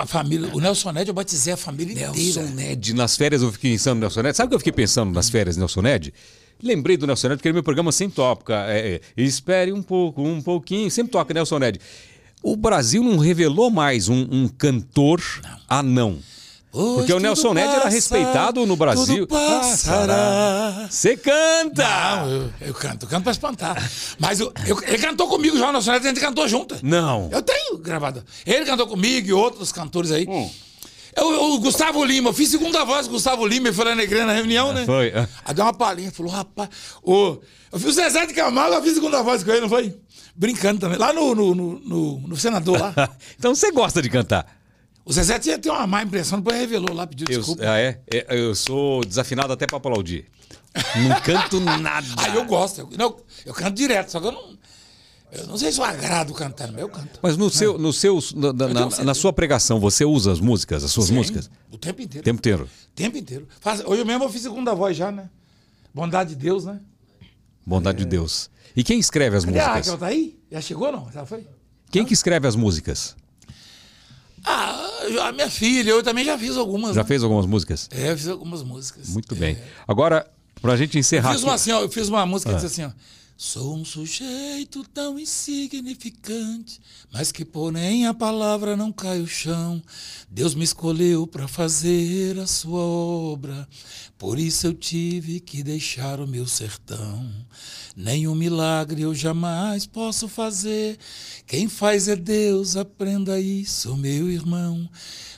[0.00, 2.50] a família, o Nelson Ned, eu batizei a família Nelson inteira.
[2.50, 2.94] Ned.
[2.94, 4.36] Nas férias eu fiquei pensando no Nelson Ned.
[4.36, 6.14] Sabe o que eu fiquei pensando nas férias, Nelson Ned?
[6.62, 8.54] Lembrei do Nelson Ned, porque meu programa sempre toca.
[8.72, 10.90] É, é, espere um pouco, um pouquinho.
[10.90, 11.78] Sempre toca Nelson Ned.
[12.42, 15.20] O Brasil não revelou mais um, um cantor
[15.68, 16.18] anão.
[16.74, 19.26] Pois Porque o Nelson Ned era respeitado no Brasil.
[19.26, 20.88] Tudo passará.
[20.90, 21.84] Você canta!
[22.16, 23.90] Não, eu, eu canto, eu canto pra espantar.
[24.18, 26.76] Mas eu- eu- ele cantou comigo já, o Nelson Ned, a gente cantou junto.
[26.82, 27.28] Não.
[27.32, 28.24] Eu tenho gravado.
[28.44, 30.26] Ele cantou comigo e outros cantores aí.
[30.28, 30.50] Hum.
[31.16, 34.02] Eu, o Gustavo Lima, eu fiz segunda voz do Gustavo Lima, ele foi lá na
[34.02, 34.84] igreja na reunião, né?
[34.84, 35.28] Foi, é.
[35.44, 36.68] Aí deu uma palhinha, falou, rapaz,
[37.04, 37.36] ô,
[37.70, 39.96] eu fiz o Zezé de Camargo, eu fiz segunda voz com ele, não foi?
[40.34, 40.98] Brincando também.
[40.98, 42.92] Lá no, no, no, no- no senador lá.
[43.38, 44.44] então você gosta de cantar?
[45.04, 47.62] O Zezé tinha, tinha uma má impressão, depois revelou lá, pediu Eu, desculpa.
[47.68, 48.00] ah, é?
[48.10, 50.26] É, Eu sou desafinado até pra aplaudir.
[50.96, 52.06] Não canto nada.
[52.16, 54.58] Aí eu gosto, eu, não, eu canto direto, só que eu não.
[55.30, 57.18] Eu não sei se eu agrado cantando, mas eu canto.
[57.20, 60.92] Mas no seu, no seu, na, na- na- sua pregação, você usa as músicas, as
[60.92, 61.50] suas Sim, músicas?
[61.72, 62.20] O tempo inteiro.
[62.20, 62.64] O tempo inteiro.
[62.64, 63.48] O tempo inteiro.
[63.60, 65.28] Faz- hoje mesmo eu fiz segunda voz já, né?
[65.92, 66.80] Bondade de Deus, né?
[67.66, 68.48] Bondade de Deus.
[68.76, 69.86] E quem escreve as Cadê a músicas?
[69.86, 69.98] Raquel?
[69.98, 70.38] Tá aí?
[70.52, 71.10] Já chegou não?
[71.12, 71.46] Já foi?
[71.90, 73.16] Quem que escreve as músicas?
[74.44, 74.90] Ah,
[75.28, 76.94] a minha filha, eu também já fiz algumas.
[76.94, 77.08] Já né?
[77.08, 77.88] fez algumas músicas?
[77.90, 79.08] É, eu fiz algumas músicas.
[79.08, 79.56] Muito bem.
[79.88, 80.26] Agora,
[80.60, 81.32] pra gente Eu encerrar.
[81.32, 82.54] fiz uma aqui- assim, ó, eu fiz uma música Ah.
[82.54, 82.90] que diz assim, ó.
[83.46, 86.80] Sou um sujeito tão insignificante,
[87.12, 89.82] mas que porém a palavra não cai ao chão.
[90.30, 93.68] Deus me escolheu para fazer a sua obra,
[94.16, 97.30] por isso eu tive que deixar o meu sertão.
[97.94, 100.98] Nenhum milagre eu jamais posso fazer.
[101.46, 104.88] Quem faz é Deus, aprenda isso, meu irmão.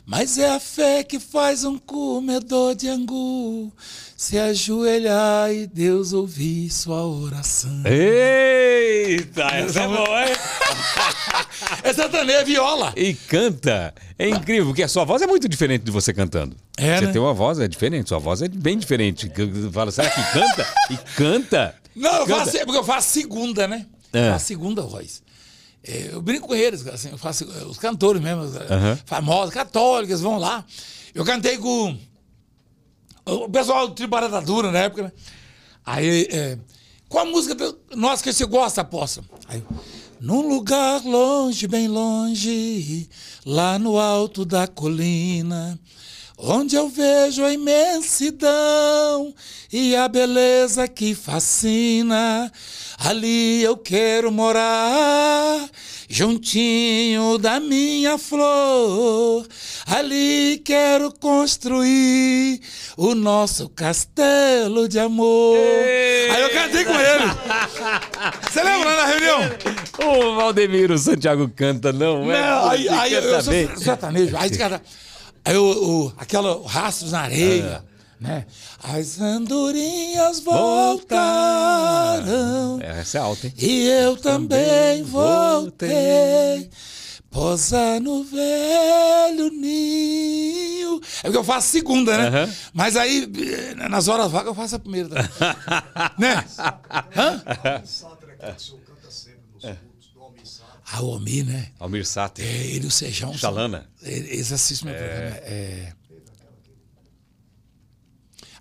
[0.07, 3.73] Mas é a fé que faz um comedor de angu
[4.17, 7.83] se ajoelhar e Deus ouvir sua oração.
[7.85, 10.37] Eita, essa é boa, hein?
[11.83, 12.93] É sertaneja, é viola.
[12.97, 13.93] E canta.
[14.17, 16.55] É incrível, porque a sua voz é muito diferente de você cantando.
[16.77, 17.13] É, você né?
[17.13, 18.09] tem uma voz, é diferente.
[18.09, 19.31] Sua voz é bem diferente.
[19.73, 20.67] Fala, será que canta?
[20.91, 21.75] E canta.
[21.97, 22.45] Não, eu Canta.
[22.45, 23.87] faço, porque eu faço segunda, né?
[24.13, 24.29] É.
[24.29, 25.23] Eu faço segunda voz.
[25.87, 28.99] É, eu brinco com eles, assim, eu faço eh, os cantores mesmo, Aham.
[29.05, 30.65] famosos, católicos, vão lá.
[31.15, 31.97] Eu cantei com
[33.25, 35.13] o pessoal do Tribo da Dura na época, né?
[35.85, 36.59] Aí, é,
[37.09, 37.55] qual a música
[37.95, 39.27] nossa que você gosta, apóstolo?
[39.49, 39.63] Aí,
[40.19, 43.09] Num lugar longe, bem longe,
[43.45, 45.79] lá no alto da colina,
[46.39, 49.35] onde eu vejo a imensidão
[49.71, 52.51] e a beleza que fascina.
[52.99, 55.69] Ali eu quero morar,
[56.09, 59.47] juntinho da minha flor.
[59.87, 62.61] Ali quero construir
[62.97, 65.59] o nosso castelo de amor.
[65.59, 67.25] Aí eu cantei com ele.
[68.51, 69.41] Você lembra lá na reunião?
[70.03, 72.41] O Valdemiro Santiago canta, não é?
[72.41, 74.37] Não, aí, aí eu, sou sertanejo.
[74.39, 74.81] Aí, cara,
[75.45, 77.85] aí o, aquela rastros na areia,
[78.21, 78.47] né?
[78.83, 80.41] As andorinhas
[81.37, 83.55] voltaram É, essa é alta, hein?
[83.59, 86.71] e eu também voltei.
[87.31, 90.99] Posar no velho ninho.
[91.19, 92.29] É porque eu faço segunda, né?
[92.29, 92.55] Aham.
[92.73, 95.29] Mas aí, eh, nas horas vagas, eu faço a primeira também.
[96.19, 96.43] né?
[97.15, 97.43] Hã?
[97.85, 98.57] Sátira.
[100.89, 101.67] Ah, o Almir, né?
[101.81, 102.47] Almir É, Sater.
[102.47, 103.35] ele e o Sejão.
[103.35, 103.87] Xalana.
[104.03, 105.37] Eles assistem meu programa.
[105.43, 105.93] É.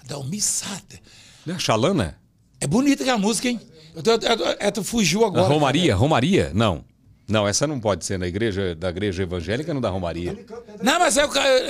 [0.07, 0.99] Da Almir Sater.
[1.45, 2.17] Não é Xalana?
[2.59, 3.59] É bonita aquela música, hein?
[3.95, 5.47] Eu tô- eu tô- é, tu fugiu A agora.
[5.47, 5.95] Romaria?
[5.95, 6.51] Romaria?
[6.53, 6.83] Não.
[7.27, 10.31] Não, essa não pode ser na igreja da igreja evangélica, não da Romaria.
[10.31, 11.27] É Não, mas eu,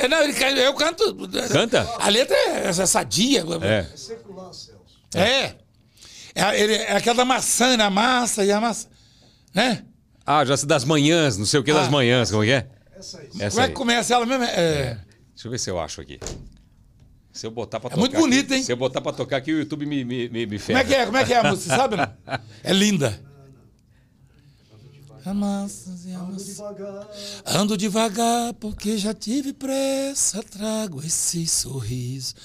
[0.09, 1.15] não, ele eu canto.
[1.49, 1.87] Canta?
[1.97, 3.45] A letra é essa sadia.
[3.61, 3.83] É.
[3.95, 4.81] secular, Celso.
[5.13, 5.55] É.
[6.35, 7.83] É, ele- é aquela da maçã, né?
[7.85, 8.89] A massa e a massa.
[9.53, 9.85] Né?
[10.25, 11.91] Ah, já sei das manhãs, não sei o que das Ah.
[11.91, 12.67] manhãs, como é que é?
[12.97, 13.27] Essa aí.
[13.39, 13.69] Essa Como é aí.
[13.69, 14.43] que começa ela mesmo?
[14.43, 14.97] É.
[15.33, 16.19] Deixa eu ver se eu acho aqui.
[17.35, 17.99] Se eu botar pra É tocar.
[17.99, 18.63] muito bonito, aqui- hein?
[18.63, 20.79] Se eu botar pra tocar aqui, o YouTube me, me, me, me Como ferra.
[20.79, 21.05] é que é?
[21.05, 21.69] Como é que é a música?
[21.69, 22.09] Você sabe, não?
[22.63, 23.21] É linda.
[25.25, 26.45] Amassas e amassas.
[26.47, 27.07] Devagar.
[27.45, 32.35] Ando devagar porque já tive pressa, trago esse sorriso,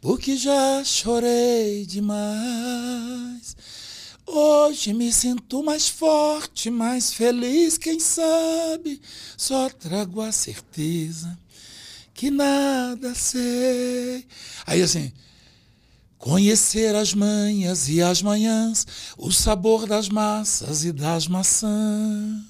[0.00, 3.56] porque já chorei demais.
[4.26, 9.00] Hoje me sinto mais forte, mais feliz, quem sabe?
[9.36, 11.38] Só trago a certeza
[12.16, 14.26] que nada sei.
[14.66, 15.12] Aí assim,
[16.18, 18.86] Conhecer as manhas e as manhãs,
[19.18, 22.40] o sabor das massas e das maçãs.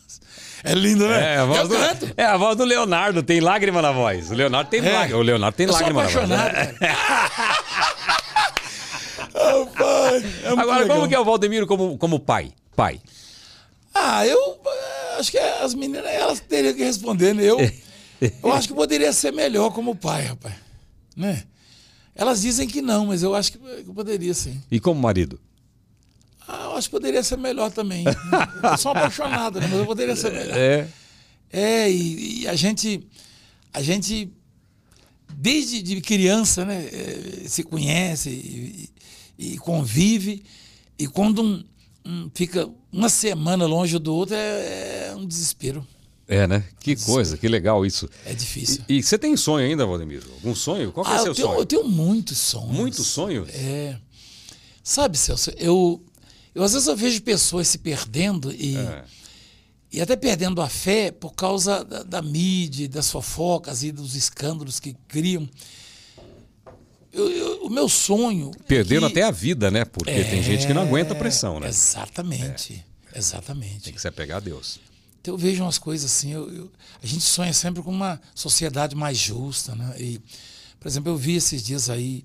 [0.64, 1.34] É lindo, né?
[1.34, 4.30] É a, voz Eu do, é a voz do Leonardo, tem lágrima na voz.
[4.30, 4.92] O Leonardo tem É.
[4.92, 5.18] lágrima.
[5.18, 6.16] O Leonardo tem Eu lágrima na voz.
[6.16, 6.76] apaixonado,
[9.34, 10.96] Ah, pai, é Agora, legal.
[10.96, 12.52] como que é o Valdemiro como, como pai?
[12.74, 13.00] Pai.
[13.94, 17.44] Ah, eu eh, acho que as meninas, elas teriam que responder, né?
[17.44, 17.58] Eu,
[18.20, 20.54] eu acho que poderia ser melhor como pai, rapaz.
[21.16, 21.44] Né?
[22.14, 23.58] Elas dizem que não, mas eu acho que
[23.94, 24.60] poderia sim.
[24.70, 25.38] E como marido?
[26.48, 28.04] Ah, eu acho que poderia ser melhor também.
[28.62, 29.66] Eu sou apaixonado, né?
[29.68, 30.56] Mas eu poderia ser melhor.
[30.56, 30.88] É.
[31.52, 33.06] É, e, e a gente,
[33.72, 34.30] a gente,
[35.34, 38.90] desde de criança, né, eh, se conhece e,
[39.38, 40.44] e convive,
[40.98, 41.64] e quando um,
[42.04, 45.86] um fica uma semana longe do outro, é, é um desespero.
[46.28, 46.64] É, né?
[46.80, 48.08] Que coisa, que legal isso.
[48.24, 48.82] É difícil.
[48.88, 50.28] E, e você tem sonho ainda, Valdemiro?
[50.34, 50.90] Algum sonho?
[50.92, 51.60] Qual que é Ah, seu eu, tenho, sonho?
[51.60, 52.72] eu tenho muitos sonhos.
[52.72, 53.48] Muitos sonhos?
[53.50, 53.96] É.
[54.82, 56.02] Sabe, Celso, eu,
[56.54, 59.04] eu às vezes eu vejo pessoas se perdendo e, É.
[59.92, 64.80] e até perdendo a fé por causa da, da mídia, das fofocas e dos escândalos
[64.80, 65.48] que criam.
[67.12, 68.50] Eu- eu- o meu sonho.
[68.58, 69.84] é Perdendo que- até a vida, né?
[69.84, 71.68] Porque tem gente que não aguenta a É, pressão, né?
[71.68, 72.84] Exatamente.
[73.14, 73.84] Exatamente.
[73.84, 74.78] Tem que se apegar a Deus.
[75.26, 76.72] Então eu vejo umas coisas assim, eu- eu-
[77.02, 79.96] a gente sonha sempre com uma sociedade mais justa, né?
[80.00, 80.20] E,
[80.78, 82.24] por exemplo, eu vi esses dias aí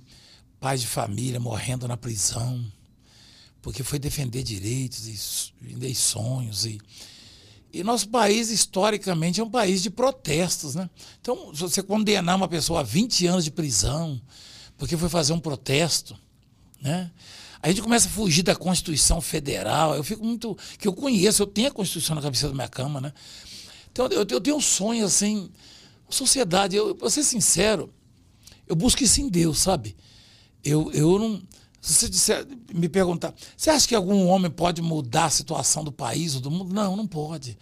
[0.60, 2.64] pais de família morrendo na prisão
[3.60, 6.80] porque foi defender direitos e, e sonhos e
[7.74, 10.88] e nosso país, historicamente, é um país de protestos, né?
[11.22, 14.22] Então, se você condenar uma pessoa a 20 anos de prisão
[14.78, 16.16] porque foi fazer um protesto,
[16.80, 17.10] né?
[17.62, 19.96] A gente começa a fugir da Constituição Federal.
[19.96, 20.58] Eu fico muito.
[20.80, 23.14] que eu conheço, eu tenho a Constituição na cabeça da minha cama, né?
[23.92, 25.50] Então, eu, eu tenho um sonho, assim.
[26.10, 27.94] Sociedade, eu, pra ser sincero,
[28.68, 29.96] eu busco isso em Deus, sabe?
[30.64, 31.42] Eu, eu não.
[31.80, 35.92] Se você disser, me perguntar, você acha que algum homem pode mudar a situação do
[35.92, 36.74] país ou do mundo?
[36.74, 37.58] Não, não pode.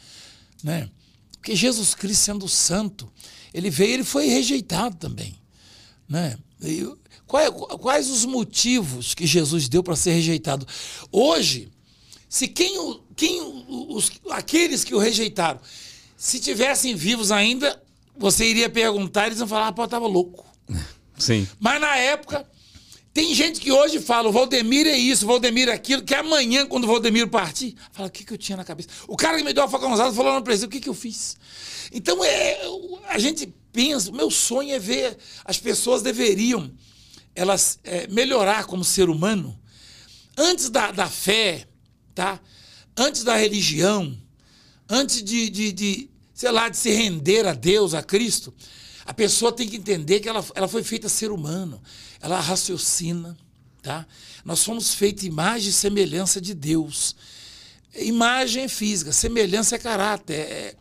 [0.63, 0.89] Né?
[1.33, 3.11] Porque Jesus Cristo, sendo santo,
[3.53, 5.39] ele veio ele foi rejeitado também.
[6.07, 6.37] Né?
[6.61, 6.85] E
[7.29, 10.67] quais, quais os motivos que Jesus deu para ser rejeitado?
[11.11, 11.69] Hoje,
[12.27, 13.39] se quem, quem
[13.87, 15.61] os, aqueles que o rejeitaram,
[16.17, 17.81] se tivessem vivos ainda,
[18.17, 20.43] você iria perguntar, eles iam falar, ah, pô, eu estava louco.
[21.17, 21.47] Sim.
[21.59, 22.47] Mas na época,
[23.13, 26.65] tem gente que hoje fala, o Valdemir é isso, o Valdemir é aquilo, que amanhã,
[26.65, 28.89] quando o Valdemir partir, fala, o que, que eu tinha na cabeça?
[29.07, 30.95] O cara que me deu a faca rosada falou no presídio, o que, que eu
[30.95, 31.37] fiz?
[31.91, 32.59] Então, é,
[33.07, 36.71] a gente pensa, o meu sonho é ver, as pessoas deveriam,
[37.39, 39.57] elas é, melhorar como ser humano,
[40.37, 41.65] antes da, da fé,
[42.13, 42.37] tá?
[42.97, 44.17] antes da religião,
[44.89, 48.53] antes de, de, de, sei lá, de se render a Deus, a Cristo,
[49.05, 51.81] a pessoa tem que entender que ela, ela foi feita ser humano.
[52.19, 53.37] Ela raciocina,
[53.81, 54.05] tá?
[54.43, 57.15] Nós somos feitos imagem e semelhança de Deus.
[57.95, 60.75] Imagem é física, semelhança é caráter, é,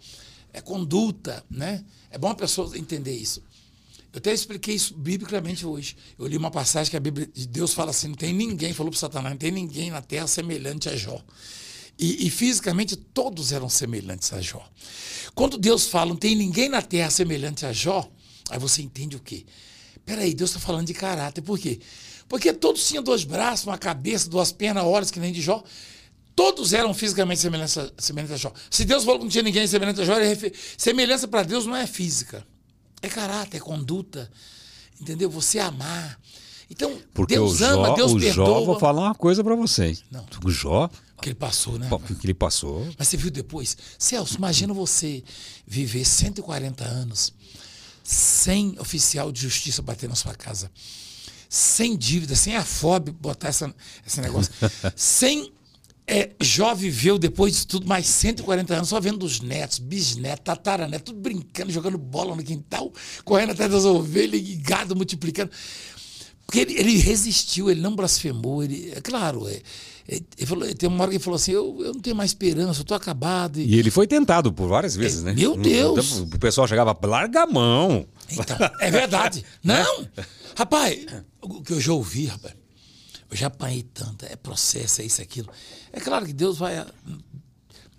[0.55, 1.85] é conduta, né?
[2.11, 3.43] É bom a pessoa entender isso.
[4.13, 5.97] Eu até expliquei isso biblicamente hoje.
[6.19, 8.91] Eu li uma passagem que a Bíblia de Deus fala assim: não tem ninguém, falou
[8.91, 11.23] para Satanás, não tem ninguém na terra semelhante a Jó.
[11.99, 14.65] E, e, fisicamente todos eram semelhantes a Jó.
[15.35, 18.09] Quando Deus fala, não tem ninguém na terra semelhante a Jó,
[18.51, 19.45] aí você entende o quê?
[20.07, 21.43] Peraí, Deus está falando de caráter.
[21.43, 21.81] Por quê?
[22.29, 25.63] Porque todos tinham dois braços, uma cabeça, duas pernas, olhos, que nem de Jó.
[26.37, 28.53] Todos eram fisicamente semelhantes a, semelhantes a Jó.
[28.71, 30.15] Se Deus falou que não tinha ninguém semelhante a Jó,
[30.77, 32.47] semelhança para Deus não é física.
[33.03, 34.31] É caráter, é conduta.
[35.01, 35.31] Entendeu?
[35.31, 36.19] Você amar.
[36.71, 38.47] Então, Porque Deus o Jó, ama, Deus o perdoa.
[38.47, 40.05] Jó, vou falar uma coisa para vocês.
[40.11, 40.25] Não.
[40.45, 41.89] O Jó, O que ele passou, né?
[41.91, 42.87] o que ele passou.
[42.99, 43.77] Mas você viu depois?
[43.99, 45.25] Celso, imagina você
[45.67, 47.33] viver 140 anos
[48.05, 50.71] sem oficial de justiça bater na sua casa,
[51.49, 53.75] sem dívida, sem a FOB botar essa,
[54.07, 54.53] esse negócio,
[54.97, 55.53] sem.
[56.11, 61.13] É, Jó viveu depois disso tudo mais 140 anos, só vendo os netos, bisnetos, tataranetos,
[61.13, 62.91] tudo brincando, jogando bola no quintal,
[63.25, 65.51] correndo atrás das ovelhas e gado multiplicando.
[66.47, 68.65] Porque ele, ele resistiu, ele não blasfemou.
[68.65, 69.61] Ele, é claro, é,
[70.09, 72.31] é, ele falou, tem uma hora que ele falou assim: eu, eu não tenho mais
[72.31, 73.61] esperança, eu estou acabado.
[73.61, 75.35] E, E ele foi tentado por várias vezes, né?
[75.35, 76.21] meu Deus!
[76.21, 78.07] O pessoal chegava, larga a mão.
[78.31, 79.45] então, é verdade.
[79.63, 80.09] Não!
[80.57, 81.05] Rapaz,
[81.43, 82.55] o que eu já ouvi, rapaz,
[83.31, 85.51] eu já apanhei tanto, é processo, é isso, aquilo.
[85.93, 86.77] É claro que Deus vai.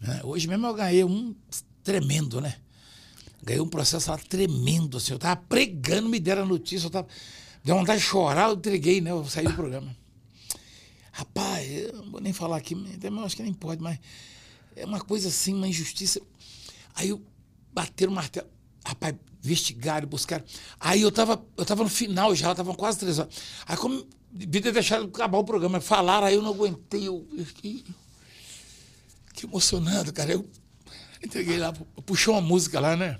[0.01, 0.21] né?
[0.23, 1.35] Hoje mesmo eu ganhei um
[1.83, 2.55] tremendo, né?
[3.43, 5.11] Ganhei um processo lá tremendo, assim.
[5.11, 7.07] Eu estava pregando, me deram a notícia, eu tava.
[7.63, 9.11] Deu vontade de chorar, eu entreguei, né?
[9.11, 9.95] Eu saí do programa.
[11.11, 13.99] Rapaz, eu não vou nem falar aqui, eu acho que nem pode, mas
[14.75, 16.21] é uma coisa assim, uma injustiça.
[16.95, 17.21] Aí eu
[17.73, 18.47] bateram o martelo.
[18.85, 20.43] Rapaz, investigaram, buscaram.
[20.79, 23.33] Aí eu tava, eu tava no final já, estavam quase três horas.
[23.65, 27.45] Aí como devia ter deixado acabar o programa, falaram, aí eu não aguentei, eu, eu
[27.45, 27.83] fiquei,
[29.33, 30.31] que emocionado, cara.
[30.33, 30.47] Eu
[31.23, 33.19] entreguei lá, eu puxei uma música lá, né?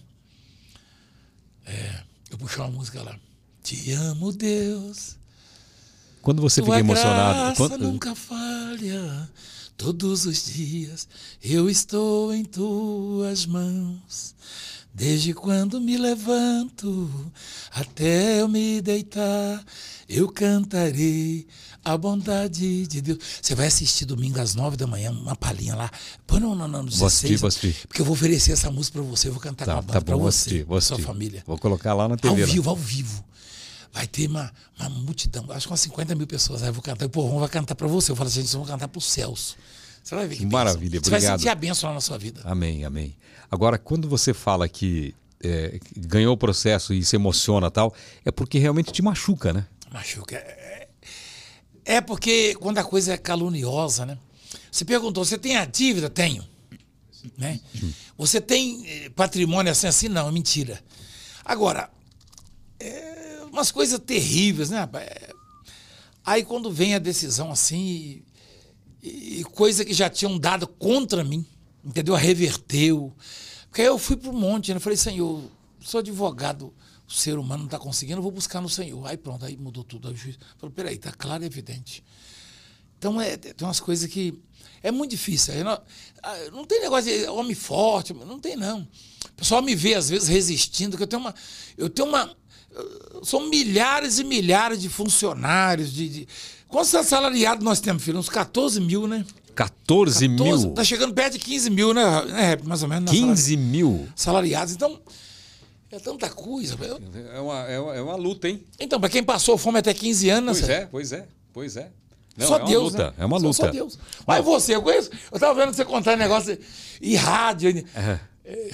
[1.66, 3.18] É, eu puxei uma música lá.
[3.64, 5.18] Te amo, Deus.
[6.22, 7.40] Quando você Tua fica emocionado.
[7.40, 9.30] graça quando- nunca falha.
[9.78, 11.08] Todos os dias
[11.42, 14.36] eu estou em tuas mãos.
[14.94, 17.10] Desde quando me levanto
[17.72, 19.64] até eu me deitar,
[20.10, 21.48] eu cantarei
[21.86, 23.20] a bondade de Deus.
[23.42, 25.90] Você vai assistir domingo às nove da manhã, uma palhinha lá.
[26.26, 26.98] Põe no, no, no 16.
[27.00, 27.88] Vou assistir, vou assistir.
[27.88, 30.02] Porque eu vou oferecer essa música pra você, eu vou cantar com Tá, a banda
[30.02, 31.44] tá vou você, assistir, vou sua família.
[31.46, 32.42] Vou colocar lá na Ao TV.
[32.42, 32.48] lá.
[32.48, 33.24] vivo, ao vivo.
[33.94, 36.62] Vai ter uma, uma multidão, acho que umas 50 mil pessoas.
[36.64, 37.06] Aí eu vou cantar.
[37.06, 38.12] E o vai cantar para você.
[38.12, 39.56] Eu falo assim, gente, vão cantar para os céus.
[40.04, 40.60] Você vai ver que, Que bênção.
[40.60, 41.40] maravilha, Você vai obrigado.
[41.40, 42.42] sentir a bênção lá na sua vida.
[42.46, 43.16] Amém, amém.
[43.52, 47.94] Agora, quando você fala que é, que ganhou o processo e se emociona e tal,
[48.26, 49.66] é porque realmente te machuca, né?
[49.92, 50.36] Machuca.
[50.36, 50.88] É,
[51.86, 54.18] é porque quando a coisa é caluniosa, né?
[54.72, 56.10] Você perguntou, você tem a dívida?
[56.10, 56.48] Tenho.
[57.38, 57.60] Né?
[58.18, 60.08] Você tem eh, patrimônio assim, assim?
[60.08, 60.82] Não, é mentira.
[61.44, 61.90] Agora,
[62.80, 64.88] é umas coisas terríveis, né?
[64.94, 65.34] É,
[66.26, 68.22] Aí quando vem a decisão assim,
[69.02, 71.44] e, e coisa que já tinham dado contra mim,
[71.84, 72.14] entendeu?
[72.14, 73.12] Reverteu.
[73.68, 74.78] Porque aí eu fui pro monte, né?
[74.78, 75.42] Eu falei, Senhor,
[75.80, 76.72] sou advogado,
[77.10, 79.06] o ser humano não está conseguindo, eu vou buscar no Senhor.
[79.08, 80.08] Aí pronto, aí mudou tudo.
[80.08, 82.04] Aí o juiz falou, peraí, tá claro e evidente.
[83.00, 84.40] Então é, tem umas coisas que
[84.84, 85.64] é muito difícil.
[85.64, 85.82] Não,
[86.22, 88.88] ah, não tem negócio de homem forte, não tem não.
[89.26, 91.34] O pessoal me vê às vezes resistindo, que eu tenho uma.
[91.76, 92.30] Eu tenho uma.
[93.24, 95.92] São milhares e milhares de funcionários.
[95.92, 96.28] De, de...
[96.68, 98.20] Quantos assalariados nós temos, filho?
[98.20, 99.26] Uns 14 mil, né?
[99.56, 100.74] 14 14, mil.
[100.74, 102.04] Tá chegando perto de 15 mil, né?
[102.26, 103.12] né mais ou menos.
[103.12, 103.18] né?
[103.18, 104.08] 15 mil.
[104.16, 104.76] Salariados.
[104.76, 105.00] Então,
[105.92, 106.76] é tanta coisa.
[107.34, 108.64] É uma, é uma, é uma luta, hein?
[108.80, 110.76] Então, para quem passou fome até 15 anos, Pois né?
[110.76, 111.90] é, pois é, pois é.
[112.38, 113.14] Não, só é Deus, luta, né?
[113.18, 113.66] é uma Só- luta.
[113.66, 114.00] Só, Deus.
[114.26, 115.10] Mas você, eu conheço.
[115.32, 116.58] Eu tava vendo você contar negócio
[117.02, 117.84] e rádio.
[117.94, 118.20] É.
[118.46, 118.72] É,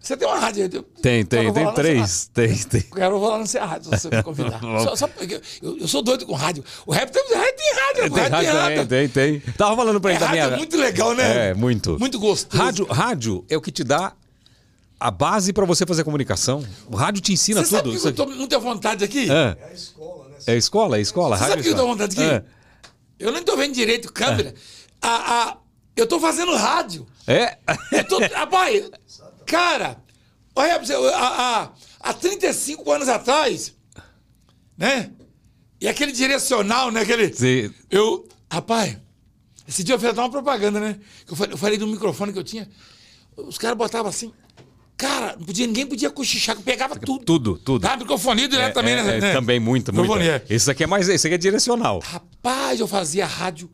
[0.00, 0.62] Você tem uma rádio?
[0.72, 2.30] eu- Tem, Só tem, tem três.
[2.32, 2.84] Tem, tem.
[2.88, 4.60] Eu quero vou lá no seu rádio, se você me convidar.
[4.84, 6.64] só, só porque eu, eu sou doido com rádio.
[6.86, 8.86] O rap tem, tem rádio, Tem rap tem rádio, rádio.
[8.86, 9.52] tem, tem, tem.
[9.54, 11.48] Tava falando pra É, ele da rádio é muito legal, né?
[11.50, 11.98] É, muito.
[11.98, 12.62] Muito gostoso.
[12.62, 14.12] Rádio, rádio é o que te dá
[15.00, 16.64] a base pra você fazer comunicação.
[16.86, 17.92] O rádio te ensina Você sabe tudo.
[17.92, 19.30] que Isso eu tô muita vontade aqui?
[19.30, 20.36] É, É a escola, né?
[20.46, 21.36] é escola, é escola.
[21.36, 21.92] Você rádio sabe que é eu tô escola.
[21.96, 22.34] vontade aqui?
[22.34, 22.44] É.
[23.18, 24.54] Eu nem tô vendo direito câmera.
[25.00, 25.08] A,
[25.48, 25.56] a,
[25.96, 27.06] eu tô fazendo rádio.
[27.26, 27.56] É?
[27.92, 28.90] Eu tô, rapaz,
[29.46, 29.96] cara,
[30.54, 31.70] olha pra você, há, há,
[32.00, 33.74] há 35 anos atrás,
[34.76, 35.10] né?
[35.80, 37.00] E aquele direcional, né?
[37.00, 37.32] Aquele.
[37.32, 37.72] Sim.
[37.90, 38.98] Eu, rapaz,
[39.66, 40.98] esse dia eu fiz até uma propaganda, né?
[41.28, 42.68] Eu falei, eu falei do microfone que eu tinha.
[43.36, 44.32] os caras botavam assim.
[45.00, 47.24] Cara, não podia, ninguém podia cochichar, pegava tudo.
[47.24, 47.80] Tudo, tudo.
[47.80, 49.16] Tá, microfonia direto também, É, né?
[49.16, 49.32] é, né?
[49.32, 50.02] Também muito, muito.
[50.02, 50.44] Microfonia.
[50.48, 50.54] é.
[50.54, 52.00] Esse aqui é mais, esse aqui é direcional.
[52.00, 53.70] Rapaz, eu fazia rádio.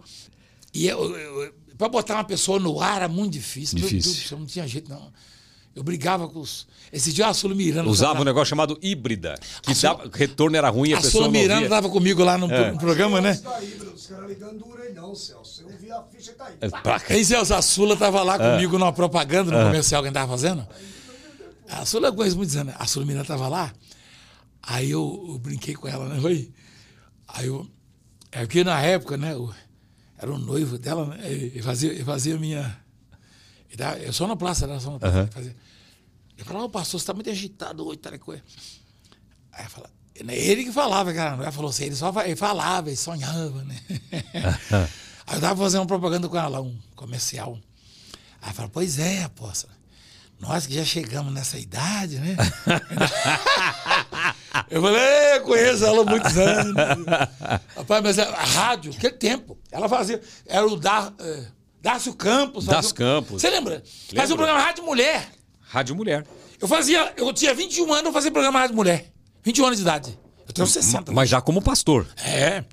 [0.73, 3.77] E eu, eu, eu- pra botar uma pessoa no ar era muito difícil.
[3.79, 4.13] Meu Difícil.
[4.13, 5.11] Deus do céu, não tinha jeito, não.
[5.75, 6.67] Eu brigava com os.
[6.93, 7.91] Esse dia a Sula Miranda.
[7.91, 11.11] Usava tava- um negócio chamado híbrida, que A dava, retorno era ruim, a, A pessoa
[11.11, 11.69] Sula não Miranda ouvia.
[11.69, 12.71] tava comigo lá no, É.
[12.71, 13.35] no programa, né?
[13.43, 15.63] Da Híbrido, os caras ligando duro aí não, Celso.
[15.69, 17.19] Eu vi a ficha tá aí.
[17.21, 18.53] É, Celso, a Sula tava lá É.
[18.53, 20.67] comigo numa propaganda, no comercial que a gente tava fazendo.
[21.69, 22.73] A Sula eu conheço muitos anos.
[22.73, 22.77] né?
[22.81, 23.73] A Sula Miranda tava lá.
[24.63, 26.21] Aí eu, eu brinquei com ela, né?
[26.21, 26.53] Foi.
[27.29, 27.69] Aí eu.
[28.33, 29.33] É porque na época, né?
[29.33, 29.53] Eu,
[30.19, 31.31] era o noivo dela, né?
[31.31, 32.77] Ele fazia, ele fazia minha.
[33.69, 34.79] ele dava- Eu só na praça, né?
[34.81, 35.17] Só na praça.
[35.23, 35.57] Ele fazia.
[36.39, 38.43] Eu falava, pastor, você tá muito agitado hoje, tal coisa.
[39.53, 41.37] Aí eu falava, ele que falava, cara.
[41.37, 43.77] Não falou assim, ele só ele falava, ele sonhava, né?
[45.27, 47.59] Aí eu tava fazendo uma propaganda com ela, lá, um comercial.
[48.41, 49.73] Aí ela falou, pois é, apóstolo.
[50.39, 52.37] Nós que já chegamos nessa idade, né?
[54.71, 56.75] eu falei, "É, eu conheço ela há muitos anos.
[57.77, 60.21] Rapaz, mas a a rádio, aquele tempo, ela fazia.
[60.47, 61.45] Era o Dar, eh,
[61.81, 62.67] Dácio Campos.
[62.67, 63.41] Dácio um- Campos.
[63.43, 63.83] Você lembra?
[63.85, 64.35] Fazia Lembro.
[64.35, 65.29] um programa Rádio Mulher.
[65.63, 66.27] Rádio Mulher.
[66.61, 69.07] Eu fazia, eu tinha 21 anos, eu fazia programa Rádio Mulher.
[69.43, 70.19] 21 anos de idade.
[70.47, 71.13] Eu tenho 60.
[71.13, 72.07] Mas já como pastor.
[72.25, 72.65] É.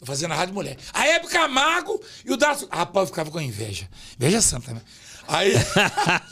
[0.00, 0.76] Eu fazia na Rádio Mulher.
[0.92, 2.68] A época Camargo e o Dácio.
[2.70, 3.88] Rapaz, eu ficava com inveja.
[4.18, 4.80] Inveja santa, né?
[5.28, 5.52] Aí.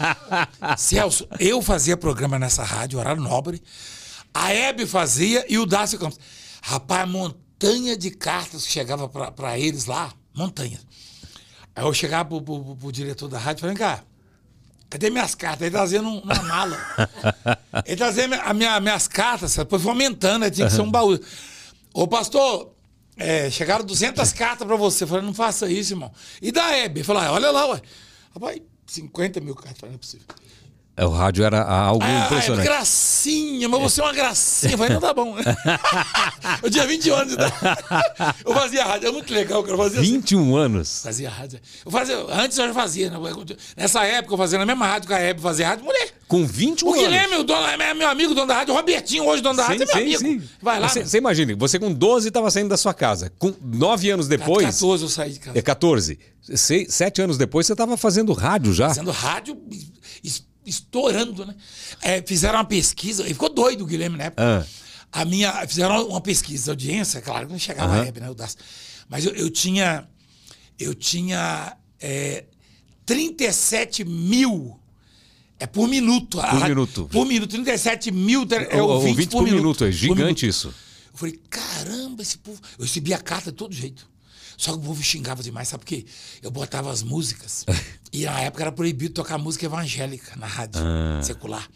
[0.76, 3.62] Celso, eu fazia programa nessa rádio, horário nobre.
[4.34, 6.18] A Hebe fazia e o Dácio Campos.
[6.62, 10.12] Rapaz, montanha de cartas que chegava pra, pra eles lá.
[10.34, 10.80] Montanha.
[11.74, 14.02] Aí eu chegava pro, pro- pro- diretor da rádio e falei, vem cá,
[14.88, 15.62] cadê minhas cartas?
[15.62, 16.78] Ele trazia numa mala.
[17.84, 21.18] Ele trazia a minha- minhas cartas, depois foi aumentando, aí tinha que ser um baú.
[21.94, 22.72] Ô, pastor,
[23.16, 25.04] é, chegaram 200 cartas pra você.
[25.04, 26.10] Eu falei, não faça isso, irmão.
[26.40, 27.00] E da Hebe?
[27.00, 27.80] Ele falou, ah, olha lá, ué.
[28.34, 30.26] Rapaz, 50 mil cartas, não é possível.
[30.94, 32.60] É, O rádio era algo Ah, impressionante.
[32.60, 34.72] é gracinha, mas você é uma gracinha.
[34.72, 35.34] Eu falei, não, tá bom.
[36.62, 37.54] eu tinha 20 anos de idade.
[38.44, 39.74] Eu fazia rádio, é muito legal, cara.
[39.74, 40.12] Eu fazia assim.
[40.12, 41.00] 21 anos.
[41.02, 41.58] Fazia rádio.
[41.84, 43.16] Eu fazia, antes eu já fazia, né?
[43.76, 46.10] Nessa época eu fazia na mesma rádio que a Hebe fazia rádio mulher.
[46.28, 47.04] Com 21 O anos.
[47.04, 49.82] Guilherme, o dono, é meu amigo, dono da rádio, o Robertinho, hoje dono da rádio,
[49.90, 50.42] é meu amigo.
[50.60, 50.88] Vai lá.
[50.88, 53.32] Você, você imagina, você com 12 estava saindo da sua casa.
[53.38, 54.64] Com 9 anos depois.
[54.66, 55.58] 14 eu saí de casa.
[55.58, 56.18] É 14.
[56.42, 58.88] Seis, 7 anos depois você estava fazendo rádio já.
[58.88, 59.56] Fazendo rádio,
[60.64, 61.54] estourando, né?
[62.00, 64.42] É, fizeram uma pesquisa, e ficou doido o Guilherme na época.
[64.42, 64.66] Ah.
[65.20, 68.06] A minha, fizeram uma pesquisa de audiência, claro que não chegava a Aham.
[68.06, 68.28] Hebe, né?
[69.08, 70.08] Mas eu, eu tinha,
[70.78, 72.44] eu tinha é,
[73.04, 74.78] 37 mil.
[75.58, 76.40] É por minuto.
[76.40, 77.08] a Por rádio- minuto.
[77.12, 77.50] Por minuto.
[77.50, 80.46] 37 mil é, O- ouvintes ouvinte por minuto, é Por gigante minuto.
[80.46, 80.68] isso.
[81.12, 82.60] Eu falei, caramba, esse povo.
[82.78, 84.08] Eu recebia carta de todo jeito.
[84.56, 86.04] Só que o povo xingava demais, sabe por quê?
[86.42, 87.64] Eu botava as músicas.
[88.12, 91.20] e na época era proibido tocar música evangélica na rádio Ah.
[91.22, 91.66] secular.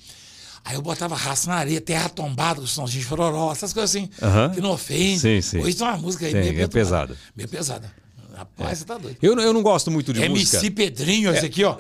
[0.65, 4.11] Aí eu botava raça na areia, terra tombada, com sonzinho de chororó, essas coisas assim,
[4.53, 5.21] que não ofende.
[5.21, 5.59] Sim, sim.
[5.61, 7.17] Hoje tem uma música aí Sim, meio, é meio pesada.
[7.37, 7.93] Meio pesada.
[8.37, 9.17] Rapaz, você tá doido.
[9.23, 10.71] Eu, eu não gosto muito de MC música.
[10.75, 11.75] Pedrinho, esse aqui, ó.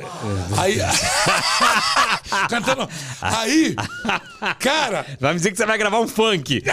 [0.56, 0.78] Aí.
[2.48, 2.88] Cantando.
[3.20, 3.74] Aí.
[4.60, 6.62] Cara, Vai me dizer que você vai gravar um funk.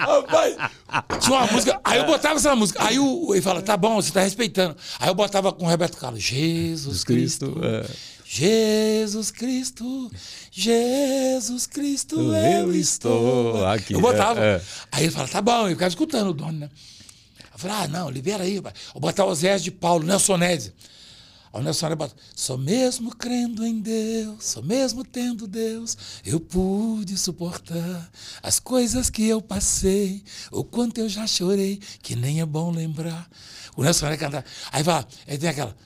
[0.00, 0.56] Rapaz,
[1.20, 1.80] tinha uma música.
[1.84, 2.82] Aí eu botava essa música.
[2.84, 4.76] Aí o, ele fala, tá bom, você tá respeitando.
[4.98, 7.58] Aí eu botava com o Roberto Carlos, Jesus Cristo.
[7.62, 7.86] é.
[8.32, 10.08] Jesus Cristo,
[10.52, 13.66] Jesus Cristo, eu, estou.
[13.66, 14.40] aqui, Eu botava.
[14.40, 14.62] é, é.
[14.92, 16.70] Aí ele fala, tá bom, eu ficava escutando o dono, né?
[17.52, 18.54] Eu falei, ah, não, libera aí.
[18.54, 20.72] Eu botava os Zés de Paulo, Nelson Ned.
[21.52, 27.18] O Nelson Ned bota, só mesmo crendo em Deus, só mesmo tendo Deus, eu pude
[27.18, 28.08] suportar
[28.40, 30.22] as coisas que eu passei,
[30.52, 33.28] o quanto eu já chorei, que nem é bom lembrar.
[33.76, 34.44] O Nelson Ned canta.
[34.70, 35.76] Aí vai, aí tem aquela.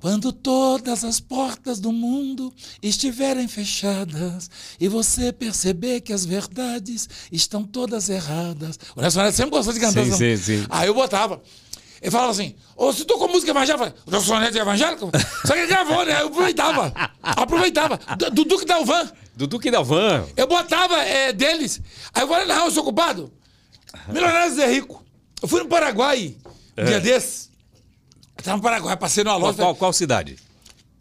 [0.00, 2.52] Quando todas as portas do mundo
[2.82, 8.78] estiverem fechadas e você perceber que as verdades estão todas erradas.
[8.96, 10.04] O Nelson Ned sempre gostou de cantar.
[10.04, 10.66] Sim, sim, sim.
[10.70, 11.40] Aí eu botava.
[12.00, 13.94] Ele falava assim, ô, você tocou música evangélica?
[14.10, 15.10] Eu falei, é evangélico?
[15.44, 16.22] Só que ele gravou, né?
[16.22, 16.92] Eu aproveitava.
[17.22, 18.00] Aproveitava.
[18.16, 19.10] Du- Dudu que Dalvan.
[19.36, 20.24] Dudu que Dalvan.
[20.36, 21.80] Eu botava é, deles.
[22.14, 23.30] Aí eu falei, não, eu sou culpado.
[24.08, 25.04] Milionário Zé Rico.
[25.42, 26.36] Eu fui no Paraguai,
[26.78, 27.50] um dia desses.
[28.38, 29.58] Eu tava no Paraguai, passei numa loja.
[29.58, 30.36] qual, qual cidade?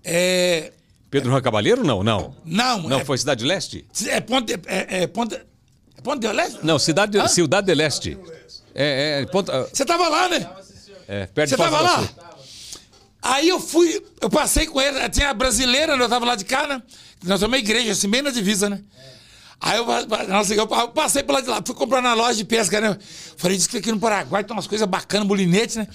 [0.04, 0.72] É,
[1.10, 1.84] Pedro Juan Cabaleiro?
[1.84, 2.36] Não, não.
[2.46, 3.86] não, Não, é, foi Cidade Leste?
[4.08, 4.54] é Ponte...
[4.66, 5.36] É, é Ponte...
[5.36, 6.60] É Ponte de Leste?
[6.64, 7.28] Não, Cidade, Hã?
[7.28, 8.18] Cidade de Leste.
[8.74, 10.50] É, é, ponta, Você tava lá, né?
[11.10, 12.08] É, perto Você tava lá?
[13.20, 16.04] Aí eu fui, eu passei com ele, tinha a brasileira, né?
[16.04, 16.84] eu tava lá de cá, né?
[17.24, 18.80] Nós somos uma igreja, assim, bem na divisa, né?
[19.60, 19.86] Aí eu,
[20.28, 22.96] nossa, eu passei por lá de lá, fui comprar na loja de pesca, né?
[23.36, 25.88] Falei, disse que aqui no Paraguai tem umas coisas bacanas, molinete, né?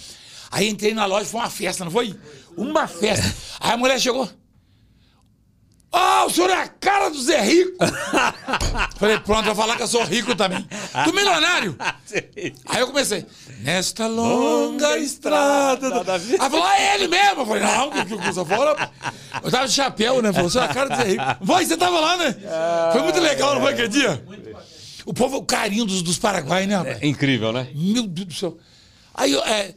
[0.50, 2.18] Aí entrei na loja, foi uma festa, não foi?
[2.56, 3.32] Uma festa.
[3.60, 4.28] Aí a mulher chegou.
[5.96, 7.76] Ah, o senhor é a cara do Zé Rico.
[8.98, 10.66] Falei, pronto, vai falar que eu sou rico também.
[11.04, 11.76] Do milionário.
[12.66, 13.24] Aí eu comecei.
[13.60, 15.88] Nesta longa estrada.
[15.88, 16.40] do-" nada a ver.
[16.40, 17.42] Aí falou, ah, é ele mesmo.
[17.42, 18.90] Eu falei, não, que coisa fora.
[19.42, 20.32] Eu tava de chapéu, né?
[20.32, 21.24] Falou, o senhor é a cara do Zé Rico.
[21.40, 22.36] Vai, você tava lá, né?
[22.92, 24.24] Foi muito legal, não foi aquele dia?
[25.06, 26.98] O povo, o carinho dos, dos Paraguai, né, rapaz?
[27.02, 27.68] É incrível, né?
[27.74, 28.58] Meu Deus do céu.
[29.14, 29.74] Aí, é,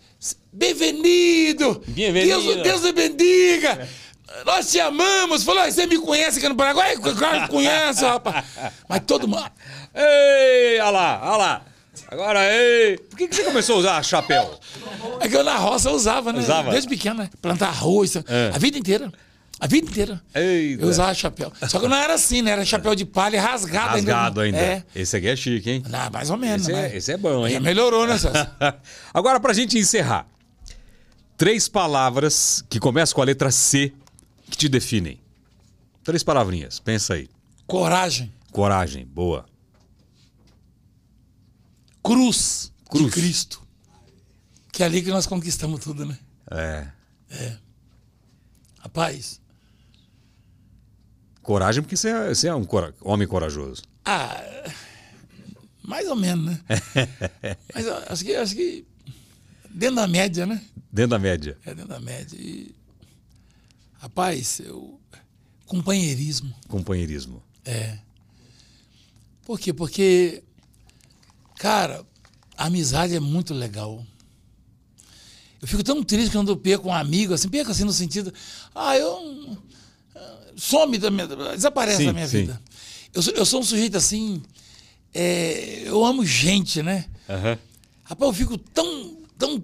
[0.52, 1.84] bem-vindo!
[1.88, 3.88] Deus, Deus te bendiga!
[4.46, 5.44] Nós te amamos!
[5.44, 6.96] Falou, "Ah, você me conhece aqui no Paraguai?
[6.98, 8.46] Claro que conhece, rapaz!
[8.88, 9.44] Mas todo mundo...
[9.94, 11.62] Ei, olha lá, olha lá.
[12.10, 12.98] Agora, ei.
[12.98, 14.60] Por que, que você começou a usar chapéu?
[15.20, 16.40] É que eu na roça eu usava, né?
[16.40, 16.72] Usava?
[16.72, 17.30] Desde pequeno, né?
[17.42, 18.52] Plantar arroz, É.
[18.54, 19.12] a vida inteira.
[19.60, 20.22] A vida inteira.
[20.36, 20.84] Eita.
[20.84, 21.52] Eu usava chapéu.
[21.68, 22.52] Só que não era assim, né?
[22.52, 24.58] Era chapéu de palha rasgado, Rasgado ainda.
[24.58, 24.84] É.
[24.96, 25.84] Esse aqui é chique, hein?
[25.90, 26.96] Não, mais ou menos, Esse é, né?
[26.96, 27.54] esse é bom, hein?
[27.56, 28.48] Já melhorou, né, Celso?
[29.12, 30.28] Agora, pra gente encerrar.
[31.36, 33.92] Três palavras que começam com a letra C
[34.50, 35.20] que te definem.
[36.04, 37.30] Três palavrinhas, pensa aí.
[37.66, 38.32] Coragem.
[38.52, 39.46] Coragem, boa.
[42.04, 43.06] Cruz, Cruz.
[43.06, 43.62] de Cristo.
[44.72, 46.18] Que é ali que nós conquistamos tudo, né?
[46.50, 46.88] É.
[48.80, 49.42] Rapaz,
[51.42, 53.82] Coragem porque você é, você é um cora- homem corajoso.
[54.06, 54.42] ah,
[55.84, 56.60] mais ou menos, né?
[57.74, 58.86] Mas acho que, acho que
[59.70, 60.62] dentro da média, né?
[60.92, 61.58] Dentro da média.
[61.66, 62.38] É dentro da média.
[62.38, 62.76] E,
[64.00, 65.00] rapaz, eu,
[65.66, 66.54] companheirismo.
[66.68, 67.42] Companheirismo.
[67.66, 67.98] É.
[69.46, 69.74] Por quê?
[69.74, 70.44] Porque,
[71.58, 72.06] cara,
[72.58, 74.06] a amizade é muito legal.
[75.62, 78.34] Eu fico tão triste quando eu perco um amigo, assim, perco assim no sentido.
[78.76, 79.58] Ah, eu.
[80.16, 81.28] ah, Some da minha.
[81.28, 82.42] Desaparece Sim, da minha sim.
[82.42, 82.62] vida.
[83.14, 84.42] Eu, sou- eu sou um sujeito assim.
[85.14, 87.06] é, eu amo gente, né?
[87.28, 87.58] Aham.
[88.04, 89.18] Rapaz, eu fico tão.
[89.38, 89.64] tão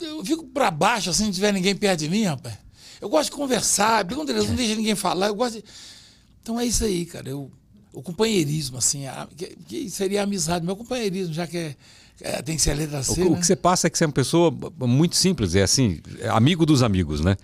[0.00, 2.56] eu fico pra baixo assim, não tiver ninguém perto de mim, rapaz.
[3.00, 5.64] Eu gosto de conversar, pergunta Deus, não deixa ninguém falar, eu gosto de...
[6.42, 7.28] Então é isso aí, cara.
[7.28, 7.50] Eu,
[7.92, 11.76] o companheirismo, assim, a- que, que seria a amizade, meu companheirismo, já que é,
[12.20, 13.38] é, tem que ser a letra O, C, que- o né?
[13.40, 16.64] que você passa é que você é uma pessoa muito simples, é assim, é amigo
[16.66, 17.36] dos amigos, né?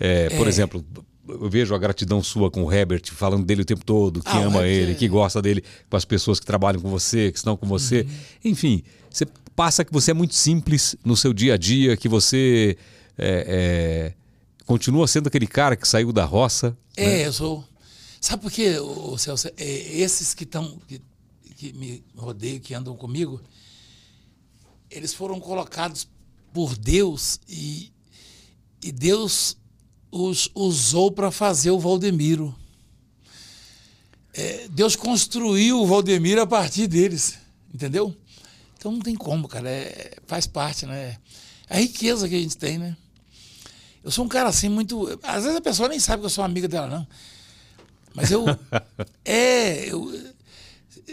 [0.00, 0.48] É, Por É.
[0.48, 0.84] exemplo,
[1.28, 4.40] eu vejo a gratidão sua com o Herbert, falando dele o tempo todo, que Ah,
[4.40, 7.38] o ama ele, é- que gosta dele, com as pessoas que trabalham com você, que
[7.38, 8.02] estão com você.
[8.02, 8.50] Uhum.
[8.52, 12.76] Enfim, você passa que você é muito simples no seu dia a dia, que você
[13.18, 14.21] é, é,
[14.66, 16.76] continua sendo aquele cara que saiu da roça.
[16.96, 17.64] É, eu sou.
[18.20, 19.48] Sabe por quê, ô, ô, Celso?
[19.56, 20.78] É, esses que estão.
[20.86, 21.00] Que,
[21.56, 23.40] que me rodeiam, que andam comigo,
[24.90, 26.08] eles foram colocados
[26.52, 27.92] por Deus e,
[28.82, 29.56] e Deus
[30.10, 32.54] os usou para fazer o Valdemiro.
[34.34, 37.38] É, Deus construiu o Valdemiro a partir deles,
[37.72, 38.14] entendeu?
[38.76, 39.70] Então não tem como, cara.
[39.70, 41.16] é- faz parte, né?
[41.68, 42.96] É a riqueza que a gente tem, né?
[44.04, 45.18] Eu sou um cara assim muito.
[45.22, 47.06] Às vezes a pessoa nem sabe que eu sou amiga dela, não.
[48.14, 48.44] Mas eu.
[49.24, 49.92] é.
[49.92, 50.32] Eu,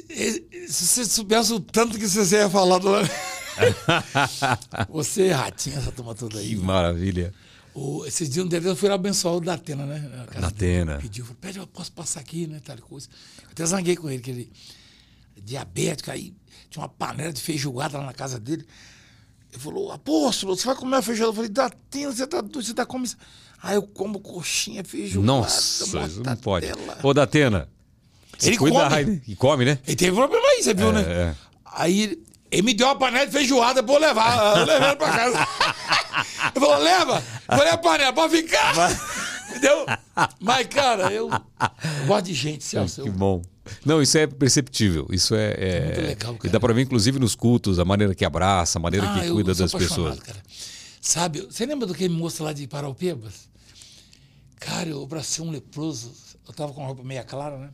[0.09, 2.89] é, se você soubesse o tanto que você ia falar do.
[4.89, 6.49] você, ratinha, essa turma toda aí.
[6.49, 7.33] Que maravilha.
[7.73, 9.99] O, esses dias, um deles, eu fui lá abençoar o Datena, né?
[9.99, 10.47] na casa Da.
[10.47, 10.97] Atena.
[10.97, 12.59] Pediu, falou, pede, eu posso passar aqui, né?
[12.63, 13.07] Tal coisa.
[13.43, 14.51] Eu até zanguei com ele, que ele
[15.37, 16.33] é diabético, aí
[16.69, 18.65] tinha uma panela de feijoada lá na casa dele.
[19.51, 21.31] Ele falou, apóstolo, você vai comer a feijoada?
[21.31, 23.13] Eu falei, Datena, você tá doido, você tá comendo.
[23.61, 26.67] Aí eu como coxinha, feijoada, Nossa, isso não pode.
[27.03, 27.67] Ô, Datena.
[28.41, 29.21] Ele cuida come.
[29.27, 29.79] E come, né?
[29.85, 31.01] Ele teve problema aí, você viu, né?
[31.01, 31.35] é.
[31.65, 32.17] Aí
[32.51, 34.57] ele, me deu uma panela de feijoada pra eu levar.
[34.57, 35.37] Eu levei ela pra casa.
[36.55, 37.23] Ele falou, leva.
[37.49, 38.73] Eu falei, a panela, pode ficar.
[39.49, 39.85] Entendeu?
[40.39, 43.03] Mas, cara, eu, eu gosto de gente, Celso.
[43.03, 43.41] Que bom.
[43.85, 45.07] Não, isso é perceptível.
[45.11, 45.53] Isso é.
[45.57, 46.51] é- Muito legal, E cara.
[46.51, 49.53] dá pra ver, inclusive, nos cultos, a maneira que abraça, a maneira Ah, que cuida
[49.53, 50.19] das pessoas.
[50.19, 50.41] Cara.
[51.01, 53.47] Sabe, você lembra do que moço lá de Paraupebas?
[54.59, 56.11] Cara, eu abracei um leproso.
[56.47, 57.69] Eu tava com a roupa meia clara, né?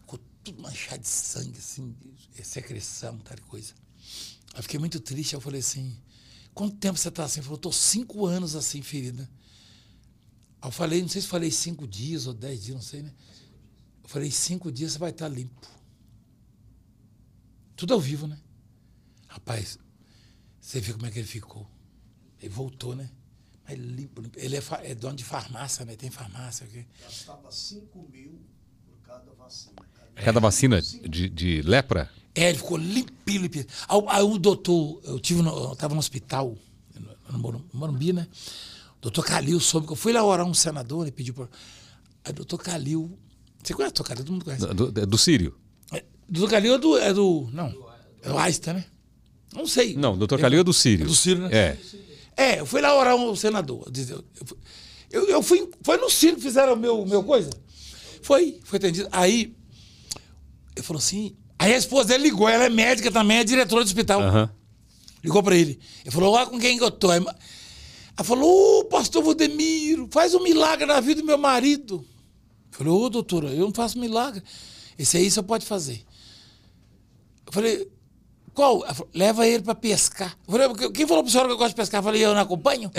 [0.00, 1.94] Ficou tudo manchado de sangue, assim,
[2.36, 3.72] de secreção, tal coisa.
[4.56, 5.32] Eu fiquei muito triste.
[5.34, 5.96] Eu falei assim:
[6.52, 7.38] quanto tempo você tá assim?
[7.40, 9.28] Ele falou: tô cinco anos assim, ferida.
[10.62, 13.12] Eu falei: não sei se falei cinco dias ou dez dias, não sei, né?
[14.02, 15.66] Eu falei: cinco dias você vai estar limpo.
[17.76, 18.38] Tudo ao vivo, né?
[19.26, 19.78] Rapaz,
[20.60, 21.66] você viu como é que ele ficou?
[22.40, 23.08] Ele voltou, né?
[23.66, 24.38] Mas limpo, limpo.
[24.38, 25.96] Ele é, é dono de farmácia, né?
[25.96, 26.86] Tem farmácia aqui.
[27.00, 28.40] Gastava 5 mil
[28.84, 29.74] por cada vacina.
[29.94, 32.10] Cada Cada vacina de, de lepra?
[32.34, 33.66] É, ele ficou limpinho, limpinho.
[33.88, 36.56] Aí, aí o doutor, eu tive no, eu estava no hospital,
[37.30, 38.26] no Morum- Morumbi, né?
[39.00, 41.48] Doutor Calil soube que eu fui lá orar um senador, ele pediu para.
[42.24, 43.18] Aí doutor Calil.
[43.62, 44.24] Você conhece o doutor Calil?
[44.24, 44.66] Todo mundo conhece.
[44.66, 45.56] Do, do, do Sírio?
[45.92, 47.48] É, doutor Calil é do, é do.
[47.52, 47.90] Não.
[48.22, 48.84] É do Einstein, né?
[49.54, 49.96] Não sei.
[49.96, 51.04] Não, doutor Calil é do Sírio.
[51.04, 51.50] É do Sírio, né?
[51.52, 51.78] É.
[52.36, 53.90] É, eu fui lá orar o senador.
[55.10, 57.50] Eu, eu, fui, foi no circo que fizeram o meu, meu coisa?
[58.22, 59.08] Foi, foi atendido.
[59.10, 59.54] Aí,
[60.76, 61.36] ele falou assim.
[61.58, 64.22] Aí a esposa dele ligou, ela é médica também, é diretora do hospital.
[65.22, 65.78] Ligou pra ele.
[66.02, 67.10] Ele falou, olha com quem que eu tô.
[67.10, 67.22] Aí,
[68.20, 72.04] ela falou, ô, pastor Valdemiro, faz um milagre na vida do meu marido.
[72.70, 74.42] Eu falei, ô, doutora, eu não faço milagre.
[74.98, 76.04] Esse aí você pode fazer.
[77.46, 77.88] Eu falei,
[78.52, 78.84] qual?
[78.84, 80.36] Ela falou, leva ele pra pescar.
[80.46, 82.00] Eu falei, quem falou pra senhora que eu gosto de pescar?
[82.00, 82.90] Eu falei, eu não acompanho.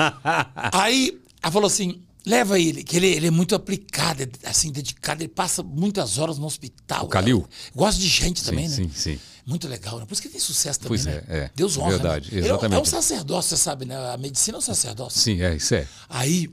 [0.72, 5.22] aí ela falou assim, leva ele, que ele, ele é muito aplicado, é, assim, dedicado,
[5.22, 7.04] ele passa muitas horas no hospital.
[7.04, 7.46] O Calil?
[7.76, 8.90] Gosta de gente também, sim, né?
[8.94, 9.20] sim.
[9.46, 10.06] Muito legal, né?
[10.06, 11.22] Por isso que tem sucesso também, Pois né?
[11.28, 11.50] é, é.
[11.54, 11.90] Deus honra.
[11.90, 12.38] Verdade, né?
[12.38, 12.88] Ele é um- exatamente.
[12.88, 13.96] sacerdócio, você sabe, né?
[14.12, 15.20] A medicina é um sacerdócio.
[15.20, 15.86] Sim, é, isso é.
[16.08, 16.50] Aí,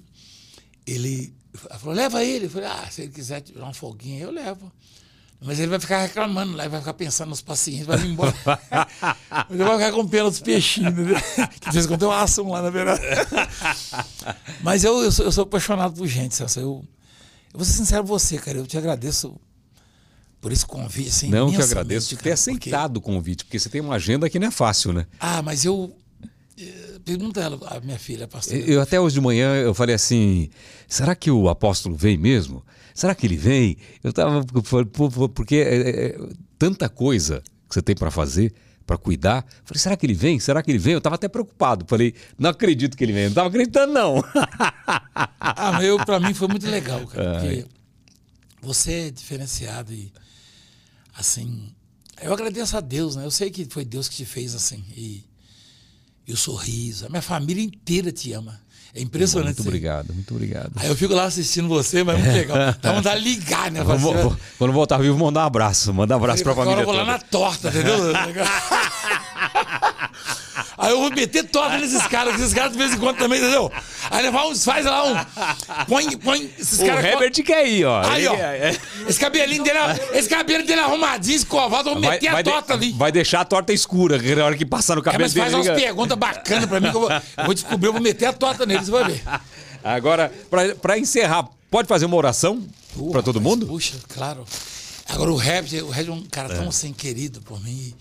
[0.86, 1.34] ele
[1.80, 2.46] falou, leva ele.
[2.46, 4.72] Eu falei, ah, se ele quiser tirar uma folguinha, eu levo.
[5.44, 8.32] Mas ele vai ficar reclamando lá, ele vai ficar pensando nos pacientes, vai vir embora.
[8.46, 11.20] Mas ele vai ficar com pena dos peixinhos, né?
[11.98, 13.02] Que eu asso um lá, na verdade.
[14.62, 16.60] Mas eu, eu, sou, eu sou apaixonado por gente, Celso.
[16.60, 16.86] Eu,
[17.54, 18.58] eu vou ser sincero com você, cara.
[18.60, 19.36] Eu te agradeço
[20.42, 21.08] por esse convite.
[21.10, 23.96] Assim, Não, que agradeço por ter cara, porque- aceitado o convite, porque você tem uma
[23.96, 25.06] agenda que não é fácil, né?
[25.20, 25.96] Ah, mas eu.
[26.60, 28.60] eh, Pergunta ela, a minha filha, a pastora.
[28.60, 30.50] Eu até hoje de manhã eu falei assim:
[30.88, 32.64] será que o apóstolo vem mesmo?
[32.94, 33.78] Será que ele vem?
[34.04, 34.44] Eu tava
[35.34, 36.20] porque é, é,
[36.60, 38.54] tanta coisa que você tem para fazer,
[38.86, 39.46] para cuidar.
[39.64, 40.40] Falei, será que ele vem?
[40.40, 40.94] Será que ele vem?
[40.94, 41.86] Eu tava até preocupado.
[41.88, 43.26] Falei, não acredito que ele vem.
[43.28, 44.24] Não tava acreditando não.
[45.40, 47.40] Ah, mas eu, pra mim foi muito legal, cara.
[47.42, 47.66] Porque
[48.62, 50.12] você é diferenciado e,
[51.22, 51.72] assim,
[52.22, 53.24] eu agradeço a Deus, né?
[53.26, 54.84] Eu sei que foi Deus que te fez assim.
[54.96, 55.24] E,
[56.28, 58.60] e o sorriso, a minha família inteira te ama.
[58.94, 59.56] É impressionante.
[59.56, 59.68] muito aí.
[59.68, 60.72] obrigado, muito obrigado.
[60.76, 62.58] Aí eu fico lá assistindo você, mas é muito legal.
[62.82, 63.82] Dá vontade de ligar, né?
[63.84, 65.94] Vamos- vou- quando voltar vivo, mandar um abraço.
[65.94, 67.12] Mandar um abraço pra Agora família eu vou lá toda.
[67.14, 67.98] na torta, entendeu?
[70.78, 73.72] Aí eu vou meter torta nesses caras, esses caras de vez em quando também, entendeu?
[74.10, 75.86] Aí levar uns, faz lá um.
[75.86, 77.06] Põe, põe esses O caras.
[77.06, 78.02] Herbert quer ir, ó.
[78.08, 78.34] Aí, ó.
[78.36, 78.78] É-
[79.08, 79.78] Esse cabelinho dele,
[80.14, 82.92] esse cabelo dele arrumadinho, escovado, eu vou Vai, meter a vai de- torta ali.
[82.94, 85.56] vai deixar a torta escura, na hora que passar no É, cabelo mas faz dele.
[85.58, 88.26] umas liga- perguntas bacanas pra mim que eu vou, eu vou descobrir, eu vou meter
[88.26, 89.22] a torta nele, você vai ver.
[89.84, 92.64] Agora, pra, pra encerrar, pode fazer uma oração
[93.12, 93.68] pra todo Mas, mundo?
[93.68, 94.46] Puxa, claro.
[95.10, 97.94] Agora o Rap, o Rap é um cara tão assim querido por mim.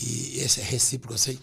[0.00, 1.38] E, e esse é recíproco, eu sei.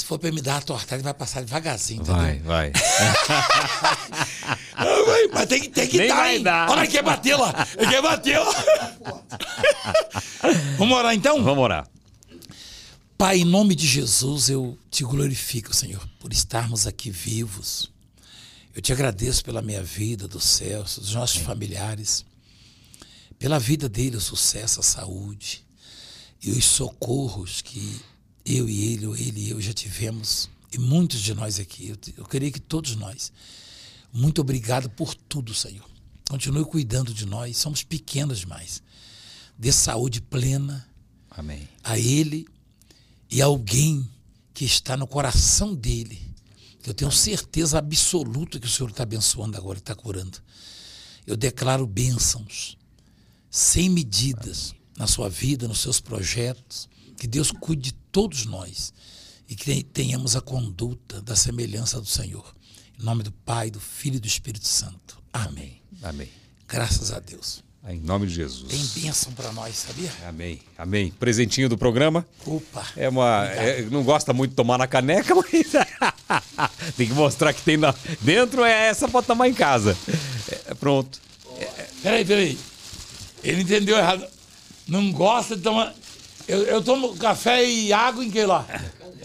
[0.00, 2.22] Se for pra me dar a torta, ele vai passar devagarzinho, entendeu?
[2.22, 2.72] Vai, vai.
[5.30, 6.42] Mas tem que, tem que Nem dar, vai hein?
[6.42, 6.70] dar.
[6.70, 7.68] Olha, ele quer bater lá.
[7.76, 8.64] Ele quer bater lá.
[10.78, 11.44] Vamos orar então?
[11.44, 11.86] Vamos orar.
[13.18, 17.92] Pai, em nome de Jesus, eu te glorifico, Senhor, por estarmos aqui vivos.
[18.74, 22.24] Eu te agradeço pela minha vida, do Celso, dos nossos familiares,
[23.38, 25.62] pela vida dele, o sucesso, a saúde
[26.42, 28.00] e os socorros que
[28.44, 31.88] eu e ele, ou ele e eu já tivemos, e muitos de nós aqui.
[31.88, 33.32] Eu, eu creio que todos nós.
[34.12, 35.88] Muito obrigado por tudo, Senhor.
[36.28, 38.82] Continue cuidando de nós, somos pequenos demais.
[39.58, 40.88] Dê saúde plena
[41.30, 41.68] Amém.
[41.82, 42.46] a ele
[43.30, 44.08] e a alguém
[44.54, 46.20] que está no coração dele.
[46.86, 50.38] Eu tenho certeza absoluta que o Senhor está abençoando agora, está curando.
[51.26, 52.76] Eu declaro bênçãos
[53.50, 56.88] sem medidas na sua vida, nos seus projetos.
[57.16, 58.92] Que Deus cuide de todos nós
[59.48, 62.54] e que tenhamos a conduta da semelhança do Senhor.
[62.98, 65.20] Em nome do Pai, do Filho e do Espírito Santo.
[65.32, 65.80] Amém.
[66.02, 66.28] Amém.
[66.68, 67.62] Graças a Deus.
[67.88, 68.68] Em nome de Jesus.
[68.68, 70.12] Tem bênção para nós, sabia?
[70.28, 70.60] Amém.
[70.76, 71.10] Amém.
[71.10, 72.26] Presentinho do programa.
[72.44, 72.86] Opa.
[72.94, 73.46] É uma.
[73.46, 75.42] é- não gosta muito de tomar na caneca, mas.
[76.94, 78.62] tem que mostrar que tem na, dentro.
[78.64, 79.96] É essa pra tomar em casa.
[80.66, 81.20] É, pronto.
[82.02, 82.58] Peraí, peraí.
[83.42, 84.26] Ele entendeu errado.
[84.86, 85.94] Não gosta de tomar.
[86.50, 88.66] Eu, eu tomo café e água em que lá?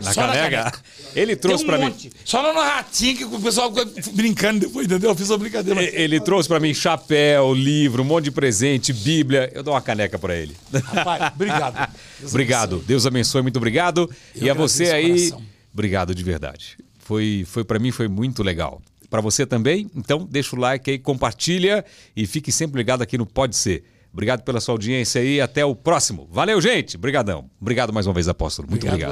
[0.04, 0.74] Na Só caneca.
[1.16, 1.86] Ele Tem trouxe um pra mim.
[1.86, 2.12] monte.
[2.26, 3.72] Só não no ratinho que o pessoal
[4.12, 5.12] brincando depois, entendeu?
[5.12, 5.80] Eu fiz uma brincadeira.
[5.82, 9.50] mas- Ele trouxe pra mim chapéu, livro, um monte de presente, Bíblia.
[9.54, 10.56] Eu dou uma caneca pra ele.
[10.84, 11.90] Rapaz, obrigado.
[12.20, 12.70] Deus obrigado.
[12.74, 12.88] abençoe.
[12.88, 14.10] Deus abençoe, muito obrigado.
[14.36, 15.42] Eu e a você aí, coração.
[15.74, 16.78] obrigado de verdade.
[17.00, 18.82] Foi, foi para mim foi muito legal.
[19.10, 19.90] Pra você também?
[19.95, 23.84] Então deixa o like aí, compartilha e fique sempre ligado aqui no Pode Ser.
[24.16, 26.26] Obrigado pela sua audiência aí, até o próximo.
[26.32, 26.95] Valeu, gente.
[26.95, 27.50] Obrigadão.
[27.60, 28.66] Obrigado mais uma vez, apóstolo.
[28.69, 29.11] Muito Obrigado